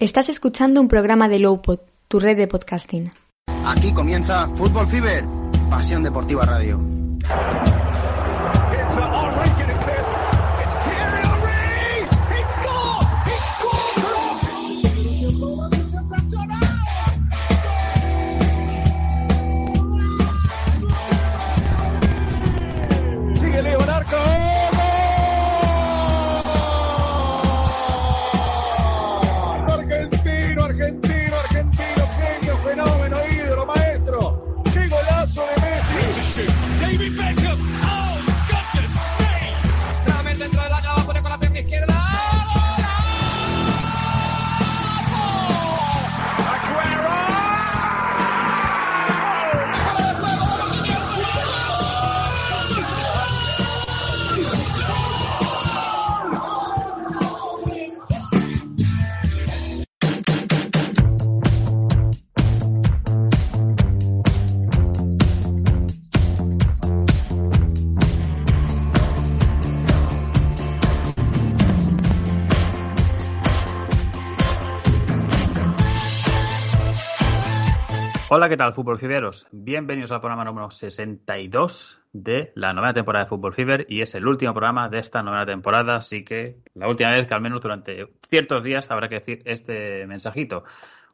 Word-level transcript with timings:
Estás 0.00 0.28
escuchando 0.28 0.80
un 0.80 0.88
programa 0.88 1.28
de 1.28 1.38
Lowpod, 1.38 1.78
tu 2.08 2.18
red 2.18 2.36
de 2.36 2.48
podcasting. 2.48 3.12
Aquí 3.64 3.92
comienza 3.92 4.48
Fútbol 4.56 4.88
Fiber, 4.88 5.24
Pasión 5.70 6.02
Deportiva 6.02 6.44
Radio. 6.44 6.80
Hola, 78.36 78.48
¿qué 78.48 78.56
tal, 78.56 78.74
Fútbol 78.74 78.98
Fiberos? 78.98 79.46
Bienvenidos 79.52 80.10
al 80.10 80.18
programa 80.18 80.44
número 80.44 80.68
62 80.68 82.00
de 82.12 82.50
la 82.56 82.72
novena 82.72 82.92
temporada 82.92 83.24
de 83.24 83.28
Fútbol 83.28 83.54
Fiber 83.54 83.86
y 83.88 84.00
es 84.00 84.16
el 84.16 84.26
último 84.26 84.52
programa 84.52 84.88
de 84.88 84.98
esta 84.98 85.22
novena 85.22 85.46
temporada, 85.46 85.94
así 85.94 86.24
que 86.24 86.56
la 86.74 86.88
última 86.88 87.12
vez 87.12 87.28
que 87.28 87.34
al 87.34 87.40
menos 87.40 87.60
durante 87.60 88.08
ciertos 88.28 88.64
días 88.64 88.90
habrá 88.90 89.08
que 89.08 89.20
decir 89.20 89.42
este 89.44 90.04
mensajito. 90.08 90.64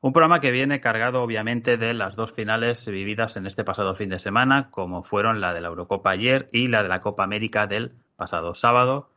Un 0.00 0.14
programa 0.14 0.40
que 0.40 0.50
viene 0.50 0.80
cargado 0.80 1.20
obviamente 1.20 1.76
de 1.76 1.92
las 1.92 2.16
dos 2.16 2.32
finales 2.32 2.86
vividas 2.86 3.36
en 3.36 3.44
este 3.44 3.64
pasado 3.64 3.94
fin 3.94 4.08
de 4.08 4.18
semana, 4.18 4.70
como 4.70 5.02
fueron 5.02 5.42
la 5.42 5.52
de 5.52 5.60
la 5.60 5.68
Eurocopa 5.68 6.12
ayer 6.12 6.48
y 6.54 6.68
la 6.68 6.82
de 6.82 6.88
la 6.88 7.02
Copa 7.02 7.22
América 7.22 7.66
del 7.66 7.92
pasado 8.16 8.54
sábado. 8.54 9.10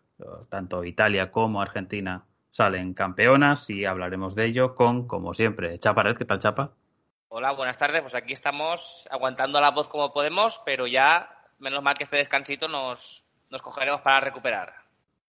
Tanto 0.49 0.83
Italia 0.83 1.31
como 1.31 1.61
Argentina 1.61 2.25
salen 2.51 2.95
campeonas 2.95 3.69
y 3.69 3.85
hablaremos 3.85 4.35
de 4.35 4.47
ello 4.47 4.75
con, 4.75 5.07
como 5.07 5.33
siempre, 5.33 5.79
Chapa 5.79 6.03
Red. 6.03 6.17
¿Qué 6.17 6.25
tal, 6.25 6.39
Chapa? 6.39 6.73
Hola, 7.35 7.51
buenas 7.53 7.79
tardes. 7.79 8.03
Pues 8.03 8.13
aquí 8.13 8.31
estamos 8.31 9.07
aguantando 9.09 9.59
la 9.59 9.71
voz 9.71 9.87
como 9.87 10.13
podemos, 10.13 10.61
pero 10.63 10.85
ya, 10.85 11.35
menos 11.57 11.81
mal 11.81 11.95
que 11.95 12.03
este 12.03 12.17
descansito 12.17 12.67
nos, 12.67 13.23
nos 13.49 13.59
cogeremos 13.63 14.01
para 14.01 14.19
recuperar. 14.19 14.71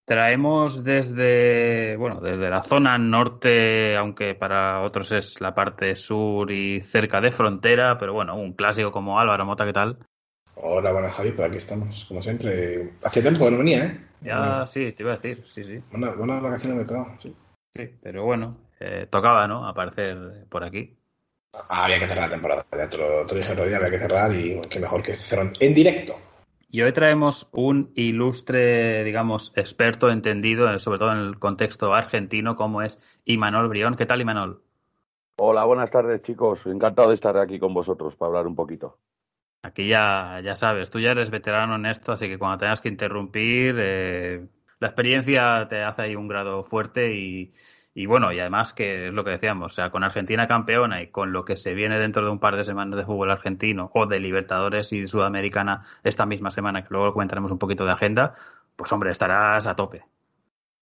Traemos 0.04 0.84
desde, 0.84 1.96
bueno, 1.96 2.20
desde 2.20 2.50
la 2.50 2.62
zona 2.62 2.98
norte, 2.98 3.96
aunque 3.96 4.34
para 4.34 4.82
otros 4.82 5.12
es 5.12 5.40
la 5.40 5.54
parte 5.54 5.96
sur 5.96 6.52
y 6.52 6.82
cerca 6.82 7.22
de 7.22 7.32
frontera, 7.32 7.96
pero 7.96 8.12
bueno, 8.12 8.36
un 8.36 8.52
clásico 8.52 8.92
como 8.92 9.18
Álvaro 9.18 9.46
Mota, 9.46 9.64
¿qué 9.64 9.72
tal? 9.72 9.96
Hola, 10.56 10.92
buenas 10.92 11.14
Javi, 11.14 11.32
por 11.32 11.46
aquí 11.46 11.56
estamos, 11.56 12.04
como 12.04 12.20
siempre. 12.20 12.98
Hace 13.02 13.22
tiempo 13.22 13.46
que 13.46 13.50
no 13.50 13.56
venía, 13.56 13.82
¿eh? 13.82 14.00
Ya, 14.20 14.66
sí, 14.66 14.92
te 14.92 15.04
iba 15.04 15.14
a 15.14 15.16
decir, 15.16 15.42
sí, 15.48 15.64
sí. 15.64 15.78
Buenas, 15.90 16.18
buenas 16.18 16.42
vacaciones 16.42 16.76
me 16.76 16.82
he 16.82 16.86
pegado, 16.86 17.16
sí. 17.22 17.34
Sí, 17.74 17.96
pero 18.02 18.26
bueno, 18.26 18.58
eh, 18.78 19.06
tocaba, 19.10 19.48
¿no? 19.48 19.66
Aparecer 19.66 20.44
por 20.50 20.64
aquí. 20.64 20.98
Había 21.68 21.98
que 21.98 22.06
cerrar 22.06 22.24
la 22.24 22.30
temporada, 22.30 22.66
ya 22.72 22.88
te 22.88 22.98
lo, 22.98 23.26
te 23.26 23.34
lo 23.34 23.40
dije 23.40 23.52
el 23.52 23.58
otro 23.58 23.68
día, 23.68 23.76
había 23.76 23.90
que 23.90 23.98
cerrar 23.98 24.34
y 24.34 24.60
qué 24.68 24.80
mejor 24.80 25.02
que 25.02 25.14
cerrar 25.14 25.52
en 25.60 25.74
directo. 25.74 26.16
Y 26.68 26.82
hoy 26.82 26.92
traemos 26.92 27.48
un 27.52 27.92
ilustre, 27.94 29.04
digamos, 29.04 29.52
experto 29.54 30.10
entendido, 30.10 30.76
sobre 30.80 30.98
todo 30.98 31.12
en 31.12 31.18
el 31.18 31.38
contexto 31.38 31.94
argentino, 31.94 32.56
como 32.56 32.82
es 32.82 32.98
Imanol 33.24 33.68
Brión. 33.68 33.94
¿Qué 33.94 34.06
tal, 34.06 34.20
Imanol? 34.20 34.60
Hola, 35.36 35.64
buenas 35.64 35.92
tardes, 35.92 36.22
chicos. 36.22 36.66
Encantado 36.66 37.10
de 37.10 37.14
estar 37.14 37.36
aquí 37.38 37.60
con 37.60 37.72
vosotros 37.72 38.16
para 38.16 38.28
hablar 38.28 38.48
un 38.48 38.56
poquito. 38.56 38.98
Aquí 39.62 39.86
ya, 39.86 40.40
ya 40.42 40.56
sabes, 40.56 40.90
tú 40.90 40.98
ya 40.98 41.12
eres 41.12 41.30
veterano 41.30 41.76
en 41.76 41.86
esto, 41.86 42.12
así 42.12 42.26
que 42.26 42.38
cuando 42.38 42.58
tengas 42.58 42.80
que 42.80 42.88
interrumpir, 42.88 43.76
eh, 43.78 44.46
la 44.80 44.88
experiencia 44.88 45.66
te 45.70 45.82
hace 45.82 46.02
ahí 46.02 46.16
un 46.16 46.26
grado 46.26 46.64
fuerte 46.64 47.14
y, 47.14 47.52
y 47.94 48.06
bueno, 48.06 48.32
y 48.32 48.40
además 48.40 48.74
que 48.74 49.06
es 49.08 49.14
lo 49.14 49.22
que 49.22 49.30
decíamos, 49.30 49.72
o 49.72 49.74
sea, 49.74 49.90
con 49.90 50.02
Argentina 50.02 50.48
campeona 50.48 51.00
y 51.00 51.12
con 51.12 51.32
lo 51.32 51.44
que 51.44 51.54
se 51.54 51.74
viene 51.74 51.98
dentro 52.00 52.24
de 52.24 52.30
un 52.30 52.40
par 52.40 52.56
de 52.56 52.64
semanas 52.64 52.98
de 52.98 53.04
fútbol 53.04 53.30
argentino 53.30 53.90
o 53.94 54.06
de 54.06 54.18
Libertadores 54.18 54.92
y 54.92 55.06
Sudamericana 55.06 55.84
esta 56.02 56.26
misma 56.26 56.50
semana, 56.50 56.82
que 56.82 56.88
luego 56.90 57.12
comentaremos 57.12 57.52
un 57.52 57.58
poquito 57.58 57.84
de 57.84 57.92
agenda, 57.92 58.34
pues 58.74 58.90
hombre, 58.92 59.12
estarás 59.12 59.68
a 59.68 59.76
tope. 59.76 60.04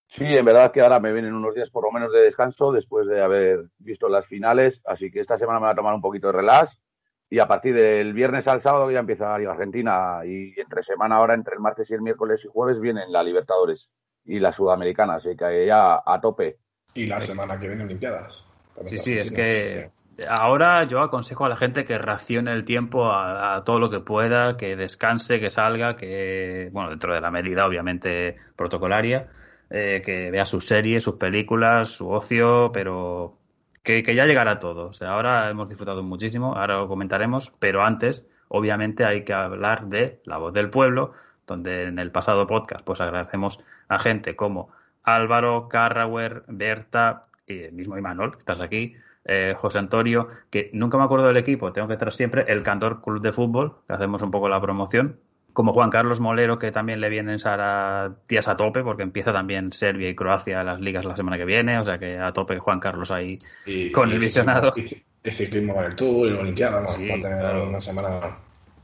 Sí, 0.06 0.24
en 0.24 0.44
verdad 0.44 0.72
que 0.72 0.80
ahora 0.80 1.00
me 1.00 1.12
vienen 1.12 1.34
unos 1.34 1.54
días 1.54 1.70
por 1.70 1.84
lo 1.84 1.92
menos 1.92 2.12
de 2.12 2.20
descanso 2.20 2.72
después 2.72 3.06
de 3.06 3.22
haber 3.22 3.66
visto 3.78 4.08
las 4.08 4.26
finales, 4.26 4.80
así 4.86 5.10
que 5.10 5.20
esta 5.20 5.36
semana 5.36 5.60
me 5.60 5.66
va 5.66 5.72
a 5.72 5.76
tomar 5.76 5.94
un 5.94 6.02
poquito 6.02 6.28
de 6.28 6.34
relax 6.34 6.80
y 7.28 7.38
a 7.38 7.48
partir 7.48 7.74
del 7.74 8.14
viernes 8.14 8.48
al 8.48 8.60
sábado 8.60 8.90
ya 8.90 9.00
empieza 9.00 9.30
la 9.30 9.38
Liga 9.38 9.52
Argentina 9.52 10.20
y 10.24 10.58
entre 10.58 10.82
semana 10.82 11.16
ahora, 11.16 11.34
entre 11.34 11.54
el 11.54 11.60
martes 11.60 11.90
y 11.90 11.94
el 11.94 12.02
miércoles 12.02 12.44
y 12.44 12.48
jueves 12.48 12.80
vienen 12.80 13.12
la 13.12 13.22
Libertadores 13.22 13.90
y 14.24 14.38
la 14.38 14.52
Sudamericana, 14.52 15.14
así 15.14 15.36
que 15.36 15.66
ya 15.66 16.02
a 16.04 16.20
tope. 16.20 16.58
Y 16.94 17.06
la 17.06 17.20
semana 17.20 17.58
que 17.58 17.69
viene 17.69 17.84
Olimpiadas. 17.84 18.44
Sí, 18.86 18.98
sí, 18.98 19.19
es 19.19 19.30
que 19.30 19.91
ahora 20.28 20.84
yo 20.84 21.00
aconsejo 21.00 21.44
a 21.44 21.48
la 21.48 21.56
gente 21.56 21.84
que 21.84 21.98
racione 21.98 22.53
el 22.53 22.64
tiempo 22.64 23.06
a, 23.06 23.56
a, 23.56 23.64
todo 23.64 23.78
lo 23.78 23.91
que 23.91 24.00
pueda, 24.00 24.56
que 24.56 24.76
descanse, 24.76 25.41
que 25.41 25.50
salga, 25.50 25.97
que, 25.97 26.69
bueno, 26.72 26.91
dentro 26.91 27.14
de 27.14 27.20
la 27.20 27.31
medida 27.31 27.66
obviamente 27.66 28.36
protocolaria, 28.56 29.28
eh, 29.70 30.02
que 30.04 30.31
vea 30.31 30.44
sus 30.44 30.66
series, 30.66 31.02
sus 31.02 31.16
películas, 31.16 31.91
su 31.91 32.10
ocio, 32.10 32.70
pero 32.72 33.38
que, 33.82 34.02
que, 34.02 34.14
ya 34.14 34.25
llegará 34.25 34.58
todo. 34.58 34.88
O 34.88 34.92
sea, 34.92 35.10
ahora 35.10 35.48
hemos 35.50 35.69
disfrutado 35.69 36.02
muchísimo, 36.02 36.54
ahora 36.54 36.78
lo 36.78 36.88
comentaremos, 36.88 37.52
pero 37.58 37.82
antes, 37.82 38.26
obviamente, 38.48 39.04
hay 39.04 39.25
que 39.25 39.32
hablar 39.32 39.86
de 39.86 40.20
La 40.25 40.38
Voz 40.38 40.52
del 40.52 40.70
Pueblo, 40.70 41.12
donde 41.47 41.84
en 41.84 41.98
el 41.98 42.10
pasado 42.10 42.47
podcast 42.47 42.84
pues 42.84 43.00
agradecemos 43.00 43.60
a 43.88 43.98
gente 43.98 44.36
como 44.36 44.70
Álvaro, 45.04 45.68
Carrauer, 45.68 46.44
Berta 46.48 47.22
y 47.46 47.60
el 47.64 47.72
mismo 47.72 47.98
Imanol, 47.98 48.32
que 48.32 48.38
estás 48.38 48.60
aquí, 48.60 48.94
eh, 49.24 49.54
José 49.56 49.78
Antonio, 49.78 50.28
que 50.50 50.70
nunca 50.72 50.98
me 50.98 51.04
acuerdo 51.04 51.26
del 51.26 51.36
equipo, 51.36 51.72
tengo 51.72 51.88
que 51.88 51.96
traer 51.96 52.12
siempre 52.12 52.44
el 52.48 52.62
Cantor 52.62 53.02
Club 53.02 53.20
de 53.20 53.32
Fútbol, 53.32 53.76
que 53.86 53.94
hacemos 53.94 54.22
un 54.22 54.30
poco 54.30 54.48
la 54.48 54.60
promoción, 54.60 55.18
como 55.52 55.72
Juan 55.72 55.90
Carlos 55.90 56.20
Molero, 56.20 56.58
que 56.58 56.72
también 56.72 57.00
le 57.00 57.08
vienen 57.08 57.38
a 57.44 58.10
días 58.28 58.48
a 58.48 58.56
tope, 58.56 58.82
porque 58.82 59.02
empieza 59.02 59.32
también 59.32 59.72
Serbia 59.72 60.08
y 60.08 60.14
Croacia 60.14 60.64
las 60.64 60.80
ligas 60.80 61.04
la 61.04 61.14
semana 61.14 61.36
que 61.36 61.44
viene, 61.44 61.78
o 61.78 61.84
sea 61.84 61.98
que 61.98 62.19
a 62.19 62.32
tope 62.32 62.58
Juan 62.58 62.80
Carlos 62.80 63.10
ahí 63.10 63.38
y, 63.66 63.92
con 63.92 64.08
y 64.08 64.12
el 64.14 64.19
visionado. 64.19 64.72
Y, 64.76 65.28
y 65.28 65.30
ciclismo 65.30 65.74
con 65.74 65.84
el 65.84 65.94
Tour 65.94 66.28
y 66.28 66.32
Sí, 66.32 66.62
a 66.62 67.14
tener 67.20 67.38
claro. 67.38 67.69
una 67.69 67.80
semana. 67.80 68.08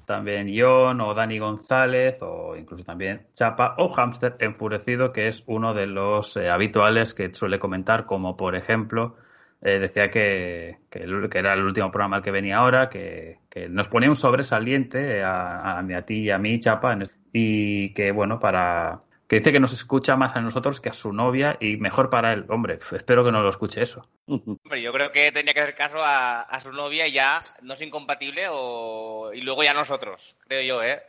También 0.09 0.51
John 0.57 1.03
o 1.03 1.13
Dani 1.13 1.39
González 1.39 2.17
o 2.23 2.57
incluso 2.57 2.83
también 2.83 3.27
Chapa 3.35 3.75
o 3.77 3.89
Hamster 3.95 4.37
Enfurecido, 4.41 5.13
que 5.13 5.29
es 5.29 5.45
uno 5.47 5.75
de 5.75 5.87
los 5.87 6.35
eh, 6.39 6.49
habituales 6.49 7.13
que 7.13 7.33
suele 7.35 7.59
comentar, 7.59 8.07
como 8.07 8.35
por 8.35 8.57
ejemplo 8.57 9.17
eh, 9.61 9.79
decía 9.79 10.11
que, 10.11 10.79
que, 10.89 11.05
era 11.35 11.53
el 11.53 11.63
último 11.63 11.91
programa 11.91 12.17
al 12.17 12.23
que 12.23 12.31
venía 12.31 12.57
ahora, 12.57 12.89
que, 12.89 13.41
que 13.51 13.69
nos 13.69 13.89
ponía 13.89 14.09
un 14.09 14.17
sobresaliente 14.17 15.23
a, 15.23 15.85
ti 16.07 16.23
y 16.23 16.31
a 16.31 16.39
mí, 16.39 16.59
Chapa, 16.59 16.97
y 17.35 17.93
que 17.93 18.11
bueno, 18.11 18.41
para 18.41 19.03
que 19.29 19.37
dice 19.37 19.53
que 19.53 19.61
nos 19.61 19.73
escucha 19.73 20.17
más 20.17 20.35
a 20.35 20.41
nosotros 20.41 20.81
que 20.81 20.89
a 20.89 20.93
su 20.93 21.13
novia 21.13 21.57
y 21.61 21.77
mejor 21.77 22.11
para 22.11 22.33
él. 22.33 22.47
Hombre, 22.49 22.79
espero 22.93 23.25
que 23.25 23.31
no 23.31 23.43
lo 23.43 23.51
escuche 23.51 23.83
eso. 23.83 24.09
Hombre, 24.27 24.83
yo 24.83 24.93
creo 24.93 25.13
que 25.13 25.31
tendría 25.31 25.55
que 25.55 25.61
hacer 25.61 25.75
caso 25.77 25.99
a, 26.03 26.41
a 26.43 26.61
su 26.61 26.73
novia 26.73 27.07
y 27.07 27.13
ya 27.13 27.41
no 27.63 27.75
es 27.75 27.83
incompatible 27.83 28.47
o... 28.51 29.31
y 29.33 29.43
luego 29.43 29.63
ya 29.63 29.75
nosotros, 29.75 30.35
creo 30.47 30.63
yo, 30.63 30.83
¿eh? 30.83 31.03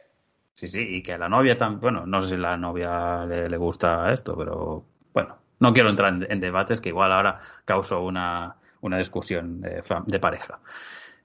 Sí, 0.54 0.68
sí, 0.68 0.82
y 0.98 1.02
que 1.04 1.14
a 1.14 1.18
la 1.18 1.30
novia 1.30 1.58
también, 1.58 1.80
bueno, 1.80 2.06
no 2.06 2.22
sé 2.22 2.30
si 2.30 2.36
a 2.36 2.38
la 2.40 2.58
novia 2.58 3.26
le, 3.26 3.48
le 3.50 3.58
gusta 3.58 4.12
esto, 4.12 4.36
pero 4.38 4.84
bueno, 5.14 5.38
no 5.60 5.72
quiero 5.72 5.90
entrar 5.90 6.14
en, 6.14 6.30
en 6.30 6.40
debates 6.42 6.82
que 6.82 6.90
igual 6.90 7.14
ahora 7.14 7.40
causo 7.64 8.02
una, 8.02 8.56
una 8.82 8.98
discusión 8.98 9.62
de, 9.62 9.82
fa- 9.82 10.04
de 10.06 10.20
pareja. 10.20 10.60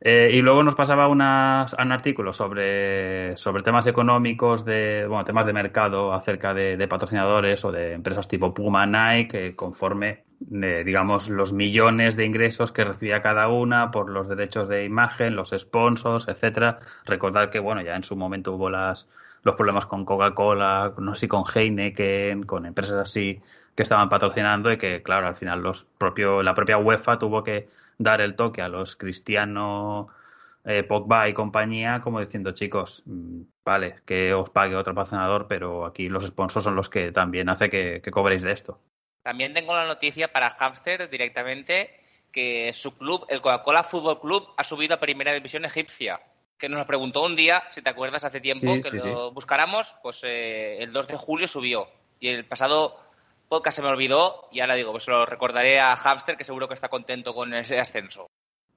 Eh, 0.00 0.30
y 0.34 0.42
luego 0.42 0.62
nos 0.62 0.74
pasaba 0.74 1.08
unas, 1.08 1.72
un 1.74 1.92
artículo 1.92 2.32
sobre, 2.32 3.36
sobre 3.36 3.62
temas 3.62 3.86
económicos, 3.86 4.64
de, 4.64 5.06
bueno, 5.08 5.24
temas 5.24 5.46
de 5.46 5.52
mercado 5.52 6.12
acerca 6.12 6.52
de, 6.52 6.86
patrocinadores 6.88 7.64
o 7.64 7.72
de 7.72 7.92
empresas 7.94 8.28
tipo 8.28 8.52
Puma, 8.52 8.86
Nike, 8.86 9.28
que 9.28 9.56
conforme 9.56 10.24
eh, 10.52 10.82
digamos, 10.84 11.28
los 11.30 11.52
millones 11.52 12.16
de 12.16 12.26
ingresos 12.26 12.70
que 12.70 12.84
recibía 12.84 13.22
cada 13.22 13.48
una 13.48 13.90
por 13.90 14.10
los 14.10 14.28
derechos 14.28 14.68
de 14.68 14.84
imagen, 14.84 15.36
los 15.36 15.54
sponsors, 15.56 16.28
etcétera. 16.28 16.80
Recordad 17.06 17.48
que, 17.50 17.60
bueno, 17.60 17.80
ya 17.82 17.96
en 17.96 18.02
su 18.02 18.14
momento 18.16 18.52
hubo 18.52 18.68
las, 18.68 19.08
los 19.42 19.54
problemas 19.54 19.86
con 19.86 20.04
Coca-Cola, 20.04 20.92
no 20.98 21.14
sé 21.14 21.22
si 21.22 21.28
con 21.28 21.44
Heineken, 21.46 22.44
con 22.44 22.66
empresas 22.66 22.96
así 22.96 23.40
que 23.74 23.82
estaban 23.82 24.08
patrocinando 24.08 24.70
y 24.72 24.78
que, 24.78 25.02
claro, 25.02 25.26
al 25.26 25.36
final 25.36 25.60
los 25.60 25.84
propio, 25.98 26.42
la 26.42 26.54
propia 26.54 26.78
UEFA 26.78 27.18
tuvo 27.18 27.42
que 27.42 27.68
dar 27.98 28.20
el 28.20 28.36
toque 28.36 28.62
a 28.62 28.68
los 28.68 28.96
cristianos 28.96 30.08
eh, 30.64 30.82
Pogba 30.82 31.28
y 31.28 31.34
compañía, 31.34 32.00
como 32.00 32.20
diciendo, 32.20 32.52
chicos, 32.52 33.02
mm, 33.06 33.42
vale, 33.64 33.96
que 34.06 34.32
os 34.32 34.48
pague 34.50 34.76
otro 34.76 34.94
patrocinador, 34.94 35.46
pero 35.46 35.84
aquí 35.84 36.08
los 36.08 36.26
sponsors 36.26 36.64
son 36.64 36.74
los 36.74 36.88
que 36.88 37.12
también 37.12 37.50
hace 37.50 37.68
que, 37.68 38.00
que 38.02 38.10
cobréis 38.10 38.42
de 38.42 38.52
esto. 38.52 38.80
También 39.22 39.52
tengo 39.52 39.74
la 39.74 39.86
noticia 39.86 40.32
para 40.32 40.50
Hamster 40.50 41.08
directamente 41.08 42.00
que 42.32 42.72
su 42.72 42.96
club, 42.96 43.26
el 43.28 43.40
Coca-Cola 43.40 43.84
Fútbol 43.84 44.20
Club, 44.20 44.48
ha 44.56 44.64
subido 44.64 44.94
a 44.94 45.00
Primera 45.00 45.32
División 45.32 45.64
Egipcia. 45.64 46.20
Que 46.58 46.68
nos 46.68 46.78
lo 46.78 46.86
preguntó 46.86 47.22
un 47.24 47.36
día, 47.36 47.62
si 47.70 47.80
te 47.80 47.90
acuerdas, 47.90 48.24
hace 48.24 48.40
tiempo 48.40 48.74
Sí, 48.74 48.80
que 48.82 49.00
sí, 49.00 49.08
lo 49.08 49.32
buscáramos, 49.32 49.94
pues 50.02 50.20
eh, 50.24 50.82
el 50.82 50.92
2 50.92 51.08
de 51.08 51.16
julio 51.16 51.46
subió. 51.46 51.88
Y 52.20 52.28
el 52.28 52.44
pasado 52.44 52.98
podcast 53.54 53.78
me 53.78 53.86
olvidó 53.88 54.48
y 54.50 54.58
ahora 54.58 54.74
digo, 54.74 54.90
pues 54.90 55.06
lo 55.06 55.24
recordaré 55.24 55.78
a 55.78 55.94
Hamster, 55.94 56.36
que 56.36 56.42
seguro 56.42 56.66
que 56.66 56.74
está 56.74 56.88
contento 56.88 57.32
con 57.32 57.54
ese 57.54 57.78
ascenso. 57.78 58.26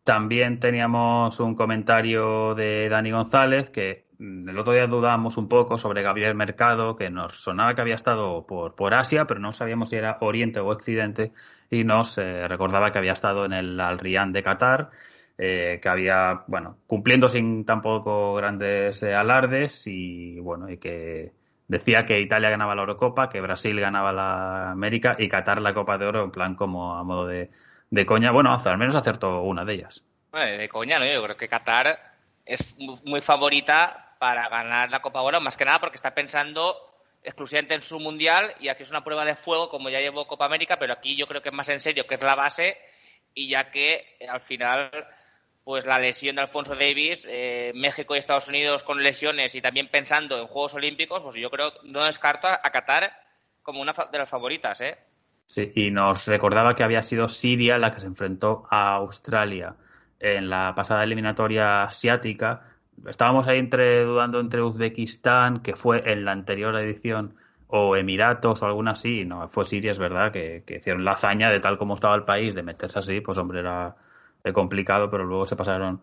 También 0.03 0.59
teníamos 0.59 1.39
un 1.39 1.55
comentario 1.55 2.53
de 2.53 2.87
Dani 2.87 3.09
González 3.09 3.71
que 3.71 4.05
mm, 4.19 4.49
el 4.49 4.59
otro 4.59 4.73
día 4.73 4.85
dudamos 4.85 5.35
un 5.37 5.49
poco 5.49 5.79
sobre 5.79 6.03
Gabriel 6.03 6.35
Mercado, 6.35 6.95
que 6.95 7.09
nos 7.09 7.41
sonaba 7.41 7.73
que 7.73 7.81
había 7.81 7.95
estado 7.95 8.45
por, 8.45 8.75
por 8.75 8.93
Asia, 8.93 9.25
pero 9.25 9.39
no 9.39 9.51
sabíamos 9.51 9.89
si 9.89 9.95
era 9.95 10.19
Oriente 10.21 10.59
o 10.59 10.67
Occidente, 10.67 11.31
y 11.71 11.83
nos 11.83 12.19
eh, 12.19 12.47
recordaba 12.47 12.91
que 12.91 12.99
había 12.99 13.13
estado 13.13 13.45
en 13.45 13.53
el 13.53 13.79
Al 13.79 13.97
Riyad 13.97 14.27
de 14.27 14.43
Qatar, 14.43 14.91
eh, 15.39 15.79
que 15.81 15.89
había, 15.89 16.43
bueno, 16.45 16.77
cumpliendo 16.85 17.27
sin 17.29 17.65
tampoco 17.65 18.35
grandes 18.35 19.01
eh, 19.01 19.15
alardes, 19.15 19.87
y 19.87 20.39
bueno, 20.39 20.69
y 20.69 20.77
que 20.77 21.31
decía 21.67 22.05
que 22.05 22.19
Italia 22.19 22.49
ganaba 22.49 22.75
la 22.75 22.81
Eurocopa, 22.81 23.29
que 23.29 23.41
Brasil 23.41 23.79
ganaba 23.79 24.11
la 24.11 24.71
América 24.71 25.15
y 25.19 25.27
Qatar 25.27 25.61
la 25.61 25.73
Copa 25.73 25.97
de 25.97 26.05
Oro, 26.05 26.23
en 26.23 26.31
plan 26.31 26.55
como 26.55 26.95
a 26.95 27.03
modo 27.03 27.27
de, 27.27 27.49
de 27.89 28.05
coña. 28.05 28.31
Bueno, 28.31 28.55
al 28.55 28.77
menos 28.77 28.95
acertó 28.95 29.41
una 29.41 29.65
de 29.65 29.73
ellas. 29.73 30.03
De 30.33 30.69
coña, 30.69 30.99
¿no? 30.99 31.05
Yo 31.05 31.23
creo 31.23 31.37
que 31.37 31.47
Qatar 31.47 31.99
es 32.45 32.75
mu- 32.77 32.97
muy 33.05 33.21
favorita 33.21 34.15
para 34.19 34.47
ganar 34.49 34.89
la 34.89 35.01
Copa 35.01 35.21
Oro, 35.21 35.41
más 35.41 35.57
que 35.57 35.65
nada 35.65 35.79
porque 35.79 35.95
está 35.95 36.13
pensando 36.13 36.75
exclusivamente 37.23 37.73
en 37.75 37.81
su 37.81 37.99
mundial 37.99 38.53
y 38.59 38.69
aquí 38.69 38.83
es 38.83 38.89
una 38.91 39.03
prueba 39.03 39.25
de 39.25 39.35
fuego, 39.35 39.69
como 39.69 39.89
ya 39.89 39.99
llevó 39.99 40.27
Copa 40.27 40.45
América, 40.45 40.77
pero 40.79 40.93
aquí 40.93 41.15
yo 41.17 41.27
creo 41.27 41.41
que 41.41 41.49
es 41.49 41.55
más 41.55 41.67
en 41.69 41.81
serio, 41.81 42.07
que 42.07 42.15
es 42.15 42.23
la 42.23 42.35
base, 42.35 42.77
y 43.33 43.49
ya 43.49 43.69
que 43.69 44.17
al 44.29 44.41
final, 44.41 44.89
pues 45.67 45.85
la 45.85 45.99
lesión 45.99 46.37
de 46.37 46.43
Alfonso 46.43 46.75
Davis, 46.75 47.27
eh, 47.29 47.73
México 47.75 48.15
y 48.15 48.19
Estados 48.19 48.47
Unidos 48.47 48.83
con 48.83 49.03
lesiones 49.03 49.53
y 49.53 49.61
también 49.61 49.89
pensando 49.91 50.39
en 50.39 50.47
Juegos 50.47 50.75
Olímpicos, 50.75 51.21
pues 51.21 51.35
yo 51.35 51.49
creo, 51.49 51.73
no 51.83 52.05
descarto 52.05 52.47
a, 52.47 52.61
Qatar 52.71 53.11
como 53.63 53.81
una 53.81 53.93
de 54.09 54.17
las 54.17 54.29
favoritas, 54.29 54.79
¿eh? 54.79 54.95
Sí, 55.45 55.73
y 55.75 55.91
nos 55.91 56.25
recordaba 56.25 56.73
que 56.73 56.85
había 56.85 57.01
sido 57.01 57.27
Siria 57.27 57.77
la 57.77 57.91
que 57.91 57.99
se 57.99 58.05
enfrentó 58.05 58.65
a 58.71 58.93
Australia 58.93 59.75
en 60.21 60.49
la 60.49 60.71
pasada 60.73 61.03
eliminatoria 61.03 61.83
asiática. 61.83 62.61
Estábamos 63.05 63.45
ahí 63.49 63.59
entre, 63.59 64.05
dudando 64.05 64.39
entre 64.39 64.61
Uzbekistán, 64.61 65.59
que 65.59 65.75
fue 65.75 66.01
en 66.09 66.23
la 66.23 66.31
anterior 66.31 66.77
edición, 66.77 67.35
o 67.67 67.97
Emiratos 67.97 68.61
o 68.61 68.65
alguna 68.67 68.91
así. 68.91 69.25
No, 69.25 69.49
fue 69.49 69.65
Siria, 69.65 69.91
es 69.91 69.99
verdad, 69.99 70.31
que, 70.31 70.63
que 70.65 70.77
hicieron 70.77 71.03
la 71.03 71.11
hazaña 71.11 71.49
de 71.49 71.59
tal 71.59 71.77
como 71.77 71.95
estaba 71.95 72.15
el 72.15 72.23
país, 72.23 72.55
de 72.55 72.63
meterse 72.63 72.99
así, 72.99 73.19
pues 73.19 73.37
hombre, 73.37 73.59
era 73.59 73.97
complicado, 74.53 75.09
pero 75.09 75.23
luego 75.23 75.45
se 75.45 75.55
pasaron, 75.55 76.01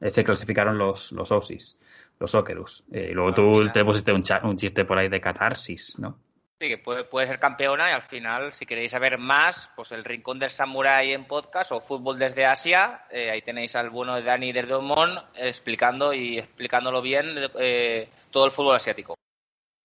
eh, 0.00 0.10
se 0.10 0.24
clasificaron 0.24 0.78
los, 0.78 1.12
los 1.12 1.30
Aussies, 1.32 1.78
los 2.20 2.30
Socceroos. 2.30 2.84
Eh, 2.92 3.08
y 3.10 3.14
luego 3.14 3.32
tú 3.34 3.68
te 3.72 3.84
pusiste 3.84 4.12
un, 4.12 4.22
cha- 4.22 4.40
un 4.44 4.56
chiste 4.56 4.84
por 4.84 4.98
ahí 4.98 5.08
de 5.08 5.20
catarsis, 5.20 5.98
¿no? 5.98 6.18
Sí, 6.60 6.68
que 6.68 6.78
puede, 6.78 7.04
puede 7.04 7.26
ser 7.26 7.40
campeona 7.40 7.90
y 7.90 7.92
al 7.92 8.02
final, 8.02 8.52
si 8.52 8.64
queréis 8.64 8.92
saber 8.92 9.18
más, 9.18 9.70
pues 9.74 9.90
el 9.90 10.04
Rincón 10.04 10.38
del 10.38 10.50
Samurái 10.50 11.12
en 11.12 11.24
podcast 11.24 11.72
o 11.72 11.80
Fútbol 11.80 12.16
desde 12.16 12.46
Asia, 12.46 13.02
eh, 13.10 13.30
ahí 13.30 13.42
tenéis 13.42 13.74
al 13.74 13.90
bueno 13.90 14.14
de 14.14 14.22
Dani 14.22 14.52
desde 14.52 14.72
Omón 14.72 15.18
explicando 15.34 16.14
y 16.14 16.38
explicándolo 16.38 17.02
bien 17.02 17.26
eh, 17.58 18.08
todo 18.30 18.46
el 18.46 18.52
fútbol 18.52 18.76
asiático. 18.76 19.14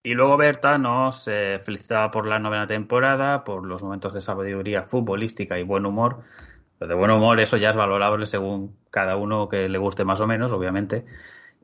Y 0.05 0.13
luego 0.13 0.37
Berta 0.37 0.77
nos 0.77 1.27
eh, 1.27 1.59
felicitaba 1.59 2.11
por 2.11 2.25
la 2.27 2.39
novena 2.39 2.67
temporada, 2.67 3.43
por 3.43 3.65
los 3.65 3.83
momentos 3.83 4.13
de 4.13 4.21
sabiduría 4.21 4.83
futbolística 4.83 5.57
y 5.59 5.63
buen 5.63 5.85
humor. 5.85 6.21
De 6.79 6.95
buen 6.95 7.11
humor, 7.11 7.39
eso 7.39 7.57
ya 7.57 7.71
es 7.71 7.75
valorable 7.75 8.25
según 8.25 8.77
cada 8.89 9.17
uno 9.17 9.49
que 9.49 9.67
le 9.67 9.77
guste 9.77 10.05
más 10.05 10.21
o 10.21 10.27
menos, 10.27 10.51
obviamente. 10.51 11.05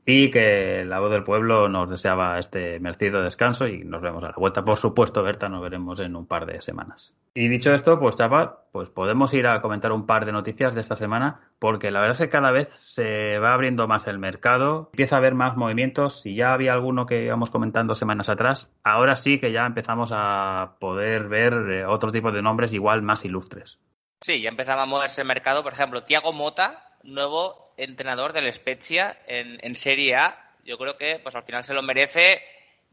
Y 0.08 0.30
que 0.30 0.84
la 0.84 1.00
voz 1.00 1.10
del 1.10 1.24
pueblo 1.24 1.68
nos 1.68 1.90
deseaba 1.90 2.38
este 2.38 2.78
merecido 2.78 3.22
descanso 3.22 3.66
y 3.66 3.82
nos 3.82 4.02
vemos 4.02 4.22
a 4.22 4.28
la 4.28 4.36
vuelta. 4.36 4.64
Por 4.64 4.76
supuesto, 4.76 5.22
Berta, 5.24 5.48
nos 5.48 5.60
veremos 5.60 5.98
en 5.98 6.14
un 6.14 6.26
par 6.26 6.46
de 6.46 6.60
semanas. 6.60 7.12
Y 7.34 7.48
dicho 7.48 7.74
esto, 7.74 7.98
pues 7.98 8.16
chaval, 8.16 8.50
pues 8.70 8.88
podemos 8.88 9.34
ir 9.34 9.48
a 9.48 9.60
comentar 9.60 9.90
un 9.90 10.06
par 10.06 10.24
de 10.24 10.30
noticias 10.30 10.76
de 10.76 10.80
esta 10.80 10.94
semana, 10.94 11.40
porque 11.58 11.90
la 11.90 11.98
verdad 12.00 12.14
es 12.14 12.20
que 12.20 12.28
cada 12.28 12.52
vez 12.52 12.68
se 12.70 13.38
va 13.38 13.52
abriendo 13.52 13.88
más 13.88 14.06
el 14.06 14.20
mercado, 14.20 14.90
empieza 14.92 15.16
a 15.16 15.18
haber 15.18 15.34
más 15.34 15.56
movimientos. 15.56 16.20
Si 16.20 16.36
ya 16.36 16.52
había 16.52 16.72
alguno 16.72 17.06
que 17.06 17.24
íbamos 17.24 17.50
comentando 17.50 17.96
semanas 17.96 18.28
atrás, 18.28 18.72
ahora 18.84 19.16
sí 19.16 19.40
que 19.40 19.50
ya 19.50 19.66
empezamos 19.66 20.12
a 20.14 20.76
poder 20.78 21.26
ver 21.26 21.52
eh, 21.52 21.84
otro 21.84 22.12
tipo 22.12 22.30
de 22.30 22.42
nombres 22.42 22.72
igual 22.74 23.02
más 23.02 23.24
ilustres. 23.24 23.80
Sí, 24.20 24.40
ya 24.40 24.48
empezaba 24.48 24.82
a 24.82 24.86
moverse 24.86 25.20
el 25.20 25.26
mercado. 25.26 25.62
Por 25.62 25.72
ejemplo, 25.72 26.04
Tiago 26.04 26.32
Mota, 26.32 26.90
nuevo 27.02 27.72
entrenador 27.76 28.32
del 28.32 28.52
Spezia 28.52 29.18
en, 29.26 29.76
Serie 29.76 30.16
A. 30.16 30.52
Yo 30.64 30.78
creo 30.78 30.96
que 30.96 31.20
pues 31.22 31.34
al 31.34 31.44
final 31.44 31.62
se 31.62 31.74
lo 31.74 31.82
merece 31.82 32.42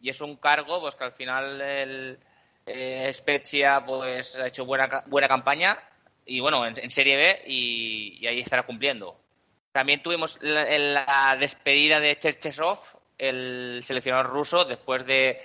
y 0.02 0.10
es 0.10 0.22
un 0.22 0.36
cargo 0.36 0.82
pues 0.82 0.96
que 0.96 1.04
al 1.06 1.14
final 1.14 1.62
el 1.62 2.20
eh, 2.66 3.10
Spezia 3.12 3.84
pues 3.86 4.38
ha 4.38 4.48
hecho 4.48 4.66
buena 4.66 5.04
buena 5.08 5.28
campaña 5.28 5.80
y 6.26 6.40
bueno 6.40 6.66
en, 6.68 6.92
Serie 6.92 7.16
B 7.16 7.42
y, 7.48 8.18
y 8.22 8.28
ahí 8.28 8.40
estará 8.42 8.64
cumpliendo. 8.64 9.18
También 9.72 10.04
tuvimos 10.04 10.38
la, 10.42 10.66
la 10.78 11.38
despedida 11.40 12.00
de 12.00 12.20
Cherchesov, 12.20 12.80
el 13.18 13.82
seleccionador 13.84 14.28
ruso, 14.28 14.66
después 14.66 15.06
de 15.06 15.42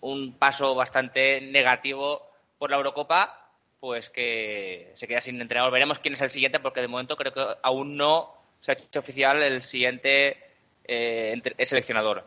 un 0.00 0.34
paso 0.34 0.74
bastante 0.74 1.40
negativo 1.40 2.26
por 2.58 2.70
la 2.70 2.76
Eurocopa, 2.76 3.39
pues 3.80 4.10
que 4.10 4.92
se 4.94 5.08
queda 5.08 5.20
sin 5.20 5.40
entrenador. 5.40 5.72
Veremos 5.72 5.98
quién 5.98 6.14
es 6.14 6.20
el 6.20 6.30
siguiente, 6.30 6.60
porque 6.60 6.80
de 6.80 6.88
momento 6.88 7.16
creo 7.16 7.32
que 7.32 7.44
aún 7.62 7.96
no 7.96 8.34
se 8.60 8.72
ha 8.72 8.74
hecho 8.74 9.00
oficial 9.00 9.42
el 9.42 9.62
siguiente 9.62 10.36
eh, 10.84 11.40
seleccionador. 11.64 12.26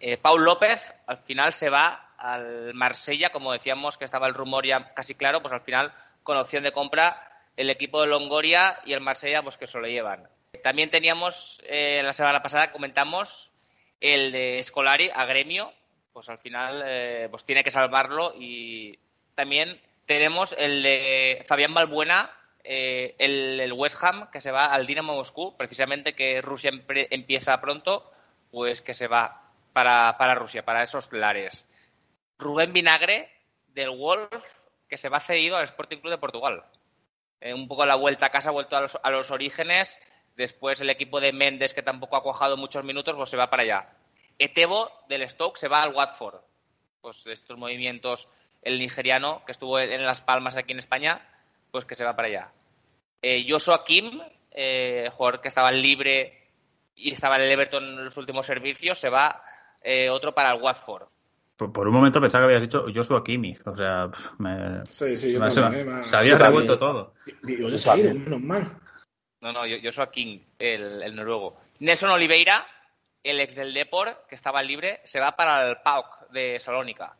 Eh, 0.00 0.16
Paul 0.16 0.44
López 0.44 0.92
al 1.06 1.18
final 1.18 1.52
se 1.52 1.70
va 1.70 2.14
al 2.18 2.74
Marsella, 2.74 3.30
como 3.30 3.52
decíamos 3.52 3.98
que 3.98 4.04
estaba 4.04 4.26
el 4.26 4.34
rumor 4.34 4.66
ya 4.66 4.92
casi 4.94 5.14
claro, 5.14 5.42
pues 5.42 5.52
al 5.52 5.60
final 5.60 5.92
con 6.22 6.36
opción 6.36 6.64
de 6.64 6.72
compra 6.72 7.30
el 7.56 7.70
equipo 7.70 8.00
de 8.00 8.08
Longoria 8.08 8.78
y 8.84 8.92
el 8.92 9.00
Marsella 9.00 9.42
pues 9.42 9.56
que 9.56 9.66
se 9.66 9.78
lo 9.78 9.86
llevan. 9.86 10.26
También 10.62 10.90
teníamos 10.90 11.60
eh, 11.64 12.02
la 12.02 12.12
semana 12.12 12.42
pasada 12.42 12.72
comentamos 12.72 13.50
el 14.00 14.32
de 14.32 14.60
Scolari 14.62 15.10
a 15.12 15.24
Gremio, 15.24 15.72
pues 16.12 16.28
al 16.28 16.38
final 16.38 16.82
eh, 16.86 17.28
pues 17.30 17.44
tiene 17.44 17.64
que 17.64 17.70
salvarlo 17.70 18.34
y 18.38 18.98
también 19.34 19.80
tenemos 20.06 20.54
el 20.58 20.82
de 20.82 21.44
Fabián 21.46 21.74
Balbuena, 21.74 22.30
eh, 22.62 23.14
el, 23.18 23.60
el 23.60 23.72
West 23.72 24.02
Ham 24.02 24.30
que 24.30 24.40
se 24.40 24.50
va 24.50 24.66
al 24.66 24.86
Dinamo 24.86 25.14
Moscú, 25.14 25.56
precisamente 25.56 26.14
que 26.14 26.40
Rusia 26.40 26.70
empieza 26.88 27.60
pronto, 27.60 28.10
pues 28.50 28.80
que 28.80 28.94
se 28.94 29.06
va 29.06 29.50
para, 29.72 30.16
para 30.16 30.34
Rusia, 30.34 30.64
para 30.64 30.82
esos 30.82 31.12
lares. 31.12 31.66
Rubén 32.38 32.72
Vinagre 32.72 33.30
del 33.68 33.90
Wolf 33.90 34.44
que 34.88 34.96
se 34.96 35.08
va 35.08 35.20
cedido 35.20 35.56
al 35.56 35.64
Sporting 35.64 35.98
Club 35.98 36.12
de 36.12 36.18
Portugal. 36.18 36.64
Eh, 37.40 37.52
un 37.52 37.68
poco 37.68 37.84
la 37.84 37.96
vuelta 37.96 38.26
a 38.26 38.30
casa, 38.30 38.50
vuelto 38.50 38.76
a 38.76 38.82
los, 38.82 38.98
a 39.02 39.10
los 39.10 39.30
orígenes. 39.30 39.98
Después 40.36 40.80
el 40.80 40.90
equipo 40.90 41.20
de 41.20 41.32
Méndez, 41.32 41.74
que 41.74 41.82
tampoco 41.82 42.16
ha 42.16 42.22
cuajado 42.22 42.56
muchos 42.56 42.84
minutos, 42.84 43.16
pues 43.16 43.30
se 43.30 43.36
va 43.36 43.50
para 43.50 43.62
allá. 43.62 43.88
Etebo 44.38 44.90
del 45.08 45.28
Stoke 45.28 45.58
se 45.58 45.68
va 45.68 45.82
al 45.82 45.94
Watford. 45.94 46.40
Pues 47.00 47.26
estos 47.26 47.58
movimientos, 47.58 48.28
el 48.64 48.78
nigeriano 48.78 49.42
que 49.46 49.52
estuvo 49.52 49.78
en 49.78 50.04
Las 50.04 50.20
Palmas 50.22 50.56
aquí 50.56 50.72
en 50.72 50.78
España, 50.78 51.20
pues 51.70 51.84
que 51.84 51.94
se 51.94 52.04
va 52.04 52.16
para 52.16 52.28
allá. 52.28 52.48
Eh, 53.22 53.46
Joshua 53.48 53.84
Kim, 53.84 54.20
eh, 54.50 55.08
jugador 55.12 55.40
que 55.40 55.48
estaba 55.48 55.70
libre 55.72 56.40
y 56.94 57.12
estaba 57.12 57.36
en 57.36 57.42
el 57.42 57.50
Everton 57.50 57.84
en 57.84 58.04
los 58.04 58.16
últimos 58.16 58.46
servicios, 58.46 58.98
se 58.98 59.08
va 59.08 59.42
eh, 59.82 60.08
otro 60.10 60.34
para 60.34 60.52
el 60.52 60.62
Watford. 60.62 61.08
Por, 61.56 61.72
por 61.72 61.86
un 61.86 61.94
momento 61.94 62.20
pensaba 62.20 62.42
que 62.42 62.46
habías 62.46 62.62
dicho 62.62 62.84
Joshua 62.92 63.22
Kimmich, 63.22 63.60
o 63.66 63.76
sea, 63.76 64.08
me, 64.38 64.84
Sí, 64.86 65.16
sí, 65.16 65.32
yo 65.32 65.40
me- 65.40 65.50
también, 65.50 65.72
se, 65.72 65.80
eh, 65.80 65.84
me- 65.84 66.00
se 66.02 66.16
había 66.16 66.36
revuelto 66.36 66.78
todo. 66.78 67.14
Digo, 67.42 67.68
yo 67.68 68.14
menos 68.14 68.40
mal. 68.40 68.76
No, 69.40 69.52
no, 69.52 69.66
yo, 69.66 69.76
Joshua 69.82 70.10
King, 70.10 70.40
el, 70.58 71.02
el 71.02 71.14
noruego. 71.14 71.56
Nelson 71.80 72.10
Oliveira, 72.10 72.66
el 73.22 73.40
ex 73.40 73.54
del 73.54 73.72
Depor, 73.74 74.24
que 74.28 74.34
estaba 74.34 74.62
libre, 74.62 75.00
se 75.04 75.20
va 75.20 75.36
para 75.36 75.68
el 75.68 75.76
PAOK 75.78 76.30
de 76.30 76.58
Salónica. 76.60 77.16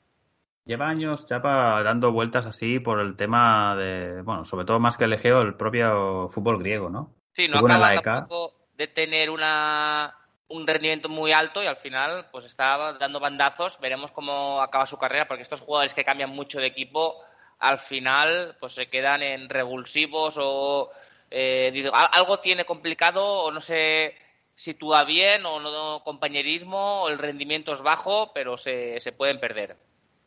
Lleva 0.66 0.88
años 0.88 1.26
Chapa 1.26 1.82
dando 1.82 2.10
vueltas 2.10 2.46
así 2.46 2.80
por 2.80 3.00
el 3.00 3.16
tema 3.16 3.76
de, 3.76 4.22
bueno, 4.22 4.44
sobre 4.44 4.64
todo 4.64 4.80
más 4.80 4.96
que 4.96 5.04
el 5.04 5.12
Egeo, 5.12 5.42
el 5.42 5.56
propio 5.56 6.28
fútbol 6.28 6.58
griego, 6.58 6.88
¿no? 6.88 7.14
Sí, 7.32 7.48
no 7.48 7.58
acaba 7.58 7.94
tampoco 8.00 8.54
de 8.74 8.86
tener 8.86 9.28
una, 9.28 10.16
un 10.48 10.66
rendimiento 10.66 11.08
muy 11.08 11.32
alto 11.32 11.62
y 11.62 11.66
al 11.66 11.76
final 11.76 12.28
pues 12.30 12.46
está 12.46 12.94
dando 12.94 13.20
bandazos. 13.20 13.78
Veremos 13.80 14.12
cómo 14.12 14.62
acaba 14.62 14.86
su 14.86 14.96
carrera 14.96 15.28
porque 15.28 15.42
estos 15.42 15.60
jugadores 15.60 15.92
que 15.92 16.04
cambian 16.04 16.30
mucho 16.30 16.60
de 16.60 16.66
equipo 16.66 17.16
al 17.58 17.78
final 17.78 18.56
pues 18.58 18.74
se 18.74 18.88
quedan 18.88 19.22
en 19.22 19.48
revulsivos 19.48 20.36
o 20.38 20.90
eh, 21.30 21.70
digo, 21.72 21.92
algo 21.94 22.40
tiene 22.40 22.64
complicado 22.64 23.24
o 23.24 23.50
no 23.50 23.60
se 23.60 24.14
sitúa 24.54 25.04
bien 25.04 25.44
o 25.46 25.60
no 25.60 26.02
compañerismo 26.04 27.02
o 27.02 27.08
el 27.08 27.18
rendimiento 27.18 27.72
es 27.72 27.82
bajo 27.82 28.32
pero 28.32 28.56
se, 28.56 29.00
se 29.00 29.12
pueden 29.12 29.40
perder. 29.40 29.76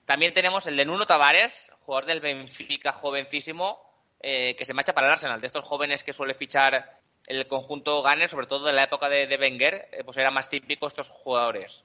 También 0.08 0.34
tenemos 0.34 0.66
el 0.68 0.78
de 0.78 0.86
Nuno 0.86 1.06
Tavares, 1.06 1.70
jugador 1.82 2.06
del 2.06 2.22
Benfica, 2.22 2.94
jovencísimo, 2.94 3.78
eh, 4.22 4.56
que 4.56 4.64
se 4.64 4.74
marcha 4.74 4.94
para 4.94 5.08
el 5.08 5.12
Arsenal. 5.12 5.42
De 5.42 5.48
estos 5.48 5.66
jóvenes 5.66 6.02
que 6.02 6.14
suele 6.14 6.34
fichar 6.34 6.98
el 7.26 7.46
conjunto 7.46 8.02
Gunner, 8.02 8.30
sobre 8.30 8.48
todo 8.48 8.70
en 8.70 8.78
la 8.78 8.86
época 8.86 9.10
de, 9.10 9.28
de 9.28 9.36
Wenger, 9.36 9.90
eh, 9.92 10.06
pues 10.06 10.16
era 10.16 10.32
más 10.32 10.50
típico 10.50 10.88
estos 10.88 11.10
jugadores. 11.10 11.84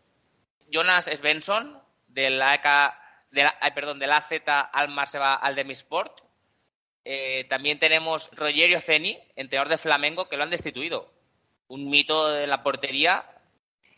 Jonas 0.71 1.07
Svensson, 1.07 1.83
del 2.07 2.41
AEK, 2.41 2.95
de 3.33 3.43
la, 3.43 3.59
ay, 3.61 3.73
perdón, 3.73 3.99
del 3.99 4.13
AZ 4.13 4.31
Almar 4.73 5.09
se 5.09 5.19
va 5.19 5.35
al 5.35 5.57
Demisport. 5.57 6.21
Eh, 7.05 7.47
también 7.49 7.81
tenemos 7.81 8.31
Rogerio 8.35 8.81
Ceni, 8.81 9.19
entrenador 9.35 9.69
de 9.69 9.79
Flamengo, 9.79 10.29
que 10.29 10.37
lo 10.37 10.45
han 10.45 10.51
destituido. 10.51 11.13
Un 11.67 11.91
mito 11.91 12.29
de 12.29 12.47
la 12.47 12.63
portería. 12.63 13.25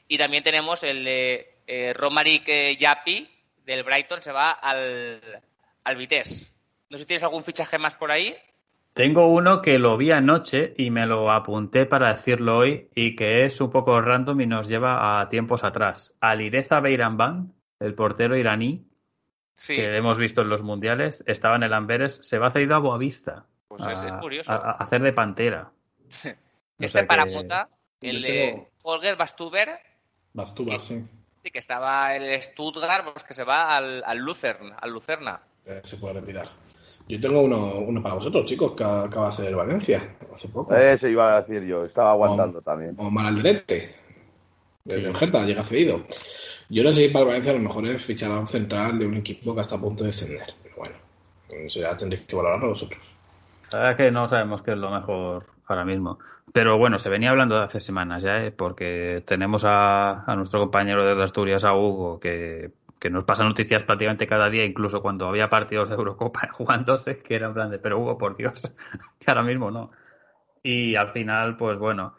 Y 0.09 0.17
también 0.17 0.43
tenemos 0.43 0.83
el 0.83 1.05
de 1.05 1.93
Romaric 1.95 2.79
Yapi, 2.79 3.34
del 3.65 3.83
Brighton, 3.83 4.23
se 4.23 4.33
va 4.33 4.51
al, 4.53 5.21
al 5.85 5.97
Vitesse. 5.97 6.53
No 6.91 6.97
sé 6.99 7.03
si 7.05 7.07
tienes 7.09 7.25
algún 7.25 7.43
fichaje 7.45 7.79
más 7.79 7.95
por 7.95 8.11
ahí. 8.11 8.35
Tengo 8.93 9.27
uno 9.27 9.61
que 9.61 9.79
lo 9.79 9.97
vi 9.97 10.13
anoche 10.13 10.75
y 10.79 10.91
me 10.91 11.07
lo 11.07 11.33
apunté 11.33 11.85
para 11.87 12.13
decirlo 12.15 12.59
hoy 12.59 12.89
y 12.95 13.17
que 13.17 13.45
es 13.45 13.61
un 13.61 13.71
poco 13.71 14.01
random 14.01 14.41
y 14.43 14.47
nos 14.47 14.69
lleva 14.69 15.21
a 15.21 15.29
tiempos 15.29 15.65
atrás. 15.65 16.15
Alireza 16.21 16.79
Beiranban, 16.81 17.53
el 17.81 17.95
portero 17.95 18.37
iraní, 18.37 18.87
Sí, 19.57 19.75
que 19.77 19.97
hemos 19.97 20.19
visto 20.19 20.43
en 20.43 20.49
los 20.49 20.63
mundiales, 20.63 21.23
estaba 21.27 21.57
en 21.57 21.63
el 21.65 21.73
Amberes, 21.73 22.19
se 22.23 22.39
va 22.39 22.51
cedido 22.51 22.75
a 22.77 22.79
Boavista. 22.79 23.47
pues 23.69 23.83
es, 23.87 24.03
es 24.05 24.13
a, 24.13 24.19
curioso. 24.21 24.53
a- 24.53 24.57
a 24.57 24.71
hacer 24.73 25.03
de 25.03 25.13
pantera. 25.13 25.71
O 26.77 26.85
este 26.85 27.07
que- 27.07 27.27
Mota, 27.27 27.69
Yo 28.01 28.11
el 28.11 28.23
tengo- 28.23 28.63
de 28.63 28.65
Holger 28.83 29.17
Bastuber, 29.17 29.79
Bastubar, 30.33 30.81
sí. 30.81 31.05
Sí, 31.45 31.51
que 31.51 31.59
estaba 31.59 32.17
el 32.17 32.43
Stuttgart, 32.43 33.05
pues 33.13 33.25
que 33.25 33.35
se 33.35 33.45
va 33.45 33.77
al, 33.77 34.03
al 34.05 34.19
Lucern, 34.19 34.73
al 34.81 34.91
Lucerna. 34.91 35.41
Eh, 35.67 35.81
Se 35.83 35.99
puede 35.99 36.15
retirar. 36.21 36.49
Yo 37.07 37.21
tengo 37.21 37.43
uno, 37.43 37.75
uno 37.87 38.03
para 38.03 38.15
vosotros, 38.15 38.47
chicos, 38.47 38.73
que 38.73 38.83
acaba 38.83 39.27
de 39.27 39.33
hacer 39.35 39.47
el 39.49 39.57
Valencia 39.57 40.17
hace 40.35 40.49
poco. 40.49 40.75
Ese 40.75 41.11
iba 41.11 41.37
a 41.37 41.43
decir 41.43 41.63
yo, 41.65 41.85
estaba 41.85 42.13
aguantando 42.13 42.63
también. 42.63 42.95
Omar 42.99 43.27
Alderete. 43.27 43.95
Desde 44.85 45.03
Sí. 45.03 45.11
el 45.11 45.17
Hertha 45.17 45.45
llega 45.45 45.63
cedido. 45.63 46.03
Yo 46.71 46.83
no 46.83 46.93
sé 46.95 47.07
si 47.07 47.09
para 47.13 47.25
el 47.25 47.29
Valencia 47.29 47.53
a 47.53 47.57
lo 47.57 47.61
mejor 47.61 47.85
es 47.87 48.03
fichar 48.03 48.33
a 48.33 48.41
un 48.41 48.47
central 48.49 48.99
de 48.99 49.07
un 49.07 49.15
equipo 49.17 49.55
que 49.55 49.61
está 49.61 49.77
a 49.77 49.81
punto 49.81 50.03
de 50.05 50.11
descender. 50.11 50.55
Pero 50.63 50.77
bueno, 50.77 50.95
eso 51.51 51.81
ya 51.81 51.95
tendréis 51.95 52.25
que 52.25 52.37
valorarlo 52.37 52.69
vosotros. 52.71 53.01
La 53.71 53.79
verdad 53.81 53.97
que 53.99 54.11
no 54.11 54.27
sabemos 54.27 54.63
qué 54.63 54.71
es 54.73 54.79
lo 54.79 54.91
mejor 54.91 55.45
ahora 55.67 55.85
mismo. 55.85 56.19
Pero 56.53 56.79
bueno, 56.79 56.99
se 56.99 57.11
venía 57.11 57.31
hablando 57.31 57.57
de 57.57 57.65
hace 57.65 57.81
semanas 57.81 58.23
ya, 58.23 58.45
¿eh? 58.45 58.53
porque 58.53 59.23
tenemos 59.27 59.65
a, 59.67 60.25
nuestro 60.37 60.61
compañero 60.61 61.05
de 61.05 61.23
Asturias, 61.23 61.65
a 61.65 61.75
Hugo, 61.75 62.21
que, 62.21 62.73
nos 63.11 63.25
pasa 63.25 63.45
noticias 63.45 63.83
prácticamente 63.83 64.27
cada 64.27 64.49
día, 64.49 64.65
incluso 64.65 65.03
cuando 65.03 65.27
había 65.27 65.51
partidos 65.51 65.91
de 65.91 65.97
Eurocopa 65.97 66.49
jugándose, 66.53 67.19
que 67.19 67.35
era 67.35 67.49
en 67.49 67.55
plan 67.55 67.71
de, 67.71 67.79
pero 67.79 67.99
Hugo, 67.99 68.17
por 68.17 68.37
Dios, 68.37 68.63
que 69.19 69.25
ahora 69.27 69.43
mismo 69.43 69.71
no. 69.71 69.91
Y 70.63 70.95
al 70.97 71.11
final, 71.11 71.57
pues 71.57 71.79
bueno, 71.79 72.15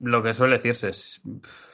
lo 0.00 0.22
que 0.22 0.32
suele 0.32 0.56
decirse 0.56 0.88
es, 0.88 1.22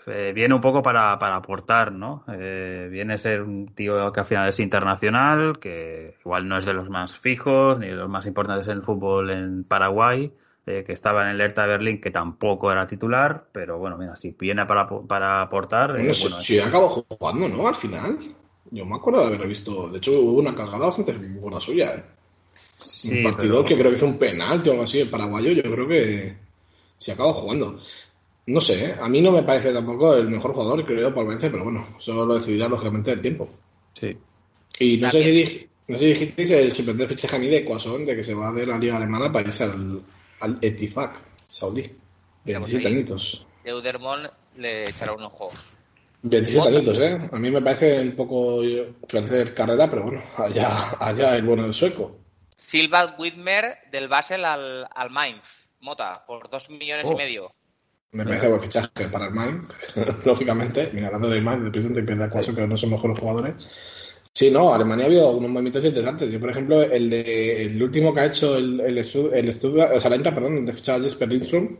eh, 0.07 0.33
viene 0.35 0.55
un 0.55 0.61
poco 0.61 0.83
para, 0.83 1.19
para 1.19 1.37
aportar, 1.37 1.93
¿no? 1.93 2.25
Eh, 2.29 2.89
viene 2.91 3.15
a 3.15 3.17
ser 3.17 3.43
un 3.43 3.75
tío 3.75 4.13
que 4.13 4.21
al 4.21 4.27
final 4.27 4.49
es 4.49 4.61
internacional, 4.61 5.59
que 5.59 6.17
igual 6.21 6.49
no 6.49 6.59
es 6.59 6.67
de 6.67 6.75
los 6.75 6.91
más 6.91 7.19
fijos, 7.19 7.79
ni 7.79 7.87
de 7.89 7.95
los 7.95 8.09
más 8.09 8.27
importantes 8.27 8.69
en 8.69 8.79
el 8.79 8.83
fútbol 8.83 9.31
en 9.31 9.65
Paraguay, 9.65 10.33
eh, 10.69 10.85
que 10.85 10.93
estaba 10.93 11.23
en 11.23 11.31
el 11.31 11.41
Hertha 11.41 11.67
Berlín, 11.67 12.01
que 12.01 12.11
tampoco 12.11 12.71
era 12.71 12.87
titular, 12.87 13.49
pero 13.53 13.79
bueno, 13.79 13.97
mira, 13.97 14.15
si 14.17 14.31
viene 14.39 14.67
para, 14.67 14.89
para 14.89 15.43
aportar, 15.43 15.91
eh, 15.91 15.95
Bueno, 15.99 16.15
si, 16.15 16.23
bueno, 16.29 16.43
si 16.43 16.59
acabó 16.61 16.89
jugando, 17.09 17.49
¿no? 17.49 17.67
Al 17.69 17.75
final. 17.75 18.19
Yo 18.71 18.85
me 18.85 18.97
acuerdo 18.97 19.21
de 19.21 19.27
haberlo 19.29 19.49
visto. 19.49 19.89
De 19.89 19.97
hecho, 19.99 20.13
hubo 20.13 20.41
una 20.41 20.55
cagada 20.55 20.87
bastante 20.87 21.13
gorda 21.41 21.59
suya, 21.59 21.95
¿eh? 21.95 22.05
sí, 22.79 23.19
un 23.19 23.23
partido 23.25 23.55
pero- 23.63 23.65
que 23.65 23.79
creo 23.79 23.91
que 23.91 23.97
hizo 23.97 24.07
un 24.07 24.19
penalti 24.19 24.69
o 24.69 24.73
algo 24.73 24.85
así, 24.85 25.01
el 25.01 25.09
paraguayo, 25.11 25.53
yo 25.53 25.63
creo 25.63 25.89
que 25.89 26.37
se 26.99 27.13
acaba 27.13 27.33
jugando. 27.33 27.79
No 28.47 28.61
sé, 28.61 28.87
¿eh? 28.87 28.95
a 29.01 29.09
mí 29.09 29.21
no 29.21 29.31
me 29.33 29.43
parece 29.43 29.73
tampoco 29.73 30.15
el 30.15 30.29
mejor 30.29 30.53
jugador, 30.53 30.85
creo, 30.85 31.09
para 31.11 31.21
el 31.21 31.27
Valencia, 31.27 31.51
pero 31.51 31.65
bueno, 31.65 31.87
eso 31.99 32.25
lo 32.27 32.35
decidirá 32.35 32.69
lógicamente 32.69 33.13
el 33.13 33.21
tiempo. 33.21 33.49
sí. 33.95 34.17
Y 34.81 34.99
no 34.99 35.11
sé 35.11 35.23
si, 35.25 35.69
no 35.89 35.99
sé 35.99 36.05
si 36.05 36.11
dijisteis 36.13 36.51
el 36.53 36.73
sorprendente 36.73 37.15
fichaje 37.15 37.37
a 37.37 37.39
mí 37.39 37.49
de 37.49 37.65
Quasón, 37.65 38.07
de 38.07 38.15
que 38.17 38.23
se 38.23 38.35
va 38.35 38.53
de 38.53 38.67
la 38.67 38.79
liga 38.79 38.97
alemana 38.97 39.33
para 39.33 39.49
irse 39.49 39.65
al, 39.65 40.03
al 40.41 40.59
Etifak 40.63 41.21
saudí. 41.47 41.91
27 42.45 42.87
ahí. 42.87 42.95
añitos. 42.95 43.47
Eudermon 43.65 44.29
le 44.57 44.89
echará 44.89 45.13
un 45.13 45.23
ojo. 45.25 45.51
27 46.23 46.59
Otra. 46.61 46.77
añitos, 46.79 46.99
¿eh? 47.01 47.29
A 47.33 47.39
mí 47.39 47.51
me 47.51 47.61
parece 47.61 48.01
un 48.01 48.13
poco 48.13 48.61
crecer 49.07 49.55
carrera, 49.55 49.89
pero 49.91 50.05
bueno, 50.05 50.23
allá, 50.37 50.69
allá 50.99 51.37
el 51.37 51.45
bueno 51.45 51.63
del 51.65 51.75
sueco. 51.75 52.19
Silva 52.57 53.15
Widmer 53.19 53.79
del 53.93 54.09
Basel 54.09 54.45
al, 54.45 54.89
al 54.95 55.11
Mainz. 55.11 55.69
Mota, 55.81 56.25
por 56.27 56.51
dos 56.51 56.69
millones 56.71 57.07
y 57.09 57.13
Oh. 57.13 57.17
medio. 57.17 57.53
Me 58.11 58.25
parece 58.25 58.49
buen 58.49 58.63
fichaje 58.63 59.09
para 59.13 59.27
el 59.27 59.33
Mainz, 59.35 59.69
lógicamente. 60.25 60.91
Mira, 60.95 61.07
hablando 61.09 61.29
del 61.29 61.43
Mainz, 61.43 61.63
del 61.63 61.71
presidente 61.73 62.03
pierde 62.03 62.25
a 62.25 62.31
Quasón, 62.31 62.57
que 62.57 62.67
no 62.67 62.77
son 62.77 62.91
mejores 62.91 63.19
jugadores. 63.19 63.69
Sí, 64.39 64.51
no, 64.53 64.73
Alemania 64.73 65.05
ha 65.05 65.09
habido 65.09 65.29
algunos 65.29 65.51
movimientos 65.51 65.85
interesantes. 65.85 66.31
Yo, 66.31 66.39
por 66.39 66.51
ejemplo, 66.51 66.81
el 66.83 67.11
de 67.11 67.65
el 67.65 67.83
último 67.83 68.15
que 68.15 68.21
ha 68.21 68.27
hecho 68.27 68.57
el, 68.57 68.81
el, 68.81 68.99
el 68.99 69.53
Stuttgart, 69.53 69.93
o 69.97 70.01
sea, 70.01 70.11
la 70.11 70.17
Eintracht, 70.17 70.37
perdón, 70.37 70.65
de 70.67 70.73
fichar 70.73 71.01
Jesper 71.03 71.29
Lindström. 71.29 71.77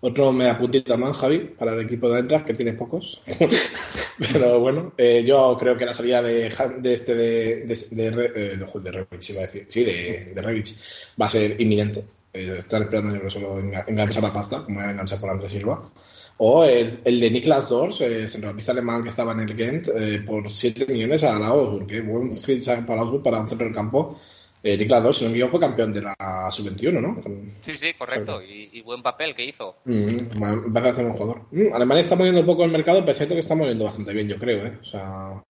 Otro 0.00 0.32
me 0.32 0.50
apuntita 0.50 0.98
más, 0.98 1.16
Javi, 1.16 1.38
para 1.58 1.72
el 1.72 1.80
equipo 1.86 2.10
de 2.10 2.18
Eintracht, 2.20 2.44
que 2.46 2.52
tiene 2.54 2.74
pocos. 2.74 3.22
Pero 4.18 4.60
bueno, 4.60 4.92
eh, 4.98 5.24
yo 5.26 5.56
creo 5.58 5.76
que 5.78 5.86
la 5.86 5.94
salida 5.94 6.20
de, 6.20 6.52
Han- 6.58 6.82
de 6.82 6.92
este 6.92 7.14
de, 7.14 7.62
de, 7.62 7.76
de, 7.90 8.24
eh, 8.26 8.56
de, 8.56 8.66
iba 9.30 9.40
a 9.42 9.46
decir. 9.46 9.66
Sí, 9.68 9.84
de, 9.84 10.32
Rebic, 10.42 10.68
va 11.20 11.26
a 11.26 11.28
ser 11.30 11.58
inminente. 11.60 12.04
Eh, 12.34 12.56
están 12.58 12.82
esperando 12.82 13.12
yo 13.14 13.18
creo 13.20 13.30
solo 13.30 13.58
enga- 13.60 13.84
enganchar 13.88 14.22
la 14.24 14.32
pasta, 14.32 14.62
como 14.64 14.80
era 14.82 14.90
enganchar 14.90 15.20
por 15.20 15.30
Andrés 15.30 15.52
Silva. 15.52 15.90
O 16.36 16.64
el, 16.64 17.00
el 17.04 17.20
de 17.20 17.30
Niklas 17.30 17.68
Dors, 17.68 18.00
eh, 18.00 18.26
centrocampista 18.28 18.72
alemán 18.72 19.02
que 19.02 19.08
estaba 19.08 19.32
en 19.32 19.40
el 19.40 19.56
Gent, 19.56 19.88
eh, 19.88 20.22
por 20.26 20.50
7 20.50 20.84
millones 20.92 21.22
a 21.24 21.38
la 21.38 21.46
Augsburg. 21.48 21.86
Qué 21.86 22.00
buen 22.00 22.32
fichaje 22.32 22.82
para 22.82 23.02
Augsburg 23.02 23.22
para 23.22 23.40
un 23.40 23.46
centro 23.48 23.66
del 23.66 23.74
campo. 23.74 24.18
Eh, 24.62 24.76
Niklas 24.78 25.02
Dors, 25.02 25.16
si 25.18 25.24
no 25.26 25.30
me 25.30 25.46
fue 25.48 25.60
campeón 25.60 25.92
de 25.92 26.00
la 26.02 26.16
sub-21, 26.50 27.00
¿no? 27.00 27.22
Con- 27.22 27.52
Sí, 27.60 27.76
sí, 27.76 27.92
correcto. 27.98 28.42
Y, 28.42 28.70
y 28.72 28.80
buen 28.82 29.02
papel 29.02 29.34
que 29.34 29.44
hizo. 29.44 29.76
Mm, 29.84 30.38
bueno, 30.38 30.62
parece 30.72 30.94
ser 30.94 31.06
un 31.06 31.12
jugador. 31.12 31.42
Mm, 31.52 31.72
Alemania 31.74 32.00
está 32.00 32.16
moviendo 32.16 32.40
un 32.40 32.46
poco 32.46 32.64
el 32.64 32.70
mercado, 32.72 33.00
pero 33.00 33.12
es 33.12 33.18
cierto 33.18 33.34
que 33.34 33.40
está 33.40 33.54
moviendo 33.54 33.84
bastante 33.84 34.12
bien, 34.14 34.26
yo 34.26 34.38
creo, 34.38 34.66
¿eh? 34.66 34.78
O 34.80 34.84
sea, 34.84 35.44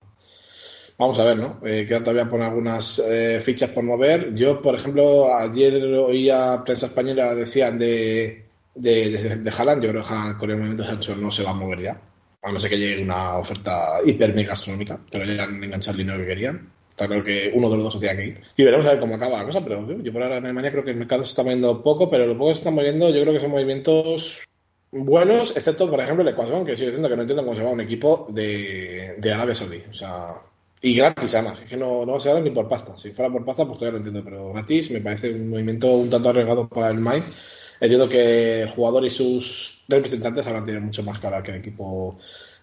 vamos 0.98 1.18
a 1.20 1.24
ver, 1.24 1.36
¿no? 1.36 1.60
Eh, 1.64 1.86
quedan 1.86 2.02
todavía 2.04 2.28
por 2.28 2.42
algunas 2.42 2.98
eh, 2.98 3.40
fichas 3.40 3.70
por 3.70 3.84
mover. 3.84 4.34
Yo, 4.34 4.60
por 4.60 4.74
ejemplo, 4.74 5.32
ayer 5.34 5.74
oía 5.94 6.62
prensa 6.64 6.86
española, 6.86 7.34
decían 7.36 7.78
de, 7.78 8.43
de, 8.74 9.10
de, 9.10 9.36
de 9.38 9.50
Haaland. 9.50 9.82
Yo 9.82 9.90
creo 9.90 10.02
que 10.02 10.08
Haaland 10.08 10.38
con 10.38 10.50
el 10.50 10.56
movimiento 10.56 10.84
Sancho 10.84 11.16
no 11.16 11.30
se 11.30 11.42
va 11.42 11.50
a 11.50 11.54
mover 11.54 11.80
ya. 11.80 12.00
A 12.42 12.52
no 12.52 12.58
ser 12.58 12.70
que 12.70 12.78
llegue 12.78 13.02
una 13.02 13.38
oferta 13.38 13.98
hiper 14.04 14.34
mega 14.34 14.52
astronómica, 14.52 15.00
pero 15.10 15.24
ya 15.24 15.44
han 15.44 15.62
enganchado 15.62 15.92
el 15.92 15.98
dinero 15.98 16.18
que 16.18 16.26
querían. 16.26 16.70
Está 16.90 17.06
claro 17.06 17.24
que 17.24 17.50
uno 17.54 17.68
de 17.70 17.76
los 17.76 17.84
dos 17.84 17.94
se 17.94 17.98
tiene 17.98 18.16
que 18.16 18.26
ir. 18.28 18.40
Y 18.56 18.62
veremos 18.62 18.86
a 18.86 18.90
ver 18.90 19.00
cómo 19.00 19.14
acaba 19.14 19.38
la 19.38 19.44
cosa, 19.46 19.64
pero 19.64 20.00
yo 20.00 20.12
por 20.12 20.22
ahora 20.22 20.36
en 20.36 20.44
Alemania 20.44 20.70
creo 20.70 20.84
que 20.84 20.92
el 20.92 20.96
mercado 20.96 21.24
se 21.24 21.30
está 21.30 21.42
moviendo 21.42 21.82
poco, 21.82 22.08
pero 22.08 22.26
lo 22.26 22.34
poco 22.34 22.50
que 22.50 22.54
se 22.54 22.60
está 22.60 22.70
moviendo 22.70 23.10
yo 23.10 23.20
creo 23.22 23.32
que 23.32 23.40
son 23.40 23.50
movimientos 23.50 24.44
buenos, 24.92 25.56
excepto, 25.56 25.90
por 25.90 26.00
ejemplo, 26.00 26.22
el 26.22 26.28
Ecuador, 26.28 26.64
que 26.64 26.76
sigo 26.76 26.88
diciendo 26.88 27.08
que 27.08 27.16
no 27.16 27.22
entiendo 27.22 27.44
cómo 27.44 27.56
se 27.56 27.64
va 27.64 27.72
un 27.72 27.80
equipo 27.80 28.26
de, 28.28 29.16
de 29.18 29.32
Arabia 29.32 29.54
Saudí. 29.54 29.82
O 29.90 29.92
sea, 29.92 30.40
y 30.80 30.94
gratis 30.94 31.34
además, 31.34 31.62
es 31.62 31.68
que 31.68 31.76
no, 31.76 32.06
no 32.06 32.20
se 32.20 32.28
da 32.28 32.40
ni 32.40 32.50
por 32.50 32.68
pasta. 32.68 32.96
Si 32.96 33.10
fuera 33.10 33.32
por 33.32 33.44
pasta, 33.44 33.64
pues 33.64 33.78
todavía 33.78 33.98
lo 33.98 34.06
entiendo, 34.06 34.22
pero 34.22 34.52
gratis 34.52 34.90
me 34.90 35.00
parece 35.00 35.32
un 35.32 35.50
movimiento 35.50 35.88
un 35.88 36.10
tanto 36.10 36.28
arriesgado 36.28 36.68
para 36.68 36.90
el 36.90 36.98
Mainz. 36.98 37.63
Entiendo 37.80 38.08
que 38.08 38.62
el 38.62 38.70
jugador 38.70 39.04
y 39.04 39.10
sus 39.10 39.84
representantes 39.88 40.46
habrán 40.46 40.64
tenido 40.64 40.82
mucho 40.82 41.02
más 41.02 41.22
hablar 41.24 41.42
que 41.42 41.50
el 41.50 41.58
equipo 41.58 42.18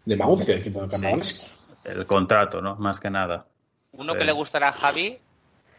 de 0.05 0.15
Maguncia, 0.15 0.53
el 0.55 0.61
equipo 0.61 0.81
de 0.81 0.89
Carnavalesco. 0.89 1.53
El 1.83 2.05
contrato, 2.05 2.61
¿no? 2.61 2.75
Más 2.75 2.99
que 2.99 3.09
nada. 3.09 3.45
Uno 3.91 4.13
Sí. 4.13 4.19
que 4.19 4.25
le 4.25 4.31
gustará 4.31 4.69
a 4.69 4.73
Javi 4.73 5.19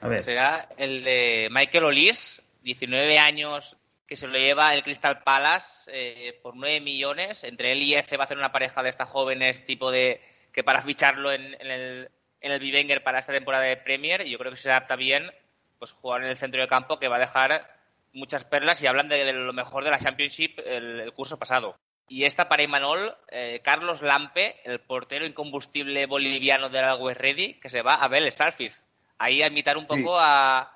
A 0.00 0.08
ver, 0.08 0.22
será 0.22 0.68
el 0.76 1.04
de 1.04 1.48
Michael 1.50 1.84
Olis, 1.84 2.42
19 2.62 3.18
años, 3.18 3.76
que 4.06 4.16
se 4.16 4.26
lo 4.26 4.36
lleva 4.36 4.74
el 4.74 4.82
Crystal 4.82 5.22
Palace 5.22 5.90
eh, 5.92 6.38
por 6.42 6.56
9 6.56 6.80
millones. 6.80 7.44
Entre 7.44 7.72
él 7.72 7.82
y 7.82 7.94
Eze 7.94 8.16
va 8.16 8.24
a 8.24 8.26
hacer 8.26 8.36
una 8.36 8.52
pareja 8.52 8.82
de 8.82 8.90
estas 8.90 9.08
jóvenes, 9.08 9.64
tipo 9.64 9.90
de 9.90 10.20
que 10.52 10.62
para 10.62 10.82
ficharlo 10.82 11.32
en, 11.32 11.54
en 11.60 11.70
el 11.70 12.10
en 12.42 12.52
el 12.52 12.60
Bivenger 12.60 13.02
para 13.02 13.20
esta 13.20 13.32
temporada 13.32 13.64
de 13.64 13.76
Premier 13.76 14.26
y 14.26 14.30
yo 14.30 14.38
creo 14.38 14.50
que 14.50 14.56
se 14.56 14.70
adapta 14.70 14.96
bien 14.96 15.30
pues 15.78 15.92
jugar 15.92 16.22
en 16.22 16.30
el 16.30 16.36
centro 16.36 16.60
del 16.60 16.68
campo 16.68 16.98
que 16.98 17.08
va 17.08 17.16
a 17.16 17.20
dejar 17.20 17.81
muchas 18.12 18.44
perlas 18.44 18.82
y 18.82 18.86
hablan 18.86 19.08
de, 19.08 19.24
de 19.24 19.32
lo 19.32 19.52
mejor 19.52 19.84
de 19.84 19.90
la 19.90 19.98
Championship 19.98 20.58
el, 20.64 21.00
el 21.00 21.12
curso 21.12 21.38
pasado. 21.38 21.76
Y 22.08 22.24
esta 22.24 22.48
para 22.48 22.62
Imanol, 22.62 23.14
eh, 23.28 23.60
Carlos 23.64 24.02
Lampe, 24.02 24.56
el 24.64 24.80
portero 24.80 25.24
incombustible 25.24 26.06
boliviano 26.06 26.68
del 26.68 26.84
Always 26.84 27.16
Ready, 27.16 27.54
que 27.54 27.70
se 27.70 27.80
va 27.82 27.94
a 27.94 28.08
Vélez 28.08 28.34
Salfiz. 28.34 28.82
Ahí 29.18 29.42
a 29.42 29.46
imitar 29.46 29.76
un 29.76 29.86
poco 29.86 30.00
Sí. 30.16 30.20
a, 30.20 30.70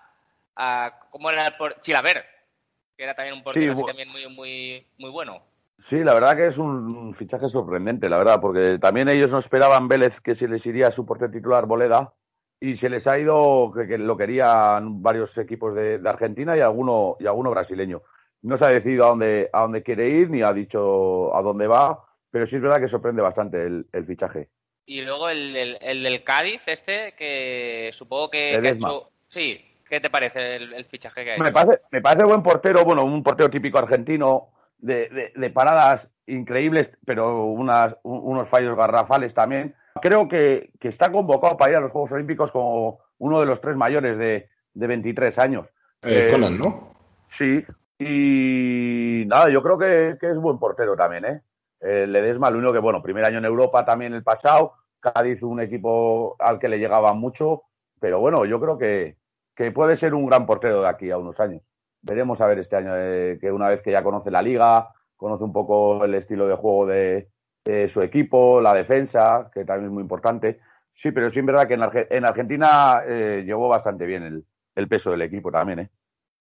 a. 0.56 1.00
¿Cómo 1.10 1.30
era 1.30 1.46
el 1.48 1.56
por- 1.56 1.80
Chilaver? 1.80 2.24
Que 2.96 3.04
era 3.04 3.14
también 3.14 3.36
un 3.36 3.42
portero 3.42 3.72
así 3.72 3.84
también 3.84 4.08
muy, 4.08 4.26
muy, 4.28 4.86
muy 4.98 5.10
bueno. 5.10 5.42
Sí, 5.78 5.98
la 6.02 6.14
verdad 6.14 6.36
que 6.36 6.46
es 6.46 6.56
un, 6.56 7.12
fichaje 7.12 7.50
sorprendente, 7.50 8.08
la 8.08 8.16
verdad, 8.16 8.40
porque 8.40 8.78
también 8.80 9.10
ellos 9.10 9.28
no 9.28 9.38
esperaban 9.40 9.88
Vélez 9.88 10.18
que 10.22 10.34
se 10.34 10.48
les 10.48 10.64
iría 10.64 10.90
su 10.90 11.04
portero 11.04 11.30
titular 11.30 11.66
Boleda 11.66 12.14
y 12.60 12.76
se 12.76 12.88
les 12.88 13.06
ha 13.06 13.18
ido 13.18 13.72
que, 13.74 13.86
que 13.86 13.98
lo 13.98 14.16
querían 14.16 15.02
varios 15.02 15.36
equipos 15.38 15.74
de, 15.74 15.98
de 15.98 16.08
Argentina 16.08 16.56
y 16.56 16.60
alguno 16.60 17.16
y 17.20 17.26
alguno 17.26 17.50
brasileño. 17.50 18.02
No 18.42 18.56
se 18.56 18.64
ha 18.64 18.68
decidido 18.68 19.04
a 19.04 19.08
dónde 19.08 19.50
a 19.52 19.62
dónde 19.62 19.82
quiere 19.82 20.08
ir 20.08 20.30
ni 20.30 20.42
ha 20.42 20.52
dicho 20.52 21.34
a 21.36 21.42
dónde 21.42 21.66
va, 21.66 22.02
pero 22.30 22.46
sí 22.46 22.56
es 22.56 22.62
verdad 22.62 22.80
que 22.80 22.88
sorprende 22.88 23.22
bastante 23.22 23.64
el, 23.64 23.86
el 23.92 24.06
fichaje. 24.06 24.48
Y 24.86 25.02
luego 25.02 25.28
el, 25.28 25.56
el- 25.56 25.78
el 25.80 26.02
del 26.02 26.22
Cádiz, 26.22 26.68
este, 26.68 27.12
que 27.18 27.90
supongo 27.92 28.30
que, 28.30 28.58
que 28.60 28.68
ha 28.68 28.70
hecho. 28.70 29.10
Sí, 29.26 29.60
¿qué 29.88 30.00
te 30.00 30.10
parece 30.10 30.56
el, 30.56 30.72
el 30.74 30.84
fichaje 30.84 31.24
que 31.24 31.32
ha 31.32 31.36
Me 31.38 31.46
hecho? 31.46 31.54
parece, 31.54 31.80
me 31.90 32.00
parece 32.00 32.24
buen 32.24 32.42
portero, 32.42 32.84
bueno, 32.84 33.04
un 33.04 33.22
portero 33.24 33.50
típico 33.50 33.78
argentino 33.78 34.50
de, 34.78 35.08
de- 35.08 35.32
de 35.34 35.50
paradas 35.50 36.08
increíbles, 36.26 36.90
pero 37.04 37.46
unas, 37.46 37.96
un- 38.04 38.20
unos 38.22 38.48
fallos 38.48 38.76
garrafales 38.76 39.34
también. 39.34 39.74
Creo 40.00 40.28
que, 40.28 40.70
que 40.80 40.88
está 40.88 41.10
convocado 41.10 41.56
para 41.56 41.70
ir 41.72 41.76
a 41.76 41.80
los 41.80 41.92
Juegos 41.92 42.12
Olímpicos 42.12 42.50
como 42.50 43.00
uno 43.18 43.40
de 43.40 43.46
los 43.46 43.60
tres 43.60 43.76
mayores 43.76 44.18
de, 44.18 44.48
de 44.74 44.86
23 44.86 45.38
años. 45.38 45.66
Eh, 46.02 46.28
Eh, 46.28 46.32
Conan, 46.32 46.58
¿no? 46.58 46.94
Sí, 47.28 47.64
y 47.98 49.24
nada, 49.26 49.48
yo 49.48 49.62
creo 49.62 49.78
que, 49.78 50.16
que 50.20 50.30
es 50.30 50.36
buen 50.36 50.58
portero 50.58 50.96
también, 50.96 51.24
¿eh? 51.24 51.42
Eh, 51.80 52.06
Ledesma, 52.06 52.50
lo 52.50 52.58
único 52.58 52.72
que, 52.72 52.78
bueno, 52.78 53.02
primer 53.02 53.24
año 53.24 53.38
en 53.38 53.44
Europa 53.44 53.84
también 53.84 54.14
el 54.14 54.22
pasado, 54.22 54.74
Cádiz 55.00 55.42
un 55.42 55.60
equipo 55.60 56.36
al 56.38 56.58
que 56.58 56.68
le 56.68 56.78
llegaba 56.78 57.12
mucho, 57.12 57.62
pero 58.00 58.20
bueno, 58.20 58.44
yo 58.44 58.60
creo 58.60 58.78
que, 58.78 59.16
que 59.54 59.70
puede 59.72 59.96
ser 59.96 60.14
un 60.14 60.26
gran 60.26 60.46
portero 60.46 60.82
de 60.82 60.88
aquí 60.88 61.10
a 61.10 61.18
unos 61.18 61.38
años. 61.40 61.62
Veremos 62.02 62.40
a 62.40 62.46
ver 62.46 62.58
este 62.58 62.76
año, 62.76 62.92
eh, 62.94 63.38
que 63.40 63.50
una 63.50 63.68
vez 63.68 63.82
que 63.82 63.92
ya 63.92 64.02
conoce 64.02 64.30
la 64.30 64.42
liga, 64.42 64.90
conoce 65.16 65.44
un 65.44 65.52
poco 65.52 66.04
el 66.04 66.14
estilo 66.14 66.46
de 66.46 66.54
juego 66.54 66.86
de, 66.86 67.28
su 67.88 68.02
equipo, 68.02 68.60
la 68.60 68.74
defensa, 68.74 69.50
que 69.52 69.64
también 69.64 69.86
es 69.86 69.92
muy 69.92 70.02
importante. 70.02 70.60
Sí, 70.94 71.12
pero 71.12 71.28
sí 71.30 71.40
es 71.40 71.46
verdad 71.46 71.68
que 71.68 71.74
en, 71.74 71.82
en 72.10 72.24
Argentina 72.24 73.02
eh, 73.06 73.42
llevó 73.44 73.68
bastante 73.68 74.06
bien 74.06 74.22
el, 74.22 74.44
el 74.74 74.88
peso 74.88 75.10
del 75.10 75.22
equipo 75.22 75.50
también, 75.50 75.80
¿eh? 75.80 75.88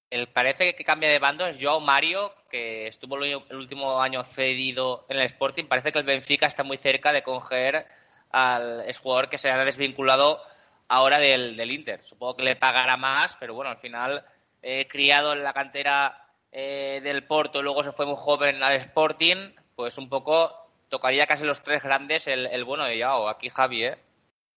El 0.10 0.27
parece 0.27 0.75
que 0.75 0.84
cambia 0.84 1.10
de 1.10 1.20
bando 1.20 1.48
es 1.48 1.58
Joao 1.60 1.82
Mario, 1.82 2.32
que 2.50 2.88
estuvo 2.88 3.17
el 3.17 3.55
último 3.55 4.00
año 4.00 4.24
cedido 4.24 5.05
en 5.10 5.17
el 5.17 5.25
Sporting. 5.25 5.65
Parece 5.65 5.91
que 5.91 6.00
el 6.00 6.05
Benfica 6.05 6.46
está 6.46 6.63
muy 6.63 6.77
cerca 6.77 7.12
de 7.12 7.24
coger 7.24 7.86
al 8.29 8.88
exjugador 8.88 9.29
que 9.29 9.39
se 9.39 9.50
ha 9.50 9.58
desvinculado 9.65 10.39
ahora 10.88 11.17
del, 11.17 11.58
del 11.58 11.72
Inter. 11.72 12.03
Supongo 12.03 12.38
que 12.38 12.44
le 12.44 12.55
pagará 12.55 12.98
más, 12.98 13.36
pero 13.39 13.55
bueno, 13.55 13.72
al 13.72 13.77
final, 13.77 14.24
eh, 14.62 14.88
criado 14.88 15.34
en 15.34 15.44
la 15.44 15.53
cantera 15.53 16.27
eh, 16.51 17.01
del 17.03 17.25
Porto, 17.25 17.63
luego 17.63 17.84
se 17.84 17.91
fue 17.91 18.05
muy 18.05 18.15
joven 18.15 18.62
al 18.62 18.75
Sporting, 18.75 19.55
pues 19.75 19.98
un 19.98 20.08
poco 20.08 20.64
tocaría 20.89 21.27
casi 21.27 21.46
los 21.46 21.62
tres 21.62 21.84
grandes 21.84 22.27
el, 22.27 22.48
el 22.48 22.63
bueno 22.63 22.86
de 22.86 23.01
Joao. 23.01 23.30
Aquí 23.30 23.50
Javi, 23.50 23.86
¿eh? 23.86 23.98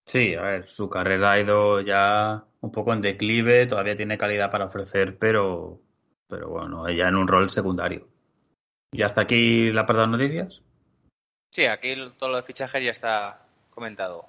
Sí, 0.05 0.35
a 0.35 0.43
ver, 0.43 0.67
su 0.67 0.89
carrera 0.89 1.33
ha 1.33 1.41
ido 1.41 1.81
ya 1.81 2.43
un 2.61 2.73
poco 2.73 2.93
en 2.93 3.03
declive, 3.03 3.67
todavía 3.67 3.95
tiene 3.95 4.17
calidad 4.17 4.51
para 4.51 4.65
ofrecer, 4.65 5.19
pero, 5.19 5.81
pero 6.27 6.49
bueno, 6.49 6.89
ya 6.89 7.09
en 7.09 7.17
un 7.17 7.29
rol 7.29 7.51
secundario. 7.51 8.09
¿Y 8.91 9.03
hasta 9.03 9.23
aquí 9.23 9.71
la 9.71 9.85
parte 9.85 10.01
de 10.01 10.09
noticias? 10.09 10.63
Sí, 11.51 11.67
aquí 11.67 11.95
todo 12.19 12.31
lo 12.31 12.37
de 12.37 12.43
fichajes 12.43 12.83
ya 12.83 12.91
está 12.91 13.43
comentado. 13.71 14.25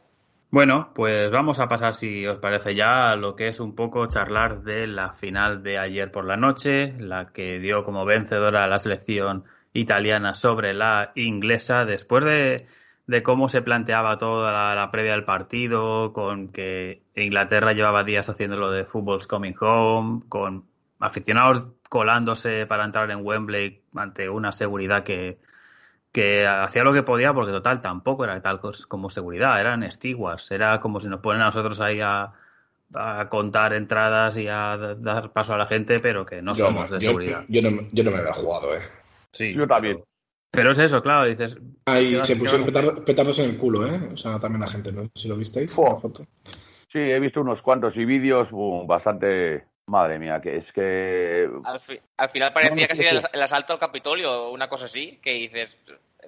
Bueno, 0.52 0.92
pues 0.96 1.30
vamos 1.30 1.60
a 1.60 1.68
pasar, 1.68 1.94
si 1.94 2.26
os 2.26 2.40
parece 2.40 2.74
ya, 2.74 3.12
a 3.12 3.16
lo 3.16 3.36
que 3.36 3.48
es 3.48 3.60
un 3.60 3.76
poco 3.76 4.08
charlar 4.08 4.64
de 4.64 4.88
la 4.88 5.14
final 5.14 5.62
de 5.62 5.78
ayer 5.78 6.12
por 6.12 6.26
la 6.26 6.38
noche, 6.38 6.94
la 7.00 7.32
que 7.32 7.60
dio 7.60 7.86
como 7.86 8.04
vencedora 8.04 8.64
a 8.64 8.68
la 8.68 8.80
selección 8.80 9.46
italiana 9.74 10.34
sobre 10.36 10.74
la 10.74 11.12
inglesa, 11.16 11.86
después 11.86 12.26
de, 12.26 12.66
de 13.08 13.24
cómo 13.24 13.50
se 13.50 13.62
planteaba 13.62 14.18
toda 14.18 14.52
la, 14.52 14.76
la 14.76 14.92
previa 14.92 15.12
del 15.14 15.26
partido, 15.26 16.14
con 16.14 16.52
que 16.52 17.02
Inglaterra 17.16 17.74
llevaba 17.74 18.04
días 18.04 18.30
haciendo 18.30 18.58
lo 18.58 18.72
de 18.72 18.86
Football's 18.86 19.28
Coming 19.28 19.56
Home, 19.62 20.22
con 20.30 20.66
aficionados 21.00 21.68
colándose 21.90 22.66
para 22.66 22.86
entrar 22.86 23.10
en 23.12 23.26
Wembley 23.26 23.82
ante 23.96 24.30
una 24.30 24.52
seguridad 24.52 25.04
que, 25.04 25.40
que 26.12 26.46
hacía 26.46 26.84
lo 26.84 26.94
que 26.94 27.04
podía 27.04 27.34
porque 27.34 27.52
total 27.52 27.82
tampoco 27.82 28.24
era 28.26 28.42
tal 28.42 28.60
como 28.88 29.10
seguridad, 29.10 29.60
eran 29.60 29.90
stewards, 29.92 30.52
era 30.52 30.80
como 30.80 31.00
si 31.00 31.08
nos 31.08 31.22
ponen 31.22 31.42
a 31.42 31.46
nosotros 31.46 31.80
ahí 31.82 32.02
a, 32.02 32.34
a 32.94 33.30
contar 33.30 33.74
entradas 33.74 34.38
y 34.38 34.48
a 34.48 34.76
dar 34.98 35.32
paso 35.32 35.54
a 35.54 35.58
la 35.58 35.66
gente, 35.68 36.00
pero 36.00 36.26
que 36.26 36.42
no 36.42 36.54
Yo 36.54 36.66
somos 36.68 36.90
de 36.90 37.00
yo, 37.00 37.12
seguridad. 37.12 37.46
yo 37.48 37.62
no, 37.62 37.88
yo 37.92 38.04
no 38.04 38.12
me 38.12 38.18
había 38.18 38.34
jugado, 38.34 38.76
¿eh? 38.76 38.80
Sí, 39.32 39.54
Yo 39.54 39.68
también. 39.68 39.96
Pero, 39.98 40.08
pero 40.52 40.72
es 40.72 40.80
eso, 40.80 41.02
claro, 41.02 41.26
dices, 41.26 41.58
Ahí 41.86 42.12
¿qué 42.18 42.24
se 42.24 42.36
pusieron 42.36 42.66
petardos, 42.66 43.00
petardos 43.02 43.40
en 43.40 43.50
el 43.52 43.58
culo, 43.58 43.86
¿eh? 43.86 44.10
O 44.14 44.18
sea, 44.18 44.40
también 44.40 44.62
la 44.62 44.68
gente, 44.68 44.92
no 44.92 45.10
si 45.16 45.28
lo 45.28 45.38
visteis. 45.38 45.74
Fua. 45.74 45.92
la 45.92 45.96
foto. 45.98 46.26
Sí, 46.92 46.98
he 47.00 47.20
visto 47.20 47.42
unos 47.42 47.62
cuantos 47.62 47.96
y 47.98 48.06
vídeos 48.06 48.48
uh, 48.52 48.86
bastante. 48.86 49.66
Madre 49.86 50.20
mía, 50.20 50.40
que 50.40 50.58
es 50.58 50.72
que. 50.72 51.50
Al, 51.64 51.80
fi- 51.80 52.00
al 52.18 52.30
final 52.30 52.54
parecía 52.54 52.76
No, 52.76 52.82
no, 52.82 52.88
casi 52.88 53.04
no, 53.04 53.10
el, 53.34 53.42
asalto 53.42 53.74
al 53.74 53.80
Capitolio 53.80 54.32
o 54.32 54.52
una 54.52 54.70
cosa 54.70 54.86
así, 54.86 55.18
que 55.20 55.34
dices, 55.34 55.80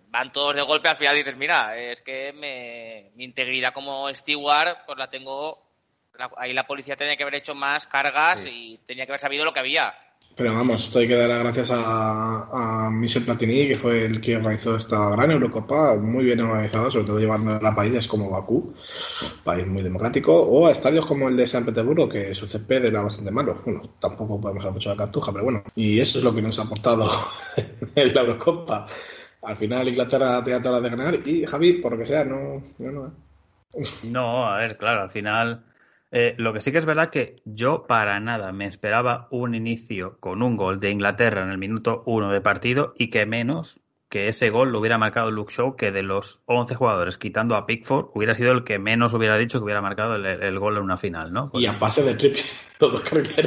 van 0.09 0.31
todos 0.31 0.55
de 0.55 0.63
golpe, 0.63 0.87
al 0.87 0.97
final 0.97 1.15
dices, 1.15 1.37
mira, 1.37 1.77
es 1.77 2.01
que 2.01 2.33
me- 2.33 3.11
mi 3.15 3.23
integridad 3.23 3.71
como 3.71 4.11
steward, 4.15 4.77
pues 4.87 4.97
la 4.97 5.11
tengo, 5.11 5.61
la- 6.17 6.31
ahí 6.37 6.53
la 6.53 6.65
policía 6.65 6.95
tenía 6.95 7.15
que 7.15 7.21
haber 7.21 7.35
hecho 7.35 7.53
más 7.53 7.85
cargas 7.85 8.47
y 8.47 8.79
tenía 8.87 9.05
que 9.05 9.11
haber 9.11 9.19
sabido 9.19 9.45
lo 9.45 9.53
que 9.53 9.59
había. 9.59 9.93
Pero 10.35 10.53
vamos, 10.55 10.85
esto 10.85 10.99
hay 10.99 11.07
que 11.07 11.15
dar 11.15 11.29
las 11.29 11.39
gracias 11.39 11.71
a, 11.71 12.85
a 12.87 12.89
Michel 12.89 13.23
Platini, 13.23 13.67
que 13.67 13.75
fue 13.75 14.05
el 14.05 14.21
que 14.21 14.37
organizó 14.37 14.75
esta 14.75 15.09
gran 15.09 15.31
Eurocopa, 15.31 15.95
muy 15.95 16.23
bien 16.23 16.39
organizada, 16.39 16.89
sobre 16.89 17.05
todo 17.05 17.19
llevando 17.19 17.53
a 17.55 17.75
países 17.75 18.07
como 18.07 18.29
Bakú, 18.29 18.73
país 19.43 19.67
muy 19.67 19.83
democrático, 19.83 20.33
o 20.33 20.67
a 20.67 20.71
estadios 20.71 21.05
como 21.05 21.27
el 21.27 21.37
de 21.37 21.47
San 21.47 21.65
Petersburgo, 21.65 22.07
que 22.07 22.33
su 22.33 22.47
césped 22.47 22.85
era 22.85 23.01
bastante 23.01 23.31
malo. 23.31 23.61
Bueno, 23.65 23.81
tampoco 23.99 24.39
podemos 24.39 24.61
hablar 24.61 24.73
mucho 24.73 24.89
de 24.89 24.97
cartuja, 24.97 25.31
pero 25.31 25.43
bueno. 25.43 25.63
Y 25.75 25.99
eso 25.99 26.19
es 26.19 26.23
lo 26.23 26.33
que 26.33 26.41
nos 26.41 26.57
ha 26.59 26.63
aportado 26.63 27.09
en 27.95 28.13
la 28.13 28.21
Eurocopa. 28.21 28.85
Al 29.43 29.57
final 29.57 29.87
Inglaterra 29.87 30.43
tenía 30.43 30.61
todas 30.61 30.81
las 30.81 30.91
de 30.91 30.97
ganar 30.97 31.19
y 31.27 31.45
Javi, 31.45 31.73
por 31.73 31.93
lo 31.93 31.97
que 31.97 32.05
sea, 32.05 32.23
no... 32.23 32.63
no, 32.77 32.91
no, 32.91 33.07
¿eh? 33.07 33.83
No, 34.03 34.45
a 34.47 34.57
ver, 34.57 34.77
claro, 34.77 35.03
al 35.03 35.11
final. 35.11 35.63
Eh, 36.11 36.35
lo 36.37 36.53
que 36.53 36.61
sí 36.61 36.71
que 36.71 36.77
es 36.77 36.85
verdad 36.85 37.09
que 37.09 37.37
yo 37.45 37.85
para 37.87 38.19
nada 38.19 38.51
me 38.51 38.65
esperaba 38.67 39.27
un 39.31 39.55
inicio 39.55 40.17
con 40.19 40.41
un 40.43 40.57
gol 40.57 40.79
de 40.79 40.91
Inglaterra 40.91 41.43
en 41.43 41.49
el 41.51 41.57
minuto 41.57 42.03
uno 42.05 42.31
de 42.31 42.41
partido 42.41 42.93
y 42.97 43.09
que 43.09 43.25
menos 43.25 43.79
que 44.09 44.27
ese 44.27 44.49
gol 44.49 44.73
lo 44.73 44.79
hubiera 44.79 44.97
marcado 44.97 45.31
Luke 45.31 45.53
Shaw, 45.55 45.77
que 45.77 45.89
de 45.91 46.03
los 46.03 46.43
11 46.45 46.75
jugadores, 46.75 47.17
quitando 47.17 47.55
a 47.55 47.65
Pickford, 47.65 48.07
hubiera 48.13 48.35
sido 48.35 48.51
el 48.51 48.65
que 48.65 48.77
menos 48.77 49.13
hubiera 49.13 49.37
dicho 49.37 49.57
que 49.59 49.63
hubiera 49.63 49.81
marcado 49.81 50.15
el, 50.15 50.25
el 50.25 50.59
gol 50.59 50.75
en 50.75 50.83
una 50.83 50.97
final, 50.97 51.31
¿no? 51.31 51.49
Y 51.53 51.65
a 51.65 51.79
pase 51.79 52.03
de 52.03 52.15
Trippier, 52.15 52.43
los 52.81 52.91
dos. 52.91 53.03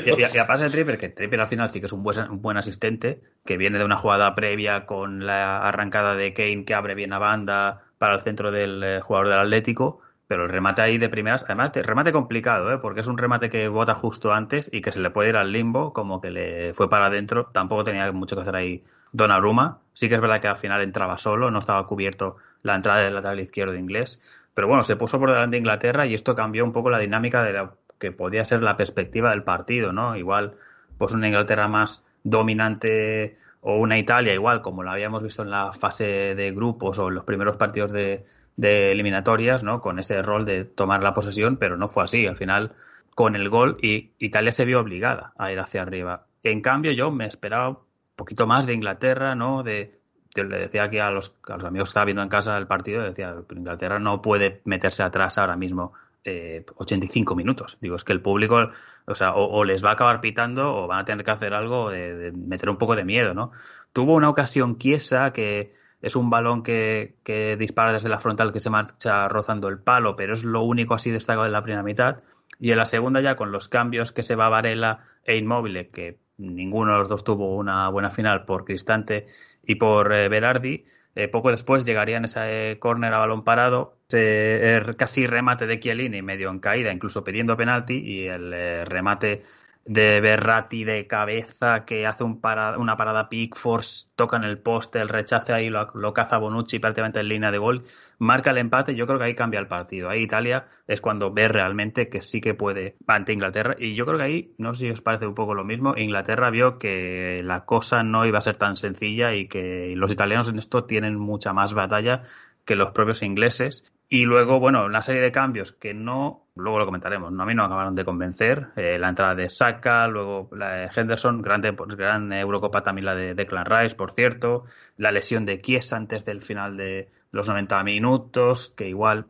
Y, 0.07 0.09
y- 0.09 0.23
y 0.35 0.39
a 0.39 0.47
pase 0.47 0.65
de 0.65 0.71
Trippier, 0.71 0.97
que 0.97 1.11
Trippier 1.11 1.43
al 1.43 1.49
final 1.49 1.69
sí 1.69 1.81
que 1.81 1.87
es 1.87 1.93
un 1.93 2.03
buen, 2.03 2.19
un 2.31 2.41
buen 2.41 2.57
asistente, 2.57 3.21
que 3.45 3.59
viene 3.59 3.77
de 3.77 3.85
una 3.85 3.99
jugada 3.99 4.35
previa 4.35 4.87
con 4.87 5.27
la 5.27 5.59
arrancada 5.69 6.15
de 6.15 6.33
Kane 6.33 6.65
que 6.65 6.73
abre 6.73 6.95
bien 6.95 7.13
a 7.13 7.19
banda 7.19 7.83
para 7.99 8.15
el 8.15 8.23
centro 8.23 8.51
del 8.51 8.83
eh, 8.83 9.01
jugador 9.03 9.29
del 9.29 9.41
Atlético, 9.41 10.01
pero 10.27 10.45
el 10.45 10.49
remate 10.51 10.83
ahí 10.83 10.99
de 10.99 11.09
primeras, 11.09 11.45
además, 11.45 11.73
te- 11.73 11.83
remate 11.83 12.13
complicado, 12.13 12.73
¿eh? 12.73 12.79
porque 12.79 13.01
es 13.01 13.07
un 13.07 13.19
remate 13.19 13.51
que 13.51 13.69
bota 13.69 13.95
justo 13.95 14.33
antes 14.33 14.71
y 14.73 14.81
que 14.81 14.93
se 14.93 15.01
le 15.01 15.11
puede 15.11 15.31
ir 15.31 15.37
al 15.37 15.53
limbo, 15.53 15.93
como 15.93 16.21
que 16.21 16.31
le 16.31 16.75
fue 16.75 16.89
para 16.91 17.07
adentro, 17.07 17.47
tampoco 17.53 17.85
tenía 17.85 18.11
mucho 18.13 18.37
que 18.37 18.43
hacer 18.43 18.57
ahí 18.57 18.85
Donnarumma, 19.13 19.79
sí 19.93 20.09
que 20.09 20.17
es 20.17 20.21
verdad 20.21 20.41
que 20.41 20.49
al 20.49 20.57
final 20.57 20.81
entraba 20.83 21.17
solo, 21.19 21.51
no 21.51 21.59
estaba 21.61 21.87
cubierto 21.87 22.37
la 22.63 22.75
entrada 22.75 23.01
del 23.03 23.15
lateral 23.15 23.41
izquierdo 23.41 23.75
inglés, 23.77 24.21
pero 24.55 24.67
bueno, 24.69 24.83
se 24.83 24.97
puso 24.97 25.19
por 25.19 25.31
delante 25.31 25.55
de 25.55 25.59
Inglaterra 25.59 26.07
y 26.07 26.15
esto 26.15 26.35
cambió 26.35 26.65
un 26.65 26.73
poco 26.73 26.91
la 26.91 26.99
dinámica 26.99 27.43
de 27.43 27.53
la 27.53 27.73
que 27.99 28.11
podía 28.13 28.45
ser 28.45 28.63
la 28.63 28.77
perspectiva 28.77 29.31
del 29.31 29.43
partido, 29.45 29.93
¿no? 29.93 30.17
Igual, 30.17 30.55
pues 30.99 31.13
una 31.13 31.29
Inglaterra 31.29 31.69
más 31.69 32.05
dominante 32.23 33.39
o 33.61 33.79
una 33.79 33.99
Italia 33.99 34.35
igual, 34.35 34.63
como 34.63 34.83
lo 34.83 34.91
habíamos 34.91 35.23
visto 35.23 35.43
en 35.43 35.51
la 35.51 35.73
fase 35.73 36.35
de 36.35 36.53
grupos 36.53 36.99
o 36.99 37.09
en 37.09 37.15
los 37.15 37.25
primeros 37.25 37.57
partidos 37.57 37.93
de, 37.93 38.25
de 38.57 38.93
eliminatorias, 38.93 39.65
¿no? 39.65 39.81
Con 39.81 39.99
ese 39.99 40.23
rol 40.23 40.45
de 40.45 40.65
tomar 40.65 41.03
la 41.03 41.15
posesión, 41.15 41.57
pero 41.57 41.77
no 41.77 41.89
fue 41.89 42.05
así. 42.05 42.27
Al 42.27 42.37
final, 42.37 42.73
con 43.15 43.37
el 43.37 43.49
gol, 43.49 43.79
y 43.83 44.13
Italia 44.19 44.53
se 44.53 44.65
vio 44.65 44.81
obligada 44.81 45.33
a 45.39 45.53
ir 45.53 45.59
hacia 45.59 45.83
arriba. 45.83 46.27
En 46.43 46.61
cambio, 46.61 46.93
yo 46.93 47.11
me 47.11 47.27
esperaba 47.27 47.71
un 47.71 47.79
poquito 48.17 48.47
más 48.47 48.67
de 48.67 48.75
Inglaterra, 48.75 49.35
¿no? 49.35 49.63
De, 49.63 49.99
yo 50.35 50.45
le 50.45 50.59
decía 50.59 50.85
aquí 50.85 50.99
a 50.99 51.11
los, 51.11 51.37
amigos 51.49 51.89
que 51.89 51.91
estaba 51.91 52.07
viendo 52.07 52.23
en 52.23 52.29
casa 52.29 52.57
el 52.57 52.67
partido, 52.67 53.03
decía, 53.03 53.35
Inglaterra 53.55 53.99
no 53.99 54.21
puede 54.21 54.61
meterse 54.65 55.03
atrás 55.03 55.39
ahora 55.39 55.57
mismo 55.57 55.93
eh, 56.25 56.65
85 56.77 57.35
minutos. 57.35 57.79
Digo, 57.81 57.97
es 57.97 58.05
que 58.05 58.13
el 58.13 58.21
público, 58.21 58.71
o 59.07 59.15
sea, 59.15 59.35
o, 59.35 59.63
les 59.65 59.85
va 59.85 59.91
a 59.91 59.93
acabar 59.93 60.21
pitando 60.21 60.75
o 60.75 60.87
van 60.87 61.01
a 61.01 61.05
tener 61.05 61.25
que 61.25 61.31
hacer 61.31 61.55
algo 61.55 61.91
de, 61.91 62.33
meter 62.33 62.69
un 62.69 62.79
poco 62.79 62.97
de 62.97 63.05
miedo, 63.05 63.35
¿no? 63.35 63.53
Tuvo 63.93 64.15
una 64.15 64.29
ocasión 64.29 64.79
Chiesa 64.79 65.33
que 65.33 65.75
es 66.05 66.17
un 66.17 66.31
balón 66.31 66.63
que, 66.63 67.17
que, 67.25 67.57
dispara 67.57 67.93
desde 67.93 68.09
la 68.09 68.19
frontal 68.19 68.53
que 68.53 68.61
se 68.61 68.71
marcha 68.71 69.29
rozando 69.29 69.69
el 69.69 69.79
palo, 69.79 70.17
pero 70.17 70.35
es 70.35 70.45
lo 70.45 70.63
único 70.63 70.95
así 70.95 71.11
destacado 71.11 71.47
en 71.47 71.53
la 71.53 71.63
primera 71.63 71.83
mitad. 71.83 72.19
Y 72.61 72.71
en 72.71 72.79
la 72.79 72.85
segunda 72.85 73.21
ya 73.21 73.37
con 73.37 73.53
los 73.53 73.69
cambios 73.69 74.13
que 74.13 74.23
se 74.23 74.37
va 74.37 74.49
Varela 74.49 75.05
e 75.25 75.37
Inmóvil, 75.37 75.89
que 75.93 76.19
ninguno 76.39 76.93
de 76.93 76.99
los 76.99 77.09
dos 77.09 77.25
tuvo 77.25 77.57
una 77.57 77.89
buena 77.89 78.11
final 78.11 78.45
por 78.45 78.65
Cristante 78.65 79.27
y 79.65 79.77
por 79.77 80.13
eh, 80.13 80.29
Berardi, 80.29 80.85
eh, 81.17 81.29
poco 81.29 81.51
después 81.51 81.85
llegarían 81.85 82.25
ese 82.25 82.77
córner 82.81 83.15
a 83.15 83.19
balón 83.19 83.45
parado, 83.45 83.99
eh, 84.13 84.83
casi 84.97 85.27
remate 85.27 85.67
de 85.67 85.79
Chiellini 85.79 86.23
medio 86.23 86.51
en 86.51 86.59
caída, 86.59 86.93
incluso 86.93 87.23
pidiendo 87.23 87.57
penalti, 87.57 87.99
y 87.99 88.27
el 88.27 88.53
eh, 88.53 88.85
remate 88.85 89.43
de 89.85 90.21
Berratti 90.21 90.85
de 90.85 91.07
cabeza 91.07 91.85
que 91.85 92.07
hace 92.07 92.25
una 92.25 92.97
parada 92.97 93.29
Pickford, 93.29 93.85
toca 94.17 94.37
en 94.37 94.45
el 94.45 94.59
poste, 94.59 95.01
el 95.01 95.09
rechace 95.09 95.53
ahí 95.53 95.69
lo, 95.69 95.91
lo, 95.95 96.15
caza 96.15 96.39
Bonucci 96.39 96.79
prácticamente 96.79 97.21
en 97.21 97.29
línea 97.29 97.51
de 97.51 97.59
gol, 97.59 97.85
marca 98.19 98.51
el 98.51 98.59
empate, 98.59 98.95
yo 98.95 99.07
creo 99.07 99.19
que 99.19 99.27
ahí 99.27 99.35
cambia 99.35 99.61
el 99.61 99.67
partido. 99.67 100.09
Ahí 100.09 100.23
Italia 100.23 100.67
es 100.87 101.01
cuando 101.01 101.33
ve 101.33 101.49
realmente 101.49 102.09
que 102.09 102.23
sí 102.23 102.41
que 102.41 102.55
puede 102.55 102.97
ante 103.07 103.33
Inglaterra 103.33 103.77
y 103.79 103.95
yo 103.95 104.07
creo 104.07 104.19
que 104.19 104.25
ahí, 104.25 104.55
no 104.59 104.73
sé 104.75 104.87
si 104.87 104.91
os 104.91 105.03
parece 105.03 105.27
un 105.27 105.35
poco 105.35 105.55
lo 105.55 105.65
mismo, 105.65 105.95
Inglaterra 105.97 106.51
vio 106.51 106.79
que 106.79 107.43
la 107.45 107.65
cosa 107.65 108.03
no 108.03 108.25
iba 108.27 108.39
a 108.39 108.43
ser 108.43 108.57
tan 108.57 108.77
sencilla 108.77 109.35
y 109.35 109.49
que 109.49 109.93
los 109.97 110.11
italianos 110.11 110.49
en 110.49 110.59
esto 110.59 110.85
tienen 110.85 111.19
mucha 111.19 111.53
más 111.53 111.75
batalla 111.75 112.23
que 112.65 112.77
los 112.77 112.93
propios 112.93 113.23
ingleses 113.23 113.85
y 114.09 114.25
luego, 114.25 114.61
bueno, 114.61 114.85
una 114.85 115.03
serie 115.03 115.23
de 115.23 115.33
cambios 115.33 115.73
que 115.73 115.95
no, 115.95 116.44
luego 116.57 116.79
lo 116.79 116.87
comentaremos, 116.87 117.33
no 117.33 117.43
a 117.43 117.47
mí 117.47 117.55
no 117.55 117.65
acabaron 117.65 117.95
de 117.95 118.05
convencer. 118.05 118.69
Eh, 118.77 118.99
la 118.99 119.09
entrada 119.09 119.35
de 119.35 119.49
Saka, 119.49 120.07
luego 120.07 120.49
la 120.57 120.73
de 120.73 120.91
Henderson, 120.95 121.43
grande, 121.43 121.75
gran 121.97 122.33
Eurocopa 122.33 122.83
también 122.83 123.07
la 123.07 123.15
de 123.15 123.35
Declan 123.35 123.67
Rice, 123.67 123.97
por 123.97 124.13
cierto. 124.13 124.65
La 124.97 125.11
lesión 125.11 125.47
de 125.47 125.61
Chiesa 125.61 125.97
antes 125.97 126.25
del 126.25 126.43
final 126.43 126.77
de 126.77 127.09
los 127.33 127.49
90 127.49 127.83
minutos, 127.83 128.73
que 128.77 128.89
igual 128.89 129.27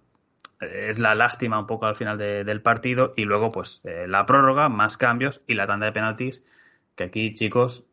eh, 0.60 0.90
es 0.90 0.98
la 0.98 1.14
lástima 1.14 1.58
un 1.58 1.66
poco 1.66 1.86
al 1.86 1.96
final 1.96 2.18
de, 2.18 2.44
del 2.44 2.60
partido. 2.60 3.14
Y 3.16 3.24
luego, 3.24 3.50
pues, 3.50 3.80
eh, 3.84 4.06
la 4.06 4.26
prórroga, 4.26 4.68
más 4.68 4.96
cambios 4.96 5.42
y 5.46 5.54
la 5.54 5.66
tanda 5.66 5.86
de 5.86 5.92
penaltis, 5.92 6.44
que 6.94 7.04
aquí, 7.04 7.34
chicos, 7.34 7.86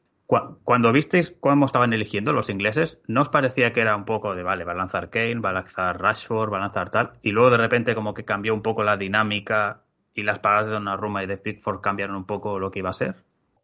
cuando 0.64 0.94
visteis 0.94 1.36
cómo 1.42 1.66
estaban 1.66 1.92
eligiendo 1.92 2.32
los 2.32 2.50
ingleses, 2.50 3.02
¿no 3.06 3.22
os 3.22 3.30
parecía 3.30 3.74
que 3.74 3.82
era 3.82 3.98
un 3.98 4.06
poco 4.06 4.34
de, 4.34 4.44
vale, 4.44 4.64
va 4.64 4.72
a 4.72 4.76
lanzar 4.76 5.10
Kane, 5.10 5.40
va 5.42 5.50
a 5.50 5.54
lanzar 5.54 6.02
Rashford, 6.02 6.54
va 6.54 6.58
a 6.58 6.62
lanzar 6.62 6.90
tal? 6.90 7.12
Y 7.22 7.32
luego 7.32 7.50
de 7.50 7.58
repente 7.58 7.96
como 7.96 8.14
que 8.14 8.24
cambió 8.24 8.54
un 8.54 8.62
poco 8.62 8.84
la 8.84 8.96
dinámica 8.96 9.84
y 10.14 10.24
las 10.24 10.40
paradas 10.40 10.68
de 10.68 10.74
Donnarumma 10.74 11.24
y 11.24 11.28
de 11.28 11.38
Pickford 11.38 11.82
cambiaron 11.82 12.16
un 12.16 12.26
poco 12.26 12.60
lo 12.60 12.72
que 12.72 12.80
iba 12.80 12.90
a 12.90 12.94
ser. 12.94 13.16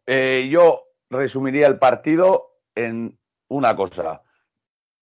Eh, 0.06 0.48
yo 0.50 0.82
resumiría 1.08 1.66
el 1.68 1.78
partido 1.78 2.58
en 2.74 3.18
una 3.48 3.74
cosa. 3.74 4.20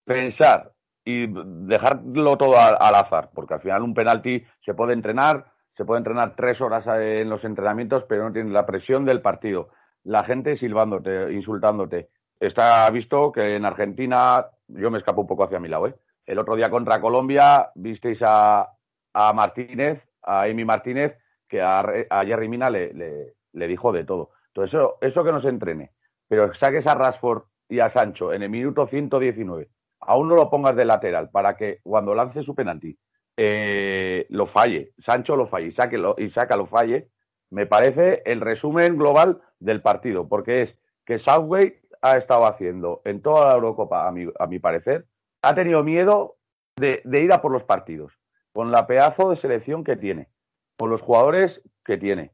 Pensar 0.05 0.71
y 1.03 1.27
dejarlo 1.27 2.37
todo 2.37 2.57
al, 2.57 2.77
al 2.79 2.95
azar, 2.95 3.29
porque 3.33 3.55
al 3.55 3.61
final 3.61 3.81
un 3.81 3.93
penalti 3.93 4.41
se 4.61 4.73
puede 4.73 4.93
entrenar, 4.93 5.51
se 5.75 5.83
puede 5.83 5.99
entrenar 5.99 6.33
tres 6.35 6.61
horas 6.61 6.87
en 6.87 7.29
los 7.29 7.43
entrenamientos, 7.43 8.05
pero 8.07 8.23
no 8.23 8.31
tiene 8.31 8.51
la 8.51 8.65
presión 8.65 9.03
del 9.03 9.21
partido 9.21 9.69
la 10.07 10.23
gente 10.23 10.55
silbándote, 10.55 11.33
insultándote. 11.33 12.09
Está 12.39 12.89
visto 12.91 13.31
que 13.31 13.55
en 13.55 13.65
Argentina, 13.65 14.45
yo 14.67 14.89
me 14.89 14.99
escapo 14.99 15.21
un 15.21 15.27
poco 15.27 15.43
hacia 15.43 15.59
mi 15.59 15.67
lado, 15.67 15.87
¿eh? 15.87 15.95
El 16.25 16.39
otro 16.39 16.55
día 16.55 16.69
contra 16.69 17.01
Colombia 17.01 17.71
visteis 17.75 18.21
a, 18.25 18.69
a 19.13 19.33
Martínez, 19.33 20.07
a 20.23 20.43
Amy 20.43 20.63
Martínez, 20.65 21.17
que 21.47 21.61
a, 21.61 21.79
a 22.09 22.25
Jerry 22.25 22.47
Mina 22.47 22.69
le, 22.69 22.93
le, 22.93 23.67
dijo 23.67 23.91
de 23.91 24.03
todo. 24.03 24.31
Entonces, 24.47 24.73
eso, 24.73 24.97
eso 25.01 25.23
que 25.23 25.31
nos 25.31 25.45
entrene. 25.45 25.91
Pero 26.27 26.53
saques 26.53 26.87
a 26.87 26.95
Rashford 26.95 27.43
y 27.69 27.79
a 27.79 27.89
Sancho 27.89 28.33
en 28.33 28.43
el 28.43 28.49
minuto 28.49 28.85
119, 28.87 29.69
aún 30.01 30.29
no 30.29 30.35
lo 30.35 30.49
pongas 30.49 30.75
de 30.75 30.85
lateral 30.85 31.29
para 31.29 31.55
que 31.55 31.79
cuando 31.83 32.15
lance 32.15 32.43
su 32.43 32.55
penalti 32.55 32.97
eh, 33.35 34.25
lo 34.29 34.47
falle, 34.47 34.93
Sancho 34.97 35.35
lo 35.35 35.47
falle 35.47 35.67
y, 35.67 35.71
saque 35.71 35.97
lo, 35.97 36.15
y 36.17 36.29
saca 36.29 36.55
lo 36.55 36.65
falle, 36.65 37.09
me 37.49 37.65
parece 37.65 38.21
el 38.25 38.41
resumen 38.41 38.97
global 38.97 39.41
del 39.59 39.81
partido, 39.81 40.27
porque 40.27 40.61
es 40.61 40.79
que 41.05 41.19
Southgate 41.19 41.81
ha 42.01 42.17
estado 42.17 42.45
haciendo 42.45 43.01
en 43.05 43.21
toda 43.21 43.47
la 43.47 43.55
Eurocopa, 43.55 44.07
a 44.07 44.11
mi, 44.11 44.27
a 44.39 44.47
mi 44.47 44.59
parecer, 44.59 45.05
ha 45.41 45.55
tenido 45.55 45.83
miedo 45.83 46.37
de, 46.75 47.01
ir 47.05 47.31
a 47.33 47.41
por 47.41 47.51
los 47.51 47.63
partidos, 47.63 48.19
con 48.53 48.71
la 48.71 48.87
pedazo 48.87 49.29
de 49.29 49.35
selección 49.35 49.83
que 49.83 49.95
tiene, 49.95 50.29
con 50.77 50.89
los 50.89 51.01
jugadores 51.01 51.61
que 51.83 51.97
tiene, 51.97 52.31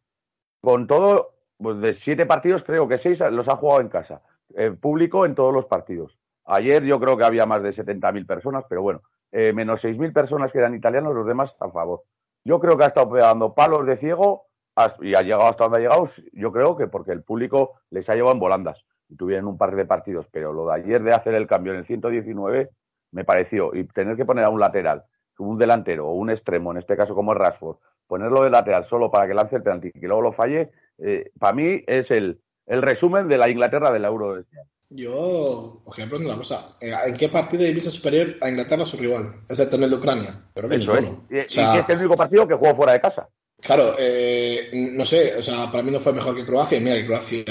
con 0.62 0.88
todo, 0.88 1.36
pues 1.58 1.80
de 1.80 1.94
siete 1.94 2.26
partidos 2.26 2.64
creo 2.64 2.88
que 2.88 2.98
seis 2.98 3.22
los 3.32 3.48
ha 3.48 3.56
jugado 3.56 3.82
en 3.82 3.90
casa, 3.90 4.22
eh, 4.56 4.72
público 4.72 5.26
en 5.26 5.36
todos 5.36 5.54
los 5.54 5.66
partidos. 5.66 6.18
Ayer 6.46 6.84
yo 6.84 7.00
creo 7.00 7.18
que 7.18 7.24
había 7.24 7.46
más 7.46 7.64
de 7.64 7.70
70.000 7.70 8.28
personas, 8.28 8.66
pero 8.68 8.82
bueno, 8.82 9.02
eh, 9.32 9.54
menos 9.54 9.84
6.000 9.84 10.12
personas 10.12 10.52
que 10.52 10.58
eran 10.58 10.76
italianos, 10.76 11.16
los 11.16 11.26
demás 11.26 11.56
a 11.60 11.70
favor. 11.70 12.04
Yo 12.44 12.60
creo 12.60 12.78
que 12.78 12.84
ha 12.84 12.88
estado 12.88 13.10
pegando 13.10 13.54
palos 13.54 13.86
de 13.86 13.96
ciego 13.96 14.48
y 15.02 15.16
ha 15.16 15.22
llegado 15.22 15.44
hasta 15.44 15.66
donde 15.66 15.80
ha 15.80 15.82
llegado, 15.82 16.10
yo 16.32 16.52
creo 16.52 16.76
que 16.76 16.88
porque 16.88 17.12
el 17.12 17.24
público 17.24 17.74
les 17.90 18.10
ha 18.10 18.16
llevado 18.16 18.34
en 18.34 18.40
volandas 18.40 18.86
y 19.10 19.16
tuvieron 19.16 19.48
un 19.48 19.58
par 19.58 19.76
de 19.76 19.86
partidos, 19.86 20.28
pero 20.32 20.54
lo 20.54 20.68
de 20.68 20.74
ayer 20.74 21.04
de 21.04 21.14
hacer 21.14 21.36
el 21.36 21.48
cambio 21.48 21.74
en 21.74 21.80
el 21.80 21.86
119 21.86 22.70
me 23.12 23.24
pareció, 23.24 23.76
y 23.76 23.84
tener 23.84 24.18
que 24.18 24.26
poner 24.26 24.46
a 24.46 24.50
un 24.50 24.60
lateral, 24.60 25.04
un 25.38 25.58
delantero 25.58 26.08
o 26.08 26.14
un 26.14 26.32
extremo, 26.32 26.72
en 26.72 26.78
este 26.78 26.98
caso 26.98 27.14
como 27.14 27.34
es 27.34 27.38
Rashford, 27.38 27.78
ponerlo 28.08 28.44
de 28.44 28.50
lateral 28.50 28.86
solo 28.86 29.12
para 29.12 29.28
que 29.28 29.34
lance 29.34 29.56
el 29.56 29.64
penalti 29.64 29.90
y 29.94 30.00
que 30.00 30.08
luego 30.08 30.22
lo 30.22 30.32
falle, 30.32 30.72
eh, 30.98 31.32
para 31.40 31.54
mí 31.54 31.84
es 31.86 32.10
el, 32.12 32.40
el 32.66 32.82
resumen 32.82 33.28
de 33.28 33.38
la 33.38 33.50
Inglaterra 33.50 33.92
del 33.92 34.06
Euro 34.06 34.36
de 34.36 34.42
este 34.42 34.60
año. 34.60 34.70
Yo 34.90 35.82
os 35.86 35.96
quiero 35.96 36.10
preguntar 36.10 36.36
una 36.36 36.38
cosa. 36.38 36.78
¿En 36.80 37.18
qué 37.18 37.28
partido 37.28 37.64
he 37.64 37.74
visto 37.74 37.90
superior 37.90 38.36
a 38.42 38.50
Inglaterra 38.50 38.86
su 38.86 38.98
rival? 38.98 39.42
Excepto 39.50 39.76
en 39.76 39.84
el 39.84 39.90
de 39.90 39.96
Ucrania. 39.96 40.46
Pero 40.54 40.72
Eso 40.72 40.96
es. 40.96 41.12
Y, 41.32 41.40
o 41.40 41.50
sea, 41.50 41.76
y 41.76 41.80
es 41.80 41.90
el 41.90 41.98
único 41.98 42.16
partido 42.16 42.48
que 42.48 42.54
jugó 42.54 42.76
fuera 42.76 42.94
de 42.94 43.02
casa. 43.02 43.28
Claro, 43.64 43.96
eh, 43.98 44.70
no 44.74 45.06
sé, 45.06 45.38
o 45.38 45.42
sea, 45.42 45.72
para 45.72 45.84
mí 45.84 45.90
no 45.90 46.02
fue 46.02 46.12
mejor 46.12 46.36
que 46.36 46.46
Croacia. 46.46 46.82
Mira 46.82 46.98
que 46.98 47.06
Croacia, 47.06 47.46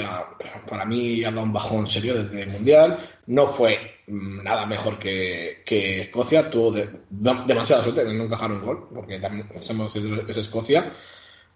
para 0.67 0.85
mí, 0.85 1.23
ha 1.23 1.31
dado 1.31 1.43
un 1.43 1.53
bajón 1.53 1.87
serio 1.87 2.23
desde 2.23 2.43
el 2.43 2.49
Mundial. 2.49 2.99
No 3.25 3.47
fue 3.47 3.79
nada 4.07 4.67
mejor 4.67 4.99
que, 4.99 5.63
que 5.65 6.01
Escocia. 6.01 6.51
Tuvo 6.51 6.71
de, 6.71 6.87
demasiada 7.09 7.81
suerte 7.81 8.05
de 8.05 8.13
no 8.13 8.25
encajar 8.25 8.51
un 8.51 8.61
gol, 8.61 8.89
porque 8.93 9.17
también 9.17 9.49
sabemos 9.59 9.91
que 9.91 10.31
es 10.31 10.37
Escocia. 10.37 10.93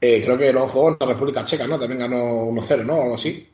Eh, 0.02 0.24
creo 0.24 0.38
que 0.39 0.52
luego 0.52 0.70
jugó 0.70 0.89
en 0.89 0.98
la 1.00 1.06
República 1.06 1.46
Checa, 1.46 1.67
¿no? 1.67 1.78
También 1.80 2.00
ganó 2.00 2.46
1-0, 2.46 2.84
¿no? 2.84 3.02
Algo 3.02 3.15
así. 3.15 3.48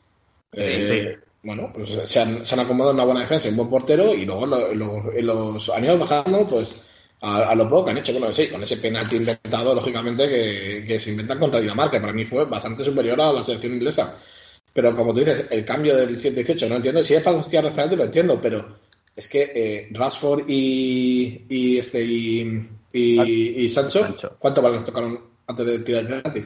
Eh, 0.52 0.86
sí. 0.88 1.22
Bueno, 1.42 1.70
pues 1.74 1.90
se 1.90 2.20
han, 2.20 2.42
se 2.42 2.54
han, 2.54 2.60
acomodado 2.60 2.92
en 2.92 2.96
una 2.96 3.04
buena 3.04 3.20
defensa, 3.20 3.50
un 3.50 3.56
buen 3.56 3.68
portero, 3.68 4.14
y 4.14 4.24
luego 4.24 4.46
lo, 4.46 4.74
lo, 4.74 5.10
los 5.20 5.68
han 5.68 5.84
ido 5.84 5.98
bajando, 5.98 6.46
pues 6.46 6.82
a, 7.24 7.50
a, 7.50 7.54
lo 7.54 7.68
poco 7.68 7.86
que 7.86 7.90
han 7.92 7.98
hecho. 7.98 8.12
Bueno, 8.12 8.32
sí, 8.32 8.48
con 8.48 8.62
ese 8.62 8.76
penalti 8.76 9.16
inventado, 9.16 9.74
lógicamente, 9.74 10.28
que, 10.28 10.84
que, 10.86 11.00
se 11.00 11.10
inventan 11.10 11.38
contra 11.38 11.60
Dinamarca, 11.60 12.00
para 12.00 12.12
mí 12.12 12.24
fue 12.24 12.44
bastante 12.44 12.84
superior 12.84 13.20
a 13.20 13.32
la 13.32 13.42
selección 13.42 13.74
inglesa. 13.74 14.16
Pero 14.72 14.94
como 14.96 15.12
tú 15.12 15.20
dices, 15.20 15.46
el 15.50 15.64
cambio 15.64 15.96
del 15.96 16.18
118, 16.18 16.68
no 16.68 16.76
entiendo. 16.76 17.02
Si 17.02 17.14
es 17.14 17.22
para 17.22 17.38
hostiar 17.38 17.64
los 17.64 17.72
penaltis, 17.72 17.98
lo 17.98 18.04
entiendo, 18.04 18.40
pero 18.40 18.78
es 19.14 19.28
que 19.28 19.52
eh, 19.54 19.88
Rashford 19.92 20.44
y, 20.48 21.46
y, 21.48 21.78
este, 21.78 22.02
y, 22.04 22.68
y, 22.92 23.20
y 23.64 23.68
Sancho, 23.68 24.00
Sancho, 24.00 24.36
¿cuántos 24.38 24.62
balones 24.62 24.84
tocaron 24.84 25.20
antes 25.46 25.66
de 25.66 25.78
tirar 25.80 26.02
el 26.02 26.08
penalti? 26.08 26.44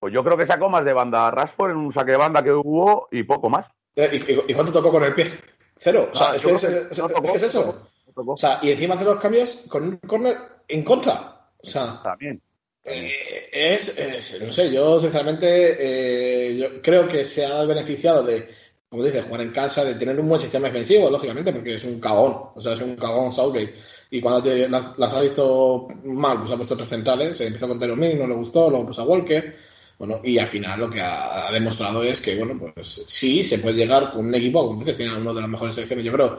Pues 0.00 0.12
yo 0.12 0.22
creo 0.22 0.36
que 0.36 0.46
sacó 0.46 0.68
más 0.68 0.84
de 0.84 0.92
banda 0.92 1.30
Rashford 1.30 1.72
en 1.72 1.76
un 1.76 1.92
saque 1.92 2.12
de 2.12 2.16
banda 2.16 2.42
que 2.42 2.52
hubo 2.52 3.08
y 3.10 3.22
poco 3.22 3.48
más. 3.48 3.66
¿Y, 3.96 4.50
y 4.50 4.54
cuánto 4.54 4.72
tocó 4.72 4.92
con 4.92 5.04
el 5.04 5.14
pie? 5.14 5.32
Cero. 5.76 6.08
O 6.12 6.14
sea, 6.14 6.30
ah, 6.30 6.36
es, 6.36 6.42
que 6.42 6.52
es, 6.52 6.64
es, 6.64 6.98
no 6.98 7.08
tocó, 7.08 7.34
es, 7.34 7.42
eso. 7.42 7.88
O 8.26 8.36
sea, 8.36 8.58
y 8.62 8.70
encima 8.70 8.94
hace 8.94 9.04
los 9.04 9.18
cambios 9.18 9.64
con 9.68 9.84
un 9.84 9.96
corner 9.98 10.36
en 10.66 10.82
contra. 10.82 11.50
O 11.58 11.66
sea, 11.66 12.00
también. 12.02 12.40
Eh, 12.84 13.48
es, 13.52 13.98
es, 13.98 14.42
no 14.46 14.52
sé, 14.52 14.72
yo 14.72 14.98
sinceramente 14.98 15.76
eh, 15.78 16.56
yo 16.56 16.80
creo 16.80 17.06
que 17.06 17.24
se 17.24 17.44
ha 17.44 17.64
beneficiado 17.64 18.22
de, 18.22 18.48
como 18.88 19.04
dice, 19.04 19.22
jugar 19.22 19.42
en 19.42 19.52
casa, 19.52 19.84
de 19.84 19.94
tener 19.94 20.18
un 20.18 20.28
buen 20.28 20.40
sistema 20.40 20.68
defensivo, 20.68 21.10
lógicamente, 21.10 21.52
porque 21.52 21.74
es 21.74 21.84
un 21.84 22.00
cagón, 22.00 22.50
o 22.54 22.60
sea, 22.60 22.72
es 22.72 22.80
un 22.80 22.96
cagón 22.96 23.30
Southgate. 23.30 23.74
Y 24.10 24.20
cuando 24.20 24.42
te, 24.42 24.68
las, 24.68 24.98
las, 24.98 25.12
ha 25.12 25.20
visto 25.20 25.88
mal, 26.04 26.40
pues 26.40 26.52
ha 26.52 26.56
puesto 26.56 26.76
tres 26.76 26.88
centrales, 26.88 27.36
se 27.36 27.46
empezó 27.46 27.68
con 27.68 27.78
Tero 27.78 27.96
no 27.96 28.26
le 28.26 28.34
gustó, 28.34 28.70
luego 28.70 28.86
puso 28.86 29.02
a 29.02 29.04
Walker. 29.04 29.56
Bueno, 29.98 30.20
y 30.22 30.38
al 30.38 30.46
final 30.46 30.78
lo 30.80 30.88
que 30.88 31.00
ha, 31.00 31.48
ha, 31.48 31.52
demostrado 31.52 32.04
es 32.04 32.20
que, 32.20 32.36
bueno, 32.36 32.72
pues 32.72 32.86
sí, 33.06 33.42
se 33.42 33.58
puede 33.58 33.76
llegar 33.76 34.12
con 34.12 34.26
un 34.26 34.34
equipo, 34.34 34.66
como 34.66 34.78
dices, 34.78 34.96
tiene 34.96 35.16
uno 35.16 35.34
de 35.34 35.40
las 35.40 35.50
mejores 35.50 35.74
selecciones, 35.74 36.04
yo 36.04 36.12
creo, 36.12 36.38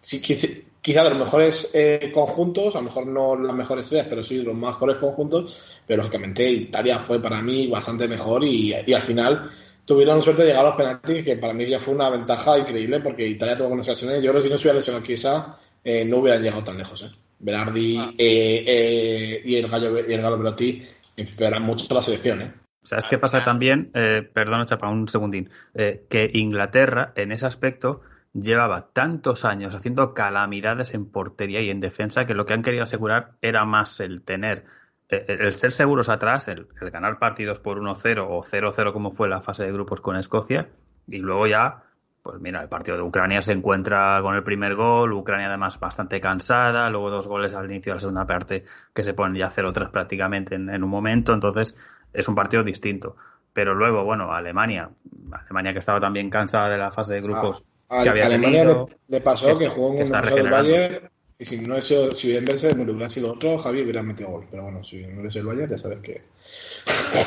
sí, 0.00 0.20
quizá 0.20 1.04
de 1.04 1.10
los 1.10 1.18
mejores 1.18 1.72
eh, 1.74 2.10
conjuntos, 2.12 2.74
a 2.74 2.78
lo 2.78 2.84
mejor 2.84 3.06
no 3.06 3.36
las 3.36 3.54
mejores 3.54 3.90
ideas, 3.92 4.06
pero 4.08 4.22
sí 4.22 4.38
de 4.38 4.44
los 4.44 4.54
mejores 4.54 4.96
conjuntos, 4.96 5.80
pero 5.86 6.02
lógicamente 6.02 6.50
Italia 6.50 6.98
fue 6.98 7.20
para 7.20 7.42
mí 7.42 7.68
bastante 7.68 8.08
mejor 8.08 8.44
y, 8.44 8.74
y, 8.86 8.92
al 8.92 9.02
final 9.02 9.50
tuvieron 9.84 10.22
suerte 10.22 10.42
de 10.42 10.48
llegar 10.48 10.64
a 10.64 10.68
los 10.70 10.76
penaltis, 10.76 11.24
que 11.24 11.36
para 11.36 11.52
mí 11.52 11.68
ya 11.68 11.80
fue 11.80 11.94
una 11.94 12.10
ventaja 12.10 12.58
increíble 12.58 13.00
porque 13.00 13.26
Italia 13.26 13.56
tuvo 13.56 13.68
buenas 13.68 13.88
ocasiones. 13.88 14.22
Yo 14.22 14.30
creo 14.30 14.42
que 14.42 14.48
si 14.48 14.52
no 14.52 14.58
se 14.58 14.64
hubiera 14.64 14.76
lesionado 14.76 15.04
quizá 15.04 15.58
eh, 15.84 16.04
no 16.04 16.18
hubieran 16.18 16.42
llegado 16.42 16.64
tan 16.64 16.78
lejos. 16.78 17.02
¿eh? 17.02 17.10
Berardi 17.38 17.98
ah. 17.98 18.12
eh, 18.16 19.40
y 19.44 19.56
el 19.56 19.68
Gallo 19.68 19.98
y 20.06 20.12
el 20.12 20.22
Gallo 20.22 20.38
Belotti 20.38 20.86
empeorará 21.16 21.58
mucho 21.58 21.92
la 21.94 22.02
selección, 22.02 22.42
¿eh? 22.42 22.52
¿Sabes 22.82 23.08
qué 23.08 23.18
pasa 23.18 23.44
también? 23.44 23.90
Eh, 23.94 24.22
perdona, 24.32 24.64
Chapa, 24.64 24.88
un 24.88 25.06
segundín. 25.06 25.50
Eh, 25.74 26.06
que 26.08 26.30
Inglaterra, 26.32 27.12
en 27.14 27.30
ese 27.32 27.46
aspecto, 27.46 28.00
llevaba 28.32 28.92
tantos 28.92 29.44
años 29.44 29.74
haciendo 29.74 30.14
calamidades 30.14 30.94
en 30.94 31.10
portería 31.10 31.60
y 31.60 31.70
en 31.70 31.80
defensa 31.80 32.24
que 32.26 32.34
lo 32.34 32.46
que 32.46 32.54
han 32.54 32.62
querido 32.62 32.84
asegurar 32.84 33.32
era 33.42 33.64
más 33.64 34.00
el 34.00 34.22
tener, 34.22 34.64
el 35.08 35.54
ser 35.54 35.72
seguros 35.72 36.08
atrás, 36.08 36.46
el, 36.48 36.68
el 36.80 36.90
ganar 36.90 37.18
partidos 37.18 37.58
por 37.58 37.80
1-0 37.80 38.26
o 38.28 38.42
0-0 38.42 38.92
como 38.92 39.10
fue 39.10 39.28
la 39.28 39.40
fase 39.40 39.64
de 39.64 39.72
grupos 39.72 40.00
con 40.00 40.16
Escocia 40.16 40.68
y 41.08 41.18
luego 41.18 41.48
ya, 41.48 41.82
pues 42.22 42.40
mira, 42.40 42.62
el 42.62 42.68
partido 42.68 42.96
de 42.96 43.02
Ucrania 43.02 43.40
se 43.40 43.52
encuentra 43.52 44.20
con 44.22 44.36
el 44.36 44.44
primer 44.44 44.76
gol, 44.76 45.12
Ucrania 45.12 45.48
además 45.48 45.80
bastante 45.80 46.20
cansada, 46.20 46.88
luego 46.88 47.10
dos 47.10 47.26
goles 47.26 47.54
al 47.54 47.66
inicio 47.66 47.90
de 47.90 47.96
la 47.96 48.00
segunda 48.00 48.26
parte 48.26 48.64
que 48.94 49.02
se 49.02 49.14
ponen 49.14 49.36
ya 49.36 49.48
0-3 49.48 49.90
prácticamente 49.90 50.54
en, 50.54 50.70
en 50.70 50.84
un 50.84 50.90
momento, 50.90 51.32
entonces 51.32 51.76
es 52.12 52.28
un 52.28 52.36
partido 52.36 52.62
distinto. 52.62 53.16
Pero 53.52 53.74
luego, 53.74 54.04
bueno, 54.04 54.32
Alemania, 54.32 54.90
Alemania 55.32 55.72
que 55.72 55.80
estaba 55.80 55.98
también 55.98 56.30
cansada 56.30 56.68
de 56.68 56.78
la 56.78 56.92
fase 56.92 57.14
de 57.14 57.20
grupos 57.20 57.64
A, 57.90 58.02
que 58.02 58.08
había 58.08 58.26
Alemania 58.26 58.64
le, 58.64 58.86
le 59.08 59.20
pasó 59.20 59.58
que 59.58 59.64
que 59.64 59.70
jugó 59.70 59.94
en 59.94 60.04
un 60.04 60.10
partido 60.10 60.36
del. 60.36 60.50
Bayern 60.50 61.10
y 61.40 61.44
si 61.46 61.66
no 61.66 61.74
eso, 61.74 62.14
si 62.14 62.36
hubiera 62.36 63.08
sido 63.08 63.32
otro, 63.32 63.58
Javi 63.58 63.80
hubiera 63.80 64.02
metido 64.02 64.28
gol. 64.28 64.46
Pero 64.50 64.64
bueno, 64.64 64.84
si 64.84 65.06
no 65.06 65.22
hubiese 65.22 65.38
el 65.38 65.46
Bayern, 65.46 65.70
ya 65.70 65.78
sabes 65.78 66.00
que. 66.00 66.22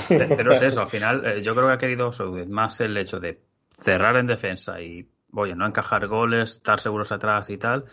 Pero 0.08 0.54
es 0.54 0.62
eso, 0.62 0.82
al 0.82 0.88
final 0.88 1.26
eh, 1.26 1.41
yo 1.41 1.56
creo 1.56 1.67
que 1.67 1.76
ha 1.76 1.80
querido 1.80 2.12
más 2.47 2.80
el 2.82 2.95
hecho 2.95 3.19
de 3.19 3.41
cerrar 3.71 4.17
en 4.17 4.28
defensa 4.28 4.80
y, 4.80 5.10
oye, 5.34 5.56
no 5.56 5.65
encajar 5.65 6.06
goles, 6.06 6.52
estar 6.52 6.80
seguros 6.80 7.12
atrás 7.12 7.49
y 7.49 7.58
tal, 7.58 7.86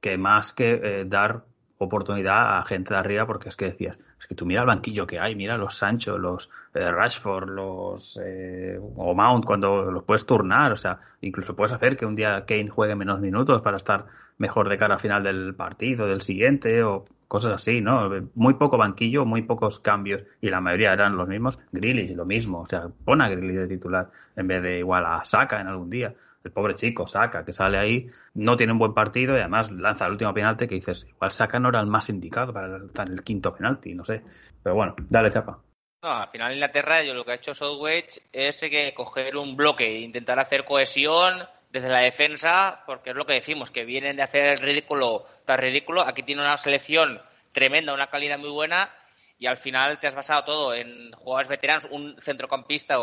que 0.00 0.16
más 0.16 0.52
que 0.52 0.80
eh, 0.82 1.04
dar 1.04 1.42
oportunidad 1.78 2.58
a 2.58 2.64
gente 2.64 2.94
de 2.94 3.00
arriba, 3.00 3.26
porque 3.26 3.48
es 3.48 3.56
que 3.56 3.66
decías, 3.66 3.98
es 4.18 4.26
que 4.26 4.34
tú 4.34 4.46
mira 4.46 4.62
el 4.62 4.66
banquillo 4.66 5.06
que 5.06 5.20
hay, 5.20 5.34
mira 5.34 5.58
los 5.58 5.76
Sancho, 5.76 6.16
los 6.18 6.50
eh, 6.74 6.90
Rashford, 6.90 7.50
los 7.50 8.20
eh, 8.24 8.78
o 8.80 9.40
cuando 9.44 9.90
los 9.90 10.04
puedes 10.04 10.24
turnar, 10.24 10.72
o 10.72 10.76
sea, 10.76 11.00
incluso 11.20 11.54
puedes 11.54 11.72
hacer 11.72 11.96
que 11.96 12.06
un 12.06 12.16
día 12.16 12.44
Kane 12.46 12.68
juegue 12.68 12.94
menos 12.94 13.20
minutos 13.20 13.62
para 13.62 13.76
estar 13.76 14.06
mejor 14.38 14.68
de 14.68 14.78
cara 14.78 14.94
al 14.94 15.00
final 15.00 15.22
del 15.22 15.54
partido, 15.54 16.06
del 16.06 16.20
siguiente, 16.20 16.82
o 16.82 17.04
cosas 17.28 17.54
así, 17.54 17.80
¿no? 17.80 18.10
Muy 18.34 18.54
poco 18.54 18.76
banquillo, 18.76 19.24
muy 19.24 19.42
pocos 19.42 19.80
cambios, 19.80 20.22
y 20.40 20.50
la 20.50 20.60
mayoría 20.60 20.92
eran 20.92 21.16
los 21.16 21.28
mismos. 21.28 21.58
Grealish, 21.72 22.14
lo 22.14 22.24
mismo, 22.24 22.60
o 22.60 22.66
sea, 22.66 22.88
pon 23.04 23.20
a 23.20 23.28
Grealish 23.28 23.56
de 23.56 23.68
titular 23.68 24.10
en 24.36 24.46
vez 24.46 24.62
de 24.62 24.78
igual 24.78 25.06
a 25.06 25.24
Saka 25.24 25.60
en 25.60 25.68
algún 25.68 25.90
día. 25.90 26.14
El 26.46 26.52
pobre 26.52 26.76
chico, 26.76 27.08
Saka, 27.08 27.44
que 27.44 27.52
sale 27.52 27.76
ahí, 27.76 28.08
no 28.34 28.56
tiene 28.56 28.72
un 28.72 28.78
buen 28.78 28.94
partido 28.94 29.34
y 29.34 29.40
además 29.40 29.68
lanza 29.72 30.06
el 30.06 30.12
último 30.12 30.32
penalti 30.32 30.68
que 30.68 30.76
dices, 30.76 31.04
igual 31.08 31.32
Saka 31.32 31.58
no 31.58 31.70
era 31.70 31.80
el 31.80 31.88
más 31.88 32.08
indicado 32.08 32.52
para 32.52 32.68
lanzar 32.68 33.10
el 33.10 33.24
quinto 33.24 33.52
penalti, 33.52 33.94
no 33.94 34.04
sé. 34.04 34.22
Pero 34.62 34.76
bueno, 34.76 34.94
dale 35.10 35.28
chapa. 35.28 35.58
Al 36.02 36.28
final 36.28 36.52
Inglaterra 36.52 37.02
yo 37.02 37.14
lo 37.14 37.24
que 37.24 37.32
ha 37.32 37.34
hecho 37.34 37.52
Southgate 37.52 38.22
es 38.32 38.60
que 38.60 38.94
coger 38.94 39.36
un 39.36 39.56
bloque 39.56 39.86
e 39.86 40.02
intentar 40.02 40.38
hacer 40.38 40.64
cohesión 40.64 41.42
desde 41.72 41.88
la 41.88 41.98
defensa, 41.98 42.84
porque 42.86 43.10
es 43.10 43.16
lo 43.16 43.26
que 43.26 43.32
decimos, 43.32 43.72
que 43.72 43.84
vienen 43.84 44.14
de 44.14 44.22
hacer 44.22 44.46
el 44.46 44.58
ridículo 44.58 45.24
tan 45.44 45.58
ridículo. 45.58 46.02
Aquí 46.02 46.22
tiene 46.22 46.42
una 46.42 46.56
selección 46.58 47.20
tremenda, 47.50 47.92
una 47.92 48.06
calidad 48.06 48.38
muy 48.38 48.50
buena, 48.50 48.94
y 49.36 49.46
al 49.46 49.56
final 49.56 49.98
te 49.98 50.06
has 50.06 50.14
basado 50.14 50.44
todo 50.44 50.74
en 50.74 51.10
jugadores 51.10 51.48
veteranos, 51.48 51.88
un 51.90 52.14
centrocampista 52.20 52.98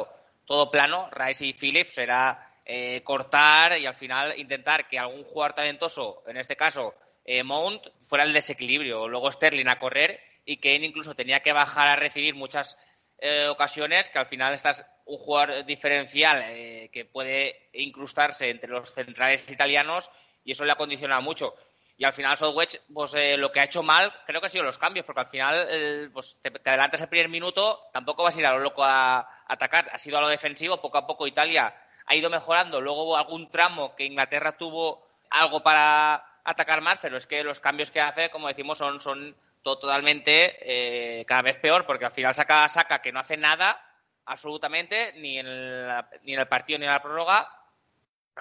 todo 0.46 0.72
plano, 0.72 1.10
Rice 1.12 1.46
y 1.46 1.54
Phillips, 1.54 1.98
era 1.98 2.53
eh, 2.66 3.02
cortar 3.04 3.78
y 3.78 3.86
al 3.86 3.96
final 3.96 4.38
intentar 4.40 4.88
que 4.88 4.98
algún 4.98 5.24
jugador 5.24 5.54
talentoso, 5.54 6.24
en 6.28 6.38
este 6.38 6.56
caso 6.56 6.94
eh, 7.26 7.44
Mount, 7.44 7.88
fuera 8.02 8.26
el 8.26 8.34
desequilibrio. 8.34 9.08
Luego 9.08 9.32
Sterling 9.32 9.68
a 9.68 9.80
correr 9.80 10.20
y 10.46 10.58
Kane 10.58 10.86
incluso 10.86 11.16
tenía 11.16 11.42
que 11.42 11.54
bajar 11.54 11.88
a 11.88 11.96
recibir 11.96 12.36
muchas 12.36 12.78
eh, 13.20 13.48
ocasiones 13.48 14.10
que 14.10 14.20
al 14.20 14.26
final 14.26 14.54
estás 14.54 14.86
un 15.06 15.18
jugador 15.18 15.66
diferencial 15.66 16.44
eh, 16.46 16.90
que 16.92 17.06
puede 17.06 17.70
incrustarse 17.74 18.50
entre 18.50 18.70
los 18.70 18.94
centrales 18.94 19.50
italianos 19.50 20.10
y 20.44 20.52
eso 20.52 20.66
le 20.66 20.74
ha 20.74 20.76
condicionado 20.76 21.22
mucho. 21.22 21.56
Y 21.96 22.06
al 22.06 22.14
final 22.14 22.36
Southwich, 22.36 22.82
pues 22.92 23.14
lo 23.38 23.52
que 23.52 23.60
ha 23.60 23.66
hecho 23.66 23.84
mal 23.84 24.12
creo 24.26 24.42
que 24.42 24.48
ha 24.48 24.50
sido 24.50 24.64
los 24.64 24.80
cambios, 24.80 25.06
porque 25.06 25.22
al 25.22 25.30
final 25.30 25.68
eh, 25.70 26.10
pues, 26.12 26.40
te, 26.42 26.52
adelantas 26.66 27.02
el 27.02 27.08
primer 27.08 27.30
minuto, 27.30 27.80
tampoco 27.94 28.24
vas 28.24 28.36
a 28.36 28.40
ir 28.40 28.46
a 28.46 28.52
lo 28.52 28.60
loco 28.60 28.84
a 28.84 29.26
atacar, 29.48 29.90
ha 29.94 30.00
sido 30.00 30.18
a 30.18 30.22
lo 30.22 30.28
defensivo, 30.28 30.82
poco 30.82 30.98
a 30.98 31.06
poco 31.06 31.28
Italia 31.28 31.74
ha 32.06 32.16
ido 32.16 32.30
mejorando, 32.30 32.82
luego 32.82 33.04
hubo 33.04 33.18
algún 33.18 33.50
tramo 33.50 33.96
que 33.96 34.06
Inglaterra 34.06 34.58
tuvo 34.58 35.06
algo 35.30 35.62
para 35.64 36.24
atacar 36.44 36.82
más, 36.82 37.00
pero 37.00 37.18
es 37.18 37.26
que 37.28 37.44
los 37.44 37.60
cambios 37.60 37.92
que 37.92 38.02
hace, 38.02 38.30
como 38.30 38.48
decimos, 38.48 38.78
son, 38.78 39.00
son 39.02 39.36
to- 39.64 39.80
totalmente 39.80 40.58
eh, 40.62 41.26
cada 41.26 41.42
vez 41.42 41.58
peor, 41.58 41.86
porque 41.86 42.06
al 42.06 42.12
final 42.12 42.36
saca 42.36 42.68
saca 42.68 43.02
que 43.02 43.12
no 43.12 43.20
hace 43.20 43.38
nada 43.38 43.80
absolutamente, 44.26 45.14
ni 45.18 45.40
en, 45.40 45.48
el, 45.48 45.90
ni 46.24 46.34
en 46.34 46.40
el 46.40 46.48
partido 46.48 46.80
ni 46.80 46.86
en 46.86 46.92
la 46.92 47.02
prórroga. 47.02 47.50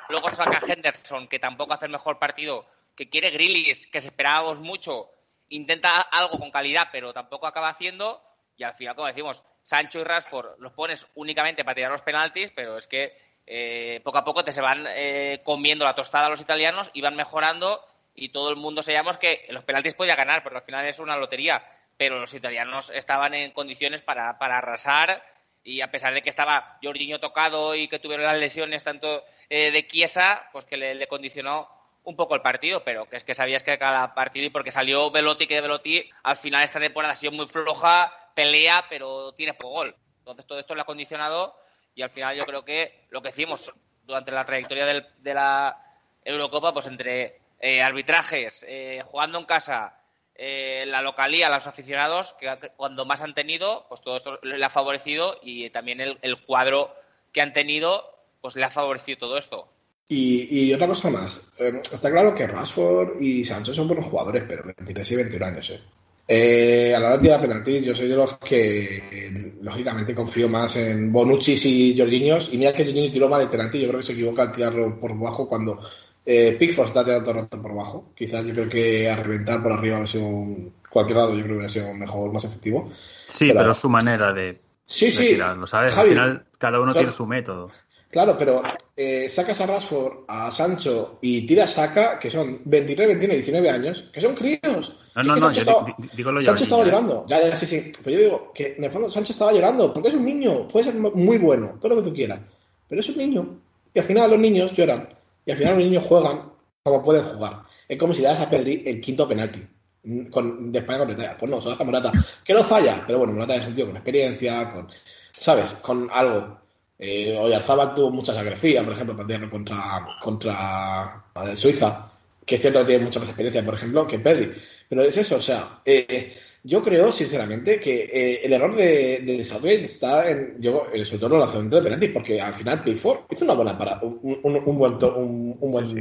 Luego 0.09 0.31
saca 0.31 0.61
Henderson, 0.66 1.29
que 1.29 1.38
tampoco 1.38 1.75
hace 1.75 1.87
el 1.87 1.92
mejor 1.92 2.18
partido, 2.18 2.66
que 2.96 3.09
quiere 3.09 3.31
Grillis, 3.31 3.87
que 3.87 4.01
se 4.01 4.09
esperábamos 4.09 4.59
mucho, 4.59 5.11
intenta 5.48 6.01
algo 6.01 6.38
con 6.38 6.51
calidad, 6.51 6.88
pero 6.92 7.12
tampoco 7.12 7.46
acaba 7.46 7.68
haciendo. 7.68 8.22
Y 8.57 8.64
al 8.64 8.75
final, 8.75 8.94
como 8.94 9.07
decimos, 9.09 9.42
Sancho 9.62 10.01
y 10.01 10.05
Rashford 10.05 10.59
los 10.59 10.72
pones 10.72 11.07
únicamente 11.14 11.64
para 11.64 11.75
tirar 11.75 11.90
los 11.92 12.03
penaltis, 12.03 12.51
pero 12.55 12.77
es 12.77 12.87
que 12.87 13.16
eh, 13.46 14.00
poco 14.05 14.18
a 14.18 14.24
poco 14.24 14.44
te 14.44 14.52
se 14.52 14.61
van 14.61 14.87
eh, 14.88 15.40
comiendo 15.44 15.85
la 15.85 15.94
tostada 15.94 16.28
los 16.28 16.40
italianos 16.40 16.90
y 16.92 17.00
van 17.00 17.16
mejorando 17.16 17.85
y 18.14 18.28
todo 18.28 18.50
el 18.50 18.57
mundo 18.57 18.83
sabíamos 18.83 19.18
que 19.18 19.46
los 19.50 19.64
penaltis 19.64 19.94
podía 19.94 20.16
ganar, 20.16 20.42
porque 20.42 20.59
al 20.59 20.64
final 20.64 20.87
es 20.87 20.98
una 20.98 21.16
lotería. 21.16 21.64
Pero 21.96 22.18
los 22.18 22.35
italianos 22.35 22.90
estaban 22.90 23.35
en 23.35 23.52
condiciones 23.52 24.02
para, 24.02 24.38
para 24.38 24.59
arrasar 24.59 25.22
y 25.64 25.81
a 25.81 25.90
pesar 25.90 26.12
de 26.14 26.22
que 26.22 26.31
estaba 26.31 26.78
Jorginho 26.83 27.20
tocado 27.20 27.74
y 27.74 27.88
que 27.88 27.98
tuvieron 27.98 28.26
las 28.26 28.38
lesiones 28.38 28.83
tanto 28.83 29.24
eh, 29.48 29.70
de 29.70 29.87
Chiesa, 29.87 30.48
pues 30.52 30.64
que 30.64 30.76
le, 30.76 30.94
le, 30.94 31.07
condicionó 31.07 31.68
un 32.05 32.16
poco 32.16 32.35
el 32.35 32.40
partido, 32.40 32.83
pero 32.83 33.09
que 33.09 33.16
es 33.16 33.24
que 33.24 33.35
sabías 33.35 33.62
que 33.62 33.78
cada 33.78 34.14
partido 34.14 34.46
y 34.46 34.50
porque 34.50 34.72
salió 34.72 35.11
Velotti, 35.11 35.46
que 35.46 35.61
Velotti 35.61 36.11
al 36.24 36.37
final 36.37 36.64
esta 36.64 36.81
temporada 36.81 37.12
ha 37.12 37.16
sido 37.16 37.33
muy 37.33 37.46
floja, 37.46 38.12
pelea, 38.35 38.87
pero 38.88 39.33
tiene 39.33 39.55
poco 39.55 39.70
gol. 39.70 39.96
Entonces 40.18 40.46
todo 40.46 40.59
esto 40.59 40.74
le 40.74 40.81
ha 40.81 40.85
condicionado 40.85 41.55
y 41.94 42.02
al 42.02 42.11
final 42.11 42.37
yo 42.37 42.44
creo 42.44 42.64
que 42.64 43.07
lo 43.11 43.22
que 43.22 43.31
hicimos 43.31 43.72
durante 44.05 44.33
la 44.33 44.44
trayectoria 44.44 44.87
de 44.87 45.35
la 45.35 45.76
Eurocopa, 46.24 46.72
pues 46.72 46.87
entre 46.87 47.40
eh, 47.61 47.83
arbitrajes, 47.83 48.64
eh, 48.68 49.02
jugando 49.05 49.38
en 49.38 49.44
casa, 49.44 49.98
eh, 50.35 50.85
la 50.87 51.02
localía, 51.02 51.48
los 51.48 51.66
aficionados, 51.66 52.35
que 52.40 52.48
cuando 52.76 53.05
más 53.05 53.20
han 53.20 53.35
tenido, 53.35 53.87
pues 53.88 54.00
todo 54.00 54.16
esto 54.16 54.38
le 54.42 54.64
ha 54.64 54.70
favorecido 54.70 55.37
y 55.42 55.70
también 55.70 56.00
el, 56.00 56.18
el 56.22 56.42
cuadro 56.42 56.94
que 57.33 57.42
han 57.42 57.52
tenido, 57.52 58.05
pues 58.40 58.57
le 58.57 58.64
ha 58.64 58.70
favorecido 58.70 59.18
todo 59.18 59.38
esto. 59.38 59.68
Y, 60.09 60.68
y 60.68 60.74
otra 60.74 60.88
cosa 60.88 61.11
más, 61.11 61.55
eh, 61.61 61.81
está 61.90 62.11
claro 62.11 62.35
que 62.35 62.46
Rashford 62.46 63.20
y 63.20 63.44
Sancho 63.44 63.72
son 63.72 63.88
buenos 63.88 64.07
jugadores, 64.07 64.44
pero 64.46 64.64
23 64.64 65.11
y 65.11 65.16
21 65.16 65.46
años, 65.46 65.70
¿eh? 65.70 65.81
Eh, 66.26 66.94
a 66.94 67.00
la 67.00 67.06
hora 67.06 67.16
de 67.16 67.22
tirar 67.22 67.40
penaltis, 67.40 67.85
yo 67.85 67.94
soy 67.94 68.08
de 68.08 68.16
los 68.16 68.38
que 68.38 69.52
lógicamente 69.61 70.14
confío 70.14 70.48
más 70.48 70.76
en 70.76 71.12
Bonucci 71.12 71.54
y 71.64 71.98
Jorginho. 71.98 72.38
Y 72.52 72.58
mira 72.58 72.72
que 72.72 72.85
Jorginho 72.85 73.12
tiró 73.12 73.28
mal 73.28 73.42
el 73.42 73.48
penalti, 73.48 73.80
yo 73.80 73.88
creo 73.88 74.00
que 74.00 74.06
se 74.06 74.12
equivoca 74.12 74.42
al 74.42 74.52
tirarlo 74.52 74.98
por 75.00 75.18
bajo 75.18 75.48
cuando 75.48 75.80
eh, 76.24 76.56
Pickford 76.58 76.87
está 76.87 77.04
tirando 77.04 77.24
todo 77.24 77.35
el 77.35 77.40
rato 77.42 77.61
por 77.61 77.74
bajo. 77.74 78.12
Quizás 78.14 78.46
yo 78.46 78.54
creo 78.54 78.68
que 78.68 79.11
a 79.11 79.16
reventar 79.16 79.62
por 79.62 79.72
arriba 79.72 79.96
hubiera 79.96 80.06
sido 80.06 80.26
un, 80.26 80.72
cualquier 80.88 81.18
lado, 81.18 81.30
yo 81.30 81.37
creo 81.37 81.46
que 81.46 81.54
hubiera 81.54 81.68
sido 81.68 81.92
mejor, 81.94 82.32
más 82.32 82.44
efectivo. 82.44 82.90
Sí, 83.26 83.48
pero, 83.48 83.61
pero 83.61 83.74
su 83.74 83.88
manera 83.88 84.32
de, 84.32 84.61
sí, 84.85 85.06
de 85.06 85.11
sí. 85.11 85.28
tirarlo, 85.35 85.66
¿sabes? 85.66 85.94
Javi, 85.94 86.11
Al 86.11 86.14
final, 86.14 86.44
cada 86.58 86.78
uno 86.78 86.92
claro. 86.92 87.00
tiene 87.06 87.12
su 87.12 87.26
método. 87.26 87.70
Claro, 88.12 88.37
pero 88.38 88.62
eh, 88.94 89.27
sacas 89.31 89.59
a 89.62 89.66
Rashford, 89.66 90.25
a 90.29 90.51
Sancho 90.51 91.18
y 91.22 91.46
tiras 91.46 91.72
Saca, 91.72 92.18
que 92.20 92.29
son 92.29 92.61
23, 92.66 93.09
21 93.09 93.33
y 93.33 93.37
19 93.38 93.70
años, 93.70 94.11
que 94.12 94.20
son 94.20 94.35
críos. 94.35 94.96
No, 95.16 95.22
no, 95.22 95.35
no, 95.35 95.40
Sancho 95.40 95.55
yo 95.55 95.61
estaba, 95.62 95.87
di- 95.96 96.11
digo 96.14 96.31
lo 96.31 96.40
Sancho 96.42 96.64
estaba 96.64 96.83
¿eh? 96.83 96.87
llorando. 96.87 97.25
Ya, 97.27 97.40
ya, 97.48 97.57
sí, 97.57 97.64
sí. 97.64 97.90
Pero 98.05 98.11
yo 98.16 98.22
digo 98.25 98.53
que 98.55 98.75
en 98.77 98.85
el 98.85 98.90
fondo 98.90 99.09
Sancho 99.11 99.33
estaba 99.33 99.53
llorando, 99.55 99.94
porque 99.94 100.11
es 100.11 100.14
un 100.14 100.27
niño, 100.27 100.68
puede 100.68 100.85
ser 100.85 100.94
muy 100.94 101.38
bueno, 101.38 101.79
todo 101.81 101.94
lo 101.94 102.03
que 102.03 102.11
tú 102.11 102.14
quieras. 102.14 102.40
Pero 102.87 103.01
es 103.01 103.09
un 103.09 103.16
niño. 103.16 103.59
Y 103.94 103.98
al 103.98 104.05
final 104.05 104.31
los 104.31 104.38
niños 104.38 104.72
lloran. 104.75 105.09
Y 105.46 105.51
al 105.53 105.57
final 105.57 105.75
los 105.77 105.85
niños 105.85 106.05
juegan 106.07 106.53
como 106.83 107.03
pueden 107.03 107.25
jugar. 107.25 107.62
Es 107.88 107.96
como 107.98 108.12
si 108.12 108.20
le 108.20 108.29
das 108.29 108.40
a 108.40 108.51
Pedri 108.51 108.83
el 108.85 109.01
quinto 109.01 109.27
penalti. 109.27 109.66
mm, 110.05 110.27
Con, 110.27 110.70
de 110.70 110.81
España 110.81 110.98
con 110.98 111.11
Italia. 111.12 111.37
Pues 111.40 111.51
no, 111.51 111.59
se 111.62 111.64
lo 111.64 111.70
das 111.70 111.81
a 111.81 111.85
Morata. 111.85 112.12
Que 112.44 112.53
no 112.53 112.62
falla, 112.62 113.03
pero 113.07 113.20
bueno, 113.20 113.33
Morata 113.33 113.57
es 113.57 113.66
un 113.66 113.75
tío 113.75 113.87
con 113.87 113.96
experiencia, 113.96 114.70
con, 114.70 114.88
¿sabes? 115.31 115.72
Con 115.81 116.09
algo. 116.12 116.61
Eh, 117.04 117.36
Oyarzábal 117.36 117.94
tuvo 117.94 118.10
mucha 118.10 118.32
sacrificia, 118.32 118.84
por 118.84 118.92
ejemplo, 118.92 119.16
para 119.16 119.50
contra, 119.50 119.78
contra 120.20 121.24
eh, 121.44 121.56
Suiza, 121.56 122.12
que 122.46 122.54
es 122.56 122.60
cierto 122.60 122.80
que 122.80 122.86
tiene 122.86 123.04
mucha 123.04 123.18
más 123.20 123.28
experiencia, 123.28 123.64
por 123.64 123.74
ejemplo, 123.74 124.06
que 124.06 124.18
Perry. 124.20 124.52
Pero 124.88 125.02
es 125.02 125.16
eso, 125.16 125.36
o 125.36 125.40
sea, 125.40 125.80
eh, 125.84 126.36
yo 126.64 126.80
creo, 126.82 127.10
sinceramente, 127.10 127.80
que 127.80 128.04
eh, 128.04 128.40
el 128.44 128.52
error 128.52 128.76
de, 128.76 129.18
de 129.24 129.44
Southgate 129.44 129.84
está 129.84 130.30
en, 130.30 130.56
yo, 130.60 130.82
eh, 130.94 131.04
sobre 131.04 131.18
todo 131.18 131.30
en 131.30 131.34
el 131.34 131.40
lanzamiento 131.40 131.76
de 131.76 131.82
penaltis, 131.82 132.10
porque 132.12 132.40
al 132.40 132.54
final 132.54 132.84
Pickford 132.84 133.20
hizo 133.30 133.44
una 133.44 133.54
buena 133.54 133.76
para, 133.76 133.98
un, 134.02 134.38
un, 134.42 134.56
un 134.64 134.78
buen, 134.78 134.98
to- 134.98 135.16
un, 135.16 135.56
un 135.60 135.72
buen 135.72 135.86
Sí, 135.88 135.96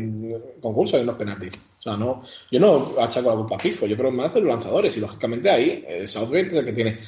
concurso 0.61 0.97
en 0.99 1.05
los 1.07 1.15
penaltis. 1.15 1.53
O 1.79 1.81
sea, 1.81 1.97
no, 1.97 2.21
yo 2.51 2.59
no 2.59 2.93
achaco 2.99 3.29
la 3.29 3.35
culpa 3.37 3.55
a 3.55 3.57
Pickford, 3.57 3.89
yo 3.89 3.97
creo 3.97 4.11
más 4.11 4.33
de 4.35 4.41
los 4.41 4.49
lanzadores, 4.49 4.95
y 4.97 4.99
lógicamente 4.99 5.49
ahí 5.49 5.83
eh, 5.87 6.07
Southgate 6.07 6.47
es 6.47 6.53
el 6.53 6.65
que 6.65 6.73
tiene 6.73 6.99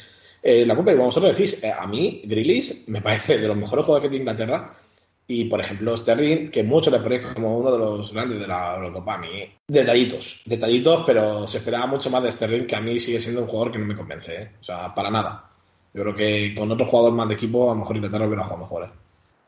Eh, 0.44 0.66
la 0.66 0.74
y 0.74 0.78
como 0.78 1.06
vosotros 1.06 1.36
decís, 1.36 1.64
eh, 1.64 1.72
a 1.72 1.88
mí, 1.88 2.22
Grealish 2.26 2.90
me 2.90 3.02
parece 3.02 3.38
de 3.38 3.48
los 3.48 3.56
mejores 3.56 3.86
jugadores 3.86 4.10
tiene 4.10 4.24
Inglaterra. 4.24 4.78
Y, 5.26 5.46
por 5.46 5.62
ejemplo, 5.62 5.96
Sterling, 5.96 6.52
que 6.52 6.64
mucho 6.64 6.92
le 6.92 7.00
parece 7.00 7.34
como 7.34 7.58
uno 7.58 7.72
de 7.72 7.78
los 7.78 8.12
grandes 8.12 8.42
de 8.42 8.48
la 8.48 8.76
Eurocopa. 8.76 9.16
A 9.16 9.18
mí, 9.20 9.30
detallitos, 9.66 10.42
detallitos, 10.46 11.04
pero 11.06 11.48
se 11.48 11.60
esperaba 11.60 11.88
mucho 11.88 12.10
más 12.10 12.22
de 12.24 12.32
Sterling, 12.32 12.66
que 12.66 12.76
a 12.76 12.82
mí 12.82 13.00
sigue 13.00 13.22
siendo 13.22 13.42
un 13.42 13.48
jugador 13.48 13.72
que 13.72 13.80
no 13.80 13.86
me 13.86 13.96
convence. 13.96 14.36
¿eh? 14.36 14.52
O 14.60 14.64
sea, 14.64 14.94
para 14.94 15.10
nada. 15.10 15.50
Yo 15.94 16.02
creo 16.02 16.16
que 16.16 16.54
con 16.56 16.70
otro 16.72 16.86
jugador 16.86 17.14
más 17.14 17.30
de 17.30 17.36
equipo, 17.36 17.72
a 17.72 17.74
lo 17.74 17.80
mejor 17.80 17.96
Inglaterra 17.96 18.26
hubiera 18.28 18.44
jugado 18.44 18.64
mejor. 18.64 19.03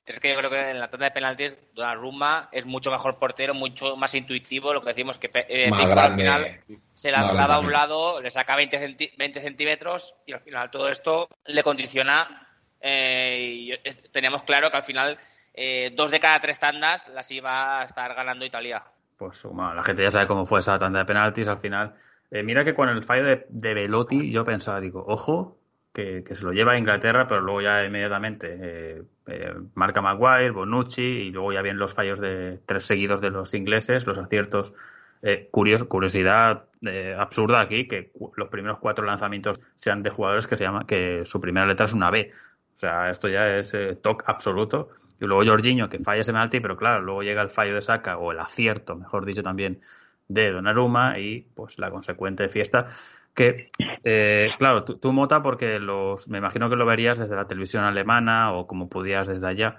Es 0.06 0.20
que 0.20 0.30
yo 0.30 0.38
creo 0.38 0.50
que 0.52 0.70
en 0.72 0.80
la 0.80 0.89
tanda 0.89 1.06
de 1.08 1.12
penaltis, 1.12 1.58
Donnarumma 1.74 2.50
es 2.52 2.65
mucho 2.65 2.91
mejor 2.91 3.18
portero, 3.18 3.54
mucho 3.56 3.96
más 3.98 4.13
intuitivo. 4.13 4.72
Lo 4.74 4.82
que 4.82 4.89
decimos 4.89 5.18
que 5.18 5.30
eh, 5.34 5.70
Más 5.72 5.80
Pickford 5.80 5.96
grande, 5.98 6.28
al 6.30 6.46
final 6.46 6.62
se 6.94 7.12
lanzaba 7.12 7.56
a 7.56 7.60
un 7.60 7.72
lado, 7.72 8.20
le 8.20 8.30
saca 8.30 8.56
20, 8.56 8.80
centi- 8.80 9.18
20 9.18 9.41
centímetros 9.41 10.13
y 10.28 10.34
al 10.34 10.41
final 10.41 10.70
todo 10.70 10.89
esto 10.89 11.28
le 11.48 11.63
condiciona. 11.63 12.41
eh, 12.82 13.39
y 13.58 13.72
es- 13.84 14.12
teníamos 14.12 14.44
claro 14.44 14.70
que 14.70 14.78
al 14.78 14.84
final 14.84 15.18
eh, 15.56 15.91
dos 15.96 16.12
de 16.12 16.20
cada 16.20 16.39
tres 16.39 16.60
tandas 16.60 17.08
las 17.10 17.32
iba 17.32 17.82
a 17.82 17.86
estar 17.86 18.13
ganando 18.13 18.46
Italia. 18.46 18.84
Pues 19.18 19.41
bueno, 19.44 19.74
la 19.74 19.84
gente 19.84 20.04
ya 20.04 20.12
sabe 20.12 20.28
cómo 20.28 20.46
fue 20.46 20.60
esa 20.60 20.78
tanda 20.78 21.00
de 21.00 21.06
penaltis 21.06 21.48
al 21.48 21.58
final. 21.60 21.96
Eh, 22.30 22.44
mira 22.44 22.63
que 22.63 22.76
con 22.76 22.89
el 22.89 23.04
fallo 23.04 23.24
de, 23.24 23.46
de 23.50 23.74
Velotti 23.74 24.30
yo 24.32 24.44
pensaba, 24.46 24.80
digo, 24.82 25.04
ojo, 25.08 25.58
que, 25.94 26.24
que 26.24 26.36
se 26.36 26.44
lo 26.44 26.52
lleva 26.52 26.74
a 26.74 26.78
Inglaterra, 26.78 27.28
pero 27.28 27.41
luego 27.41 27.62
ya 27.62 27.84
inmediatamente 27.86 29.04
eh, 29.28 29.54
marca 29.74 30.02
Maguire, 30.02 30.52
Bonucci 30.52 31.02
y 31.02 31.32
luego 31.32 31.54
ya 31.54 31.62
vienen 31.62 31.80
los 31.80 31.94
fallos 31.94 32.20
de 32.20 32.60
tres 32.66 32.86
seguidos 32.86 33.22
de 33.22 33.30
los 33.32 33.54
ingleses, 33.54 34.06
los 34.08 34.18
aciertos. 34.18 34.74
Eh, 35.22 35.50
curios- 35.52 35.86
curiosidad 35.86 36.66
eh, 36.82 37.16
absurda 37.18 37.62
aquí, 37.62 37.88
que 37.88 38.12
los 38.36 38.50
primeros 38.50 38.78
cuatro 38.80 39.06
lanzamientos 39.06 39.60
sean 39.76 40.04
de 40.04 40.10
jugadores 40.12 40.48
que 40.48 40.56
se 40.58 40.64
llama 40.66 40.86
que 40.86 41.24
su 41.26 41.42
primera 41.42 41.66
letra 41.66 41.86
es 41.88 41.94
una 41.94 42.12
B. 42.12 42.32
O 42.76 42.78
sea, 42.78 43.10
esto 43.10 43.28
ya 43.28 43.58
es 43.58 43.74
eh, 43.74 43.96
toque 43.96 44.26
absoluto. 44.28 44.90
Y 45.20 45.26
luego 45.26 45.50
Jorginho, 45.50 45.88
que 45.90 46.00
falla 46.00 46.22
ese 46.22 46.34
penalti, 46.34 46.60
pero 46.60 46.76
claro, 46.78 47.02
luego 47.02 47.24
llega 47.24 47.42
el 47.42 47.50
fallo 47.50 47.74
de 47.74 47.82
Saka, 47.82 48.18
o 48.18 48.32
el 48.34 48.40
acierto, 48.40 48.96
mejor 48.96 49.26
dicho 49.26 49.42
también, 49.42 49.80
de 50.28 50.52
Donnarumma, 50.52 51.18
y 51.20 51.48
pues 51.56 51.80
la 51.80 51.90
consecuente 51.90 52.50
fiesta. 52.50 52.88
Que, 53.36 53.69
eh, 54.04 54.50
claro, 54.58 54.84
tú, 54.86 54.98
tú, 54.98 55.12
Mota, 55.12 55.43
porque 55.43 55.78
los, 55.80 56.28
me 56.30 56.38
imagino 56.38 56.69
que 56.69 56.78
lo 56.78 56.86
verías 56.86 57.19
desde 57.19 57.36
la 57.36 57.48
televisión 57.48 57.84
alemana 57.84 58.54
o 58.54 58.65
como 58.65 58.88
pudieras 58.89 59.28
desde 59.28 59.45
allá, 59.45 59.76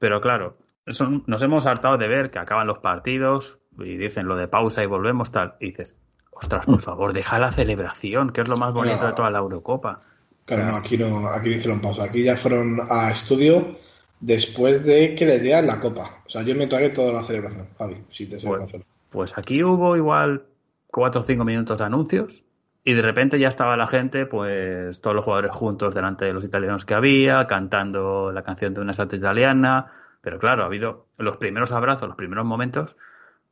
pero 0.00 0.20
claro, 0.20 0.58
son- 0.88 1.22
nos 1.26 1.40
hemos 1.42 1.66
hartado 1.66 1.98
de 1.98 2.08
ver 2.08 2.30
que 2.30 2.40
acaban 2.40 2.66
los 2.66 2.78
partidos 2.78 3.58
y 3.78 3.96
dicen 3.96 4.26
lo 4.26 4.36
de 4.36 4.48
pausa 4.48 4.82
y 4.82 4.86
volvemos 4.86 5.30
tal, 5.30 5.54
y 5.60 5.66
dices, 5.66 5.94
ostras, 6.32 6.66
por 6.66 6.80
favor, 6.80 7.12
deja 7.12 7.38
la 7.38 7.52
celebración, 7.52 8.30
que 8.30 8.40
es 8.40 8.48
lo 8.48 8.56
más 8.56 8.74
bonito 8.74 9.06
de 9.06 9.12
toda 9.12 9.30
la 9.30 9.38
Eurocopa. 9.38 10.02
Claro, 10.44 10.66
no, 10.66 10.76
aquí 10.76 10.98
no, 10.98 11.28
aquí 11.28 11.50
no 11.50 11.56
hicieron 11.56 11.80
pausa. 11.80 12.04
Aquí 12.04 12.24
ya 12.24 12.36
fueron 12.36 12.78
a 12.90 13.10
estudio 13.10 13.76
después 14.20 14.84
de 14.86 15.14
que 15.14 15.26
le 15.26 15.38
dieran 15.40 15.66
la 15.66 15.80
copa. 15.80 16.22
O 16.26 16.28
sea, 16.28 16.42
yo 16.42 16.54
me 16.56 16.66
tragué 16.66 16.90
toda 16.90 17.12
la 17.12 17.22
celebración, 17.22 17.68
Javi, 17.78 17.96
si 18.08 18.28
te 18.28 18.38
soy 18.38 18.58
Pues, 18.58 18.74
pues 19.10 19.38
aquí 19.38 19.62
hubo 19.62 19.96
igual 19.96 20.44
cuatro 20.88 21.20
o 21.20 21.24
cinco 21.24 21.44
minutos 21.44 21.78
de 21.78 21.84
anuncios 21.84 22.42
y 22.88 22.94
de 22.94 23.02
repente 23.02 23.40
ya 23.40 23.48
estaba 23.48 23.76
la 23.76 23.88
gente, 23.88 24.26
pues 24.26 25.00
todos 25.00 25.16
los 25.16 25.24
jugadores 25.24 25.50
juntos 25.50 25.92
delante 25.92 26.24
de 26.24 26.32
los 26.32 26.44
italianos 26.44 26.84
que 26.84 26.94
había, 26.94 27.44
cantando 27.48 28.30
la 28.30 28.44
canción 28.44 28.74
de 28.74 28.80
una 28.80 28.92
estatua 28.92 29.18
italiana. 29.18 29.90
Pero 30.20 30.38
claro, 30.38 30.62
ha 30.62 30.66
habido 30.66 31.08
los 31.18 31.36
primeros 31.36 31.72
abrazos, 31.72 32.06
los 32.06 32.16
primeros 32.16 32.46
momentos 32.46 32.96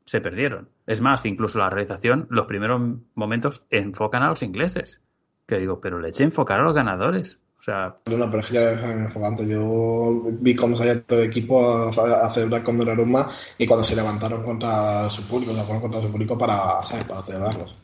se 0.05 0.21
perdieron. 0.21 0.69
Es 0.87 1.01
más, 1.01 1.27
incluso 1.27 1.59
la 1.59 1.69
realización, 1.69 2.29
los 2.31 2.47
primeros 2.47 2.81
momentos 3.17 3.65
enfocan 3.71 4.23
a 4.23 4.29
los 4.29 4.41
ingleses. 4.45 5.01
Que 5.49 5.59
digo, 5.59 5.81
pero 5.81 5.99
le 5.99 6.11
eché 6.11 6.23
enfocar 6.23 6.61
a 6.61 6.63
los 6.63 6.73
ganadores. 6.73 7.41
O 7.59 7.63
sea, 7.63 7.97
No, 8.07 8.31
pero 8.31 8.39
es 8.39 8.47
que 8.47 8.55
ya. 8.55 9.45
Yo 9.49 10.23
vi 10.31 10.55
cómo 10.55 10.77
salía 10.77 11.03
todo 11.03 11.19
el 11.19 11.31
equipo 11.31 11.89
a, 11.89 12.31
celebrar 12.31 12.63
con 12.63 12.79
Donnarumma 12.79 13.29
y 13.59 13.67
cuando 13.67 13.83
se 13.83 13.97
levantaron 13.97 14.45
contra 14.45 15.11
su 15.11 15.27
público, 15.27 15.51
se 15.51 15.65
fueron 15.65 15.83
contra 15.83 16.01
su 16.01 16.13
público 16.13 16.39
para, 16.39 16.85
¿sabes? 16.85 17.05
para 17.07 17.23
celebrarlos. 17.25 17.84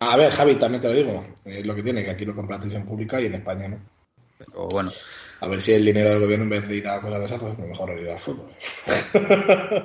A 0.00 0.16
ver, 0.16 0.30
Javi, 0.30 0.54
también 0.54 0.80
te 0.80 0.88
lo 0.88 0.94
digo, 0.94 1.24
es 1.44 1.66
lo 1.66 1.74
que 1.74 1.82
tiene, 1.82 2.04
que 2.04 2.10
aquí 2.10 2.24
lo 2.24 2.34
compra 2.34 2.56
atención 2.56 2.86
pública 2.86 3.20
y 3.20 3.26
en 3.26 3.34
España 3.34 3.68
no. 3.68 3.78
pero 4.38 4.68
bueno. 4.68 4.92
A 5.40 5.46
ver 5.46 5.60
si 5.60 5.72
el 5.72 5.84
dinero 5.84 6.10
del 6.10 6.20
gobierno 6.20 6.44
en 6.44 6.50
vez 6.50 6.68
de 6.68 6.76
ir 6.76 6.88
a 6.88 7.00
cosas 7.00 7.20
de 7.20 7.26
esas, 7.26 7.40
pues 7.40 7.58
mejor 7.58 7.96
ir 7.98 8.10
al 8.10 8.18
fútbol. 8.18 8.50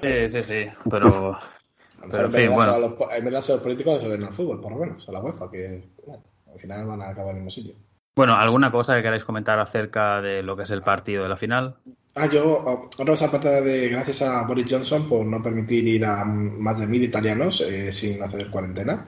Sí, 0.02 0.30
sí, 0.30 0.44
sí. 0.44 0.66
Pero, 0.90 1.38
pero 2.12 2.26
en 2.26 2.34
fin, 2.34 2.54
bueno. 2.54 2.80
los, 2.80 2.94
en 3.16 3.26
vez 3.26 3.48
de 3.48 3.54
los 3.54 3.62
políticos, 3.62 4.02
se 4.02 4.10
den 4.10 4.24
al 4.24 4.34
fútbol, 4.34 4.60
por 4.60 4.72
lo 4.72 4.80
menos, 4.80 5.08
a 5.08 5.12
la 5.12 5.20
UEFA, 5.20 5.52
que 5.52 5.84
bueno, 6.06 6.24
al 6.52 6.60
final 6.60 6.86
van 6.88 7.02
a 7.02 7.10
acabar 7.10 7.32
en 7.32 7.38
el 7.38 7.44
mismo 7.44 7.52
sitio. 7.52 7.76
Bueno, 8.16 8.36
¿alguna 8.36 8.70
cosa 8.72 8.96
que 8.96 9.04
queráis 9.04 9.24
comentar 9.24 9.60
acerca 9.60 10.22
de 10.22 10.44
lo 10.44 10.56
que 10.56 10.64
es 10.64 10.72
el 10.72 10.82
partido 10.82 11.24
de 11.24 11.30
la 11.30 11.38
final? 11.38 11.76
Ah, 12.16 12.28
yo, 12.28 12.64
otra 12.64 13.06
cosa 13.06 13.26
aparte 13.26 13.62
de 13.62 13.90
gracias 13.90 14.22
a 14.22 14.46
Boris 14.46 14.68
Johnson 14.70 15.08
por 15.10 15.26
no 15.26 15.42
permitir 15.42 15.88
ir 15.88 16.06
a 16.06 16.24
más 16.24 16.80
de 16.80 16.86
mil 16.86 17.04
italianos 17.04 17.62
eh, 17.62 17.92
sin 17.92 18.22
hacer 18.22 18.52
cuarentena. 18.52 19.04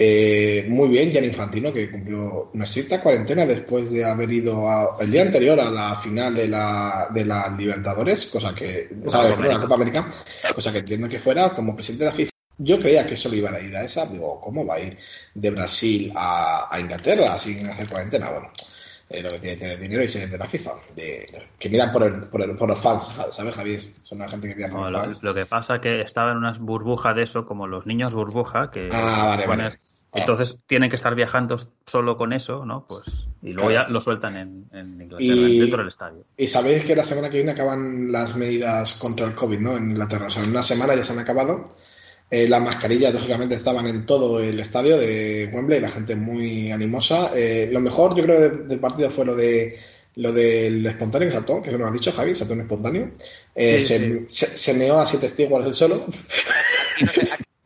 Eh, 0.00 0.66
muy 0.68 0.88
bien, 0.90 1.10
Gianni 1.10 1.26
Infantino, 1.26 1.72
que 1.72 1.90
cumplió 1.90 2.50
una 2.54 2.64
estricta 2.64 3.02
cuarentena 3.02 3.44
después 3.44 3.90
de 3.90 4.04
haber 4.04 4.30
ido 4.32 4.70
a- 4.70 4.96
el 5.00 5.10
día 5.10 5.22
anterior 5.22 5.58
a 5.58 5.70
la 5.70 5.96
final 5.96 6.34
de 6.36 6.46
la, 6.46 7.08
de 7.12 7.24
la 7.24 7.48
Libertadores, 7.58 8.26
cosa 8.26 8.54
que, 8.54 8.88
o 9.04 9.08
sea, 9.10 9.24
de 9.24 9.36
la. 9.36 9.58
Copa 9.60 9.74
América, 9.74 10.08
cosa 10.54 10.70
que 10.72 10.78
entiendo 10.78 11.08
que 11.08 11.18
fuera 11.18 11.52
como 11.52 11.74
presidente 11.74 12.04
de 12.04 12.10
la 12.10 12.16
FIFA. 12.16 12.30
Yo 12.58 12.78
creía 12.80 13.06
que 13.06 13.16
solo 13.16 13.34
iba 13.36 13.50
a 13.50 13.60
ir 13.60 13.76
a 13.76 13.82
esa, 13.84 14.06
digo, 14.06 14.40
¿cómo 14.40 14.64
va 14.64 14.74
a 14.76 14.80
ir 14.80 14.96
de 15.34 15.50
Brasil 15.50 16.12
a, 16.14 16.68
a 16.74 16.80
Inglaterra 16.80 17.36
sin 17.38 17.66
hacer 17.68 17.88
cuarentena? 17.88 18.30
Bueno, 18.30 18.50
eh, 19.10 19.22
lo 19.22 19.30
que 19.30 19.38
tiene 19.40 19.56
que 19.56 19.60
tener 19.62 19.80
dinero 19.80 20.04
y 20.04 20.08
ser 20.08 20.28
de 20.28 20.38
la 20.38 20.46
FIFA, 20.46 20.74
de, 20.94 21.48
que 21.58 21.68
miran 21.68 21.90
por, 21.92 22.02
el, 22.04 22.20
por, 22.26 22.42
el- 22.42 22.54
por 22.56 22.68
los 22.68 22.78
fans, 22.78 23.10
¿sabes, 23.32 23.54
Javier? 23.54 23.80
Son 24.04 24.18
la 24.18 24.28
gente 24.28 24.48
que 24.48 24.54
mira 24.54 24.68
por 24.68 24.78
No, 24.80 24.90
los 24.90 24.92
lo, 24.92 24.98
fans. 25.06 25.22
lo 25.24 25.34
que 25.34 25.46
pasa 25.46 25.80
que 25.80 26.00
estaba 26.02 26.32
en 26.32 26.38
una 26.38 26.52
burbuja 26.52 27.14
de 27.14 27.22
eso, 27.22 27.44
como 27.46 27.66
los 27.66 27.86
niños 27.86 28.14
burbuja, 28.14 28.70
que 28.70 28.88
Ah, 28.92 29.36
vale, 29.36 29.46
vale. 29.46 29.70
Entonces 30.14 30.56
tienen 30.66 30.90
que 30.90 30.96
estar 30.96 31.14
viajando 31.14 31.56
solo 31.86 32.16
con 32.16 32.32
eso, 32.32 32.64
¿no? 32.64 32.86
Pues 32.88 33.04
y 33.42 33.52
luego 33.52 33.68
Claro. 33.70 33.86
ya 33.88 33.92
lo 33.92 34.00
sueltan 34.00 34.36
en, 34.36 34.64
en 34.72 35.00
Inglaterra, 35.00 35.34
Y- 35.48 35.58
dentro 35.60 35.78
del 35.78 35.88
estadio. 35.88 36.24
Y 36.36 36.46
sabéis 36.46 36.84
que 36.84 36.96
la 36.96 37.04
semana 37.04 37.28
que 37.30 37.36
viene 37.36 37.52
acaban 37.52 38.10
las 38.10 38.34
medidas 38.36 38.94
contra 38.94 39.26
el 39.26 39.34
COVID, 39.34 39.58
¿no? 39.60 39.76
En 39.76 39.90
Inglaterra. 39.90 40.26
O 40.26 40.30
sea, 40.30 40.42
en 40.44 40.50
una 40.50 40.62
semana 40.62 40.94
ya 40.94 41.02
se 41.02 41.12
han 41.12 41.18
acabado. 41.18 41.64
Eh, 42.30 42.46
las 42.48 42.62
mascarillas, 42.62 43.14
lógicamente, 43.14 43.54
estaban 43.54 43.86
en 43.86 44.04
todo 44.04 44.40
el 44.40 44.60
estadio 44.60 44.98
de 44.98 45.50
Wembley, 45.54 45.80
la 45.80 45.88
gente 45.88 46.14
muy 46.16 46.70
animosa. 46.70 47.30
Eh, 47.34 47.70
lo 47.72 47.80
mejor, 47.80 48.14
yo 48.16 48.22
creo, 48.24 48.40
de- 48.40 48.64
del 48.64 48.80
partido 48.80 49.10
fue 49.10 49.24
lo 49.24 49.34
de 49.34 49.78
lo 50.16 50.32
del 50.32 50.84
espontáneo 50.84 51.28
que 51.28 51.34
saltó, 51.36 51.62
que 51.62 51.68
es 51.70 51.72
lo 51.74 51.78
que 51.78 51.84
has 51.84 51.92
dicho, 51.92 52.10
Javi, 52.12 52.34
saltó 52.34 52.54
un 52.54 52.62
espontáneo. 52.62 53.10
Eh, 53.54 53.80
Sí, 53.80 53.86
se, 53.86 53.98
sí. 53.98 54.24
Se, 54.28 54.46
se 54.58 54.74
meó 54.74 54.98
a 54.98 55.06
siete 55.06 55.28
él 55.68 55.74
solo. 55.74 56.04
Aquí 56.96 57.04
no 57.04 57.12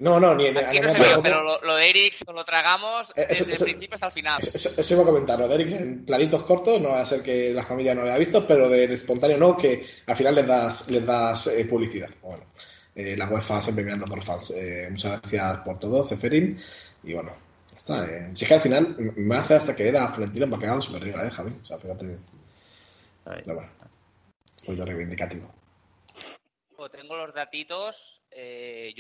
No, 0.03 0.19
no, 0.19 0.35
ni, 0.35 0.51
ni 0.51 0.59
aquí 0.59 0.81
no 0.81 1.23
pero, 1.23 1.43
lo, 1.45 1.61
lo 1.63 1.77
de 1.77 1.89
Eriks 1.91 2.25
lo 2.27 2.45
tragamos 2.45 3.11
Eh, 3.15 3.27
eso- 3.31 3.45
desde 3.45 3.53
eso- 3.55 3.65
el 3.67 3.71
principio 3.71 3.95
hasta 3.95 4.07
el 4.07 4.13
final. 4.13 4.41
Eso, 4.41 4.81
eso 4.81 4.95
iba 4.95 5.03
a 5.05 5.07
comentar, 5.07 5.39
lo 5.39 5.47
de 5.47 5.55
Eric 5.55 5.71
en 5.81 6.05
planitos 6.05 6.43
cortos, 6.43 6.81
no 6.81 6.89
va 6.89 7.01
a 7.03 7.07
ser 7.07 7.23
que 7.23 7.53
la 7.53 7.63
familia 7.63 7.95
no 7.95 8.01
lo 8.03 8.09
haya 8.09 8.19
visto, 8.19 8.45
pero 8.45 8.69
del 8.69 8.91
espontáneo 8.91 9.39
no, 9.39 9.57
que 9.57 9.87
al 10.07 10.17
final 10.17 10.35
les 10.35 10.47
das, 10.47 10.91
les 10.91 11.07
das 11.07 11.47
eh, 11.47 11.65
publicidad. 11.67 12.11
Bueno, 12.21 12.45
eh, 12.97 13.17
la 13.17 13.29
UEFA 13.29 13.63
siempre 13.63 13.85
mirando 13.85 14.07
por 14.07 14.23
fans. 14.25 14.51
Eh, 14.51 14.89
muchas 14.91 15.21
gracias 15.21 15.59
por 15.59 15.79
todo, 15.79 16.03
Ceferín. 16.03 16.61
Y 17.05 17.13
bueno, 17.15 17.37
ya 17.71 17.79
está. 17.79 18.05
Eh. 18.05 18.31
Si 18.35 18.45
es 18.45 18.49
que 18.49 18.55
al 18.55 18.61
final 18.61 18.97
me 18.99 19.37
hace 19.37 19.55
hasta 19.55 19.77
querer 19.77 19.97
a 19.99 20.09
Florentino 20.09 20.51
para 20.51 20.61
que 20.61 20.67
hagan 20.67 20.83
súper 20.83 21.03
arriba, 21.03 21.25
¿eh, 21.25 21.31
Javi? 21.31 21.53
O 21.63 21.65
sea, 21.65 21.79
fíjate. 21.79 22.07
Ahí. 23.27 23.41
Pero 23.45 23.55
bueno, 23.55 23.71
pues 24.67 24.77
lo 24.79 24.85
reivindicativo. 24.85 25.49
Pues 26.77 26.91
tengo 26.91 27.15
los 27.17 27.33
datitos. 27.33 28.19
Eh, 28.35 28.95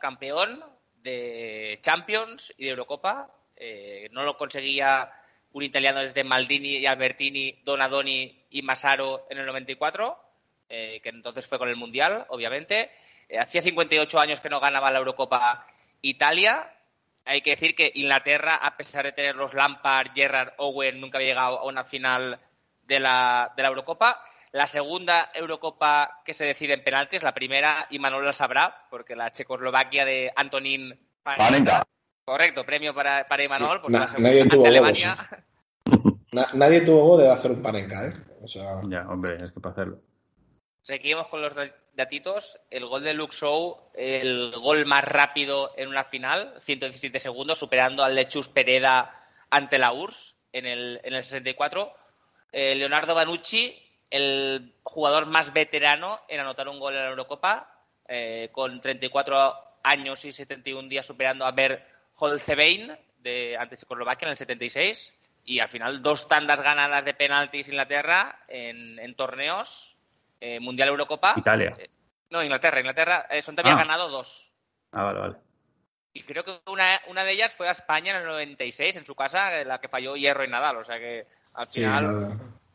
campeón 0.00 0.64
de 1.02 1.78
Champions 1.82 2.52
y 2.56 2.64
de 2.64 2.70
Eurocopa. 2.70 3.30
Eh, 3.56 4.08
no 4.12 4.24
lo 4.24 4.36
conseguía 4.36 5.10
un 5.52 5.62
italiano 5.62 6.00
desde 6.00 6.24
Maldini 6.24 6.78
y 6.78 6.86
Albertini, 6.86 7.60
Donadoni 7.64 8.46
y 8.50 8.62
Massaro 8.62 9.26
en 9.30 9.38
el 9.38 9.46
94, 9.46 10.18
eh, 10.68 11.00
que 11.00 11.10
entonces 11.10 11.46
fue 11.46 11.58
con 11.58 11.68
el 11.68 11.76
Mundial, 11.76 12.26
obviamente. 12.28 12.90
Eh, 13.28 13.38
hacía 13.38 13.62
58 13.62 14.18
años 14.18 14.40
que 14.40 14.50
no 14.50 14.60
ganaba 14.60 14.90
la 14.90 14.98
Eurocopa 14.98 15.66
Italia. 16.02 16.70
Hay 17.24 17.40
que 17.40 17.50
decir 17.50 17.74
que 17.74 17.92
Inglaterra, 17.94 18.56
a 18.56 18.76
pesar 18.76 19.04
de 19.04 19.12
tener 19.12 19.36
los 19.36 19.54
Lampard, 19.54 20.12
Gerrard, 20.14 20.54
Owen, 20.58 21.00
nunca 21.00 21.18
había 21.18 21.30
llegado 21.30 21.60
a 21.60 21.64
una 21.64 21.84
final 21.84 22.40
de 22.82 23.00
la, 23.00 23.52
de 23.56 23.62
la 23.62 23.68
Eurocopa. 23.68 24.24
La 24.54 24.68
segunda 24.68 25.32
Eurocopa 25.34 26.20
que 26.24 26.32
se 26.32 26.44
decide 26.44 26.74
en 26.74 26.84
penaltis, 26.84 27.24
la 27.24 27.34
primera, 27.34 27.88
y 27.90 27.98
Manuel 27.98 28.24
la 28.26 28.32
sabrá, 28.32 28.86
porque 28.88 29.16
la 29.16 29.32
Checoslovaquia 29.32 30.04
de 30.04 30.32
Antonín 30.36 30.96
Panenka. 31.24 31.82
Correcto, 32.24 32.64
premio 32.64 32.94
para, 32.94 33.26
para 33.26 33.42
Imanol, 33.42 33.80
porque 33.80 33.94
Na- 33.94 34.00
la 34.02 34.08
segunda 34.08 34.28
nadie 34.30 34.42
ante 34.42 34.54
tuvo 34.56 34.66
Alemania. 34.68 35.16
Na- 36.32 36.46
nadie 36.54 36.80
tuvo 36.82 37.02
voz 37.04 37.20
de 37.20 37.32
hacer 37.32 37.50
un 37.50 37.62
panenca, 37.62 38.06
¿eh? 38.06 38.12
O 38.44 38.46
sea, 38.46 38.80
Ya, 38.88 39.04
hombre, 39.08 39.34
es 39.36 39.50
que 39.50 39.58
para 39.60 39.72
hacerlo. 39.72 39.98
Seguimos 40.82 41.26
con 41.26 41.42
los 41.42 41.52
datitos. 41.94 42.56
El 42.70 42.86
gol 42.86 43.02
de 43.02 43.14
Luke 43.14 43.34
Shaw, 43.36 43.90
el 43.94 44.52
gol 44.60 44.86
más 44.86 45.02
rápido 45.02 45.72
en 45.76 45.88
una 45.88 46.04
final, 46.04 46.54
117 46.60 47.18
segundos, 47.18 47.58
superando 47.58 48.04
al 48.04 48.14
de 48.14 48.28
Chus 48.28 48.48
Pereda 48.48 49.20
ante 49.50 49.78
la 49.78 49.92
URSS. 49.92 50.36
en 50.52 50.66
el, 50.66 51.00
en 51.02 51.14
el 51.14 51.24
64, 51.24 51.92
eh, 52.52 52.76
Leonardo 52.76 53.16
Banucci, 53.16 53.83
el 54.16 54.74
jugador 54.82 55.26
más 55.26 55.52
veterano 55.52 56.20
en 56.28 56.40
anotar 56.40 56.68
un 56.68 56.78
gol 56.78 56.94
en 56.94 57.02
la 57.02 57.10
Eurocopa, 57.10 57.68
eh, 58.06 58.48
con 58.52 58.80
34 58.80 59.54
años 59.82 60.24
y 60.24 60.32
71 60.32 60.88
días 60.88 61.04
superando 61.06 61.44
a 61.44 61.50
Bert 61.52 61.84
Holzebein 62.16 62.96
de 63.18 63.56
ante 63.58 63.76
Checoslovaquia 63.76 64.26
en 64.26 64.32
el 64.32 64.36
76 64.36 65.12
y 65.46 65.58
al 65.60 65.68
final 65.68 66.02
dos 66.02 66.28
tandas 66.28 66.60
ganadas 66.60 67.04
de 67.04 67.14
penaltis 67.14 67.68
Inglaterra 67.68 68.38
en, 68.48 68.98
en 68.98 69.14
torneos 69.16 69.96
eh, 70.40 70.60
Mundial 70.60 70.88
Eurocopa. 70.90 71.34
Italia. 71.36 71.74
Eh, 71.78 71.90
no, 72.30 72.42
Inglaterra. 72.42 72.80
Inglaterra 72.80 73.26
eh, 73.30 73.42
son 73.42 73.56
también 73.56 73.76
Ah. 73.76 73.80
ganado 73.80 74.08
dos. 74.08 74.50
Ah, 74.92 75.04
vale, 75.04 75.18
vale. 75.18 75.36
Y 76.12 76.22
creo 76.22 76.44
que 76.44 76.60
una, 76.70 77.00
una 77.08 77.24
de 77.24 77.32
ellas 77.32 77.52
fue 77.52 77.66
a 77.66 77.72
España 77.72 78.12
en 78.12 78.18
el 78.18 78.26
96, 78.26 78.94
en 78.96 79.04
su 79.04 79.14
casa, 79.16 79.64
la 79.64 79.80
que 79.80 79.88
falló 79.88 80.14
Hierro 80.16 80.44
y 80.44 80.48
Nadal. 80.48 80.76
O 80.76 80.84
sea 80.84 80.98
que 80.98 81.26
al 81.54 81.66
Sí, 81.66 81.80
final. 81.80 82.04
la, 82.04 82.10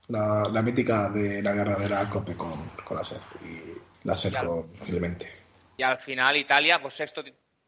la- 0.09 0.47
la 0.51 0.61
mítica 0.61 1.09
de 1.09 1.41
la 1.41 1.53
guerra 1.53 1.77
de 1.77 1.89
la 1.89 2.09
COPE 2.09 2.35
con, 2.35 2.69
con 2.83 2.97
la 2.97 3.03
SER 3.03 3.19
y 3.43 4.07
la 4.07 4.15
SER 4.15 4.31
Claro. 4.31 4.65
con 4.77 4.87
Clemente. 4.87 5.31
Y 5.77 5.83
al 5.83 5.99
final 5.99 6.35
Italia, 6.35 6.81
pues 6.81 6.95
sexto 6.95 7.23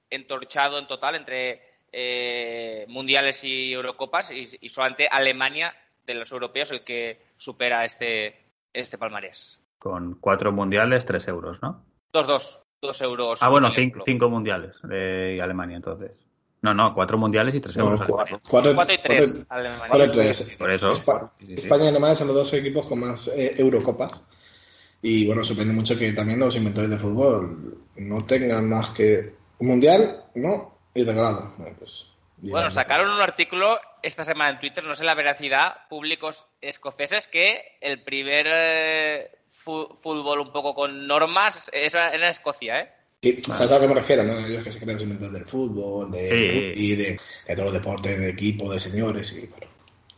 entorchado 0.10 0.78
en 0.80 0.88
total 0.88 1.16
entre 1.16 1.62
eh, 1.94 2.86
mundiales 2.90 3.44
y 3.44 3.72
Eurocopas 3.74 4.32
y, 4.32 4.50
y 4.62 4.70
solamente 4.70 5.08
Alemania 5.10 5.74
de 6.06 6.14
los 6.16 6.32
europeos 6.32 6.72
el 6.72 6.84
que 6.84 7.22
supera 7.38 7.86
este, 7.86 8.36
este 8.74 8.98
palmarés. 8.98 9.60
Con 9.78 10.16
cuatro 10.16 10.52
mundiales, 10.52 11.06
tres 11.06 11.28
euros, 11.28 11.62
¿no? 11.62 11.84
Dos, 12.12 12.28
dos, 12.28 12.60
dos 12.82 13.02
euros. 13.02 13.40
Ah, 13.42 13.50
bueno, 13.50 13.72
cinco, 13.72 14.02
cinco 14.06 14.30
mundiales 14.30 14.76
de 14.84 15.40
Alemania, 15.42 15.78
entonces. 15.78 16.26
No, 16.62 16.74
no, 16.76 16.94
cuatro 16.94 17.18
mundiales 17.18 17.56
y 17.56 17.60
tres 17.60 17.76
No, 17.78 17.86
euros. 17.92 18.02
cuatro, 18.08 18.40
cuatro- 18.48 18.76
Cuatro 18.76 18.94
y 18.94 19.02
tres. 19.02 19.40
cuatro- 19.48 20.06
y 20.06 20.12
tres. 20.12 20.56
Por 20.60 20.72
eso. 20.72 20.90
Espa- 20.90 21.32
Sí, 21.40 21.46
sí, 21.48 21.58
sí. 21.58 21.64
España 21.64 21.86
y 21.86 21.88
Alemania 21.88 22.16
son 22.16 22.28
los 22.28 22.36
dos 22.36 22.54
equipos 22.54 22.86
con 22.86 23.00
más 23.00 23.28
eh, 23.30 23.56
Eurocopas. 23.58 24.22
Y 25.02 25.26
bueno, 25.26 25.44
sorprende 25.44 25.74
mucho 25.74 25.98
que 25.98 26.14
también 26.14 26.40
los 26.40 26.56
inventores 26.56 26.90
de 26.92 26.98
fútbol 27.00 27.80
no 27.96 28.24
tengan 28.26 28.70
más 28.70 28.90
que 28.92 29.34
un 29.58 29.68
mundial, 29.68 30.24
¿no? 30.36 30.78
Y 30.94 31.04
regalado. 31.04 31.52
Bueno, 31.58 31.76
pues, 31.80 32.08
Bueno, 32.38 32.70
sacaron 32.70 33.10
un 33.10 33.22
artículo 33.22 33.80
esta 34.04 34.24
semana 34.24 34.52
en 34.52 34.60
Twitter, 34.60 34.84
no 34.84 34.94
sé 34.94 35.04
la 35.04 35.16
veracidad, 35.16 35.88
públicos 35.90 36.46
escoceses, 36.62 37.28
que 37.28 37.78
el 37.82 38.04
primer 38.04 38.46
eh, 38.52 39.32
fútbol 39.50 40.40
un 40.42 40.52
poco 40.52 40.76
con 40.76 41.08
normas 41.08 41.72
era 41.74 42.14
en 42.14 42.24
Escocia, 42.24 42.80
¿eh? 42.82 42.92
Sí, 43.24 43.40
¿Sabes 43.44 43.72
a 43.72 43.76
lo 43.76 43.82
que 43.82 43.88
me 43.90 43.94
refiero? 43.94 44.24
¿no? 44.24 44.40
Ellos 44.40 44.64
que 44.64 44.72
se 44.72 44.80
creen 44.80 44.94
los 44.94 45.04
inventores 45.04 45.32
del 45.34 45.46
fútbol, 45.46 46.12
de, 46.12 46.74
Sí. 46.74 46.84
y 46.84 46.96
de, 46.96 47.20
de 47.48 47.56
todos 47.56 47.72
los 47.72 47.74
deportes, 47.74 48.18
de 48.18 48.30
equipo, 48.32 48.72
de 48.74 48.80
señores. 48.80 49.32
Y, 49.44 49.48
bueno. 49.48 49.68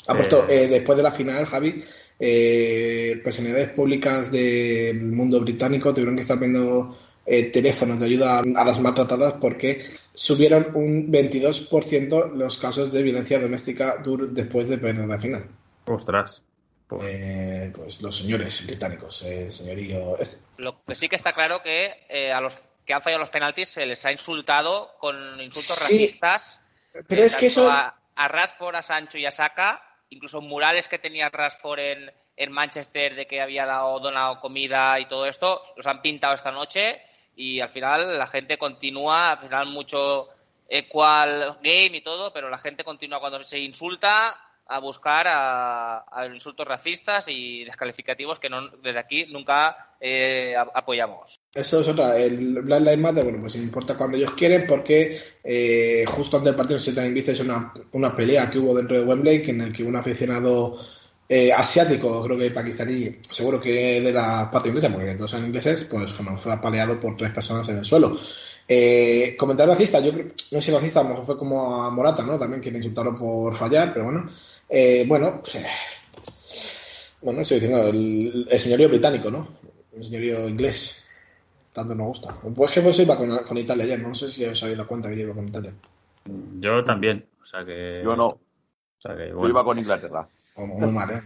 Ha 0.08 0.14
Eh. 0.14 0.16
puesto, 0.16 0.45
eh, 0.47 0.68
después 0.70 0.95
de 0.95 1.04
la 1.04 1.12
final, 1.12 1.45
Javi, 1.45 1.84
eh, 2.18 3.20
personalidades 3.22 3.72
públicas 3.72 4.32
del 4.32 5.01
mundo 5.04 5.41
británico 5.41 5.93
tuvieron 5.93 6.16
que 6.16 6.22
estar 6.22 6.39
viendo 6.39 6.97
eh, 7.26 7.43
teléfonos 7.51 7.99
de 7.99 8.06
ayuda 8.06 8.39
a 8.39 8.66
las 8.66 8.80
maltratadas 8.80 9.36
porque 9.39 9.86
subieron 10.14 10.72
un 10.76 11.12
22% 11.12 12.32
los 12.36 12.58
casos 12.58 12.91
de 12.93 13.01
violencia 13.04 13.39
doméstica 13.39 14.01
después 14.32 14.70
de 14.70 14.78
perder 14.78 15.08
la 15.08 15.20
final. 15.20 15.45
Ostras. 15.88 16.41
Pues, 16.88 17.04
Eh, 17.06 17.72
pues 17.76 18.01
los 18.01 18.16
señores 18.18 18.66
británicos, 18.68 19.24
eh, 19.24 19.45
el 19.47 19.54
señorío. 19.54 20.18
este. 20.20 20.38
Lo 20.58 20.82
que 20.86 20.95
sí 20.95 21.08
que 21.10 21.16
está 21.18 21.32
claro 21.34 21.62
que 21.64 21.91
eh, 22.10 22.32
a 22.32 22.39
los 22.41 22.56
que 22.86 22.94
han 22.94 23.02
fallado 23.02 23.22
los 23.22 23.30
penaltis 23.30 23.70
se 23.70 23.86
les 23.86 24.06
ha 24.06 24.12
insultado 24.12 24.96
con 25.00 25.16
insultos 25.42 25.78
Sí, 25.78 25.94
racistas. 25.94 26.62
Pero 27.08 27.22
eh, 27.22 27.26
es 27.26 27.36
que 27.36 27.48
eso. 27.48 27.70
A, 27.72 27.96
a 28.16 28.28
Rashford, 28.28 28.76
a 28.76 28.82
Sancho 28.82 29.18
y 29.18 29.26
a 29.26 29.32
Saka, 29.32 29.82
incluso 30.10 30.42
murales 30.42 30.88
que 30.88 31.00
tenía 31.00 31.30
Rashford 31.30 31.80
en, 31.80 32.12
en 32.36 32.52
Manchester 32.52 33.16
de 33.16 33.26
que 33.26 33.42
había 33.42 33.66
dado 33.66 34.00
donado 34.00 34.40
comida 34.40 35.00
y 35.00 35.08
todo 35.08 35.26
esto, 35.26 35.62
los 35.76 35.88
han 35.88 36.02
pintado 36.02 36.34
esta 36.34 36.52
noche 36.52 37.02
y 37.36 37.60
al 37.60 37.70
final 37.70 38.18
la 38.18 38.28
gente 38.28 38.58
continúa, 38.58 39.32
al 39.32 39.40
final 39.40 39.68
mucho 39.68 40.30
equal 40.70 41.58
game 41.62 41.98
y 41.98 42.02
todo, 42.02 42.32
pero 42.32 42.50
la 42.50 42.58
gente 42.58 42.84
continúa 42.84 43.20
cuando 43.20 43.44
se 43.44 43.60
insulta 43.60 44.40
a 44.74 44.80
buscar 44.80 45.28
a, 45.30 46.03
insultos 46.34 46.67
racistas 46.67 47.26
y 47.28 47.63
descalificativos 47.63 48.39
que 48.39 48.49
no, 48.49 48.69
desde 48.69 48.97
aquí 48.97 49.26
nunca 49.28 49.95
eh, 50.01 50.55
apoyamos. 50.57 51.39
Eso 51.53 51.82
es 51.82 51.88
otra. 51.88 52.17
El 52.17 52.61
Black 52.63 52.82
Lives 52.82 52.97
Matter, 52.97 53.24
bueno, 53.24 53.41
pues 53.41 53.55
importa 53.55 53.95
cuando 53.95 54.17
ellos 54.17 54.34
quieren, 54.34 54.65
porque 54.67 55.19
eh, 55.43 56.03
justo 56.07 56.38
antes 56.38 56.51
del 56.51 56.55
partido, 56.55 56.80
si 56.80 56.95
también 56.95 57.13
viste, 57.13 57.39
una, 57.43 57.71
una 57.91 58.15
pelea 58.15 58.49
que 58.49 58.57
hubo 58.57 58.76
dentro 58.76 58.99
de 58.99 59.05
Wembley, 59.05 59.47
en 59.47 59.61
el 59.61 59.74
que 59.74 59.84
un 59.84 59.95
aficionado 59.95 60.76
eh, 61.30 61.53
asiático, 61.53 62.24
creo 62.24 62.38
que 62.39 62.49
pakistaní, 62.49 63.19
seguro 63.30 63.61
que 63.61 64.01
de 64.01 64.11
la 64.11 64.49
parte 64.51 64.69
inglesa, 64.69 64.91
porque 64.91 65.13
todos 65.13 65.30
son 65.30 65.45
ingleses, 65.45 65.84
pues 65.84 66.11
fue 66.11 66.51
apaleado 66.51 66.99
por 66.99 67.15
tres 67.15 67.32
personas 67.32 67.69
en 67.69 67.78
el 67.78 67.86
suelo. 67.86 68.17
Eh, 68.67 69.36
comentario 69.38 69.74
racista, 69.74 69.99
yo 69.99 70.13
no 70.51 70.61
sé 70.61 70.71
racista, 70.71 71.01
a 71.01 71.03
lo 71.03 71.09
mejor 71.09 71.26
fue 71.26 71.38
como 71.38 71.84
a 71.84 71.91
Morata, 71.91 72.24
¿no? 72.24 72.39
También 72.39 72.61
que 72.61 72.71
le 72.71 72.78
insultaron 72.78 73.15
por 73.15 73.55
fallar, 73.55 73.93
pero 73.93 74.05
bueno. 74.05 74.30
Eh, 74.70 75.05
bueno, 75.07 75.41
bueno, 77.22 77.41
estoy 77.41 77.59
diciendo, 77.59 77.88
el, 77.89 78.47
el 78.49 78.59
señorío 78.59 78.89
británico, 78.89 79.30
¿no? 79.32 79.47
El 79.95 80.03
señorío 80.03 80.47
inglés. 80.47 81.09
Tanto 81.72 81.95
nos 81.95 82.07
gusta. 82.07 82.36
Pues 82.55 82.72
que 82.72 82.82
pues 82.82 82.99
iba 82.99 83.18
con, 83.18 83.36
con 83.39 83.57
Italia 83.57 83.84
ayer, 83.86 83.99
no 83.99 84.14
sé 84.14 84.30
si 84.30 84.45
os 84.45 84.61
habéis 84.61 84.78
dado 84.78 84.88
cuenta 84.88 85.09
que 85.09 85.16
yo 85.18 85.24
iba 85.24 85.34
con 85.34 85.47
Italia. 85.47 85.74
yo 86.59 86.84
también. 86.84 87.26
O 87.41 87.45
sea 87.45 87.66
que. 87.66 88.01
Yo 88.03 88.16
no. 88.16 88.28
O 88.28 88.39
sea 89.01 89.16
que, 89.16 89.30
Yo 89.30 89.36
bueno. 89.36 89.49
iba 89.49 89.64
con 89.64 89.80
Inglaterra. 89.80 90.28
Como 90.53 90.78
muy 90.78 90.91
mal, 90.91 91.09
¿eh? 91.11 91.22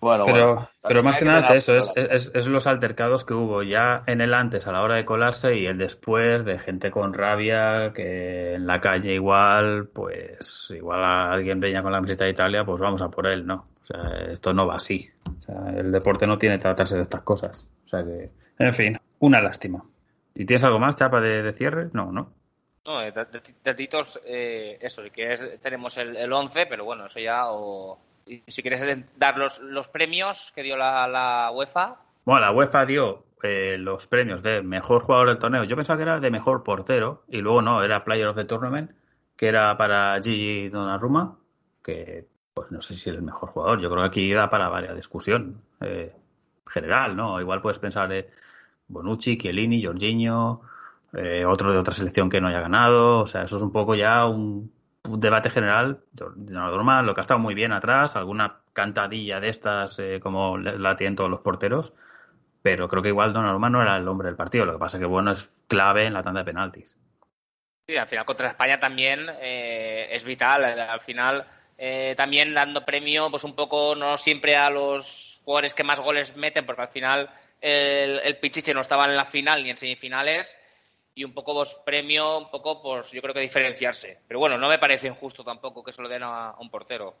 Bueno. 0.00 0.24
Bueno, 0.24 0.26
Pero, 0.26 0.54
bueno. 0.54 0.68
pero 0.86 1.02
más 1.02 1.16
que 1.16 1.24
nada 1.24 1.40
es 1.40 1.50
eso, 1.50 1.76
es, 1.76 1.90
claro. 1.92 2.12
es, 2.12 2.30
es 2.34 2.46
los 2.46 2.66
altercados 2.68 3.24
que 3.24 3.34
hubo 3.34 3.62
ya 3.64 4.04
en 4.06 4.20
el 4.20 4.32
antes 4.32 4.66
a 4.66 4.72
la 4.72 4.82
hora 4.82 4.94
de 4.94 5.04
colarse 5.04 5.56
y 5.56 5.66
el 5.66 5.76
después 5.78 6.44
de 6.44 6.58
gente 6.58 6.90
con 6.92 7.12
rabia 7.14 7.92
que 7.92 8.54
en 8.54 8.66
la 8.66 8.80
calle 8.80 9.14
igual, 9.14 9.88
pues 9.92 10.68
igual 10.70 11.02
a 11.02 11.32
alguien 11.32 11.58
venía 11.58 11.82
con 11.82 11.90
la 11.90 11.98
camiseta 11.98 12.24
de 12.24 12.30
Italia, 12.30 12.64
pues 12.64 12.80
vamos 12.80 13.02
a 13.02 13.10
por 13.10 13.26
él, 13.26 13.44
¿no? 13.46 13.66
O 13.82 13.86
sea, 13.86 14.30
esto 14.30 14.52
no 14.54 14.66
va 14.66 14.76
así. 14.76 15.08
O 15.36 15.40
sea, 15.40 15.56
el 15.76 15.90
deporte 15.90 16.26
no 16.26 16.38
tiene 16.38 16.56
que 16.56 16.62
tratarse 16.62 16.94
de 16.96 17.02
estas 17.02 17.22
cosas. 17.22 17.66
O 17.86 17.88
sea 17.88 18.04
que, 18.04 18.30
en 18.58 18.74
fin, 18.74 18.98
una 19.18 19.40
lástima. 19.40 19.82
¿Y 20.34 20.44
tienes 20.44 20.62
algo 20.62 20.78
más, 20.78 20.94
chapa, 20.94 21.20
de, 21.20 21.42
de 21.42 21.52
cierre? 21.52 21.88
No, 21.92 22.12
¿no? 22.12 22.32
No, 22.86 23.00
de, 23.00 23.10
de- 23.10 23.88
eh, 24.24 24.78
eso, 24.80 25.02
si 25.02 25.10
quieres 25.10 25.60
tenemos 25.60 25.96
el, 25.98 26.16
el 26.16 26.32
11, 26.32 26.66
pero 26.66 26.84
bueno, 26.84 27.06
eso 27.06 27.18
ya, 27.20 27.50
o 27.50 27.98
si 28.46 28.62
quieres 28.62 29.04
dar 29.16 29.36
los, 29.38 29.58
los 29.60 29.88
premios 29.88 30.52
que 30.54 30.62
dio 30.62 30.76
la, 30.76 31.06
la 31.08 31.50
UEFA, 31.52 31.96
Bueno, 32.24 32.40
la 32.40 32.52
UEFA 32.52 32.86
dio 32.86 33.24
eh, 33.42 33.76
los 33.78 34.06
premios 34.06 34.42
de 34.42 34.62
mejor 34.62 35.02
jugador 35.02 35.28
del 35.28 35.38
torneo. 35.38 35.64
Yo 35.64 35.76
pensaba 35.76 35.96
que 35.96 36.02
era 36.02 36.20
de 36.20 36.30
mejor 36.30 36.62
portero 36.62 37.22
y 37.28 37.40
luego 37.40 37.62
no, 37.62 37.82
era 37.82 38.04
Player 38.04 38.26
of 38.26 38.36
the 38.36 38.44
Tournament, 38.44 38.90
que 39.36 39.48
era 39.48 39.76
para 39.76 40.20
Gigi 40.22 40.68
Donnarumma, 40.68 41.38
que 41.82 42.26
pues 42.52 42.72
no 42.72 42.80
sé 42.80 42.94
si 42.94 43.10
es 43.10 43.16
el 43.16 43.22
mejor 43.22 43.50
jugador. 43.50 43.80
Yo 43.80 43.88
creo 43.88 44.02
que 44.02 44.08
aquí 44.08 44.32
da 44.32 44.50
para 44.50 44.68
varias 44.68 44.96
discusión 44.96 45.62
eh, 45.80 46.12
general, 46.66 47.16
¿no? 47.16 47.40
Igual 47.40 47.62
puedes 47.62 47.78
pensar 47.78 48.08
de 48.08 48.28
Bonucci, 48.88 49.38
Chiellini, 49.38 49.82
Jorginho, 49.82 50.62
eh, 51.12 51.44
otro 51.44 51.70
de 51.70 51.78
otra 51.78 51.94
selección 51.94 52.28
que 52.28 52.40
no 52.40 52.48
haya 52.48 52.60
ganado. 52.60 53.20
O 53.20 53.26
sea, 53.26 53.42
eso 53.42 53.56
es 53.58 53.62
un 53.62 53.70
poco 53.70 53.94
ya 53.94 54.26
un, 54.26 54.72
debate 55.04 55.50
general. 55.50 56.00
Donnarumma, 56.12 57.02
lo 57.02 57.14
que 57.14 57.20
ha 57.20 57.22
estado 57.22 57.40
muy 57.40 57.54
bien 57.54 57.72
atrás, 57.72 58.16
alguna 58.16 58.60
cantadilla 58.72 59.40
de 59.40 59.48
estas 59.48 59.98
eh, 59.98 60.20
como 60.22 60.58
la 60.58 60.96
tienen 60.96 61.16
todos 61.16 61.30
los 61.30 61.40
porteros 61.40 61.92
pero 62.62 62.88
creo 62.88 63.02
que 63.02 63.08
igual 63.08 63.32
Donnarumma 63.32 63.70
no 63.70 63.82
era 63.82 63.96
el 63.96 64.08
hombre 64.08 64.26
del 64.26 64.36
partido. 64.36 64.64
Lo 64.64 64.72
que 64.72 64.78
pasa 64.78 64.96
es 64.96 65.00
que 65.00 65.06
bueno 65.06 65.32
es 65.32 65.50
clave 65.68 66.06
en 66.06 66.14
la 66.14 66.22
tanda 66.22 66.40
de 66.40 66.44
penaltis. 66.44 66.96
sí, 67.86 67.96
al 67.96 68.08
final 68.08 68.24
contra 68.24 68.48
España 68.48 68.78
también 68.78 69.26
eh, 69.40 70.08
es 70.10 70.24
vital. 70.24 70.64
Al 70.64 71.00
final 71.00 71.46
eh, 71.76 72.14
también 72.16 72.54
dando 72.54 72.84
premio, 72.84 73.30
pues 73.30 73.44
un 73.44 73.54
poco 73.54 73.94
no 73.94 74.18
siempre 74.18 74.56
a 74.56 74.70
los 74.70 75.40
jugadores 75.44 75.74
que 75.74 75.84
más 75.84 76.00
goles 76.00 76.36
meten, 76.36 76.66
porque 76.66 76.82
al 76.82 76.88
final 76.88 77.30
el, 77.60 78.20
el 78.22 78.36
Pichiche 78.36 78.74
no 78.74 78.80
estaba 78.80 79.06
en 79.06 79.16
la 79.16 79.24
final 79.24 79.62
ni 79.62 79.70
en 79.70 79.76
semifinales. 79.76 80.58
Y 81.18 81.24
un 81.24 81.34
poco 81.34 81.52
pues, 81.52 81.76
premio, 81.84 82.38
un 82.38 82.48
poco, 82.48 82.80
pues 82.80 83.10
yo 83.10 83.20
creo 83.20 83.34
que 83.34 83.40
diferenciarse. 83.40 84.20
Pero 84.28 84.38
bueno, 84.38 84.56
no 84.56 84.68
me 84.68 84.78
parece 84.78 85.08
injusto 85.08 85.42
tampoco 85.42 85.82
que 85.82 85.92
se 85.92 86.00
lo 86.00 86.08
den 86.08 86.22
a, 86.22 86.50
a 86.50 86.60
un 86.60 86.70
portero. 86.70 87.16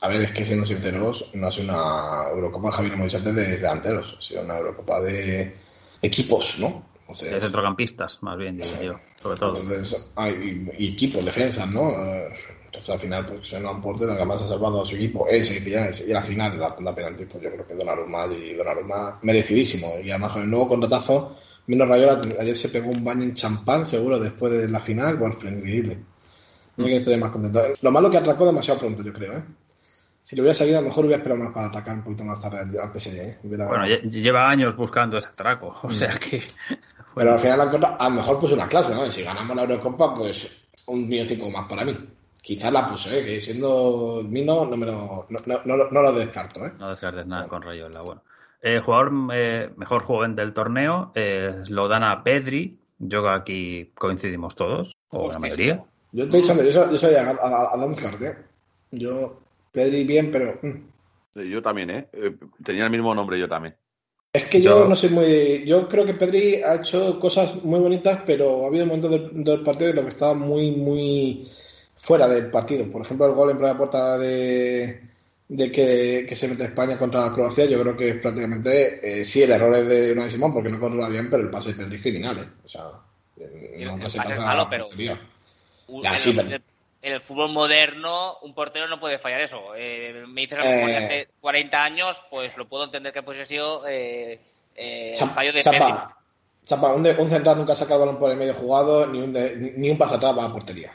A 0.00 0.08
ver, 0.08 0.22
es 0.22 0.30
que 0.30 0.42
siendo 0.46 0.64
sinceros, 0.64 1.30
no 1.34 1.46
ha 1.46 1.52
sido 1.52 1.70
una 1.70 2.30
Eurocopa 2.30 2.72
Javier 2.72 2.96
Moisés 2.96 3.22
de 3.22 3.34
delanteros, 3.34 4.16
ha 4.18 4.22
sido 4.22 4.40
una 4.40 4.56
Eurocopa 4.56 5.00
de 5.00 5.54
equipos, 6.00 6.60
¿no? 6.60 6.82
Entonces, 7.00 7.30
De 7.30 7.40
centrocampistas, 7.42 8.22
más 8.22 8.38
bien, 8.38 8.56
diría 8.56 8.82
yo, 8.82 9.00
sobre 9.20 9.36
todo. 9.36 9.60
Entonces, 9.60 10.12
hay, 10.16 10.66
y 10.78 10.94
equipos, 10.94 11.22
defensas, 11.22 11.74
¿no? 11.74 11.92
Entonces, 12.64 12.88
al 12.88 13.00
final, 13.00 13.26
pues, 13.26 13.46
siendo 13.46 13.70
un 13.70 13.82
portero 13.82 14.16
que 14.16 14.24
más 14.24 14.40
ha 14.40 14.48
salvado 14.48 14.80
a 14.80 14.86
su 14.86 14.96
equipo, 14.96 15.28
ese 15.28 15.58
y 15.58 15.60
finales, 15.60 16.08
y 16.08 16.10
a 16.10 16.14
la 16.14 16.22
final, 16.22 16.58
la 16.58 16.74
tanda 16.74 16.94
penalti, 16.94 17.26
pues 17.26 17.44
yo 17.44 17.52
creo 17.52 17.66
que 17.66 17.74
Donnarumma 17.74 18.24
y 18.26 18.54
Donnarumma 18.54 19.18
merecidísimo. 19.20 19.88
Y 20.02 20.10
además, 20.10 20.32
con 20.32 20.42
el 20.42 20.50
nuevo 20.50 20.68
contratazo, 20.68 21.36
Mino 21.72 21.86
Rayola 21.86 22.20
ayer 22.38 22.54
se 22.54 22.68
pegó 22.68 22.90
un 22.90 23.02
baño 23.02 23.22
en 23.22 23.32
champán, 23.32 23.86
seguro, 23.86 24.18
después 24.18 24.52
de 24.52 24.68
la 24.68 24.78
final, 24.78 25.16
fue 25.16 25.50
increíble. 25.50 26.00
No 26.76 26.84
hay 26.84 26.90
que 26.90 26.96
estar 26.98 27.18
más 27.18 27.30
contento. 27.30 27.62
Lo 27.80 27.90
malo 27.90 28.10
que 28.10 28.18
atracó 28.18 28.44
demasiado 28.44 28.78
pronto, 28.78 29.02
yo 29.02 29.10
creo, 29.10 29.32
¿eh? 29.32 29.42
Si 30.22 30.36
lo 30.36 30.42
hubiera 30.42 30.54
seguido, 30.54 30.78
a 30.78 30.82
lo 30.82 30.88
mejor 30.88 31.06
hubiera 31.06 31.22
esperado 31.22 31.42
más 31.42 31.54
para 31.54 31.68
atacar 31.68 31.94
un 31.94 32.04
poquito 32.04 32.24
más 32.24 32.42
tarde 32.42 32.58
al, 32.78 32.92
PSG. 32.92 33.16
¿eh? 33.16 33.38
Hubiera- 33.42 33.68
Bueno, 33.68 33.86
lle- 33.86 34.02
lleva 34.10 34.50
años 34.50 34.76
buscando 34.76 35.16
ese 35.16 35.28
atraco. 35.28 35.74
O 35.82 35.90
sea 35.90 36.18
que. 36.18 36.42
Pero 37.14 37.32
al 37.32 37.40
final 37.40 37.56
la 37.58 37.70
cosa, 37.70 37.96
a 37.98 38.08
lo 38.10 38.16
mejor 38.16 38.38
puso 38.38 38.52
una 38.54 38.68
cláusula, 38.68 38.96
¿no? 38.96 39.06
Y 39.06 39.10
si 39.10 39.22
ganamos 39.22 39.56
la 39.56 39.62
Eurocopa, 39.62 40.12
pues 40.12 40.46
un 40.88 41.08
millón 41.08 41.26
cinco 41.26 41.50
más 41.50 41.66
para 41.68 41.86
mí. 41.86 41.96
Quizás 42.42 42.70
la 42.70 42.86
puso, 42.86 43.10
¿eh? 43.10 43.24
Que 43.24 43.40
siendo 43.40 44.20
Mino 44.28 44.66
no, 44.66 44.76
me 44.76 44.84
lo, 44.84 45.26
no, 45.30 45.38
no, 45.64 45.76
no, 45.90 46.02
lo- 46.02 46.12
descarto, 46.12 46.66
¿eh? 46.66 46.72
No 46.78 46.90
descartes 46.90 47.26
nada 47.26 47.48
con 47.48 47.62
Rayola. 47.62 48.02
Bueno. 48.02 48.22
Eh, 48.62 48.80
jugador 48.80 49.12
eh, 49.34 49.70
mejor 49.76 50.04
joven 50.04 50.36
del 50.36 50.52
torneo 50.54 51.10
eh, 51.14 51.62
lo 51.68 51.88
dan 51.88 52.04
a 52.04 52.22
Pedri. 52.22 52.78
Yo 52.98 53.28
aquí 53.28 53.90
coincidimos 53.94 54.54
todos, 54.54 54.94
o 55.08 55.28
la 55.30 55.38
mayoría. 55.40 55.82
Yo 56.12 56.26
dicho 56.26 56.52
antes, 56.52 56.72
yo 56.72 56.72
soy, 56.84 56.92
yo 56.92 56.98
soy 56.98 57.14
a, 57.16 57.30
a, 57.30 57.74
a 57.74 57.76
Damsgaard, 57.76 58.22
¿eh? 58.22 58.36
Yo, 58.92 59.40
Pedri 59.72 60.04
bien, 60.04 60.30
pero... 60.30 60.58
mm. 60.62 60.92
Yo 61.50 61.62
también, 61.62 61.90
¿eh? 61.90 62.08
Eh, 62.12 62.36
Tenía 62.64 62.84
el 62.84 62.90
mismo 62.90 63.14
nombre 63.14 63.40
yo 63.40 63.48
también. 63.48 63.74
Es 64.34 64.44
que 64.44 64.60
yo, 64.60 64.80
Yo- 64.82 64.88
no 64.88 64.94
soy 64.94 65.10
muy. 65.10 65.64
Yo 65.66 65.88
creo 65.88 66.04
que 66.06 66.14
Pedri 66.14 66.62
ha 66.62 66.76
hecho 66.76 67.18
cosas 67.18 67.64
muy 67.64 67.80
bonitas, 67.80 68.22
pero 68.26 68.64
ha 68.64 68.68
habido 68.68 68.86
momentos 68.86 69.10
del, 69.10 69.42
del 69.42 69.64
partido 69.64 69.90
en 69.90 69.96
los 69.96 70.04
que 70.04 70.10
estaba 70.10 70.34
muy, 70.34 70.72
muy 70.72 71.48
fuera 71.96 72.28
del 72.28 72.50
partido. 72.50 72.86
Por 72.92 73.02
ejemplo, 73.02 73.26
el 73.26 73.32
gol 73.32 73.50
en 73.50 73.56
primera 73.56 73.76
puerta 73.76 74.16
de, 74.18 75.00
de 75.54 75.70
que, 75.70 76.24
que 76.26 76.34
se 76.34 76.48
mete 76.48 76.64
España 76.64 76.98
contra 76.98 77.30
Croacia, 77.34 77.66
yo 77.66 77.80
creo 77.82 77.94
que 77.96 78.08
es 78.08 78.16
prácticamente. 78.16 79.20
eh, 79.20 79.24
sí, 79.24 79.42
el 79.42 79.50
error 79.50 79.74
es 79.76 79.86
de 79.86 80.12
Unai 80.12 80.30
Simón 80.30 80.54
porque 80.54 80.70
no 80.70 80.80
controla 80.80 81.08
bien, 81.10 81.28
pero 81.28 81.42
el 81.42 81.50
pase 81.50 81.70
de 81.74 81.74
Pedri 81.84 81.96
es 81.96 82.02
criminal, 82.02 82.38
¿eh? 82.38 82.48
O 82.64 82.68
sea, 82.68 82.82
eh, 83.38 83.74
el- 83.76 83.84
nunca 83.84 84.04
el 84.04 84.10
se 84.10 84.16
pase 84.18 84.32
es 84.32 84.36
pasa 84.38 84.48
malo, 84.48 84.60
a 84.62 84.64
la 84.64 84.70
pero-. 84.70 84.88
Un- 85.88 86.00
Ya, 86.02 86.18
sí, 86.18 86.30
el, 86.30 86.36
pero- 86.48 86.62
en 87.02 87.12
el 87.12 87.20
fútbol 87.20 87.50
moderno, 87.52 88.38
un 88.42 88.54
portero 88.54 88.88
no 88.88 88.98
puede 88.98 89.18
fallar 89.18 89.42
eso. 89.42 89.74
Eh, 89.76 90.24
me 90.26 90.40
dices 90.42 90.58
a 90.58 90.64
lo 90.64 90.70
Eh. 90.70 90.96
hace 90.96 91.28
40 91.40 91.84
años, 91.84 92.22
pues 92.30 92.56
lo 92.56 92.66
puedo 92.68 92.84
entender 92.84 93.12
que 93.12 93.22
pues 93.22 93.38
ha 93.38 93.44
sido 93.44 93.86
eh, 93.86 94.40
eh, 94.74 95.12
Chapa, 95.14 95.32
fallo 95.34 95.52
de. 95.52 95.60
Chapa, 95.62 96.16
Chapa, 96.64 96.94
un, 96.94 97.02
de- 97.02 97.14
un 97.16 97.28
central 97.28 97.58
nunca 97.58 97.74
saca 97.74 97.94
el 97.94 98.00
balón 98.00 98.18
por 98.18 98.30
el 98.30 98.36
medio 98.38 98.54
jugado, 98.54 99.06
ni 99.06 99.18
un, 99.20 99.32
de- 99.34 99.74
ni 99.76 99.90
un 99.90 99.98
pase 99.98 100.14
atrás 100.14 100.34
va 100.38 100.44
a 100.46 100.52
portería. 100.52 100.92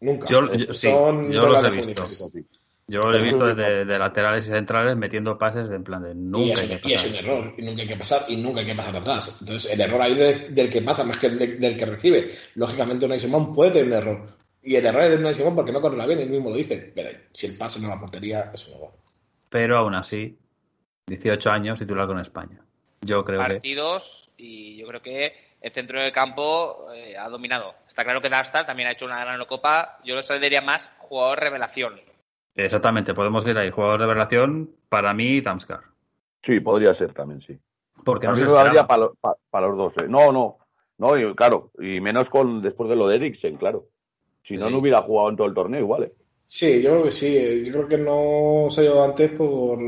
Nunca. 0.00 0.28
Yo- 0.30 0.54
yo- 0.54 0.72
sí, 0.72 0.86
Son 0.88 1.30
yo 1.30 1.46
los 1.46 1.62
he 1.64 1.70
visto. 1.70 2.06
fútbol. 2.06 2.44
Yo 2.90 3.00
lo 3.00 3.18
he 3.18 3.22
visto 3.22 3.54
de, 3.54 3.84
de 3.84 3.98
laterales 3.98 4.46
y 4.46 4.48
centrales 4.48 4.96
metiendo 4.96 5.36
pases 5.36 5.68
de 5.68 5.76
en 5.76 5.84
plan 5.84 6.02
de 6.02 6.12
Y 6.12 6.14
nunca 6.14 6.54
es, 6.54 6.70
hay 6.70 6.78
que 6.78 6.88
y 6.88 6.92
es 6.94 7.02
pasar. 7.04 7.10
un 7.10 7.16
error, 7.30 7.54
y 7.58 7.62
nunca 7.62 7.82
hay 7.82 7.88
que 7.88 7.96
pasar, 7.96 8.22
y 8.28 8.36
nunca 8.38 8.60
hay 8.60 8.66
que 8.66 8.74
pasar 8.74 8.96
atrás. 8.96 9.38
Entonces, 9.42 9.70
el 9.72 9.80
error 9.80 10.00
ahí 10.00 10.14
de- 10.14 10.48
del 10.48 10.70
que 10.70 10.80
pasa 10.80 11.04
más 11.04 11.18
que 11.18 11.26
el 11.26 11.38
de- 11.38 11.56
del 11.56 11.76
que 11.76 11.84
recibe. 11.86 12.32
Lógicamente, 12.54 13.04
Unai 13.04 13.18
Simón 13.20 13.52
puede 13.52 13.72
tener 13.72 13.86
un 13.88 13.92
error. 13.92 14.36
Y 14.62 14.76
el 14.76 14.86
error 14.86 15.02
es 15.02 15.10
de 15.10 15.16
Unai 15.18 15.34
Simón 15.34 15.54
porque 15.54 15.70
no 15.70 15.80
controla 15.82 16.06
bien, 16.06 16.18
él 16.20 16.30
mismo 16.30 16.48
lo 16.48 16.56
dice. 16.56 16.92
Pero 16.94 17.10
si 17.32 17.46
el 17.48 17.58
pase 17.58 17.78
no 17.80 17.88
va 17.88 17.96
a 17.96 18.00
portería, 18.00 18.50
es 18.54 18.66
un 18.68 18.74
error. 18.74 18.92
Pero 19.50 19.76
aún 19.78 19.94
así, 19.94 20.38
18 21.06 21.50
años 21.50 21.78
titular 21.78 22.06
con 22.06 22.18
España. 22.18 22.60
Yo 23.02 23.22
creo 23.24 23.40
que. 23.40 23.46
partidos 23.46 24.30
y 24.38 24.78
yo 24.78 24.86
creo 24.88 25.02
que 25.02 25.32
el 25.60 25.72
centro 25.72 26.00
del 26.02 26.10
campo 26.12 26.88
eh, 26.94 27.16
ha 27.18 27.28
dominado. 27.28 27.74
Está 27.86 28.02
claro 28.02 28.20
que 28.22 28.28
Dastar 28.30 28.64
también 28.64 28.88
ha 28.88 28.92
hecho 28.92 29.04
una 29.04 29.20
gran 29.20 29.42
copa. 29.44 29.98
Yo 30.04 30.14
lo 30.16 30.38
diría 30.38 30.62
más 30.62 30.90
jugador 30.98 31.40
revelación. 31.40 32.07
Exactamente, 32.64 33.14
podemos 33.14 33.46
ir 33.46 33.56
ahí. 33.56 33.70
Jugador 33.70 34.00
de 34.00 34.06
revelación, 34.06 34.70
para 34.88 35.14
mí, 35.14 35.40
Damskar. 35.40 35.80
Sí, 36.42 36.58
podría 36.60 36.92
ser 36.92 37.12
también, 37.12 37.40
sí. 37.40 37.56
Porque 38.04 38.26
a 38.26 38.30
no 38.30 38.36
mí 38.36 38.42
me 38.42 38.48
valdría 38.52 38.86
para 38.86 39.66
los 39.68 39.76
dos. 39.76 39.96
¿eh? 39.98 40.06
No, 40.08 40.32
no. 40.32 40.58
No, 40.98 41.16
y, 41.16 41.34
claro. 41.36 41.70
Y 41.78 42.00
menos 42.00 42.28
con 42.28 42.60
después 42.60 42.90
de 42.90 42.96
lo 42.96 43.06
de 43.06 43.16
Eriksen, 43.16 43.56
claro. 43.56 43.86
Si 44.42 44.56
no, 44.56 44.66
Sí. 44.66 44.72
no 44.72 44.78
hubiera 44.80 45.02
jugado 45.02 45.30
en 45.30 45.36
todo 45.36 45.46
el 45.46 45.54
torneo 45.54 45.80
igual. 45.80 46.04
¿eh? 46.04 46.12
Sí, 46.44 46.82
yo 46.82 46.90
creo 46.92 47.02
que 47.04 47.12
sí. 47.12 47.36
eh, 47.36 47.62
Yo 47.64 47.72
creo 47.72 47.88
que 47.88 47.98
no 47.98 48.70
se 48.70 48.80
ha 48.80 48.84
ido 48.84 49.04
antes 49.04 49.30
por 49.32 49.78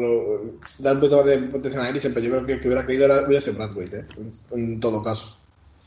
dar 0.79 0.95
un 0.95 1.01
poquito 1.01 1.16
más 1.16 1.27
de 1.27 1.39
potencia 1.39 1.83
a 1.83 1.89
Eriksen, 1.89 2.14
pero 2.14 2.27
yo 2.27 2.33
creo 2.33 2.47
que 2.47 2.53
el 2.53 2.61
que 2.61 2.68
hubiera 2.68 2.87
caído 2.87 3.05
era, 3.07 3.27
hubiera 3.27 3.41
sido 3.41 3.57
Bradwaite, 3.57 3.99
¿eh? 4.01 4.05
en, 4.16 4.31
en 4.59 4.81
todo 4.81 5.03
caso. 5.03 5.37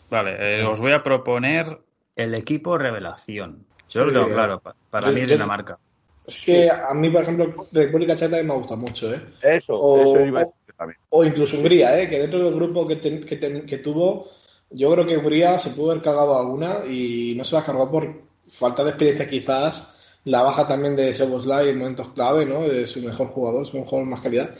Vale, 0.09 0.35
eh, 0.59 0.65
os 0.65 0.81
voy 0.81 0.91
a 0.91 0.97
proponer 0.97 1.79
el 2.17 2.33
equipo 2.35 2.77
revelación. 2.77 3.65
Yo 3.87 4.03
lo 4.03 4.11
tengo 4.11 4.33
claro, 4.35 4.59
pa- 4.59 4.75
para 4.89 5.07
yo- 5.07 5.13
mí 5.13 5.21
es 5.21 5.29
yo- 5.29 5.35
Dinamarca. 5.35 5.79
Es 6.25 6.37
que 6.45 6.69
a 6.69 6.93
mí, 6.93 7.09
por 7.09 7.23
ejemplo, 7.23 7.53
República 7.71 8.15
Checa 8.15 8.41
me 8.43 8.53
ha 8.53 8.55
gustado 8.57 8.77
mucho, 8.77 9.13
¿eh? 9.13 9.21
Eso, 9.41 9.75
O- 9.77 9.97
eso 10.01 10.25
iba 10.25 10.39
a 10.39 10.43
decir 10.45 10.73
también. 10.77 10.97
O 11.09 11.23
incluso 11.25 11.57
Hungría, 11.57 11.99
¿eh? 12.01 12.09
que 12.09 12.19
dentro 12.19 12.39
del 12.43 12.55
grupo 12.55 12.87
que, 12.87 12.99
que, 12.99 13.65
que 13.65 13.77
tuvo, 13.79 14.25
yo 14.69 14.91
creo 14.93 15.05
que 15.05 15.17
Hungría 15.17 15.59
se 15.59 15.71
pudo 15.71 15.91
haber 15.91 16.03
cargado 16.03 16.37
alguna 16.39 16.77
y 16.89 17.33
no 17.37 17.43
se 17.43 17.55
la 17.55 17.63
cargó 17.63 17.91
por 17.91 18.21
falta 18.47 18.83
de 18.83 18.89
experiencia 18.91 19.29
quizás, 19.29 19.89
la 20.25 20.41
baja 20.43 20.67
también 20.67 20.95
de 20.95 21.13
Soboslai 21.13 21.69
en 21.69 21.77
momentos 21.79 22.09
clave, 22.13 22.45
¿no? 22.45 22.61
De 22.61 22.87
su 22.87 23.01
mejor 23.01 23.27
jugador, 23.27 23.65
su 23.65 23.79
mejor 23.79 24.05
más 24.05 24.21
calidad. 24.21 24.55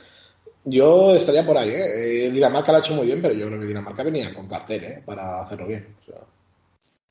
Yo 0.66 1.16
estaría 1.16 1.46
por 1.46 1.58
ahí, 1.58 1.70
¿eh? 1.70 2.28
Eh, 2.28 2.32
Dinamarca 2.32 2.72
lo 2.72 2.78
ha 2.78 2.82
hecho 2.82 2.96
muy 2.96 3.06
bien, 3.06 3.22
pero 3.22 3.34
yo 3.34 3.48
creo 3.48 3.60
que 3.60 3.68
Dinamarca 3.68 4.04
venía 4.04 4.34
con 4.34 4.48
cartel, 4.48 4.84
¿eh? 4.84 5.04
Para 5.06 5.42
hacerlo 5.44 5.68
bien. 5.68 5.96
O 6.02 6.06
sea, 6.06 6.22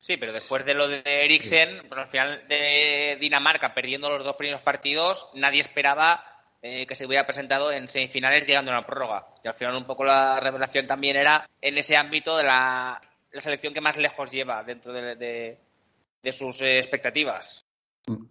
Sí, 0.03 0.17
pero 0.17 0.33
después 0.33 0.65
de 0.65 0.75
lo 0.75 0.89
de 0.89 1.01
Eriksen, 1.05 1.83
pues 1.89 2.01
al 2.01 2.09
final 2.09 2.43
de 2.49 3.17
Dinamarca 3.21 3.73
perdiendo 3.73 4.11
los 4.11 4.25
dos 4.25 4.35
primeros 4.35 4.61
partidos, 4.61 5.29
nadie 5.35 5.61
esperaba 5.61 6.25
eh, 6.61 6.87
que 6.89 6.97
se 6.97 7.07
hubiera 7.07 7.25
presentado 7.25 7.71
en 7.71 7.89
semifinales 7.89 8.45
llegando 8.47 8.73
a 8.73 8.79
una 8.79 8.87
prórroga. 8.87 9.27
Y 9.45 9.49
al 9.49 9.55
final 9.55 9.77
un 9.77 9.85
poco 9.85 10.05
la 10.05 10.41
revelación 10.41 10.89
también 10.89 11.17
era 11.17 11.49
en 11.61 11.79
ese 11.79 11.97
ámbito 11.97 12.37
de 12.37 12.43
la, 12.43 13.01
la 13.31 13.41
selección 13.41 13.73
que 13.73 13.81
más 13.81 13.97
lejos 13.97 14.31
lleva 14.33 14.65
dentro 14.65 14.93
de, 14.93 15.15
de- 15.15 15.59
de 16.21 16.33
sus 16.33 16.61
eh, 16.63 16.79
expectativas. 16.79 17.65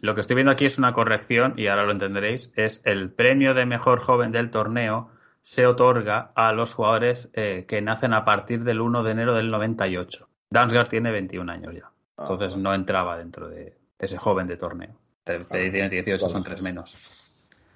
Lo 0.02 0.14
que 0.14 0.22
estoy 0.22 0.36
viendo 0.36 0.52
aquí 0.52 0.66
es 0.66 0.78
una 0.78 0.92
corrección, 0.92 1.54
y 1.58 1.68
ahora 1.68 1.86
lo 1.86 1.94
entenderéis, 1.94 2.52
es 2.58 2.82
el 2.84 3.12
premio 3.14 3.54
de 3.54 3.66
mejor 3.66 4.02
joven 4.02 4.34
del 4.34 4.52
torneo 4.52 5.10
se 5.40 5.66
otorga 5.66 6.32
a 6.36 6.52
los 6.52 6.74
jugadores 6.76 7.30
eh, 7.34 7.66
que 7.68 7.82
nacen 7.82 8.14
a 8.14 8.26
partir 8.26 8.64
del 8.64 8.80
1 8.82 9.04
de 9.04 9.12
enero 9.12 9.34
del 9.34 9.50
98. 9.50 10.28
Damsgaard 10.52 10.90
tiene 10.90 11.12
21 11.12 11.50
años 11.50 11.74
ya, 11.74 11.90
Ah, 12.18 12.28
entonces 12.30 12.58
no 12.58 12.74
entraba 12.76 13.18
dentro 13.18 13.48
de 13.50 13.74
ese 13.98 14.18
joven 14.18 14.46
de 14.48 14.58
torneo. 14.58 14.92
Te- 15.24 15.40
Tiene 15.46 15.90
18, 15.90 16.30
son 16.30 16.44
tres 16.44 16.62
menos. 16.62 16.98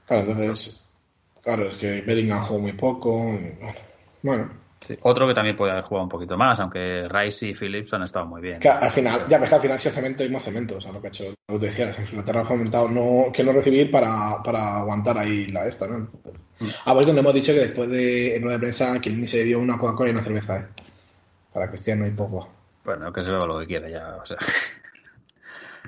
claro, 0.06 0.24
entonces, 0.24 0.94
claro, 1.42 1.64
es 1.64 1.78
que 1.78 2.02
Bellingham 2.02 2.42
jugó 2.42 2.60
muy 2.60 2.74
poco. 2.74 3.34
y 3.34 3.58
bueno, 4.22 4.64
Sí. 4.82 4.96
Otro 5.02 5.28
que 5.28 5.34
también 5.34 5.56
puede 5.56 5.72
haber 5.72 5.86
jugado 5.86 6.04
un 6.04 6.10
poquito 6.10 6.38
más, 6.38 6.60
aunque 6.60 7.08
Rice 7.10 7.48
y 7.48 7.54
Phillips 7.56 7.92
han 7.94 8.04
estado 8.04 8.28
muy 8.28 8.40
bien. 8.40 8.60
Que 8.60 8.70
al 8.70 8.92
final, 8.92 9.26
ya 9.28 9.40
que 9.44 9.56
al 9.56 9.62
final 9.62 9.80
sí 9.80 9.90
cemento 9.90 10.24
y 10.24 10.30
más 10.30 10.44
cemento, 10.44 10.78
o 10.78 10.82
sea, 10.82 10.92
lo 10.92 11.02
que 11.02 11.08
ha 11.08 11.10
hecho, 11.10 11.34
lo 11.48 11.60
que 11.60 11.68
te 11.72 11.84
decía, 11.84 11.96
Inglaterra 12.12 12.42
ha 12.42 12.46
fomentado 12.46 12.88
no, 12.90 13.32
que 13.34 13.44
no 13.44 13.52
recibir 13.52 13.90
para, 13.90 14.44
para 14.44 14.78
aguantar 14.82 15.18
ahí 15.18 15.48
la 15.48 15.66
esta, 15.66 15.88
¿no? 15.88 16.08
A 16.86 16.94
vosotros 16.94 17.16
nos 17.16 17.24
hemos 17.24 17.34
dicho 17.34 17.52
que 17.54 17.60
después 17.62 17.90
de 17.90 18.36
en 18.36 18.44
rueda 18.44 18.58
de 18.58 18.62
prensa 18.62 19.00
que 19.02 19.10
ni 19.10 19.26
se 19.26 19.44
dio 19.44 19.60
una 19.60 19.76
Coca-Cola 19.78 20.10
y 20.10 20.12
una 20.14 20.22
cerveza, 20.24 20.60
¿eh? 20.60 20.68
Para 21.52 21.68
Cristiano 21.68 22.06
y 22.06 22.12
poco. 22.12 22.48
Bueno, 22.86 23.12
que 23.12 23.24
se 23.24 23.32
beba 23.32 23.46
lo 23.46 23.60
que 23.60 23.68
quiera 23.68 23.90
ya, 23.90 24.16
o 24.18 24.26
sea. 24.26 24.38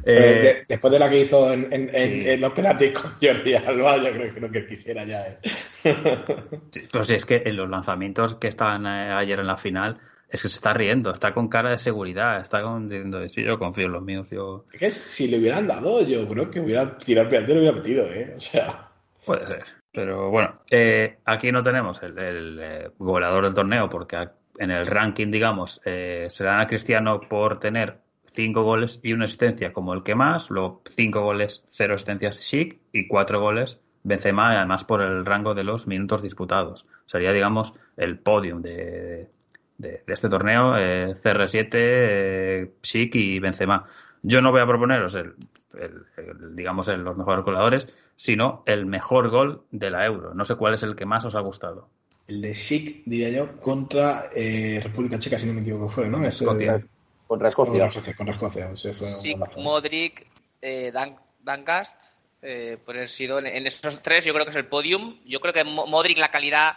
Eh, 0.03 0.13
de- 0.13 0.65
después 0.69 0.93
de 0.93 0.99
la 0.99 1.09
que 1.09 1.19
hizo 1.21 1.51
en, 1.51 1.63
en, 1.73 1.89
en- 1.93 2.21
sí. 2.21 2.29
en 2.29 2.39
los 2.39 2.53
penaltis 2.53 2.93
con 2.93 3.11
Jordi 3.21 3.55
Alba, 3.55 3.97
yo 3.97 4.13
creo, 4.13 4.33
creo 4.33 4.51
que 4.51 4.67
quisiera 4.67 5.03
ya, 5.03 5.27
¿eh? 5.27 5.39
Sí, 6.71 6.87
Pero 6.91 7.03
si 7.03 7.15
es 7.15 7.25
que 7.25 7.41
en 7.43 7.57
los 7.57 7.67
lanzamientos 7.69 8.35
que 8.35 8.47
estaban 8.47 8.85
eh, 8.85 9.11
ayer 9.11 9.39
en 9.39 9.47
la 9.47 9.57
final, 9.57 9.99
es 10.29 10.41
que 10.41 10.49
se 10.49 10.55
está 10.55 10.71
riendo, 10.73 11.11
está 11.11 11.33
con 11.33 11.49
cara 11.49 11.71
de 11.71 11.77
seguridad, 11.77 12.39
está 12.39 12.61
con, 12.61 12.87
diciendo, 12.87 13.27
sí, 13.27 13.43
yo 13.43 13.57
confío 13.57 13.87
en 13.87 13.93
los 13.93 14.03
míos, 14.03 14.29
yo... 14.29 14.65
Es 14.71 14.79
que 14.79 14.89
si 14.91 15.27
le 15.29 15.39
hubieran 15.39 15.67
dado, 15.67 16.01
yo 16.05 16.27
creo 16.27 16.51
que 16.51 16.59
hubiera 16.59 16.97
tirado 16.97 17.27
el 17.27 17.29
penalti 17.31 17.51
y 17.51 17.55
lo 17.55 17.61
hubiera 17.61 17.77
metido, 17.77 18.05
¿eh? 18.13 18.33
O 18.35 18.39
sea, 18.39 18.91
Puede 19.25 19.47
ser. 19.47 19.63
Pero 19.91 20.29
bueno, 20.29 20.61
eh, 20.69 21.17
aquí 21.25 21.51
no 21.51 21.63
tenemos 21.63 22.01
el, 22.03 22.17
el, 22.19 22.59
eh, 22.61 22.89
goleador 22.99 23.45
del 23.45 23.53
torneo 23.55 23.89
porque 23.89 24.15
a- 24.15 24.31
en 24.58 24.72
el 24.72 24.86
ranking, 24.86 25.32
digamos, 25.32 25.82
eh, 25.86 26.28
se 26.30 26.43
dan 26.43 26.60
a 26.62 26.68
Cristiano 26.68 27.20
por 27.20 27.60
tener 27.60 27.99
cinco 28.26 28.64
goles 28.64 28.99
y 29.03 29.14
una 29.14 29.26
asistencia 29.26 29.74
como 29.74 29.93
el 29.93 30.03
que 30.03 30.16
más, 30.16 30.49
luego 30.49 30.82
cinco 30.86 31.22
goles, 31.22 31.66
cero 31.70 31.95
asistencias 31.95 32.39
Chic 32.47 32.80
y 32.91 33.08
cuatro 33.08 33.39
goles 33.41 33.80
Benzema, 34.03 34.55
además 34.58 34.84
por 34.86 35.01
el 35.01 35.26
rango 35.26 35.53
de 35.53 35.64
los 35.64 35.88
minutos 35.88 36.22
disputados. 36.22 36.86
Sería, 37.05 37.34
digamos, 37.34 37.74
el 37.97 38.20
podium 38.20 38.62
de, 38.62 39.30
de, 39.78 40.03
este 40.08 40.30
torneo, 40.30 40.78
eh, 40.78 41.14
CR7, 41.16 41.78
eh, 41.80 42.72
y 43.14 43.39
Benzema. 43.39 43.86
Yo 44.22 44.41
no 44.41 44.51
voy 44.51 44.62
a 44.62 44.66
proponeros 44.68 45.16
el, 45.16 45.34
el- 45.78 46.05
el, 46.18 46.55
digamos, 46.55 46.88
el- 46.88 47.01
los 47.03 47.18
mejores 47.18 47.43
goleadores, 47.45 47.88
sino 48.16 48.64
el 48.66 48.86
mejor 48.86 49.30
gol 49.30 49.64
de 49.72 49.89
la 49.91 50.05
Euro. 50.05 50.34
No 50.34 50.45
sé 50.45 50.55
cuál 50.55 50.74
es 50.74 50.84
el 50.84 50.95
que 50.95 51.05
más 51.05 51.26
os 51.26 51.36
ha 51.36 51.39
gustado. 51.41 51.89
El 52.28 52.41
de 52.41 52.53
Chic, 52.53 53.03
diría 53.05 53.30
yo, 53.30 53.57
contra 53.59 54.23
eh, 54.36 54.80
República 54.84 55.17
Checa, 55.17 55.38
si 55.39 55.45
no 55.45 55.53
me 55.53 55.61
equivoco, 55.61 55.88
fue, 55.89 56.09
¿no? 56.09 56.19
Ese- 56.25 56.43
Escocia. 56.43 56.71
Contra 56.73 56.88
Contra 57.28 57.49
Escocia. 57.49 57.86
Escocia, 57.88 58.15
contra 58.15 58.34
Escocia, 58.36 58.69
ese 58.71 58.93
fue 58.93 59.07
un 59.07 59.13
Sik, 59.13 59.34
golazo. 59.34 59.59
Modric, 59.59 60.25
eh, 60.61 60.91
Dan, 60.93 61.17
Dancast, 61.39 61.95
eh, 62.41 62.78
por 62.86 62.95
haber 62.95 63.09
sido 63.09 63.39
en, 63.39 63.47
en 63.47 63.67
esos 63.67 64.01
tres, 64.01 64.25
yo 64.25 64.34
creo 64.34 64.45
que 64.45 64.51
es 64.51 64.55
el 64.57 64.67
podium. 64.67 65.19
Yo 65.25 65.39
creo 65.39 65.53
que 65.53 65.63
Mo- 65.63 65.88
Modric, 65.88 66.17
la 66.17 66.30
calidad 66.32 66.73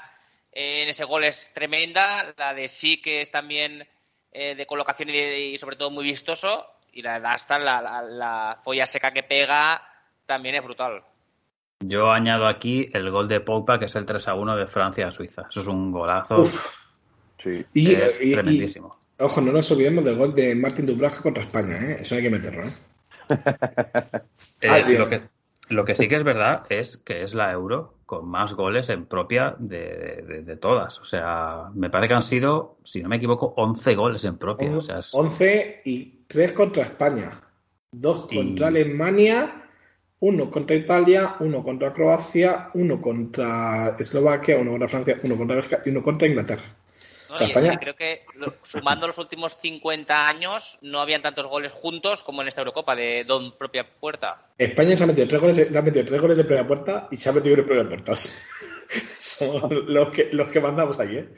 eh, 0.53 0.83
en 0.83 0.89
ese 0.89 1.05
gol 1.05 1.25
es 1.25 1.53
tremenda. 1.53 2.33
La 2.37 2.55
de 2.55 2.69
Sik 2.69 3.07
es 3.09 3.31
también 3.31 3.87
eh, 4.33 4.55
de 4.55 4.67
colocación 4.67 5.11
y, 5.11 5.13
de- 5.13 5.41
y 5.51 5.59
sobre 5.59 5.77
todo 5.77 5.91
muy 5.91 6.05
vistoso. 6.05 6.67
Y 6.93 7.03
la 7.03 7.15
de 7.15 7.21
Dastan, 7.21 7.65
la, 7.65 7.81
la, 7.81 8.03
la 8.03 8.61
folla 8.65 8.87
seca 8.87 9.13
que 9.13 9.23
pega, 9.23 9.81
también 10.27 10.55
es 10.57 10.63
brutal. 10.65 11.03
Yo 11.83 12.13
añado 12.13 12.47
aquí 12.47 12.91
el 12.93 13.11
gol 13.11 13.27
de 13.29 13.41
Pogba, 13.41 13.79
que 13.79 13.87
es 13.87 13.95
el 13.97 14.05
3 14.05 14.29
a 14.29 14.35
1 14.35 14.57
de 14.57 14.67
Francia 14.67 15.09
a 15.09 15.11
Suiza. 15.11 15.47
Eso 15.49 15.61
es 15.63 15.67
un 15.67 15.91
golazo. 15.91 16.41
Uf. 16.43 16.77
Sí. 17.43 17.65
Y, 17.73 17.93
es 17.95 18.21
y- 18.21 18.31
y- 18.31 18.35
tremendísimo. 18.35 18.97
ojo, 19.19 19.41
no 19.41 19.51
nos 19.53 19.71
olvidemos 19.71 20.05
del 20.05 20.17
gol 20.17 20.35
de 20.35 20.55
Martin 20.55 20.85
Dubravka 20.85 21.23
contra 21.23 21.43
España, 21.45 21.75
¿eh? 21.75 21.97
Eso 22.01 22.15
hay 22.17 22.23
que 22.23 22.31
meterlo, 22.31 22.65
¿eh? 22.65 22.73
Eh, 24.63 24.99
lo, 24.99 25.09
que, 25.09 25.23
lo 25.71 25.85
que 25.87 25.95
sí 25.95 26.07
que 26.07 26.17
es 26.17 26.23
verdad 26.25 26.65
es 26.69 26.99
que 26.99 27.23
es 27.23 27.33
la 27.33 27.51
Euro 27.53 27.95
con 28.05 28.29
más 28.29 28.53
goles 28.53 28.91
en 28.91 29.07
propia 29.07 29.55
de, 29.59 30.23
de- 30.29 30.43
de 30.43 30.57
todas. 30.57 30.99
O 30.99 31.05
sea, 31.07 31.71
me 31.75 31.89
parece 31.89 32.09
que 32.09 32.15
han 32.15 32.23
sido, 32.23 32.77
si 32.85 33.03
no 33.03 33.09
me 33.09 33.17
equivoco, 33.17 33.55
11 33.57 33.95
goles 33.95 34.23
en 34.27 34.37
propia. 34.37 34.77
O 34.77 34.81
sea, 34.83 34.99
es- 34.99 35.15
11 35.15 35.81
y 35.87 36.25
3 36.27 36.53
contra 36.53 36.83
España, 36.83 37.31
2 37.91 38.27
Y- 38.31 38.37
contra 38.37 38.67
Alemania, 38.69 39.60
1 40.21 40.51
contra 40.51 40.77
Italia, 40.77 41.37
1 41.41 41.63
contra 41.65 41.93
Croacia, 41.93 42.71
1 42.75 43.01
contra 43.01 43.89
Eslovaquia, 43.99 44.59
1 44.59 44.71
contra 44.71 44.89
Francia, 44.89 45.19
1 45.23 45.37
contra 45.37 45.57
Bélgica 45.57 45.83
y 45.85 45.91
1 45.91 46.03
contra 46.03 46.29
Inglaterra. 46.29 46.77
¿no? 47.29 47.35
O 47.35 47.37
sea, 47.39 47.47
España- 47.47 47.79
creo 47.79 47.97
que 47.97 48.23
sumando 48.63 49.07
los 49.07 49.17
últimos 49.19 49.55
50 49.61 50.29
años 50.29 50.79
no 50.83 51.01
habían 51.01 51.23
tantos 51.23 51.47
goles 51.47 51.73
juntos 51.73 52.23
como 52.23 52.43
en 52.43 52.49
esta 52.49 52.61
Eurocopa 52.61 52.95
de 52.95 53.25
Don 53.25 53.57
propia 53.57 53.87
puerta. 53.99 54.49
España 54.59 54.95
se 54.97 55.05
ha 55.05 55.07
metido 55.07 55.27
3 55.27 55.41
goles, 55.41 55.71
le 55.71 55.79
ha 55.79 55.83
metido 55.83 56.05
tres 56.05 56.21
goles 56.21 56.37
de 56.37 56.45
primera 56.45 56.67
puerta 56.67 57.09
y 57.11 57.17
se 57.17 57.31
ha 57.31 57.33
metido 57.33 57.57
en 57.57 57.65
primera 57.65 57.89
puerta. 57.89 58.13
Somos 59.17 59.71
los 59.71 60.11
que, 60.11 60.29
los 60.33 60.51
que 60.51 60.61
mandamos 60.61 60.99
ahí, 60.99 61.17
¿eh? 61.17 61.29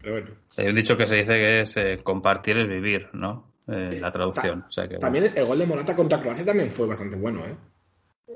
Pero 0.00 0.12
bueno. 0.14 0.30
hay 0.56 0.66
un 0.66 0.74
dicho 0.74 0.96
que 0.96 1.06
se 1.06 1.16
dice 1.16 1.32
que 1.34 1.60
es 1.60 1.76
eh, 1.76 2.00
compartir 2.02 2.56
es 2.56 2.66
vivir, 2.68 3.10
¿no? 3.12 3.52
Eh, 3.68 3.98
la 4.00 4.10
traducción. 4.10 4.64
O 4.66 4.70
sea 4.70 4.88
que, 4.88 4.96
También 4.96 5.30
el 5.34 5.44
gol 5.44 5.58
de 5.58 5.66
Morata 5.66 5.94
contra 5.94 6.20
Croacia 6.20 6.44
también 6.44 6.70
fue 6.70 6.86
bastante 6.86 7.16
bueno, 7.16 7.40
¿eh? 7.44 7.54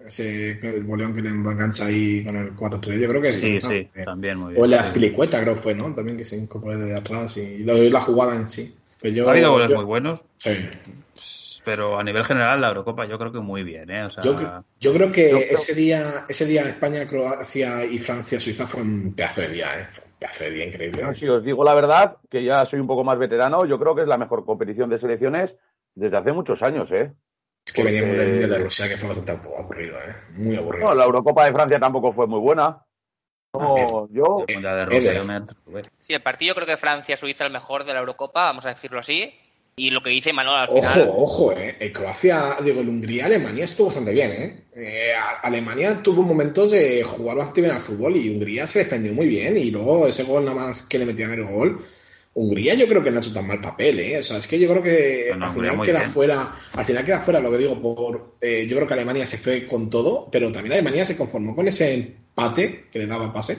Ese 0.06 0.58
el 0.62 0.84
boleón 0.84 1.14
que 1.14 1.20
le 1.22 1.28
engancha 1.28 1.86
ahí 1.86 2.24
con 2.24 2.34
el 2.36 2.54
4-3, 2.56 2.98
yo 2.98 3.08
creo 3.08 3.20
que 3.22 3.32
sí, 3.32 3.58
también 4.04 4.38
muy 4.38 4.52
bien. 4.54 4.64
O 4.64 4.66
la 4.66 4.84
sí. 4.84 4.90
pilicueta, 4.94 5.40
creo 5.42 5.54
que 5.54 5.60
fue, 5.60 5.74
¿no? 5.74 5.94
También 5.94 6.16
que 6.16 6.24
se 6.24 6.36
incorporó 6.36 6.76
desde 6.78 6.96
atrás 6.96 7.36
y 7.36 7.62
la 7.64 8.00
jugada 8.00 8.34
en 8.34 8.48
sí. 8.48 8.74
Pero 9.00 9.14
yo, 9.14 9.28
Ha 9.28 9.32
habido 9.32 9.52
goles 9.52 9.70
yo- 9.70 9.76
muy 9.76 9.84
buenos, 9.84 10.24
Sí. 10.36 10.50
pero 11.64 11.98
a 11.98 12.02
nivel 12.04 12.24
general 12.24 12.60
la 12.60 12.68
Eurocopa 12.68 13.06
yo 13.06 13.18
creo 13.18 13.32
que 13.32 13.40
muy 13.40 13.62
bien, 13.64 13.90
¿eh? 13.90 14.04
O 14.04 14.10
sea, 14.10 14.22
Yo, 14.24 14.38
cre- 14.38 14.64
yo 14.80 14.92
creo 14.92 15.12
que 15.12 15.30
Yo 15.30 15.36
creo- 15.38 15.50
ese 15.52 15.74
día, 15.74 16.02
ese 16.28 16.46
día 16.46 16.62
España, 16.62 17.06
Croacia 17.06 17.84
y 17.84 17.98
Francia, 17.98 18.40
Suiza 18.40 18.66
fue 18.66 18.82
un 18.82 19.12
pedazo 19.14 19.42
de 19.42 19.48
día, 19.48 19.66
¿eh? 19.78 19.86
Fue 19.92 20.04
un 20.04 20.12
pedazo 20.18 20.44
de 20.44 20.50
día 20.50 20.66
increíble. 20.66 21.14
Si 21.14 21.28
os 21.28 21.44
digo 21.44 21.62
la 21.64 21.74
verdad, 21.74 22.16
que 22.30 22.42
ya 22.42 22.64
soy 22.66 22.80
un 22.80 22.86
poco 22.86 23.04
más 23.04 23.18
veterano, 23.18 23.66
yo 23.66 23.78
creo 23.78 23.94
que 23.94 24.02
es 24.02 24.08
la 24.08 24.18
mejor 24.18 24.44
competición 24.44 24.88
de 24.90 24.98
selecciones 24.98 25.54
desde 25.94 26.16
hace 26.16 26.32
muchos 26.32 26.62
años, 26.62 26.90
¿eh? 26.92 27.12
Es 27.72 27.76
que 27.76 27.82
porque- 27.82 27.94
veníamos 27.94 28.18
del 28.18 28.28
Mundial 28.28 28.50
de 28.50 28.58
Rusia, 28.58 28.88
que 28.88 28.96
fue 28.98 29.08
bastante 29.08 29.32
aburrido, 29.32 29.96
¿eh? 29.96 30.14
Muy 30.36 30.56
aburrido. 30.56 30.86
Bueno, 30.86 30.98
la 31.00 31.04
Eurocopa 31.06 31.46
de 31.46 31.52
Francia 31.52 31.80
tampoco 31.80 32.12
fue 32.12 32.26
muy 32.26 32.38
buena. 32.40 32.84
No, 33.54 34.08
yo, 34.10 34.44
el 34.46 34.54
Mundial 34.56 34.76
de 34.76 34.84
Rusia, 34.86 35.14
yo 35.14 35.24
me. 35.24 35.40
Sí, 36.06 36.12
el 36.12 36.22
partido 36.22 36.54
creo 36.54 36.66
que 36.66 36.76
Francia-Suiza 36.76 37.46
el 37.46 37.52
mejor 37.52 37.84
de 37.84 37.92
la 37.94 38.00
Eurocopa, 38.00 38.42
vamos 38.44 38.66
a 38.66 38.70
decirlo 38.70 39.00
así. 39.00 39.32
Y 39.74 39.88
lo 39.88 40.02
que 40.02 40.10
dice 40.10 40.34
Manuel 40.34 40.58
al 40.58 40.68
Ojo, 40.68 40.82
final. 40.82 41.08
ojo, 41.10 41.52
eh. 41.52 41.76
El 41.80 41.92
Croacia, 41.94 42.56
digo, 42.62 42.82
el 42.82 42.88
Hungría-Alemania 42.90 43.64
estuvo 43.64 43.86
bastante 43.86 44.12
bien, 44.12 44.30
¿eh? 44.32 44.64
Eh, 44.76 45.12
Alemania 45.42 46.02
tuvo 46.02 46.20
momentos 46.22 46.72
de 46.72 47.02
jugar 47.04 47.38
bastante 47.38 47.62
bien 47.62 47.72
al 47.72 47.80
fútbol 47.80 48.14
y 48.16 48.28
Hungría 48.28 48.66
se 48.66 48.80
defendió 48.80 49.14
muy 49.14 49.26
bien 49.28 49.56
y 49.56 49.70
luego 49.70 50.06
ese 50.06 50.24
gol 50.24 50.44
nada 50.44 50.56
más 50.56 50.82
que 50.82 50.98
le 50.98 51.06
metían 51.06 51.32
el 51.32 51.44
gol. 51.44 51.82
Hungría 52.34 52.74
yo 52.74 52.88
creo 52.88 53.02
que 53.04 53.10
no 53.10 53.18
ha 53.18 53.20
hecho 53.20 53.32
tan 53.34 53.46
mal 53.46 53.60
papel, 53.60 54.00
¿eh? 54.00 54.18
O 54.18 54.22
sea, 54.22 54.38
es 54.38 54.46
que 54.46 54.58
yo 54.58 54.66
creo 54.68 54.82
que 54.82 55.26
No, 55.30 55.36
no, 55.36 55.46
al 55.46 55.52
final 55.52 55.82
queda 55.82 55.98
bien. 56.00 56.12
fuera, 56.12 56.52
al 56.72 56.84
final 56.84 57.04
queda 57.04 57.20
fuera, 57.20 57.40
lo 57.40 57.50
que 57.52 57.58
digo, 57.58 57.80
por 57.82 58.36
eh, 58.40 58.66
yo 58.66 58.76
creo 58.76 58.88
que 58.88 58.94
Alemania 58.94 59.26
se 59.26 59.36
fue 59.38 59.66
con 59.66 59.90
todo, 59.90 60.28
pero 60.30 60.50
también 60.50 60.72
Alemania 60.72 61.04
se 61.04 61.16
conformó 61.16 61.54
con 61.54 61.68
ese 61.68 61.92
empate 61.92 62.86
que 62.90 62.98
le 63.00 63.06
daba 63.06 63.32
pase. 63.32 63.58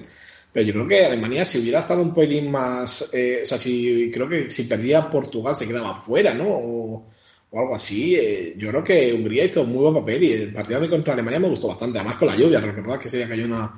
Pero 0.51 0.65
yo 0.67 0.73
creo 0.73 0.87
que 0.87 1.05
Alemania, 1.05 1.45
si 1.45 1.59
hubiera 1.59 1.79
estado 1.79 2.01
un 2.01 2.13
pelín 2.15 2.49
más. 2.51 3.09
eh, 3.13 3.41
o 3.43 3.45
sea, 3.45 3.57
si 3.59 4.09
creo 4.11 4.27
que 4.29 4.49
si 4.51 4.63
perdía 4.63 5.09
Portugal 5.09 5.55
se 5.55 5.67
quedaba 5.67 5.93
fuera, 6.01 6.33
¿no? 6.33 6.45
O, 6.47 7.07
o 7.51 7.59
algo 7.59 7.75
así. 7.75 8.15
eh, 8.15 8.53
yo 8.57 8.69
creo 8.69 8.83
que 8.83 9.13
Hungría 9.13 9.45
hizo 9.45 9.63
muy 9.65 9.81
buen 9.83 9.93
papel 9.95 10.23
y 10.23 10.31
el 10.33 10.53
partido 10.53 10.79
de 10.79 10.89
contra 10.89 11.13
Alemania 11.13 11.39
me 11.39 11.49
gustó 11.49 11.67
bastante. 11.67 11.99
Además, 11.99 12.17
con 12.17 12.27
la 12.27 12.35
lluvia, 12.35 12.59
recordad 12.59 12.99
que 12.99 13.07
ese 13.07 13.17
día 13.17 13.27
cayó 13.29 13.45
una 13.45 13.71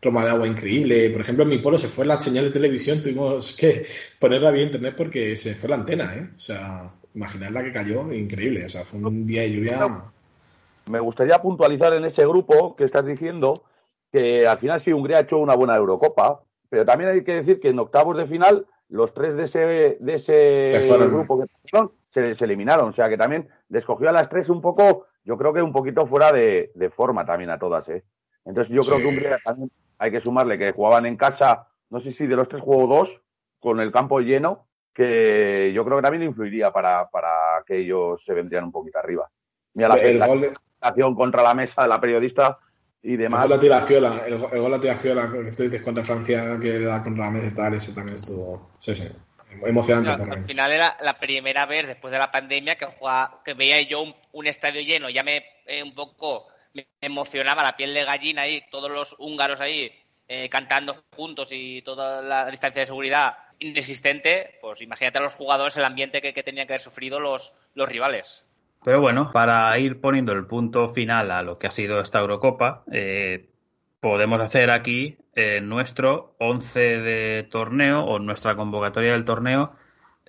troma 0.00 0.24
de 0.24 0.30
agua 0.30 0.46
increíble. 0.46 1.10
Por 1.10 1.20
ejemplo, 1.20 1.44
en 1.44 1.50
mi 1.50 1.58
pueblo 1.58 1.78
se 1.78 1.88
fue 1.88 2.06
la 2.06 2.20
señal 2.20 2.44
de 2.44 2.50
televisión, 2.50 3.02
tuvimos 3.02 3.56
que 3.58 3.86
ponerla 4.18 4.50
vía 4.50 4.64
internet 4.64 4.94
porque 4.96 5.36
se 5.36 5.54
fue 5.54 5.68
la 5.68 5.76
antena, 5.76 6.14
¿eh? 6.14 6.30
O 6.34 6.38
sea, 6.38 6.92
imaginad 7.14 7.50
la 7.50 7.64
que 7.64 7.72
cayó, 7.72 8.12
increíble. 8.12 8.64
O 8.64 8.68
sea, 8.68 8.84
fue 8.84 9.00
un 9.00 9.26
día 9.26 9.42
de 9.42 9.52
lluvia. 9.52 10.10
me 10.86 11.00
gustaría 11.00 11.40
puntualizar 11.40 11.92
en 11.94 12.04
ese 12.04 12.26
grupo 12.26 12.76
que 12.76 12.84
estás 12.84 13.04
diciendo 13.04 13.64
que 14.12 14.46
al 14.46 14.58
final 14.58 14.80
sí 14.80 14.92
Hungría 14.92 15.18
ha 15.18 15.20
hecho 15.20 15.38
una 15.38 15.54
buena 15.54 15.76
Eurocopa, 15.76 16.42
pero 16.70 16.84
también 16.84 17.10
hay 17.10 17.24
que 17.24 17.34
decir 17.34 17.60
que 17.60 17.68
en 17.68 17.78
octavos 17.78 18.16
de 18.16 18.26
final 18.26 18.66
los 18.88 19.12
tres 19.12 19.34
de 19.34 19.44
ese, 19.44 19.58
de 20.00 20.14
ese 20.14 20.64
Se 20.66 20.96
grupo 20.96 21.40
que 21.40 21.46
se, 22.08 22.34
se 22.34 22.44
eliminaron. 22.44 22.88
O 22.88 22.92
sea 22.92 23.08
que 23.08 23.18
también 23.18 23.48
les 23.68 23.84
cogió 23.84 24.08
a 24.08 24.12
las 24.12 24.28
tres 24.30 24.48
un 24.48 24.62
poco, 24.62 25.06
yo 25.24 25.36
creo 25.36 25.52
que 25.52 25.60
un 25.60 25.72
poquito 25.72 26.06
fuera 26.06 26.32
de, 26.32 26.72
de 26.74 26.90
forma 26.90 27.26
también 27.26 27.50
a 27.50 27.58
todas. 27.58 27.88
¿eh? 27.90 28.04
Entonces 28.44 28.74
yo 28.74 28.82
creo 28.82 28.98
que 28.98 29.06
Hungría 29.06 29.38
también 29.44 29.70
hay 29.98 30.10
que 30.10 30.20
sumarle 30.20 30.58
que 30.58 30.72
jugaban 30.72 31.06
en 31.06 31.16
casa, 31.16 31.68
no 31.90 32.00
sé 32.00 32.12
si 32.12 32.26
de 32.26 32.36
los 32.36 32.48
tres 32.48 32.62
jugó 32.62 32.86
dos, 32.86 33.20
con 33.58 33.80
el 33.80 33.90
campo 33.90 34.20
lleno, 34.20 34.68
que 34.92 35.72
yo 35.74 35.84
creo 35.84 35.98
que 35.98 36.02
también 36.02 36.24
influiría 36.24 36.70
para, 36.72 37.08
para 37.10 37.62
que 37.66 37.78
ellos 37.78 38.24
se 38.24 38.34
vendrían 38.34 38.64
un 38.64 38.72
poquito 38.72 38.98
arriba. 38.98 39.28
Mira 39.74 39.88
la, 39.88 39.96
el 39.96 40.18
gol 40.18 40.40
de, 40.40 40.50
presentación 40.50 41.14
contra 41.14 41.42
la 41.42 41.54
mesa 41.54 41.82
de 41.82 41.88
la 41.88 42.00
periodista 42.00 42.58
y 43.02 43.12
el 43.12 43.18
demás. 43.18 43.42
gol 43.42 43.50
de 43.50 43.58
tira 43.58 43.80
Fiola, 43.80 44.22
el, 44.26 44.34
el 44.34 44.60
gol 44.60 44.72
de 44.72 44.78
tira 44.78 44.96
Fiola 44.96 45.30
que 45.30 45.52
tú 45.52 45.62
dices 45.62 45.82
contra 45.82 46.04
Francia, 46.04 46.58
que 46.60 46.80
da 46.80 47.02
contra 47.02 47.26
la 47.26 47.30
mesa 47.30 47.52
y 47.52 47.54
tal, 47.54 47.74
ese 47.74 47.94
también 47.94 48.16
estuvo. 48.16 48.70
Sí, 48.78 48.94
sí. 48.94 49.08
Emocionante 49.64 50.10
al 50.10 50.44
final 50.44 50.72
era 50.72 50.96
la 51.00 51.14
primera 51.14 51.64
vez 51.64 51.86
después 51.86 52.12
de 52.12 52.18
la 52.18 52.30
pandemia 52.30 52.76
que 52.76 52.86
jugaba, 52.86 53.40
que 53.44 53.54
veía 53.54 53.80
yo 53.82 54.02
un, 54.02 54.14
un 54.32 54.46
estadio 54.46 54.82
lleno, 54.82 55.08
ya 55.08 55.22
me 55.22 55.42
eh, 55.66 55.82
un 55.82 55.94
poco 55.94 56.48
me 56.72 56.86
emocionaba 57.00 57.62
la 57.62 57.76
piel 57.76 57.94
de 57.94 58.04
gallina 58.04 58.42
ahí, 58.42 58.62
todos 58.70 58.90
los 58.90 59.16
húngaros 59.18 59.60
ahí 59.60 59.90
eh, 60.30 60.50
cantando 60.50 60.94
juntos 61.16 61.48
y 61.52 61.80
toda 61.80 62.20
la 62.20 62.50
distancia 62.50 62.80
de 62.80 62.86
seguridad 62.86 63.34
inexistente, 63.58 64.58
pues 64.60 64.82
imagínate 64.82 65.16
a 65.16 65.22
los 65.22 65.34
jugadores 65.34 65.76
el 65.78 65.84
ambiente 65.84 66.20
que, 66.20 66.42
tenían 66.42 66.66
que 66.66 66.74
haber 66.74 66.82
sufrido 66.82 67.18
los, 67.18 67.54
los 67.74 67.88
rivales. 67.88 68.44
Pero 68.84 69.00
bueno, 69.00 69.30
para 69.32 69.76
ir 69.78 70.02
poniendo 70.02 70.32
el 70.32 70.46
punto 70.46 70.90
final 70.90 71.30
a 71.30 71.42
lo 71.42 71.58
que 71.58 71.66
ha 71.66 71.70
sido 71.70 72.00
esta 72.00 72.20
Eurocopa, 72.20 72.84
eh, 72.92 73.48
podemos 74.00 74.40
hacer 74.40 74.70
aquí 74.70 75.16
eh, 75.34 75.60
nuestro 75.62 76.34
11 76.38 76.78
de 76.78 77.48
torneo 77.50 78.04
o 78.04 78.18
nuestra 78.18 78.54
convocatoria 78.54 79.12
del 79.12 79.24
torneo. 79.24 79.72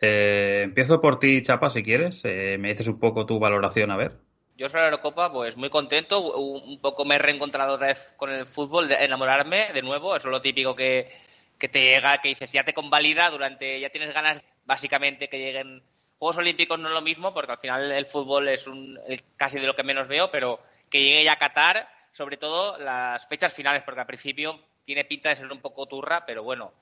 Empiezo 0.01 1.01
por 1.01 1.19
ti, 1.19 1.41
Chapa, 1.41 1.69
si 1.69 1.83
quieres. 1.83 2.23
Me 2.23 2.69
dices 2.69 2.87
un 2.87 2.99
poco 2.99 3.25
tu 3.25 3.37
valoración, 3.37 3.91
a 3.91 3.97
ver. 3.97 4.28
Yo 4.59 4.67
sobre 4.67 4.81
la 4.81 4.89
Eurocopa, 4.89 5.31
pues 5.31 5.55
muy 5.55 5.69
contento, 5.69 6.33
un 6.37 6.81
poco 6.81 7.05
me 7.05 7.15
he 7.15 7.17
reencontrado 7.17 7.75
otra 7.75 7.87
vez 7.87 8.13
con 8.17 8.29
el 8.29 8.45
fútbol, 8.45 8.89
de 8.89 8.95
enamorarme 9.05 9.71
de 9.71 9.81
nuevo, 9.81 10.13
eso 10.17 10.27
es 10.27 10.31
lo 10.33 10.41
típico 10.41 10.75
que, 10.75 11.09
que 11.57 11.69
te 11.69 11.79
llega, 11.79 12.17
que 12.17 12.27
dices, 12.27 12.51
ya 12.51 12.65
te 12.65 12.73
convalida 12.73 13.29
durante, 13.29 13.79
ya 13.79 13.89
tienes 13.89 14.13
ganas 14.13 14.41
básicamente 14.65 15.29
que 15.29 15.39
lleguen 15.39 15.81
Juegos 16.17 16.35
Olímpicos 16.35 16.77
no 16.77 16.89
es 16.89 16.93
lo 16.93 17.01
mismo, 17.01 17.33
porque 17.33 17.53
al 17.53 17.59
final 17.59 17.89
el 17.89 18.05
fútbol 18.05 18.49
es 18.49 18.67
un, 18.67 18.99
casi 19.37 19.61
de 19.61 19.65
lo 19.65 19.77
que 19.77 19.83
menos 19.83 20.09
veo, 20.09 20.29
pero 20.29 20.59
que 20.89 21.01
llegue 21.01 21.23
ya 21.23 21.31
a 21.31 21.39
Qatar, 21.39 21.87
sobre 22.11 22.35
todo 22.35 22.77
las 22.77 23.25
fechas 23.29 23.53
finales, 23.53 23.83
porque 23.83 24.01
al 24.01 24.07
principio 24.07 24.59
tiene 24.83 25.05
pinta 25.05 25.29
de 25.29 25.37
ser 25.37 25.49
un 25.49 25.61
poco 25.61 25.85
turra, 25.85 26.25
pero 26.25 26.43
bueno. 26.43 26.73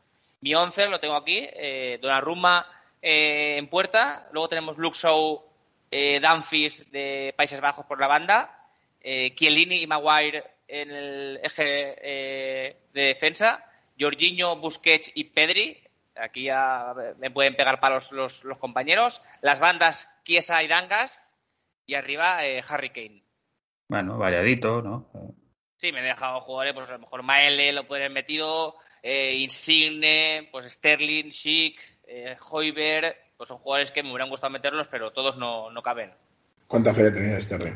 Mi 0.41 0.55
11 0.55 0.87
lo 0.87 0.99
tengo 0.99 1.15
aquí, 1.15 1.47
eh, 1.53 1.99
Donnarumma 2.01 2.65
eh, 2.99 3.57
en 3.57 3.67
puerta, 3.67 4.27
luego 4.31 4.47
tenemos 4.47 4.79
Luke 4.79 4.97
Shaw, 4.99 5.46
eh, 5.91 6.19
Dumfries 6.19 6.91
de 6.91 7.33
Países 7.35 7.61
Bajos 7.61 7.85
por 7.85 7.99
la 7.99 8.07
banda, 8.07 8.69
eh, 9.01 9.33
Chiellini 9.35 9.81
y 9.81 9.87
Maguire 9.87 10.43
en 10.67 10.91
el 10.91 11.39
eje 11.43 11.95
eh, 12.01 12.77
de 12.93 13.01
defensa, 13.01 13.63
Jorginho, 13.99 14.57
Busquets 14.57 15.11
y 15.15 15.25
Pedri, 15.25 15.81
aquí 16.15 16.43
ya 16.43 16.93
me 17.17 17.31
pueden 17.31 17.55
pegar 17.55 17.79
palos 17.79 18.11
los, 18.11 18.43
los 18.43 18.57
compañeros, 18.57 19.21
las 19.41 19.59
bandas 19.59 20.09
Chiesa 20.23 20.61
y 20.63 20.67
Dangas 20.67 21.23
y 21.85 21.95
arriba 21.95 22.45
eh, 22.45 22.61
Harry 22.67 22.89
Kane. 22.89 23.23
Bueno, 23.87 24.17
variadito, 24.17 24.81
¿no? 24.81 25.09
Sí, 25.77 25.91
me 25.91 26.01
he 26.01 26.03
dejado 26.03 26.41
jugadores, 26.41 26.73
pues 26.73 26.89
a 26.89 26.93
lo 26.93 26.99
mejor 26.99 27.23
Maele 27.23 27.71
lo 27.71 27.87
pueden 27.87 28.05
haber 28.05 28.13
metido, 28.13 28.75
eh, 29.01 29.35
Insigne, 29.35 30.49
pues 30.51 30.73
Sterling, 30.73 31.31
Schick, 31.31 31.79
Hoiberg, 32.49 33.15
pues 33.37 33.47
son 33.47 33.59
jugadores 33.59 33.91
que 33.91 34.03
me 34.03 34.09
hubieran 34.09 34.29
gustado 34.29 34.51
meterlos, 34.51 34.87
pero 34.89 35.11
todos 35.11 35.37
no, 35.37 35.69
no 35.71 35.81
caben. 35.81 36.11
¿Cuánta 36.67 36.93
feria 36.93 37.13
tenía 37.13 37.37
este 37.37 37.57
rey? 37.57 37.73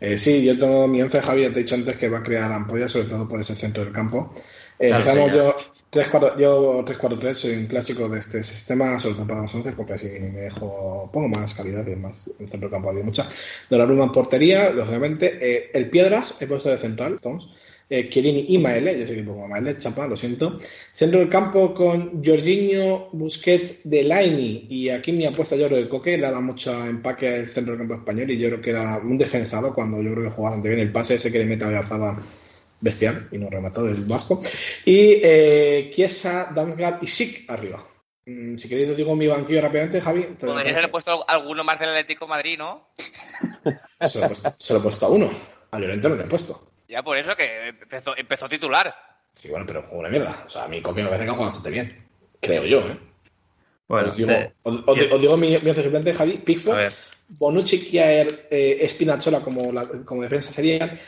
Eh, 0.00 0.18
sí, 0.18 0.44
yo 0.44 0.58
tengo 0.58 0.88
mi 0.88 1.00
11 1.00 1.22
Javi, 1.22 1.42
ya 1.42 1.52
te 1.52 1.60
he 1.60 1.62
dicho 1.62 1.76
antes 1.76 1.96
que 1.96 2.08
va 2.08 2.18
a 2.18 2.22
crear 2.24 2.50
ampolla, 2.52 2.88
sobre 2.88 3.06
todo 3.06 3.28
por 3.28 3.38
ese 3.40 3.54
centro 3.54 3.84
del 3.84 3.92
campo. 3.92 4.32
Eh, 4.80 4.88
Claro, 4.88 5.26
empezamos 5.26 5.30
ya. 5.30 5.36
yo 5.36 5.56
3-4, 5.92 6.36
yo 6.38 6.84
3-4-3, 6.84 7.34
soy 7.34 7.50
un 7.52 7.66
clásico 7.66 8.08
de 8.08 8.18
este 8.18 8.42
sistema, 8.42 8.98
sobre 8.98 9.14
todo 9.14 9.26
para 9.28 9.42
los 9.42 9.54
11, 9.54 9.72
porque 9.72 9.92
así 9.92 10.06
me 10.06 10.40
dejo, 10.40 11.08
pongo 11.12 11.28
más 11.28 11.54
calidad 11.54 11.86
y 11.86 11.94
más 11.94 12.28
en 12.28 12.46
el 12.46 12.48
centro 12.48 12.68
del 12.68 12.70
campo 12.70 12.90
había 12.90 13.04
mucha. 13.04 13.28
Donnarumma 13.70 14.04
en 14.04 14.12
portería, 14.12 14.70
lógicamente. 14.70 15.38
Eh, 15.40 15.70
el 15.74 15.88
Piedras, 15.88 16.42
he 16.42 16.48
puesto 16.48 16.68
de 16.68 16.78
central, 16.78 17.14
Stones. 17.16 17.46
Eh, 17.92 18.08
Chiellini 18.08 18.46
y 18.48 18.58
Maele, 18.58 18.98
yo 18.98 19.06
sé 19.06 19.14
que 19.14 19.22
pongo 19.22 19.46
Maele, 19.46 19.76
chapa, 19.76 20.06
lo 20.06 20.16
siento. 20.16 20.58
Centro 20.94 21.20
del 21.20 21.28
campo 21.28 21.74
con 21.74 22.24
Jorginho, 22.24 23.10
Busquets, 23.12 23.82
Delaini 23.84 24.66
y 24.70 24.88
aquí 24.88 25.12
mi 25.12 25.26
apuesta 25.26 25.56
yo 25.56 25.68
creo 25.68 25.82
que 25.82 25.88
Coque 25.90 26.16
le 26.16 26.30
da 26.30 26.40
mucho 26.40 26.72
empaque 26.86 27.28
al 27.28 27.46
centro 27.46 27.76
del 27.76 27.86
campo 27.86 27.94
español 27.94 28.30
y 28.30 28.38
yo 28.38 28.48
creo 28.48 28.62
que 28.62 28.70
era 28.70 28.96
un 28.96 29.18
defensado 29.18 29.74
cuando 29.74 30.00
yo 30.02 30.12
creo 30.12 30.24
que 30.24 30.30
jugaba 30.30 30.56
bastante 30.56 30.70
bien 30.70 30.80
el 30.80 30.90
pase 30.90 31.16
ese 31.16 31.30
que 31.30 31.38
le 31.38 31.44
mete 31.44 31.66
a 31.66 31.70
Garzaba 31.70 32.22
bestial 32.80 33.28
y 33.30 33.36
no 33.36 33.50
remató 33.50 33.86
el 33.86 34.04
vasco. 34.04 34.40
Y 34.86 35.20
eh, 35.22 35.90
Chiesa, 35.92 36.50
Damsgaard 36.54 37.02
y 37.02 37.06
Sik 37.06 37.50
arriba. 37.50 37.86
Mm, 38.24 38.56
si 38.56 38.68
queréis, 38.70 38.88
os 38.88 38.96
digo 38.96 39.14
mi 39.14 39.26
banquillo 39.26 39.60
rápidamente, 39.60 40.00
Javi. 40.00 40.22
Podrías 40.22 40.64
dejo. 40.64 40.78
haber 40.78 40.90
puesto 40.90 41.28
alguno 41.28 41.62
más 41.62 41.78
del 41.78 41.90
Atlético 41.90 42.24
de 42.24 42.30
Madrid, 42.30 42.58
¿no? 42.58 42.88
Se 44.00 44.18
lo, 44.18 44.24
he 44.24 44.28
puesto, 44.28 44.54
se 44.56 44.72
lo 44.72 44.80
he 44.80 44.82
puesto 44.82 45.06
a 45.06 45.08
uno. 45.10 45.30
A 45.72 45.78
Llorente 45.78 46.08
no 46.08 46.16
le 46.16 46.22
he 46.24 46.26
puesto. 46.26 46.71
Ya 46.92 47.02
por 47.02 47.16
eso 47.16 47.34
que 47.34 47.68
empezó, 47.68 48.14
empezó 48.14 48.46
titular. 48.50 48.94
Sí, 49.32 49.48
bueno, 49.48 49.64
pero 49.66 49.80
juega 49.80 49.96
una 50.00 50.08
mierda. 50.10 50.42
O 50.46 50.50
sea, 50.50 50.64
a 50.64 50.68
mí 50.68 50.82
Coque 50.82 51.02
me 51.02 51.08
parece 51.08 51.24
que 51.24 51.30
ha 51.30 51.32
jugado 51.32 51.46
bastante 51.50 51.70
bien. 51.70 52.06
Creo 52.38 52.66
yo, 52.66 52.80
¿eh? 52.80 52.98
Bueno, 53.88 54.10
os, 54.10 54.16
digo, 54.18 54.28
te- 54.28 54.52
os- 54.62 54.82
os- 54.86 55.12
os 55.12 55.20
digo 55.22 55.36
mi, 55.38 55.48
mi 55.56 55.74
suplente, 55.74 56.12
Javi. 56.12 56.32
Pickford, 56.36 56.92
Bonucci, 57.28 57.78
Kiaer, 57.80 58.46
eh, 58.50 58.76
Espinachola 58.82 59.40
como, 59.40 59.72
la- 59.72 59.86
como 60.04 60.20
defensa 60.20 60.52
serían, 60.52 60.98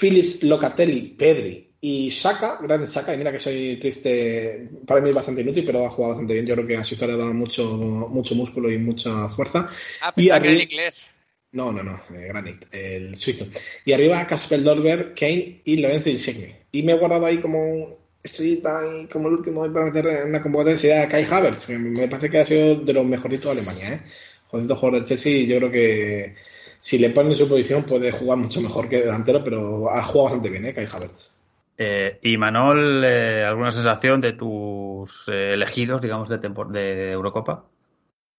Phillips, 0.00 0.42
Locatelli, 0.42 1.10
Pedri 1.16 1.70
y 1.80 2.10
Saka, 2.10 2.58
grande 2.60 2.88
Saka, 2.88 3.14
y 3.14 3.18
mira 3.18 3.30
que 3.30 3.38
soy 3.38 3.76
triste, 3.76 4.68
para 4.88 5.00
mí 5.00 5.10
es 5.10 5.14
bastante 5.14 5.42
inútil, 5.42 5.64
pero 5.64 5.86
ha 5.86 5.90
jugado 5.90 6.14
bastante 6.14 6.34
bien. 6.34 6.46
Yo 6.46 6.54
creo 6.56 6.66
que 6.66 6.76
a 6.78 6.82
Suiza 6.84 7.06
le 7.06 7.12
ha 7.12 7.16
dado 7.16 7.32
mucho, 7.32 7.64
mucho 7.76 8.34
músculo 8.34 8.72
y 8.72 8.78
mucha 8.78 9.28
fuerza. 9.28 9.68
Ah, 10.02 10.12
Y 10.16 10.22
pensaba 10.22 10.40
que 10.42 10.48
era 10.48 10.54
el 10.56 10.60
arri- 10.62 10.64
inglés. 10.72 11.08
No, 11.52 11.72
no, 11.72 11.82
no, 11.82 11.94
eh, 12.14 12.26
Granit, 12.28 12.66
el 12.74 13.16
suizo. 13.16 13.46
Y 13.84 13.92
arriba 13.92 14.26
Casper 14.26 14.62
Dolber, 14.62 15.14
Kane 15.14 15.62
y 15.64 15.78
Lorenzo 15.78 16.10
Insigne. 16.10 16.66
Y 16.72 16.82
me 16.82 16.92
he 16.92 16.98
guardado 16.98 17.24
ahí 17.26 17.38
como 17.38 17.96
estrellita 18.22 18.80
y 19.00 19.06
como 19.06 19.28
el 19.28 19.34
último 19.34 19.62
para 19.72 19.86
meter 19.86 20.06
en 20.08 20.28
una 20.30 20.42
convocatoria 20.42 20.78
sería 20.78 21.08
Kai 21.08 21.24
Havertz, 21.30 21.66
que 21.66 21.78
me 21.78 22.08
parece 22.08 22.30
que 22.30 22.38
ha 22.38 22.44
sido 22.44 22.76
de 22.80 22.92
los 22.92 23.04
mejorcitos 23.06 23.54
de 23.54 23.60
Alemania, 23.60 23.94
¿eh? 23.94 24.00
Jodido 24.48 24.76
jugador 24.76 25.04
Chelsea 25.04 25.46
yo 25.46 25.56
creo 25.58 25.70
que 25.70 26.34
si 26.80 26.98
le 26.98 27.10
ponen 27.10 27.32
en 27.32 27.36
su 27.38 27.48
posición 27.48 27.84
puede 27.84 28.12
jugar 28.12 28.38
mucho 28.38 28.60
mejor 28.60 28.88
que 28.88 29.00
delantero, 29.02 29.42
pero 29.44 29.90
ha 29.90 30.02
jugado 30.02 30.24
bastante 30.24 30.50
bien, 30.50 30.66
¿eh? 30.66 30.74
Kai 30.74 30.86
Havertz. 30.90 31.38
eh, 31.78 32.18
y 32.22 32.36
Manol, 32.36 33.04
eh, 33.04 33.44
¿alguna 33.44 33.70
sensación 33.70 34.20
de 34.20 34.32
tus 34.32 35.28
eh, 35.28 35.54
elegidos, 35.54 36.02
digamos, 36.02 36.28
de 36.28 37.12
Eurocopa? 37.12 37.64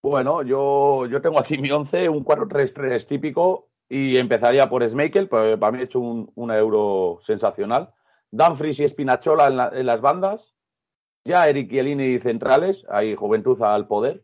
Bueno, 0.01 0.43
yo, 0.43 1.05
yo 1.07 1.21
tengo 1.21 1.39
aquí 1.39 1.57
mi 1.57 1.69
11, 1.71 2.07
un 2.09 2.23
4-3-3 2.23 3.05
típico 3.05 3.69
y 3.89 4.17
empezaría 4.17 4.69
por 4.69 4.87
Schmeichel, 4.87 5.27
porque 5.27 5.57
para 5.57 5.71
mí 5.73 5.79
ha 5.79 5.83
hecho 5.83 5.99
un, 5.99 6.51
euro 6.51 7.19
sensacional. 7.25 7.93
Dumfries 8.31 8.79
y 8.79 8.87
Spinachola 8.87 9.47
en, 9.47 9.57
la- 9.57 9.71
en 9.73 9.85
las 9.85 9.99
bandas. 10.01 10.55
Ya 11.25 11.47
Eric 11.49 11.69
Chiellini 11.69 12.19
centrales, 12.19 12.85
hay 12.89 13.15
juventud 13.15 13.61
al 13.61 13.87
poder. 13.87 14.23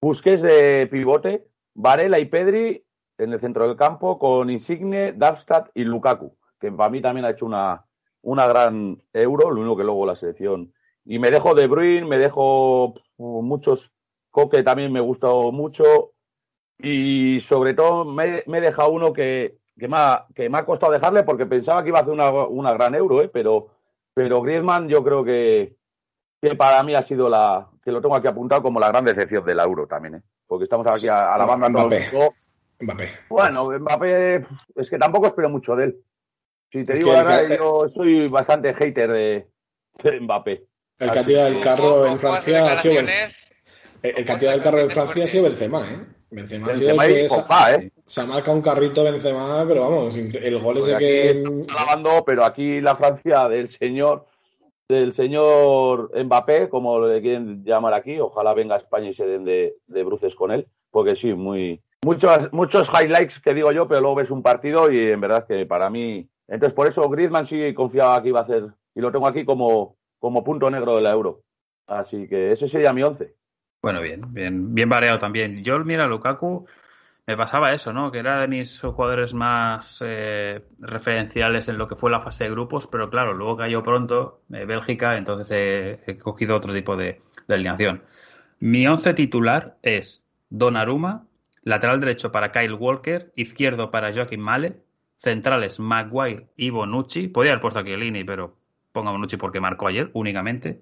Busquets 0.00 0.42
de 0.42 0.88
pivote. 0.90 1.48
Varela 1.74 2.18
y 2.20 2.26
Pedri 2.26 2.84
en 3.18 3.32
el 3.32 3.40
centro 3.40 3.66
del 3.68 3.76
campo 3.76 4.18
con 4.18 4.50
Insigne, 4.50 5.12
Darmstadt 5.12 5.70
y 5.74 5.84
Lukaku, 5.84 6.36
que 6.60 6.70
para 6.72 6.90
mí 6.90 7.00
también 7.02 7.24
ha 7.26 7.30
hecho 7.30 7.46
una, 7.46 7.86
una 8.22 8.46
gran 8.46 9.02
euro, 9.12 9.50
lo 9.50 9.60
único 9.60 9.76
que 9.76 9.84
luego 9.84 10.06
la 10.06 10.16
selección. 10.16 10.72
Y 11.04 11.18
me 11.18 11.30
dejo 11.32 11.54
De 11.54 11.66
Bruyne, 11.66 12.06
me 12.06 12.18
dejo 12.18 12.94
muchos 13.18 13.93
Coque 14.34 14.64
también 14.64 14.92
me 14.92 14.98
gustó 14.98 15.52
mucho. 15.52 16.10
Y 16.76 17.40
sobre 17.40 17.72
todo 17.74 18.04
me, 18.04 18.42
me 18.48 18.58
he 18.58 18.62
dejado 18.62 18.90
uno 18.90 19.12
que, 19.12 19.58
que, 19.78 19.86
me 19.86 19.96
ha, 19.96 20.26
que 20.34 20.48
me 20.50 20.58
ha 20.58 20.66
costado 20.66 20.90
dejarle 20.92 21.22
porque 21.22 21.46
pensaba 21.46 21.84
que 21.84 21.90
iba 21.90 22.00
a 22.00 22.02
hacer 22.02 22.12
una, 22.12 22.28
una 22.46 22.72
gran 22.72 22.96
euro, 22.96 23.22
¿eh? 23.22 23.30
pero, 23.32 23.68
pero 24.12 24.42
Griezmann 24.42 24.88
yo 24.88 25.04
creo 25.04 25.22
que, 25.22 25.76
que 26.42 26.56
para 26.56 26.82
mí 26.82 26.96
ha 26.96 27.02
sido 27.02 27.28
la, 27.28 27.68
que 27.80 27.92
lo 27.92 28.00
tengo 28.00 28.16
aquí 28.16 28.26
apuntado 28.26 28.60
como 28.60 28.80
la 28.80 28.88
gran 28.88 29.04
decepción 29.04 29.44
del 29.44 29.60
euro 29.60 29.86
también, 29.86 30.16
¿eh? 30.16 30.22
porque 30.48 30.64
estamos 30.64 30.84
aquí 30.88 31.06
a, 31.06 31.32
a 31.32 31.38
la 31.38 31.44
banda 31.46 31.68
Mbappé. 31.68 32.10
Mbappé. 32.80 33.08
Bueno, 33.28 33.70
Mbappé, 33.70 34.44
es 34.74 34.90
que 34.90 34.98
tampoco 34.98 35.28
espero 35.28 35.48
mucho 35.48 35.76
de 35.76 35.84
él. 35.84 36.00
Si 36.72 36.84
te 36.84 36.94
Es 36.94 36.98
digo 36.98 37.12
que 37.12 37.16
la 37.18 37.22
verdad, 37.22 37.48
ca- 37.50 37.56
yo 37.56 37.88
soy 37.88 38.26
bastante 38.26 38.74
hater 38.74 39.12
de, 39.12 39.48
de 40.02 40.20
Mbappé. 40.20 40.66
El 40.98 41.10
que 41.12 41.18
ha 41.20 41.24
tirado 41.24 41.46
el 41.48 41.60
carro 41.60 42.06
en 42.06 42.18
Francia 42.18 42.72
ha 42.72 42.76
sido 42.76 43.00
El, 44.04 44.18
el 44.18 44.24
que 44.24 44.32
ha 44.32 44.38
tirado 44.38 44.56
el 44.58 44.62
carro 44.62 44.78
en 44.80 44.90
Francia 44.90 45.24
ha 45.24 45.28
sido 45.28 45.44
Benzema, 45.44 45.80
¿eh? 45.80 46.06
Benzema, 46.30 46.66
ha 46.68 46.76
sido 46.76 46.90
el 46.92 46.96
Benzema 46.98 47.06
que 47.14 47.24
y 47.24 47.28
se- 47.28 47.36
Pogba, 47.36 47.74
¿eh? 47.74 47.92
se 48.04 48.20
ha 48.20 48.26
marcado 48.26 48.56
un 48.56 48.62
carrito 48.62 49.02
Benzema, 49.04 49.64
pero 49.66 49.80
vamos, 49.82 50.16
el 50.16 50.58
gol 50.60 50.74
Pues 50.74 50.86
ese 50.86 50.94
aquí 50.96 51.04
que... 51.04 51.30
estamos 51.30 51.66
alabando, 51.68 52.24
pero 52.24 52.44
aquí 52.44 52.80
la 52.80 52.94
Francia 52.94 53.48
del 53.48 53.68
señor 53.68 54.26
del 54.86 55.14
señor 55.14 56.10
Mbappé, 56.24 56.68
como 56.68 57.00
le 57.06 57.22
quieren 57.22 57.64
llamar 57.64 57.94
aquí, 57.94 58.20
ojalá 58.20 58.52
venga 58.52 58.74
a 58.74 58.78
España 58.78 59.08
y 59.08 59.14
se 59.14 59.24
den 59.26 59.44
de, 59.44 59.76
de 59.86 60.04
bruces 60.04 60.34
con 60.34 60.50
él, 60.52 60.66
porque 60.90 61.16
sí, 61.16 61.32
muy 61.32 61.80
muchos 62.04 62.52
muchos 62.52 62.86
highlights 62.88 63.40
que 63.40 63.54
digo 63.54 63.72
yo, 63.72 63.88
pero 63.88 64.00
luego 64.02 64.16
ves 64.16 64.30
un 64.30 64.42
partido 64.42 64.90
y 64.92 65.10
en 65.10 65.20
verdad 65.22 65.46
que 65.46 65.64
para 65.64 65.88
mí, 65.88 66.28
entonces 66.48 66.74
por 66.74 66.86
eso 66.86 67.08
Griezmann 67.08 67.46
sí 67.46 67.72
confiaba 67.72 68.22
que 68.22 68.28
iba 68.28 68.40
a 68.40 68.42
hacer 68.42 68.64
y 68.94 69.00
lo 69.00 69.10
tengo 69.10 69.26
aquí 69.26 69.46
como 69.46 69.96
como 70.18 70.44
punto 70.44 70.70
negro 70.70 70.96
de 70.96 71.02
la 71.02 71.12
Euro. 71.12 71.40
Así 71.86 72.28
que 72.28 72.52
ese 72.52 72.68
sería 72.68 72.92
mi 72.92 73.02
once. 73.02 73.34
Bueno, 73.84 74.00
bien, 74.00 74.32
bien, 74.32 74.74
bien 74.74 74.88
variado 74.88 75.18
también. 75.18 75.62
Yo, 75.62 75.78
mira, 75.84 76.06
Lukaku, 76.06 76.66
me 77.26 77.36
pasaba 77.36 77.74
eso, 77.74 77.92
¿no? 77.92 78.10
Que 78.10 78.20
era 78.20 78.40
de 78.40 78.48
mis 78.48 78.80
jugadores 78.80 79.34
más 79.34 80.02
eh, 80.02 80.62
referenciales 80.80 81.68
en 81.68 81.76
lo 81.76 81.86
que 81.86 81.94
fue 81.94 82.10
la 82.10 82.22
fase 82.22 82.44
de 82.44 82.50
grupos, 82.50 82.86
pero 82.86 83.10
claro, 83.10 83.34
luego 83.34 83.58
cayó 83.58 83.82
pronto 83.82 84.40
eh, 84.54 84.64
Bélgica, 84.64 85.18
entonces 85.18 85.98
he, 86.06 86.16
cogido 86.16 86.56
otro 86.56 86.72
tipo 86.72 86.96
de, 86.96 87.20
alineación. 87.46 88.04
Mi 88.58 88.86
once 88.86 89.12
titular 89.12 89.76
es 89.82 90.24
Donnarumma, 90.48 91.26
lateral 91.62 92.00
derecho 92.00 92.32
para 92.32 92.52
Kyle 92.52 92.72
Walker, 92.72 93.32
izquierdo 93.36 93.90
para 93.90 94.14
Joaquín 94.14 94.40
Male, 94.40 94.78
centrales 95.18 95.78
Maguire 95.78 96.46
y 96.56 96.70
Bonucci. 96.70 97.28
Podría 97.28 97.52
haber 97.52 97.60
puesto 97.60 97.80
a 97.80 97.84
Chiellini, 97.84 98.24
pero 98.24 98.56
pongo 98.92 99.10
a 99.10 99.12
Bonucci 99.12 99.36
porque 99.36 99.60
marcó 99.60 99.88
ayer 99.88 100.08
únicamente. 100.14 100.80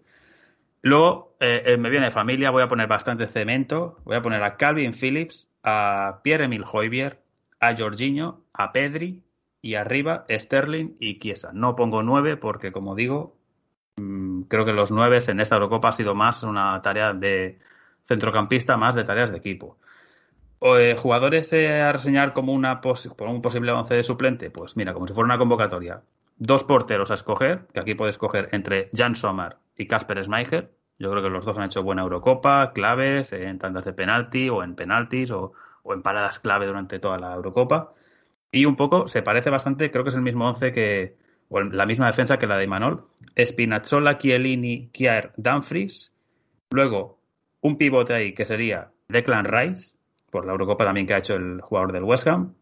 Luego 0.83 1.37
eh, 1.39 1.63
eh, 1.67 1.77
me 1.77 1.91
viene 1.91 2.07
de 2.07 2.13
familia, 2.13 2.51
voy 2.51 2.63
a 2.63 2.69
poner 2.69 2.89
bastante 2.89 3.29
cemento, 3.29 3.99
voy 4.05 4.17
a 4.17 4.23
poner 4.23 4.43
a 4.43 4.57
Calvin 4.57 4.93
Phillips, 4.93 5.49
a 5.63 6.21
Pierre-Emil 6.23 6.65
Hoybier, 6.71 7.21
a 7.61 7.77
Jorginho, 7.77 8.41
a 8.53 8.73
Pedri 8.73 9.23
y 9.63 9.77
arriba 9.77 10.27
Sterling 10.29 10.97
y 10.99 11.21
Chiesa. 11.21 11.53
No 11.55 11.77
pongo 11.77 12.03
nueve 12.03 12.37
porque, 12.37 12.73
como 12.73 12.97
digo, 12.97 13.37
mm, 13.97 14.43
creo 14.43 14.65
que 14.65 14.73
los 14.73 14.91
nueve 14.91 15.19
en 15.29 15.41
esta 15.41 15.55
Eurocopa 15.55 15.91
ha 15.91 15.93
sido 15.93 16.17
más 16.17 16.43
una 16.43 16.83
tarea 16.83 17.13
de 17.13 17.59
centrocampista, 18.05 18.77
más 18.77 18.97
de 18.97 19.05
tareas 19.05 19.31
de 19.31 19.39
equipo. 19.39 19.79
O, 20.59 20.77
eh, 20.79 20.97
jugadores 20.97 21.53
eh, 21.53 21.81
a 21.81 21.93
reseñar 21.93 22.33
como 22.33 22.53
un 22.53 22.63
posible 23.43 23.73
once 23.73 23.95
de 23.95 24.03
suplente, 24.03 24.51
pues 24.51 24.77
mira, 24.77 24.93
como 24.95 25.07
si 25.07 25.15
fuera 25.15 25.27
una 25.27 25.39
convocatoria. 25.39 26.03
Dos 26.45 26.65
porteros 26.65 27.13
a 27.13 27.15
escoger, 27.15 27.69
que 27.73 27.79
aquí 27.79 27.95
puedes 27.95 28.17
escoger 28.17 28.49
entre 28.51 28.91
Jan 28.93 29.15
Sommer 29.15 29.59
y 29.77 29.87
Kasper 29.87 30.25
Schmeichel. 30.25 30.71
Yo 30.99 31.09
creo 31.09 31.23
que 31.23 31.31
los 31.31 31.45
dos 31.45 31.57
han 31.57 31.67
hecho 31.67 31.85
buena 31.85 32.03
Eurocopa, 32.03 32.73
claves 32.73 33.33
en 33.33 33.61
tandas 33.61 33.85
de 33.85 33.93
penalti 33.93 34.49
o 34.49 34.65
en 34.65 34.75
penaltis 34.75 35.31
o, 35.31 35.53
o 35.85 35.95
en 35.95 36.03
paradas 36.03 36.41
clave 36.41 36.67
durante 36.67 36.99
toda 36.99 37.17
la 37.17 37.33
Eurocopa. 37.33 37.93
Y 38.51 38.65
un 38.65 38.75
poco 38.75 39.07
se 39.07 39.23
parece 39.23 39.51
bastante, 39.51 39.93
creo 39.93 40.03
que 40.03 40.11
es 40.11 40.17
el 40.17 40.23
mismo 40.23 40.49
once 40.49 40.73
que, 40.73 41.15
o 41.49 41.61
la 41.61 41.87
misma 41.87 42.09
defensa 42.09 42.39
que 42.39 42.49
la 42.49 42.57
de 42.57 42.65
Imanol. 42.65 43.05
Spinazzola, 43.39 44.19
Chiellini, 44.19 44.89
Kier, 44.89 45.31
Dumfries. 45.37 46.13
Luego, 46.73 47.21
un 47.61 47.79
pivote 47.79 48.15
ahí 48.15 48.35
que 48.35 48.45
sería 48.45 48.91
Declan 49.07 49.45
Rice, 49.45 49.95
por 50.33 50.45
la 50.45 50.51
Eurocopa 50.51 50.85
también 50.85 51.07
que 51.07 51.15
ha 51.15 51.19
hecho 51.19 51.37
el 51.37 51.61
jugador 51.61 51.93
del 51.93 52.03
West 52.03 52.27
Ham. 52.27 52.55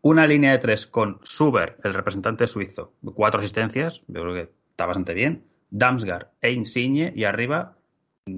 Una 0.00 0.26
línea 0.26 0.52
de 0.52 0.58
tres 0.58 0.86
con 0.86 1.18
Suber, 1.24 1.78
el 1.82 1.94
representante 1.94 2.46
suizo, 2.46 2.94
cuatro 3.14 3.40
asistencias, 3.40 4.02
yo 4.06 4.22
creo 4.22 4.34
que 4.34 4.52
está 4.70 4.86
bastante 4.86 5.12
bien. 5.12 5.44
Damsgaard 5.70 6.28
e 6.40 6.52
Insigne, 6.52 7.12
y 7.14 7.24
arriba, 7.24 7.76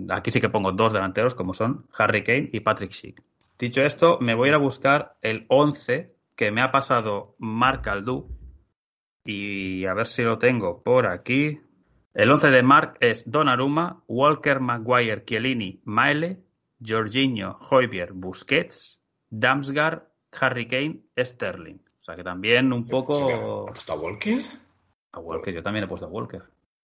aquí 0.09 0.31
sí 0.31 0.41
que 0.41 0.49
pongo 0.49 0.73
dos 0.73 0.93
delanteros, 0.93 1.35
como 1.35 1.53
son 1.53 1.87
Harry 1.99 2.25
Kane 2.25 2.51
y 2.53 2.61
Patrick 2.61 2.93
Schick. 2.93 3.23
Dicho 3.59 3.83
esto, 3.83 4.19
me 4.21 4.35
voy 4.35 4.49
a 4.49 4.51
ir 4.51 4.55
a 4.55 4.59
buscar 4.59 5.17
el 5.21 5.45
11 5.49 6.15
que 6.35 6.51
me 6.51 6.63
ha 6.63 6.73
pasado 6.73 7.37
Marc 7.39 7.87
Aldú, 7.89 8.29
y 9.25 9.85
a 9.85 9.95
ver 9.95 10.07
si 10.07 10.23
lo 10.23 10.39
tengo 10.39 10.83
por 10.83 11.07
aquí. 11.07 11.61
El 12.15 12.31
11 12.31 12.49
de 12.49 12.63
Marc 12.63 12.97
es 13.01 13.31
Donnarumma, 13.31 14.03
Walker, 14.09 14.61
Maguire, 14.61 15.25
Chiellini, 15.25 15.81
Maele, 15.85 16.41
Jorginho, 16.85 17.59
Hoybier, 17.71 18.13
Busquets, 18.13 19.03
Damsgaard, 19.29 20.10
Harry 20.39 20.67
Kane, 20.67 21.01
Sterling. 21.19 21.77
O 22.01 22.03
sea 22.05 22.17
que 22.17 22.25
también 22.25 22.73
un 22.73 22.83
¿Se- 22.83 22.89
se 22.89 22.95
me 22.95 22.99
ha 22.99 23.07
poco... 23.07 23.67
puesto 23.67 23.93
a 23.93 23.97
Walker? 23.97 24.41
A 25.13 25.19
Walker, 25.21 25.53
yo 25.55 25.63
también 25.63 25.85
he 25.85 25.89
puesto 25.89 26.07
a 26.07 26.09
Walker. 26.11 26.43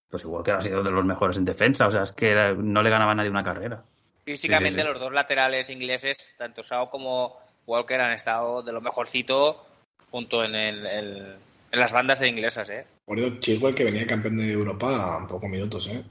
Pues 0.09 0.21
si 0.21 0.27
Walker 0.27 0.55
ha 0.55 0.61
sido 0.61 0.83
de 0.83 0.91
los 0.91 1.05
mejores 1.05 1.37
en 1.37 1.45
defensa, 1.45 1.87
o 1.87 1.91
sea, 1.91 2.03
es 2.03 2.11
que 2.13 2.33
no 2.57 2.81
le 2.81 2.89
ganaba 2.89 3.11
a 3.11 3.15
nadie 3.15 3.29
una 3.29 3.43
carrera. 3.43 3.83
Físicamente 4.23 4.79
Sí, 4.79 4.81
sí, 4.81 4.87
sí. 4.87 4.93
los 4.93 4.99
dos 4.99 5.13
laterales 5.13 5.69
ingleses, 5.69 6.33
tanto 6.37 6.63
Sao 6.63 6.89
como 6.89 7.37
Walker, 7.65 7.99
han 7.99 8.13
estado 8.13 8.61
de 8.63 8.71
lo 8.71 8.81
mejorcito 8.81 9.65
junto 10.11 10.43
en, 10.43 10.55
el, 10.55 10.85
el- 10.85 11.35
en 11.71 11.79
las 11.79 11.91
bandas 11.91 12.19
de 12.19 12.29
inglesas, 12.29 12.69
¿eh? 12.69 12.85
Por 13.05 13.17
eso 13.19 13.39
Chilwell 13.39 13.75
que 13.75 13.83
venía 13.85 14.05
campeón 14.07 14.37
de 14.37 14.51
Europa 14.51 15.17
a 15.23 15.27
pocos 15.27 15.49
minutos, 15.49 15.87
¿eh? 15.89 16.03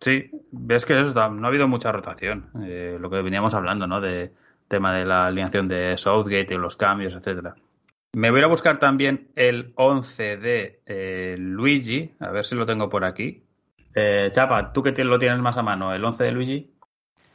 Sí, 0.00 0.30
ves 0.50 0.84
que 0.84 1.00
eso, 1.00 1.14
no 1.30 1.44
ha 1.46 1.48
habido 1.48 1.66
mucha 1.68 1.90
rotación. 1.92 2.50
Eh, 2.64 2.96
lo 3.00 3.08
que 3.10 3.22
veníamos 3.22 3.54
hablando, 3.54 3.86
¿no? 3.86 4.00
De 4.00 4.32
tema 4.68 4.94
de 4.96 5.04
la 5.04 5.26
alineación 5.26 5.68
de 5.68 5.96
Southgate 5.96 6.54
y 6.54 6.58
los 6.58 6.76
cambios, 6.76 7.14
etcétera. 7.14 7.54
Me 8.14 8.30
voy 8.30 8.42
a 8.42 8.46
buscar 8.46 8.78
también 8.78 9.28
el 9.36 9.72
11 9.76 10.36
de 10.38 10.80
eh, 10.86 11.36
Luigi, 11.38 12.12
a 12.20 12.30
ver 12.30 12.44
si 12.44 12.54
lo 12.54 12.64
tengo 12.66 12.88
por 12.88 13.04
aquí. 13.04 13.42
Eh, 13.94 14.28
Chapa, 14.30 14.72
tú 14.72 14.82
te- 14.82 15.04
lo 15.04 15.18
tienes 15.18 15.38
más 15.40 15.58
a 15.58 15.62
mano, 15.62 15.94
el 15.94 16.04
11 16.04 16.24
de 16.24 16.32
Luigi. 16.32 16.70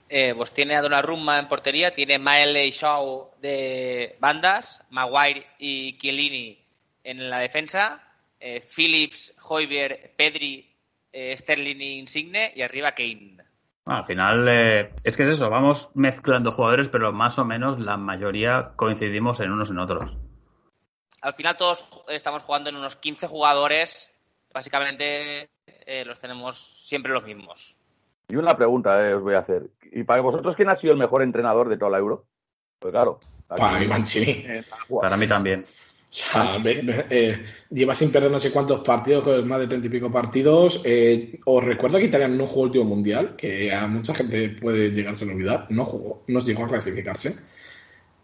Eh, 0.09 0.33
pues 0.35 0.53
tiene 0.53 0.75
a 0.75 0.81
Donnarumma 0.81 1.39
en 1.39 1.47
portería, 1.47 1.93
tiene 1.93 2.19
Maele 2.19 2.65
y 2.67 2.71
Shaw 2.71 3.31
de 3.41 4.17
bandas, 4.19 4.85
Maguire 4.89 5.45
y 5.57 5.97
Chiellini 5.97 6.59
en 7.03 7.29
la 7.29 7.39
defensa, 7.39 8.03
eh, 8.39 8.61
Phillips, 8.75 9.33
Hoiber, 9.47 10.11
Pedri, 10.17 10.67
eh, 11.13 11.37
Sterling 11.37 11.79
y 11.79 11.99
Insigne 11.99 12.51
y 12.55 12.61
arriba 12.61 12.91
Kane. 12.91 13.37
Bueno, 13.91 13.99
al 14.03 14.07
final, 14.07 14.47
eh, 14.47 14.93
es 15.03 15.17
que 15.17 15.23
es 15.23 15.29
eso, 15.31 15.49
vamos 15.49 15.89
mezclando 15.95 16.49
jugadores, 16.51 16.87
pero 16.87 17.11
más 17.11 17.37
o 17.39 17.43
menos 17.43 17.77
la 17.77 17.97
mayoría 17.97 18.71
coincidimos 18.77 19.41
en 19.41 19.51
unos 19.51 19.69
en 19.69 19.79
otros. 19.79 20.15
Al 21.21 21.33
final 21.33 21.57
todos 21.57 21.83
estamos 22.07 22.43
jugando 22.43 22.69
en 22.69 22.77
unos 22.77 22.95
15 22.95 23.27
jugadores, 23.27 24.09
básicamente 24.53 25.49
eh, 25.67 26.05
los 26.05 26.19
tenemos 26.19 26.85
siempre 26.87 27.11
los 27.11 27.25
mismos. 27.25 27.75
Y 28.29 28.37
una 28.37 28.55
pregunta 28.55 29.09
eh, 29.09 29.13
os 29.13 29.21
voy 29.23 29.33
a 29.33 29.39
hacer. 29.39 29.63
¿Y 29.91 30.03
para 30.05 30.21
vosotros 30.21 30.55
quién 30.55 30.69
ha 30.69 30.75
sido 30.75 30.93
el 30.93 30.99
mejor 30.99 31.21
entrenador 31.21 31.67
de 31.67 31.77
toda 31.77 31.91
la 31.91 31.97
Euro? 31.97 32.23
Pues 32.79 32.93
claro. 32.93 33.19
aquí- 33.49 33.61
Para 33.61 33.77
mí, 33.79 33.87
Mancini. 33.87 34.31
eh, 34.47 34.63
Para 35.01 35.17
mí 35.17 35.27
también. 35.27 35.65
O 36.11 36.13
sea, 36.13 36.61
eh, 37.09 37.41
lleva 37.69 37.95
sin 37.95 38.11
perder 38.11 38.29
no 38.29 38.39
sé 38.41 38.51
cuántos 38.51 38.81
partidos, 38.81 39.45
más 39.45 39.61
de 39.61 39.67
treinta 39.67 39.87
y 39.87 39.89
pico 39.89 40.11
partidos. 40.11 40.81
Eh, 40.83 41.39
os 41.45 41.63
recuerdo 41.63 41.99
que 41.99 42.05
Italia 42.05 42.27
no 42.27 42.47
jugó 42.47 42.63
el 42.63 42.67
último 42.71 42.83
mundial, 42.83 43.37
que 43.37 43.71
a 43.71 43.87
mucha 43.87 44.13
gente 44.13 44.49
puede 44.49 44.91
llegarse 44.91 45.23
a 45.23 45.33
olvidar. 45.33 45.67
No 45.69 45.85
jugó, 45.85 46.23
no 46.27 46.41
llegó 46.41 46.65
a 46.65 46.67
clasificarse. 46.67 47.37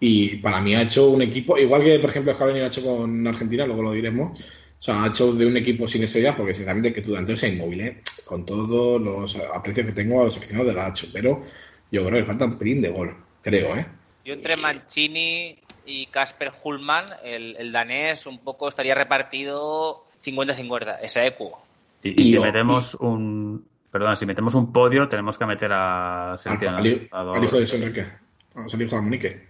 Y 0.01 0.35
para 0.37 0.61
mí 0.61 0.75
ha 0.75 0.81
hecho 0.81 1.09
un 1.09 1.21
equipo, 1.21 1.57
igual 1.57 1.81
que 1.81 1.97
por 1.99 2.09
ejemplo 2.09 2.33
Scaloni 2.33 2.59
lo 2.59 2.65
ha 2.65 2.67
hecho 2.67 2.83
con 2.83 3.25
Argentina, 3.25 3.65
luego 3.65 3.83
lo 3.83 3.93
diremos. 3.93 4.37
O 4.37 4.81
sea, 4.81 5.03
ha 5.03 5.07
hecho 5.07 5.31
de 5.31 5.45
un 5.45 5.55
equipo 5.55 5.87
sin 5.87 6.03
estrellas, 6.03 6.35
porque 6.35 6.53
sinceramente 6.53 6.93
que 6.93 7.01
tu 7.01 7.11
delantero 7.11 7.37
sea 7.37 7.47
inmóvil, 7.47 7.81
¿eh? 7.81 8.01
con 8.25 8.45
todos 8.45 9.01
los 9.01 9.37
aprecios 9.55 9.87
que 9.87 9.93
tengo 9.93 10.21
a 10.21 10.25
los 10.25 10.35
aficionados 10.35 10.73
del 10.73 10.83
Hacho. 10.83 11.07
Pero 11.13 11.41
yo 11.89 12.05
creo 12.05 12.19
que 12.19 12.27
falta 12.27 12.45
un 12.45 12.57
pelín 12.57 12.81
de 12.81 12.89
gol, 12.89 13.15
creo, 13.41 13.77
¿eh? 13.77 13.85
Yo 14.25 14.33
entre 14.33 14.57
Mancini 14.57 15.57
y 15.87 16.05
Casper 16.07 16.51
Hullman, 16.63 17.05
el, 17.23 17.55
el 17.57 17.71
danés, 17.71 18.25
un 18.27 18.39
poco 18.39 18.67
estaría 18.67 18.93
repartido 18.93 20.05
50-50, 20.23 20.99
ese 21.01 21.25
eco. 21.27 21.59
Y, 22.03 22.21
y 22.21 22.23
si 22.25 22.31
yo- 22.31 22.41
metemos 22.41 22.93
un. 22.95 23.65
Perdona, 23.91 24.15
si 24.15 24.25
metemos 24.25 24.53
un 24.53 24.71
podio, 24.71 25.07
tenemos 25.07 25.37
que 25.37 25.45
meter 25.45 25.71
a 25.71 26.33
Al, 26.33 26.37
seleccionar 26.39 26.79
al- 26.81 27.07
a 27.11 27.23
dos- 27.23 27.37
al 27.37 27.43
hijo 27.45 27.57
de 27.57 27.75
Enrique. 27.85 28.05
Al 28.53 28.81
hijo 28.81 28.95
de 28.97 29.01
Monique. 29.01 29.47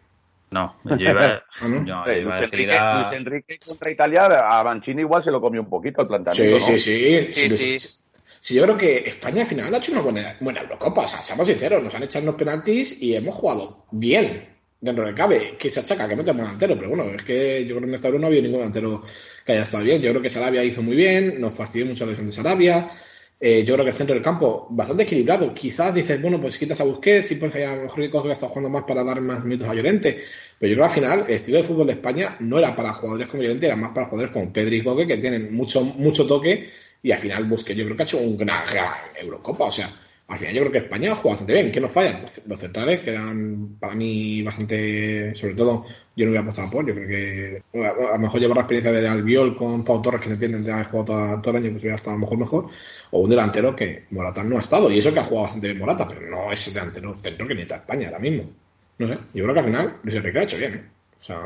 No, 0.51 0.77
yo 0.85 0.95
iba, 0.95 1.43
Ah, 1.61 1.67
iba 1.67 2.03
a 2.03 2.07
Luis, 2.07 2.25
decir 2.41 2.59
Enrique, 2.61 2.77
a- 2.79 2.93
Luis 3.01 3.11
Enrique 3.17 3.59
contra 3.65 3.91
Italia, 3.91 4.27
a 4.59 4.63
Mancini 4.63 5.01
igual 5.01 5.21
se 5.23 5.31
lo 5.31 5.41
comió 5.41 5.59
un 5.61 5.69
poquito 5.69 6.01
el 6.01 6.07
Sí, 6.07 6.09
planteamiento. 6.13 6.59
sí, 6.61 6.71
¿no? 6.71 6.77
sí, 6.77 7.33
Sí, 7.33 7.49
sí, 7.49 7.77
sí. 7.79 7.89
sí, 8.39 8.55
yo 8.55 8.63
creo 8.63 8.77
que 8.77 8.97
España 9.09 9.41
al 9.41 9.47
final 9.47 9.73
ha 9.73 9.77
hecho 9.77 9.91
una 9.91 10.01
buena, 10.01 10.37
buena 10.39 10.61
Eurocopa. 10.61 11.01
O 11.01 11.07
sea, 11.07 11.21
seamos 11.21 11.47
sinceros, 11.47 11.83
nos 11.83 11.93
han 11.95 12.03
echado 12.03 12.23
unos 12.23 12.35
penaltis 12.35 13.01
y 13.01 13.15
hemos 13.15 13.35
jugado 13.35 13.85
bien. 13.91 14.55
Dentro 14.79 15.07
de 15.07 15.13
cabe, 15.13 15.55
que 15.57 15.69
se 15.69 15.79
achaca 15.79 16.07
que 16.07 16.15
no 16.15 16.23
tenemos 16.23 16.45
delantero, 16.45 16.75
pero 16.75 16.89
bueno, 16.89 17.05
es 17.05 17.23
que 17.23 17.65
yo 17.65 17.69
creo 17.69 17.81
que 17.81 17.87
en 17.87 17.95
esta 17.95 18.09
Euro 18.09 18.19
no 18.19 18.27
había 18.27 18.43
ningún 18.43 18.59
delantero 18.59 19.03
que 19.43 19.53
haya 19.53 19.63
estado 19.63 19.83
bien. 19.83 20.01
Yo 20.01 20.11
creo 20.11 20.21
que 20.21 20.29
Sarabia 20.29 20.63
hizo 20.63 20.83
muy 20.83 20.95
bien, 20.95 21.41
nos 21.41 21.55
fastidió 21.55 21.87
mucho 21.87 22.05
la 22.05 22.11
lesión 22.11 22.27
de 22.27 22.31
Sarabia. 22.31 22.91
Eh, 23.39 23.63
yo 23.63 23.75
creo 23.75 23.85
que 23.85 23.91
el 23.91 23.95
centro 23.95 24.15
del 24.15 24.23
campo 24.23 24.67
bastante 24.69 25.03
equilibrado. 25.03 25.53
Quizás 25.53 25.95
dices, 25.95 26.21
bueno, 26.21 26.41
pues 26.41 26.57
quitas 26.57 26.79
a 26.81 26.83
Busquets 26.83 27.31
y 27.31 27.35
pues 27.35 27.53
a 27.55 27.75
lo 27.75 27.83
mejor 27.83 28.01
que 28.01 28.09
coge 28.09 28.27
que 28.27 28.33
está 28.33 28.47
jugando 28.47 28.69
más 28.69 28.83
para 28.87 29.03
dar 29.03 29.21
más 29.21 29.43
minutos 29.43 29.67
a 29.67 29.75
Llorente. 29.75 30.19
Pero 30.59 30.71
yo 30.71 30.75
creo 30.75 30.87
que 30.87 30.93
al 30.93 30.99
final 30.99 31.25
el 31.27 31.35
estilo 31.35 31.59
de 31.59 31.63
fútbol 31.63 31.87
de 31.87 31.93
España 31.93 32.35
no 32.39 32.57
era 32.59 32.75
para 32.75 32.93
jugadores 32.93 33.27
como 33.27 33.43
Llorente, 33.43 33.67
era 33.67 33.75
más 33.75 33.91
para 33.93 34.07
jugadores 34.07 34.33
como 34.33 34.51
Pedri 34.51 34.77
y 34.77 34.83
Coque 34.83 35.07
que 35.07 35.17
tienen 35.17 35.55
mucho, 35.55 35.81
mucho 35.81 36.25
toque 36.25 36.69
y 37.03 37.11
al 37.11 37.19
final 37.19 37.45
Busquets 37.45 37.77
yo 37.77 37.85
creo 37.85 37.95
que 37.95 38.03
ha 38.03 38.05
hecho 38.05 38.17
un 38.17 38.37
gran, 38.37 38.65
gran 38.65 38.93
Eurocopa. 39.21 39.65
O 39.65 39.71
sea, 39.71 39.89
al 40.27 40.37
final 40.37 40.53
yo 40.55 40.61
creo 40.61 40.71
que 40.73 40.77
España 40.79 41.15
juega 41.15 41.29
bastante 41.31 41.53
bien. 41.53 41.71
¿Qué 41.71 41.79
nos 41.79 41.91
fallan? 41.91 42.23
Los 42.47 42.59
centrales 42.59 42.99
que 42.99 43.11
eran 43.11 43.77
para 43.79 43.95
mí 43.95 44.43
bastante, 44.43 45.33
sobre 45.35 45.55
todo, 45.55 45.85
yo 46.15 46.25
no 46.25 46.31
hubiera 46.31 46.41
apostado 46.41 46.69
por. 46.69 46.85
Yo 46.85 46.93
creo 46.93 47.07
que 47.07 47.59
a 47.85 48.13
lo 48.13 48.19
mejor 48.19 48.39
llevar 48.41 48.57
la 48.57 48.63
experiencia 48.63 48.91
de 48.91 49.07
Albiol 49.07 49.55
con 49.55 49.83
Pau 49.85 50.01
Torres, 50.01 50.19
que 50.21 50.27
se 50.27 50.33
entienden 50.33 50.63
de 50.65 50.71
haber 50.73 50.87
jugado 50.87 51.41
todo, 51.41 51.55
el 51.55 51.63
año, 51.63 51.71
pues 51.71 51.83
hubiera 51.83 51.95
estado 51.95 52.11
a 52.11 52.19
lo 52.19 52.21
mejor 52.21 52.37
mejor. 52.39 52.65
O 53.11 53.19
un 53.21 53.29
delantero 53.29 53.75
que 53.75 54.05
Morata 54.11 54.43
no 54.43 54.57
ha 54.57 54.59
estado. 54.59 54.91
Y 54.91 54.97
eso 54.97 55.13
que 55.13 55.19
ha 55.19 55.23
jugado 55.23 55.43
bastante 55.43 55.67
bien 55.67 55.79
Morata, 55.79 56.05
pero 56.07 56.21
no 56.29 56.51
es 56.51 56.67
el 56.67 56.73
delantero 56.73 57.13
centro 57.13 57.47
que 57.47 57.53
necesita 57.53 57.77
España 57.77 58.07
ahora 58.07 58.19
mismo. 58.19 58.49
No 58.97 59.07
sé, 59.07 59.13
yo 59.33 59.43
creo 59.43 59.53
que 59.53 59.59
al 59.61 59.65
final 59.65 59.97
Luis 60.03 60.15
Enrique 60.17 60.39
ha 60.39 60.43
hecho 60.43 60.57
bien. 60.57 60.73
¿eh? 60.73 60.83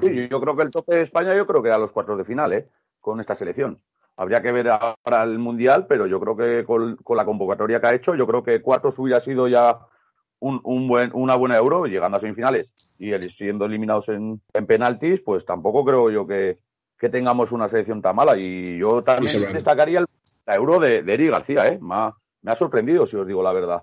Sí, 0.01 0.27
yo- 0.29 0.41
creo 0.41 0.55
que 0.55 0.63
el 0.63 0.71
tope 0.71 0.95
de 0.95 1.01
España, 1.03 1.35
yo 1.35 1.45
creo 1.45 1.61
que 1.61 1.69
a 1.71 1.77
los 1.77 1.91
cuartos 1.91 2.17
de 2.17 2.25
final, 2.25 2.51
¿eh? 2.53 2.67
Con 2.99 3.19
esta 3.19 3.35
selección. 3.35 3.79
Habría 4.21 4.41
que 4.41 4.51
ver 4.51 4.69
ahora 4.69 5.23
el 5.23 5.39
Mundial, 5.39 5.87
pero 5.87 6.05
yo 6.05 6.19
creo 6.19 6.37
que 6.37 6.63
con, 6.63 6.95
con 6.97 7.17
la 7.17 7.25
convocatoria 7.25 7.81
que 7.81 7.87
ha 7.87 7.95
hecho, 7.95 8.13
yo 8.13 8.27
creo 8.27 8.43
que 8.43 8.61
cuartos 8.61 8.99
hubiera 8.99 9.19
sido 9.19 9.47
ya 9.47 9.79
un, 10.39 10.61
un 10.63 10.87
buen, 10.87 11.09
una 11.13 11.35
buena 11.35 11.57
euro, 11.57 11.85
llegando 11.85 12.17
a 12.17 12.19
semifinales 12.19 12.71
y 12.99 13.11
el- 13.11 13.31
siendo 13.31 13.65
eliminados 13.65 14.09
en, 14.09 14.39
en 14.53 14.65
penaltis, 14.67 15.21
pues 15.21 15.43
tampoco 15.43 15.83
creo 15.83 16.11
yo 16.11 16.27
que, 16.27 16.59
que 16.99 17.09
tengamos 17.09 17.51
una 17.51 17.67
selección 17.67 17.99
tan 17.99 18.15
mala. 18.15 18.37
Y 18.37 18.77
yo 18.77 19.03
también 19.03 19.25
destacaría 19.53 19.99
el- 19.99 20.05
la 20.45 20.55
euro 20.55 20.79
de, 20.79 21.01
de 21.01 21.13
Eri 21.15 21.27
García, 21.29 21.67
¿eh? 21.67 21.79
Me 21.81 21.95
ha, 21.95 22.13
me 22.43 22.51
ha 22.51 22.55
sorprendido, 22.55 23.07
si 23.07 23.15
os 23.17 23.25
digo 23.25 23.41
la 23.41 23.53
verdad. 23.53 23.81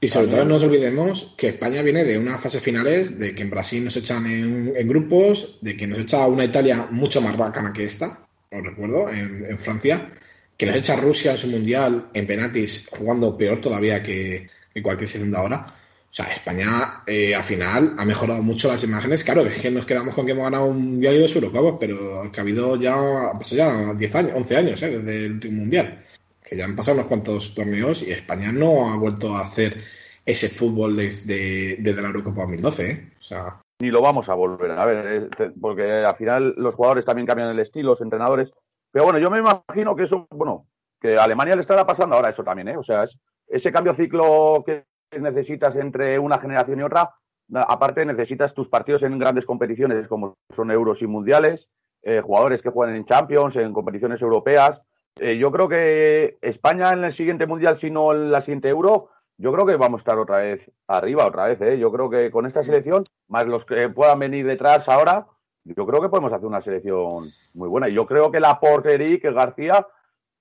Y 0.00 0.08
sobre 0.08 0.26
todo 0.28 0.44
no 0.44 0.54
nos 0.54 0.64
olvidemos 0.64 1.34
que 1.38 1.48
España 1.48 1.82
viene 1.82 2.04
de 2.04 2.18
unas 2.18 2.40
fases 2.40 2.62
finales, 2.62 3.18
de 3.18 3.34
que 3.34 3.42
en 3.42 3.50
Brasil 3.50 3.84
nos 3.84 3.96
echan 3.96 4.26
en, 4.26 4.72
en 4.76 4.88
grupos, 4.88 5.58
de 5.62 5.76
que 5.76 5.86
nos 5.86 5.98
echa 5.98 6.26
una 6.26 6.44
Italia 6.44 6.86
mucho 6.90 7.20
más 7.20 7.36
bacana 7.36 7.72
que 7.72 7.84
esta, 7.84 8.23
os 8.54 8.62
recuerdo, 8.62 9.08
en, 9.10 9.44
en 9.46 9.58
Francia, 9.58 10.10
que 10.56 10.66
nos 10.66 10.76
echa 10.76 10.96
Rusia 10.96 11.32
en 11.32 11.38
su 11.38 11.48
mundial 11.48 12.10
en 12.14 12.26
penaltis 12.26 12.88
jugando 12.90 13.36
peor 13.36 13.60
todavía 13.60 14.02
que, 14.02 14.48
que 14.72 14.82
cualquier 14.82 15.08
de 15.10 15.36
ahora. 15.36 15.66
O 15.66 16.16
sea, 16.16 16.26
España 16.26 17.02
eh, 17.06 17.34
al 17.34 17.42
final 17.42 17.96
ha 17.98 18.04
mejorado 18.04 18.40
mucho 18.42 18.68
las 18.68 18.84
imágenes. 18.84 19.24
Claro, 19.24 19.44
es 19.46 19.58
que 19.58 19.70
nos 19.70 19.84
quedamos 19.84 20.14
con 20.14 20.24
que 20.24 20.32
hemos 20.32 20.44
ganado 20.44 20.66
un 20.66 20.92
mundial 20.92 21.16
y 21.16 21.18
dos 21.18 21.34
Eurocopas, 21.34 21.74
pero 21.80 22.30
que 22.30 22.40
ha 22.40 22.42
habido 22.42 22.76
ya, 22.80 22.96
pues 23.34 23.50
ya 23.50 23.94
10 23.94 24.14
años, 24.14 24.32
11 24.36 24.56
años 24.56 24.82
eh, 24.82 24.98
desde 24.98 25.24
el 25.24 25.32
último 25.32 25.60
mundial 25.60 26.04
que 26.44 26.56
ya 26.56 26.66
han 26.66 26.76
pasado 26.76 26.98
unos 26.98 27.08
cuantos 27.08 27.54
torneos 27.54 28.02
y 28.02 28.12
España 28.12 28.52
no 28.52 28.92
ha 28.92 28.96
vuelto 28.96 29.34
a 29.34 29.42
hacer 29.42 29.82
ese 30.24 30.48
fútbol 30.48 30.96
desde, 30.96 31.76
desde 31.78 32.02
la 32.02 32.08
Eurocopa 32.08 32.42
2012, 32.42 32.90
¿eh? 32.90 33.10
O 33.18 33.22
sea, 33.22 33.63
ni 33.80 33.90
lo 33.90 34.00
vamos 34.00 34.28
a 34.28 34.34
volver 34.34 34.70
a 34.72 34.84
ver, 34.84 35.30
eh, 35.38 35.52
porque 35.60 36.04
al 36.04 36.16
final 36.16 36.54
los 36.56 36.74
jugadores 36.74 37.04
también 37.04 37.26
cambian 37.26 37.50
el 37.50 37.58
estilo, 37.58 37.90
los 37.90 38.00
entrenadores. 38.00 38.52
Pero 38.90 39.04
bueno, 39.04 39.18
yo 39.18 39.30
me 39.30 39.40
imagino 39.40 39.96
que 39.96 40.04
eso, 40.04 40.26
bueno, 40.30 40.66
que 41.00 41.18
Alemania 41.18 41.54
le 41.54 41.60
estará 41.60 41.86
pasando 41.86 42.16
ahora 42.16 42.30
eso 42.30 42.44
también, 42.44 42.68
¿eh? 42.68 42.76
O 42.76 42.82
sea, 42.82 43.04
es, 43.04 43.18
ese 43.48 43.72
cambio 43.72 43.94
ciclo 43.94 44.62
que 44.64 44.86
necesitas 45.18 45.76
entre 45.76 46.18
una 46.18 46.38
generación 46.38 46.80
y 46.80 46.82
otra, 46.82 47.10
aparte 47.52 48.04
necesitas 48.04 48.54
tus 48.54 48.68
partidos 48.68 49.02
en 49.02 49.18
grandes 49.18 49.46
competiciones 49.46 50.08
como 50.08 50.36
son 50.50 50.70
euros 50.70 51.02
y 51.02 51.06
mundiales, 51.06 51.68
eh, 52.02 52.20
jugadores 52.20 52.62
que 52.62 52.70
juegan 52.70 52.96
en 52.96 53.04
Champions, 53.04 53.56
en 53.56 53.72
competiciones 53.72 54.22
europeas. 54.22 54.82
Eh, 55.20 55.36
yo 55.38 55.52
creo 55.52 55.68
que 55.68 56.38
España 56.40 56.92
en 56.92 57.04
el 57.04 57.12
siguiente 57.12 57.46
mundial, 57.46 57.76
si 57.76 57.90
no 57.90 58.12
en 58.12 58.30
la 58.30 58.40
siguiente 58.40 58.68
euro, 58.68 59.10
yo 59.38 59.52
creo 59.52 59.66
que 59.66 59.76
vamos 59.76 59.98
a 59.98 60.02
estar 60.02 60.18
otra 60.18 60.38
vez 60.38 60.70
arriba, 60.86 61.26
otra 61.26 61.46
vez. 61.46 61.60
¿eh? 61.60 61.78
Yo 61.78 61.90
creo 61.92 62.08
que 62.10 62.30
con 62.30 62.46
esta 62.46 62.62
selección, 62.62 63.04
más 63.28 63.46
los 63.46 63.64
que 63.64 63.88
puedan 63.88 64.18
venir 64.18 64.46
detrás 64.46 64.88
ahora, 64.88 65.26
yo 65.64 65.86
creo 65.86 66.00
que 66.02 66.08
podemos 66.08 66.32
hacer 66.32 66.46
una 66.46 66.60
selección 66.60 67.30
muy 67.54 67.68
buena. 67.68 67.88
Y 67.88 67.94
yo 67.94 68.06
creo 68.06 68.30
que 68.30 68.40
la 68.40 68.60
portería, 68.60 69.18
que 69.18 69.32
García, 69.32 69.86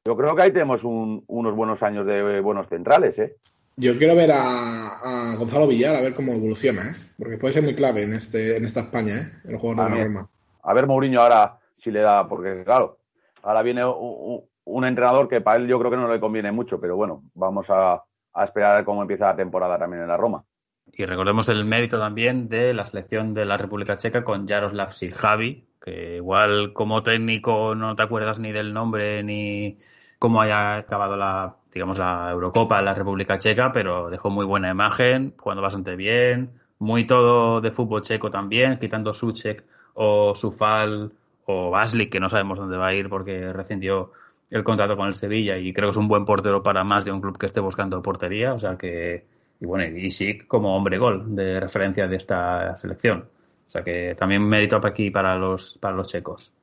yo 0.06 0.16
creo 0.18 0.36
que 0.36 0.42
ahí 0.44 0.52
tenemos 0.52 0.84
un- 0.84 1.24
unos 1.28 1.56
buenos 1.56 1.82
años 1.82 2.06
de 2.06 2.42
buenos 2.42 2.68
centrales. 2.68 3.18
¿eh? 3.20 3.38
yo 3.76 3.98
quiero 3.98 4.16
ver 4.16 4.32
a, 4.32 5.32
a 5.32 5.36
Gonzalo 5.36 5.66
Villar 5.66 5.96
a 5.96 6.02
ver 6.02 6.14
cómo 6.14 6.32
evoluciona, 6.34 6.84
¿eh? 6.84 6.94
Porque 7.18 7.38
puede 7.40 7.54
ser 7.54 7.64
muy 7.64 7.74
clave 7.74 8.04
en 8.04 8.14
este 8.14 8.56
en 8.58 8.66
esta 8.66 8.82
España, 8.82 9.16
¿eh? 9.16 9.32
El 9.46 9.58
jugador 9.58 9.90
de 9.90 9.98
la. 9.98 10.04
Roma. 10.04 10.30
A 10.62 10.74
ver 10.76 10.86
Mourinho 10.86 11.20
ahora 11.22 11.58
si 11.78 11.90
le 11.90 12.02
da, 12.02 12.28
porque 12.28 12.64
claro, 12.64 13.00
ahora 13.42 13.64
viene 13.64 13.84
un 13.86 14.86
entrenador 14.86 15.28
que 15.28 15.42
para 15.42 15.58
él 15.58 15.68
yo 15.68 15.80
creo 15.80 15.90
que 15.90 15.98
no 15.98 16.08
le 16.08 16.20
conviene 16.20 16.52
mucho, 16.52 16.80
pero 16.80 16.96
bueno, 16.96 17.24
vamos 17.34 17.66
a, 17.70 18.04
a 18.34 18.44
esperar 18.44 18.84
cómo 18.84 19.02
empieza 19.02 19.28
la 19.28 19.36
temporada 19.36 19.78
también 19.78 20.04
en 20.04 20.08
la 20.08 20.18
Roma. 20.18 20.44
Y 20.92 21.06
recordemos 21.06 21.48
el 21.50 21.66
mérito 21.66 21.98
también 21.98 22.50
de 22.50 22.74
la 22.74 22.86
selección 22.86 23.34
de 23.34 23.46
la 23.46 23.58
República 23.58 23.98
Checa 23.98 24.24
con 24.24 24.48
Jaroslav 24.48 24.94
Sirjavi, 24.94 25.66
que 25.82 26.18
igual 26.18 26.74
como 26.74 27.04
técnico 27.04 27.74
no 27.76 27.96
te 27.96 28.04
acuerdas 28.04 28.40
ni 28.40 28.52
del 28.52 28.74
nombre 28.74 29.24
ni 29.24 29.80
cómo 30.20 30.42
haya 30.42 30.78
acabado 30.78 31.16
la, 31.18 31.56
digamos, 31.74 31.98
la 31.98 32.30
Eurocopa 32.32 32.80
en 32.80 32.86
la 32.86 32.94
República 32.94 33.38
Checa, 33.38 33.72
pero 33.72 34.10
dejó 34.10 34.30
muy 34.30 34.46
buena 34.46 34.70
imagen, 34.70 35.34
jugando 35.38 35.62
bastante 35.62 35.96
bien, 35.96 36.52
muy 36.80 37.06
todo 37.06 37.62
de 37.62 37.72
fútbol 37.72 38.02
checo 38.02 38.30
también, 38.30 38.78
quitando 38.78 39.14
Suchek 39.14 39.64
o 39.94 40.36
Sufal 40.36 41.12
o 41.46 41.70
Baslik, 41.72 42.12
que 42.12 42.20
no 42.20 42.30
sabemos 42.30 42.58
dónde 42.58 42.78
va 42.78 42.88
a 42.88 42.94
ir 42.94 43.10
porque 43.10 43.52
rescindió 43.52 44.12
el 44.54 44.64
contrato 44.64 44.96
con 44.96 45.08
el 45.08 45.16
Sevilla 45.16 45.58
y 45.58 45.74
creo 45.74 45.88
que 45.88 45.92
es 45.94 45.98
un 45.98 46.08
buen 46.08 46.26
portero 46.26 46.62
para 46.62 46.84
más 46.84 47.04
de 47.04 47.12
un 47.12 47.20
club 47.20 47.40
que 47.40 47.48
esté 47.48 47.60
buscando 47.60 48.04
portería. 48.04 48.54
O 48.54 48.60
sea 48.60 48.78
que, 48.78 49.26
y 49.60 49.66
bueno, 49.66 49.98
y 49.98 50.12
sí 50.12 50.38
como 50.48 50.78
hombre 50.78 51.00
gol 51.00 51.36
de 51.36 51.60
referencia 51.60 52.08
de 52.08 52.16
esta 52.16 52.76
selección. 52.76 53.26
O 53.66 53.70
sea 53.70 53.84
que 53.84 54.14
también 54.16 54.48
mérito 54.48 54.78
aquí 54.86 55.10
para 55.10 55.36
los, 55.38 55.80
para 55.80 55.96
los 55.96 56.08
checos. 56.08 56.54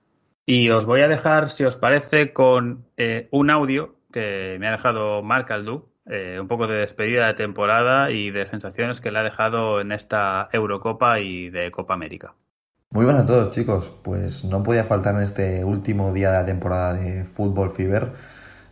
Y 0.46 0.70
os 0.70 0.86
voy 0.86 1.00
a 1.00 1.08
dejar, 1.08 1.50
si 1.50 1.64
os 1.64 1.76
parece, 1.76 2.32
con 2.32 2.86
eh, 2.96 3.26
un 3.32 3.50
audio 3.50 3.96
que 4.12 4.56
me 4.60 4.68
ha 4.68 4.72
dejado 4.72 5.20
Marc 5.22 5.50
Aldú, 5.50 5.88
eh, 6.06 6.38
un 6.40 6.46
poco 6.46 6.68
de 6.68 6.76
despedida 6.76 7.26
de 7.26 7.34
temporada 7.34 8.12
y 8.12 8.30
de 8.30 8.46
sensaciones 8.46 9.00
que 9.00 9.10
le 9.10 9.18
ha 9.18 9.24
dejado 9.24 9.80
en 9.80 9.90
esta 9.90 10.48
Eurocopa 10.52 11.18
y 11.18 11.50
de 11.50 11.72
Copa 11.72 11.94
América. 11.94 12.34
Muy 12.92 13.04
buenas 13.04 13.22
a 13.22 13.26
todos 13.26 13.52
chicos, 13.52 13.92
pues 14.02 14.44
no 14.44 14.64
podía 14.64 14.82
faltar 14.82 15.14
en 15.14 15.22
este 15.22 15.64
último 15.64 16.12
día 16.12 16.32
de 16.32 16.38
la 16.38 16.44
temporada 16.44 16.94
de 16.94 17.22
Fútbol 17.22 17.70
Fever. 17.72 18.14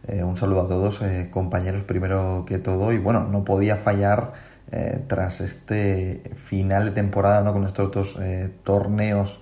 Eh, 0.08 0.24
un 0.24 0.36
saludo 0.36 0.62
a 0.62 0.66
todos, 0.66 1.00
eh, 1.02 1.28
compañeros 1.30 1.84
primero 1.84 2.44
que 2.44 2.58
todo 2.58 2.92
y 2.92 2.98
bueno, 2.98 3.28
no 3.30 3.44
podía 3.44 3.76
fallar 3.76 4.32
eh, 4.72 5.04
tras 5.06 5.40
este 5.40 6.32
final 6.34 6.86
de 6.86 6.90
temporada 6.90 7.42
¿no? 7.42 7.52
con 7.52 7.64
estos 7.64 7.92
dos 7.92 8.18
torneos 8.64 9.40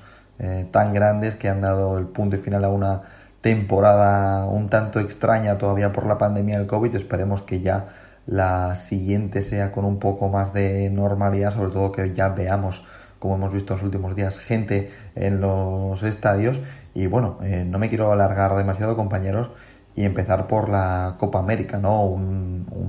tan 0.70 0.92
grandes 0.92 1.36
que 1.36 1.48
han 1.48 1.62
dado 1.62 1.96
el 1.96 2.04
punto 2.08 2.36
y 2.36 2.38
final 2.38 2.62
a 2.64 2.68
una 2.68 3.02
temporada 3.40 4.44
un 4.44 4.68
tanto 4.68 5.00
extraña 5.00 5.56
todavía 5.56 5.92
por 5.92 6.04
la 6.06 6.18
pandemia 6.18 6.58
del 6.58 6.66
COVID. 6.66 6.94
Esperemos 6.94 7.40
que 7.40 7.60
ya 7.62 7.88
la 8.26 8.76
siguiente 8.76 9.40
sea 9.40 9.72
con 9.72 9.86
un 9.86 9.98
poco 9.98 10.28
más 10.28 10.52
de 10.52 10.90
normalidad, 10.90 11.54
sobre 11.54 11.70
todo 11.70 11.92
que 11.92 12.12
ya 12.12 12.28
veamos 12.28 12.84
como 13.18 13.36
hemos 13.36 13.52
visto 13.52 13.74
los 13.74 13.82
últimos 13.82 14.14
días, 14.14 14.38
gente 14.38 14.90
en 15.14 15.40
los 15.40 16.02
estadios. 16.02 16.60
Y 16.94 17.06
bueno, 17.06 17.38
eh, 17.42 17.64
no 17.66 17.78
me 17.78 17.88
quiero 17.88 18.12
alargar 18.12 18.56
demasiado, 18.56 18.96
compañeros, 18.96 19.50
y 19.94 20.04
empezar 20.04 20.46
por 20.46 20.68
la 20.68 21.16
Copa 21.18 21.38
América, 21.38 21.78
¿no? 21.78 22.04
Un, 22.04 22.46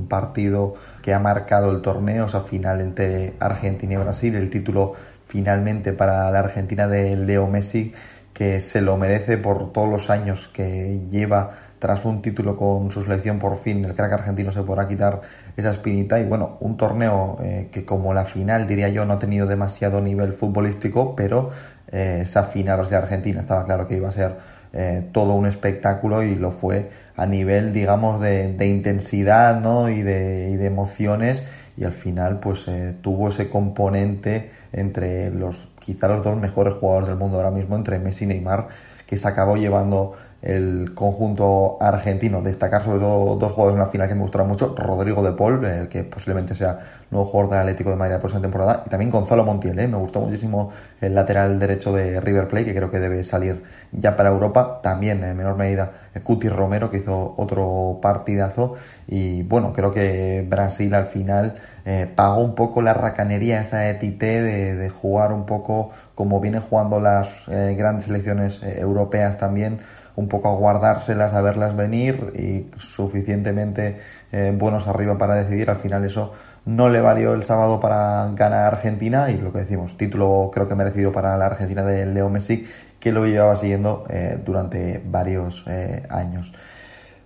partido 0.09 0.75
que 1.01 1.13
ha 1.13 1.19
marcado 1.19 1.69
el 1.69 1.82
torneo, 1.82 2.25
o 2.25 2.30
sea, 2.30 2.39
final 2.39 2.80
entre 2.80 3.34
Argentina 3.41 3.95
y 3.95 3.97
Brasil, 3.97 4.36
el 4.36 4.49
título 4.49 4.93
finalmente 5.28 5.91
para 5.91 6.32
la 6.32 6.39
Argentina 6.39 6.88
de 6.88 7.17
Leo 7.17 7.45
Messi, 7.47 7.93
que 8.34 8.61
se 8.61 8.82
lo 8.82 8.95
merece 8.95 9.38
por 9.38 9.73
todos 9.73 9.89
los 9.89 10.09
años 10.09 10.47
que 10.47 11.01
lleva 11.09 11.51
tras 11.80 12.05
un 12.05 12.21
título 12.21 12.55
con 12.55 12.91
su 12.91 13.03
selección 13.03 13.39
por 13.39 13.57
fin 13.57 13.84
el 13.86 13.95
crack 13.95 14.13
argentino 14.13 14.51
se 14.51 14.63
podrá 14.63 14.88
quitar 14.88 15.21
esa 15.58 15.72
espinita 15.72 16.20
y 16.20 16.24
bueno 16.24 16.58
un 16.62 16.78
torneo 16.78 17.38
eh, 17.43 17.70
que 17.72 17.84
como 17.84 18.14
la 18.14 18.26
final 18.26 18.68
diría 18.68 18.89
yo 18.89 19.05
no 19.05 19.14
ha 19.14 19.20
tenido 19.20 19.47
demasiado 19.47 19.99
nivel 20.01 20.34
futbolístico 20.34 21.16
pero 21.16 21.49
eh, 21.91 22.20
esa 22.22 22.43
final 22.43 22.78
Brasil 22.78 22.97
Argentina 22.97 23.41
estaba 23.41 23.66
claro 23.66 23.88
que 23.88 23.97
iba 23.97 24.08
a 24.08 24.12
ser 24.12 24.36
eh, 24.74 25.08
todo 25.12 25.34
un 25.34 25.47
espectáculo 25.47 26.22
y 26.22 26.36
lo 26.36 26.51
fue 26.51 26.91
a 27.16 27.26
nivel 27.26 27.74
digamos 27.74 28.22
de, 28.22 28.53
de 28.53 28.68
intensidad 28.68 29.60
¿no? 29.60 29.89
y, 29.89 30.03
de, 30.03 30.51
y 30.51 30.55
de 30.58 30.66
emociones 30.68 31.41
y 31.76 31.84
al 31.84 31.93
final 31.93 32.39
pues 32.39 32.66
tuvo 33.01 33.30
ese 33.30 33.49
componente 33.49 34.51
entre 34.74 35.32
los 35.32 35.70
quizá 35.80 36.08
los 36.08 36.24
dos 36.24 36.38
mejores 36.38 36.76
jugadores 36.76 37.08
del 37.08 37.18
mundo 37.18 37.38
ahora 37.38 37.51
mismo 37.51 37.76
entre 37.76 37.97
Messi 37.97 38.26
y 38.26 38.28
Neymar 38.28 38.68
que 39.08 39.16
se 39.16 39.28
acabó 39.28 39.58
llevando 39.58 40.16
el 40.41 40.93
conjunto 40.93 41.77
argentino. 41.81 42.41
Destacar 42.41 42.83
sobre 42.83 42.99
todo 42.99 43.35
dos 43.35 43.51
jugadores 43.51 43.75
en 43.75 43.85
la 43.85 43.91
final 43.91 44.07
que 44.07 44.15
me 44.15 44.21
gustaron 44.21 44.47
mucho, 44.47 44.75
Rodrigo 44.75 45.23
de 45.23 45.33
Paul, 45.33 45.65
eh, 45.65 45.88
que 45.89 46.03
posiblemente 46.03 46.53
sea 46.53 46.79
nuevo 47.09 47.25
jugador 47.25 47.51
del 47.51 47.59
Atlético 47.61 47.89
de 47.89 47.95
Madrid 47.95 48.13
la 48.13 48.19
próxima 48.19 48.41
temporada, 48.41 48.83
y 48.85 48.89
también 48.89 49.09
Gonzalo 49.09 49.43
Montiel, 49.45 49.79
eh, 49.79 49.88
me 49.88 49.97
gustó 49.97 50.19
muchísimo 50.19 50.71
el 51.01 51.15
lateral 51.15 51.59
derecho 51.59 51.93
de 51.93 52.19
River 52.19 52.47
Plate, 52.47 52.65
que 52.65 52.75
creo 52.75 52.91
que 52.91 52.99
debe 52.99 53.23
salir 53.23 53.63
ya 53.91 54.15
para 54.15 54.29
Europa, 54.29 54.81
también 54.83 55.23
en 55.23 55.35
menor 55.35 55.55
medida 55.55 55.91
Cuti 56.23 56.49
Romero, 56.49 56.91
que 56.91 56.97
hizo 56.97 57.33
otro 57.38 57.99
partidazo, 58.01 58.75
y 59.07 59.43
bueno, 59.43 59.71
creo 59.73 59.93
que 59.93 60.45
Brasil 60.47 60.93
al 60.93 61.07
final 61.07 61.55
eh, 61.85 62.11
pagó 62.13 62.41
un 62.41 62.55
poco 62.55 62.81
la 62.81 62.93
racanería, 62.93 63.61
esa 63.61 63.89
etité 63.89 64.41
de, 64.41 64.75
de, 64.75 64.89
jugar 64.89 65.31
un 65.31 65.45
poco 65.45 65.91
como 66.15 66.41
vienen 66.41 66.61
jugando 66.61 66.99
las 66.99 67.45
grandes 67.47 68.05
selecciones 68.05 68.61
europeas 68.63 69.38
también, 69.38 69.79
un 70.18 70.28
poco 70.28 70.49
a 70.49 70.53
guardárselas, 70.53 71.34
a 71.34 71.41
verlas 71.41 71.76
venir 71.76 72.34
y 72.36 72.65
suficientemente 72.78 73.99
eh, 74.32 74.51
buenos 74.53 74.88
arriba 74.88 75.18
para 75.18 75.36
decidir. 75.36 75.70
Al 75.70 75.78
final 75.78 76.03
eso 76.03 76.34
no 76.65 76.89
le 76.89 77.01
valió 77.01 77.36
el 77.36 77.43
sábado 77.43 77.80
para 77.80 78.28
ganar 78.34 78.65
a 78.65 78.68
Argentina 78.68 79.30
y 79.30 79.38
lo 79.38 79.53
que 79.53 79.59
decimos, 79.59 79.95
título 79.95 80.49
creo 80.51 80.68
que 80.68 80.74
merecido 80.74 81.11
para 81.11 81.38
la 81.38 81.45
Argentina 81.45 81.84
de 81.84 82.07
Leo 82.07 82.30
Messi 82.30 82.65
que 82.99 83.11
lo 83.11 83.28
llevaba 83.28 83.55
siguiendo 83.55 84.05
eh, 84.09 84.39
durante 84.43 84.99
varios 85.05 85.63
eh, 85.68 86.01
años. 86.09 86.51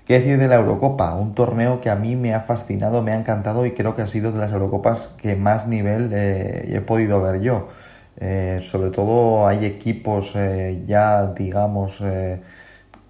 ¿Qué 0.05 0.19
decir 0.19 0.37
de 0.37 0.49
la 0.49 0.55
Eurocopa? 0.55 1.15
Un 1.15 1.33
torneo 1.33 1.79
que 1.79 1.89
a 1.89 1.95
mí 1.95 2.17
me 2.17 2.33
ha 2.33 2.41
fascinado, 2.41 3.01
me 3.01 3.13
ha 3.13 3.15
encantado 3.15 3.65
y 3.65 3.71
creo 3.71 3.95
que 3.95 4.01
ha 4.01 4.07
sido 4.07 4.33
de 4.33 4.39
las 4.39 4.51
Eurocopas 4.51 5.11
que 5.17 5.37
más 5.37 5.65
nivel 5.67 6.11
he 6.11 6.81
podido 6.81 7.21
ver 7.21 7.39
yo. 7.39 7.69
sobre 8.61 8.89
todo 8.89 9.47
hay 9.47 9.63
equipos 9.65 10.33
ya, 10.85 11.27
digamos, 11.27 12.03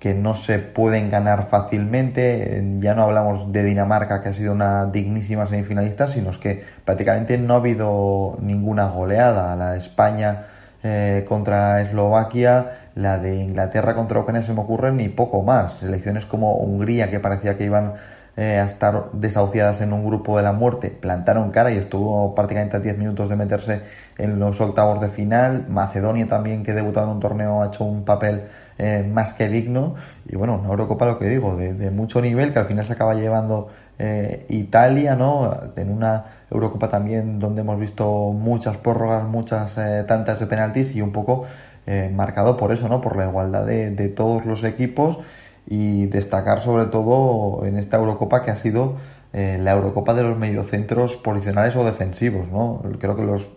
que 0.01 0.15
no 0.15 0.33
se 0.33 0.57
pueden 0.57 1.11
ganar 1.11 1.47
fácilmente. 1.49 2.59
Ya 2.79 2.95
no 2.95 3.03
hablamos 3.03 3.51
de 3.53 3.63
Dinamarca, 3.63 4.23
que 4.23 4.29
ha 4.29 4.33
sido 4.33 4.51
una 4.51 4.87
dignísima 4.87 5.45
semifinalista, 5.45 6.07
sino 6.07 6.31
es 6.31 6.39
que 6.39 6.63
prácticamente 6.83 7.37
no 7.37 7.53
ha 7.53 7.57
habido 7.57 8.35
ninguna 8.41 8.87
goleada. 8.87 9.55
La 9.55 9.73
de 9.73 9.77
España 9.77 10.47
eh, 10.81 11.23
contra 11.29 11.81
Eslovaquia, 11.81 12.89
la 12.95 13.19
de 13.19 13.35
Inglaterra 13.35 13.93
contra 13.93 14.19
Ucrania 14.19 14.41
se 14.41 14.55
me 14.55 14.61
ocurren 14.61 14.97
ni 14.97 15.07
poco 15.07 15.43
más. 15.43 15.73
Selecciones 15.73 16.25
como 16.25 16.55
Hungría, 16.55 17.11
que 17.11 17.19
parecía 17.19 17.55
que 17.55 17.65
iban 17.65 17.93
eh, 18.37 18.57
a 18.57 18.65
estar 18.65 19.11
desahuciadas 19.13 19.81
en 19.81 19.93
un 19.93 20.03
grupo 20.03 20.35
de 20.35 20.41
la 20.41 20.51
muerte, 20.51 20.89
plantaron 20.89 21.51
cara 21.51 21.71
y 21.71 21.77
estuvo 21.77 22.33
prácticamente 22.33 22.77
a 22.77 22.79
10 22.79 22.97
minutos 22.97 23.29
de 23.29 23.35
meterse 23.35 23.81
en 24.17 24.39
los 24.39 24.59
octavos 24.61 24.99
de 24.99 25.09
final. 25.09 25.67
Macedonia 25.69 26.27
también, 26.27 26.63
que 26.63 26.73
debutado 26.73 27.05
en 27.05 27.13
un 27.13 27.19
torneo, 27.19 27.61
ha 27.61 27.67
hecho 27.67 27.83
un 27.83 28.03
papel 28.03 28.45
eh, 28.77 29.07
más 29.07 29.33
que 29.33 29.49
digno. 29.49 29.95
Y 30.27 30.35
bueno, 30.35 30.55
una 30.55 30.69
Eurocopa, 30.69 31.05
lo 31.05 31.19
que 31.19 31.27
digo, 31.27 31.55
de, 31.55 31.91
mucho 31.91 32.21
nivel 32.21 32.53
que 32.53 32.59
al 32.59 32.65
final 32.65 32.85
se 32.85 32.93
acaba 32.93 33.13
llevando 33.13 33.69
eh, 33.99 34.45
Italia, 34.49 35.15
¿no? 35.15 35.55
En 35.75 35.91
una 35.91 36.25
Eurocopa 36.49 36.89
también 36.89 37.39
donde 37.39 37.61
hemos 37.61 37.79
visto 37.79 38.31
muchas 38.31 38.77
prórrogas, 38.77 39.23
muchas 39.23 39.77
eh, 39.77 40.03
tantas 40.07 40.39
de 40.39 40.47
penaltis 40.47 40.95
y 40.95 41.01
un 41.01 41.11
poco 41.11 41.45
marcado 42.13 42.55
por 42.55 42.71
eso, 42.71 42.87
¿no? 42.87 43.01
Por 43.01 43.17
la 43.17 43.25
igualdad 43.25 43.65
de, 43.65 43.89
de, 43.91 44.07
todos 44.07 44.45
los 44.45 44.63
equipos 44.63 45.17
y 45.67 46.05
destacar 46.05 46.61
sobre 46.61 46.85
todo 46.85 47.65
en 47.65 47.75
esta 47.75 47.97
Eurocopa 47.97 48.43
que 48.43 48.51
ha 48.51 48.55
sido 48.55 48.95
la 49.33 49.71
Eurocopa 49.73 50.13
de 50.13 50.23
los 50.23 50.37
mediocentros 50.37 51.17
posicionales 51.17 51.75
o 51.75 51.83
defensivos, 51.83 52.47
¿no? 52.49 52.81
Creo 52.99 53.17
que 53.17 53.23
los 53.23 53.51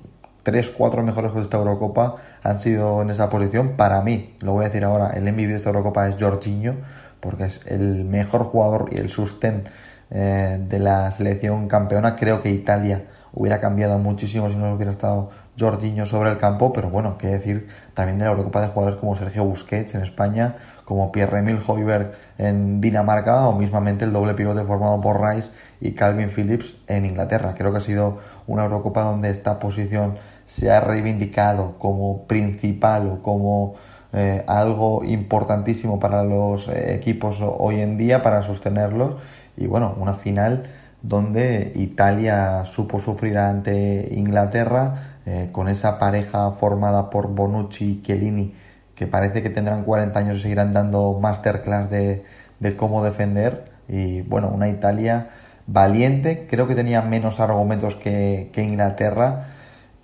tres, 0.44 0.70
cuatro 0.70 1.02
mejores 1.02 1.34
de 1.34 1.42
esta 1.42 1.56
Eurocopa 1.56 2.16
han 2.44 2.60
sido 2.60 3.02
en 3.02 3.10
esa 3.10 3.28
posición. 3.28 3.70
Para 3.76 4.00
mí, 4.02 4.36
lo 4.40 4.52
voy 4.52 4.64
a 4.64 4.68
decir 4.68 4.84
ahora, 4.84 5.10
el 5.10 5.24
MVP 5.24 5.48
de 5.48 5.56
esta 5.56 5.70
Eurocopa 5.70 6.08
es 6.08 6.16
Jorginho, 6.20 6.76
porque 7.18 7.44
es 7.44 7.60
el 7.66 8.04
mejor 8.04 8.44
jugador 8.44 8.90
y 8.92 8.98
el 8.98 9.10
sostén 9.10 9.64
eh, 10.10 10.60
de 10.68 10.78
la 10.78 11.10
selección 11.10 11.66
campeona. 11.66 12.14
Creo 12.14 12.42
que 12.42 12.50
Italia 12.50 13.06
hubiera 13.32 13.60
cambiado 13.60 13.98
muchísimo 13.98 14.48
si 14.48 14.54
no 14.54 14.72
hubiera 14.74 14.92
estado 14.92 15.30
Jorginho 15.58 16.06
sobre 16.06 16.30
el 16.30 16.38
campo, 16.38 16.72
pero 16.72 16.90
bueno, 16.90 17.16
qué 17.18 17.28
decir 17.28 17.68
también 17.94 18.18
de 18.18 18.24
la 18.24 18.32
Eurocopa 18.32 18.60
de 18.60 18.68
jugadores 18.68 18.98
como 18.98 19.16
Sergio 19.16 19.44
Busquets 19.44 19.94
en 19.94 20.02
España, 20.02 20.56
como 20.84 21.12
Pierre-Emil 21.12 21.58
Hoiberg 21.66 22.12
en 22.38 22.80
Dinamarca 22.80 23.48
o 23.48 23.56
mismamente 23.56 24.04
el 24.04 24.12
doble 24.12 24.34
pivote 24.34 24.64
formado 24.64 25.00
por 25.00 25.20
Rice 25.20 25.50
y 25.80 25.92
Calvin 25.92 26.30
Phillips 26.30 26.74
en 26.86 27.04
Inglaterra. 27.06 27.54
Creo 27.56 27.72
que 27.72 27.78
ha 27.78 27.80
sido 27.80 28.18
una 28.46 28.64
Eurocopa 28.64 29.02
donde 29.02 29.30
esta 29.30 29.58
posición 29.58 30.18
se 30.56 30.70
ha 30.70 30.80
reivindicado 30.80 31.78
como 31.78 32.26
principal 32.26 33.08
o 33.08 33.22
como 33.22 33.74
eh, 34.12 34.44
algo 34.46 35.02
importantísimo 35.04 35.98
para 35.98 36.22
los 36.22 36.68
eh, 36.68 36.94
equipos 36.94 37.38
hoy 37.40 37.80
en 37.80 37.96
día 37.98 38.22
para 38.22 38.42
sostenerlos. 38.42 39.16
Y 39.56 39.66
bueno, 39.66 39.96
una 39.98 40.14
final 40.14 40.70
donde 41.02 41.72
Italia 41.74 42.64
supo 42.64 43.00
sufrir 43.00 43.36
ante 43.36 44.08
Inglaterra 44.12 45.18
eh, 45.26 45.48
con 45.50 45.68
esa 45.68 45.98
pareja 45.98 46.52
formada 46.52 47.10
por 47.10 47.28
Bonucci 47.28 47.84
y 47.84 48.02
Chiellini 48.02 48.54
que 48.94 49.08
parece 49.08 49.42
que 49.42 49.50
tendrán 49.50 49.82
40 49.82 50.16
años 50.16 50.38
y 50.38 50.42
seguirán 50.42 50.70
dando 50.70 51.18
masterclass 51.20 51.90
de, 51.90 52.24
de 52.60 52.76
cómo 52.76 53.02
defender. 53.02 53.64
Y 53.88 54.22
bueno, 54.22 54.50
una 54.54 54.68
Italia 54.68 55.30
valiente, 55.66 56.46
creo 56.48 56.68
que 56.68 56.76
tenía 56.76 57.02
menos 57.02 57.40
argumentos 57.40 57.96
que, 57.96 58.50
que 58.52 58.62
Inglaterra 58.62 59.53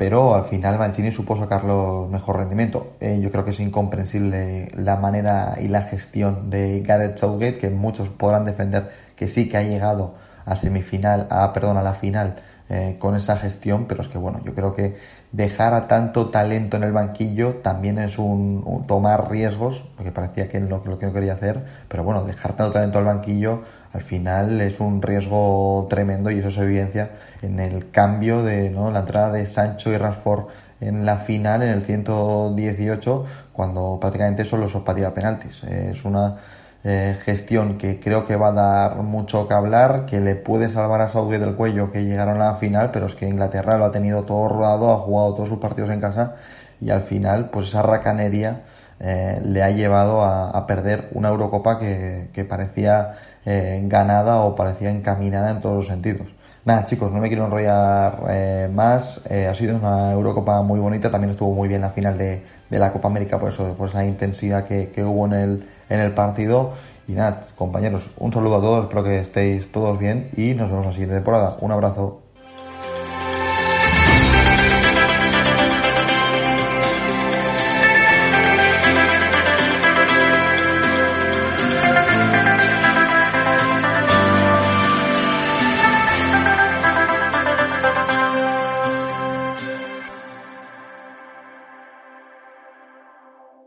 pero 0.01 0.35
al 0.35 0.45
final 0.45 0.79
Mancini 0.79 1.11
supo 1.11 1.37
sacarlo 1.37 2.09
mejor 2.11 2.39
rendimiento. 2.39 2.95
Eh, 3.01 3.21
yo 3.21 3.31
creo 3.31 3.45
que 3.45 3.51
es 3.51 3.61
incomprensible 3.61 4.73
la 4.75 4.97
manera 4.97 5.59
y 5.61 5.69
la 5.69 5.83
gestión 5.83 6.49
de 6.49 6.81
Gareth 6.81 7.19
Southgate, 7.19 7.59
que 7.59 7.69
muchos 7.69 8.09
podrán 8.09 8.47
defender 8.47 8.91
que 9.15 9.29
sí 9.29 9.47
que 9.51 9.59
ha 9.59 9.63
llegado 9.63 10.15
a 10.47 10.57
semifinal, 10.57 11.27
a 11.29 11.53
perdón, 11.53 11.77
a 11.77 11.83
la 11.83 11.93
final 11.93 12.37
eh, 12.71 12.97
con 12.99 13.15
esa 13.15 13.37
gestión, 13.37 13.85
pero 13.85 14.01
es 14.01 14.09
que 14.09 14.17
bueno, 14.17 14.41
yo 14.43 14.55
creo 14.55 14.75
que 14.75 14.97
dejar 15.33 15.75
a 15.75 15.87
tanto 15.87 16.31
talento 16.31 16.79
en 16.79 16.85
el 16.85 16.93
banquillo 16.93 17.57
también 17.57 17.99
es 17.99 18.19
un, 18.19 18.85
tomar 18.87 19.31
riesgos, 19.31 19.85
porque 19.97 20.13
parecía 20.13 20.49
que 20.49 20.61
lo 20.61 20.83
que 20.83 21.05
no 21.05 21.13
quería 21.13 21.35
hacer, 21.35 21.63
pero 21.89 22.05
bueno, 22.05 22.25
dejar 22.25 22.55
tanto 22.55 22.73
talento 22.73 22.97
al 22.97 23.05
banquillo 23.05 23.65
al 23.93 24.03
final 24.03 24.61
es 24.61 24.79
un 24.79 25.03
riesgo 25.03 25.87
tremendo 25.91 26.31
y 26.31 26.39
eso 26.39 26.51
se 26.51 26.63
evidencia 26.63 27.11
en 27.43 27.59
el 27.59 27.91
cambio 27.91 28.43
de 28.43 28.71
¿no? 28.71 28.91
la 28.91 29.01
entrada 29.01 29.33
de 29.33 29.47
Sancho 29.47 29.91
y 29.91 29.97
Rashford 29.97 30.47
en 30.81 31.05
la 31.05 31.19
final, 31.19 31.63
en 31.63 31.71
el 31.71 31.83
118, 31.83 33.25
cuando 33.53 33.99
prácticamente 34.01 34.45
solo 34.45 34.69
son 34.69 34.85
para 34.85 34.97
tirar 34.97 35.13
penaltis. 35.13 35.63
Es 35.65 36.05
una 36.05 36.37
eh, 36.85 37.19
gestión 37.25 37.77
que 37.77 38.01
creo 38.01 38.27
que 38.27 38.37
va 38.37 38.49
a 38.49 38.53
dar 38.53 38.97
mucho 39.03 39.47
que 39.47 39.55
hablar, 39.55 40.07
que 40.07 40.21
le 40.21 40.37
puede 40.37 40.71
salvar 40.71 41.03
a 41.03 41.09
Saudi 41.09 41.37
del 41.37 41.55
cuello 41.55 41.93
que 41.93 42.05
llegaron 42.05 42.41
a 42.41 42.53
la 42.53 42.55
final, 42.55 42.91
pero 42.93 43.07
es 43.07 43.15
que 43.15 43.29
Inglaterra 43.29 43.77
lo 43.77 43.85
ha 43.85 43.91
tenido 43.91 44.23
todo 44.23 44.49
rodado, 44.49 44.91
ha 44.91 44.99
jugado 44.99 45.35
todos 45.35 45.49
sus 45.51 45.59
partidos 45.59 45.91
en 45.91 46.01
casa 46.01 46.37
y 46.81 46.91
al 46.91 47.03
final, 47.03 47.51
pues 47.51 47.69
esa 47.69 47.83
racanería 47.83 48.63
eh, 49.01 49.41
le 49.45 49.63
ha 49.63 49.71
llevado 49.71 50.23
a, 50.23 50.67
perder 50.67 51.11
una 51.13 51.29
Eurocopa 51.29 51.79
que 51.79 52.47
parecía 52.49 53.17
eh, 53.47 53.81
ganada 53.85 54.43
o 54.43 54.55
parecía 54.55 54.91
encaminada 54.91 55.51
en 55.51 55.61
todos 55.61 55.77
los 55.77 55.87
sentidos. 55.87 56.29
Nada, 56.65 56.85
chicos, 56.85 57.11
no 57.11 57.21
me 57.21 57.29
quiero 57.29 57.47
enrollar 57.47 58.21
eh, 58.29 58.69
más. 58.73 59.21
Eh, 59.31 59.47
ha 59.47 59.55
sido 59.55 59.77
una 59.77 60.13
Eurocopa 60.13 60.63
muy 60.63 60.79
bonita. 60.79 61.11
También 61.11 61.31
estuvo 61.31 61.55
muy 61.55 61.69
bien 61.69 61.81
la 61.81 61.91
final 61.91 62.19
de, 62.19 62.43
la 62.71 62.93
Copa 62.93 63.09
América, 63.09 63.39
por 63.39 63.49
eso, 63.49 63.75
por 63.75 63.89
esa 63.89 64.05
intensidad 64.05 64.67
que, 64.67 64.91
que, 64.91 65.03
hubo 65.03 65.27
en 65.27 65.33
el, 65.33 65.69
en 65.89 66.01
el 66.01 66.13
partido. 66.13 66.75
Y 67.09 67.13
nada, 67.13 67.41
compañeros, 67.57 68.11
un 68.19 68.33
saludo 68.33 68.57
a 68.57 68.61
todos. 68.61 68.85
Espero 68.85 69.03
que 69.05 69.21
estéis 69.21 69.73
todos 69.73 69.99
bien 69.99 70.31
y 70.37 70.55
nos 70.55 70.71
vemos 70.71 70.87
la 70.87 70.93
siguiente 70.93 71.15
temporada. 71.15 71.57
Un 71.61 71.73
abrazo. 71.73 72.20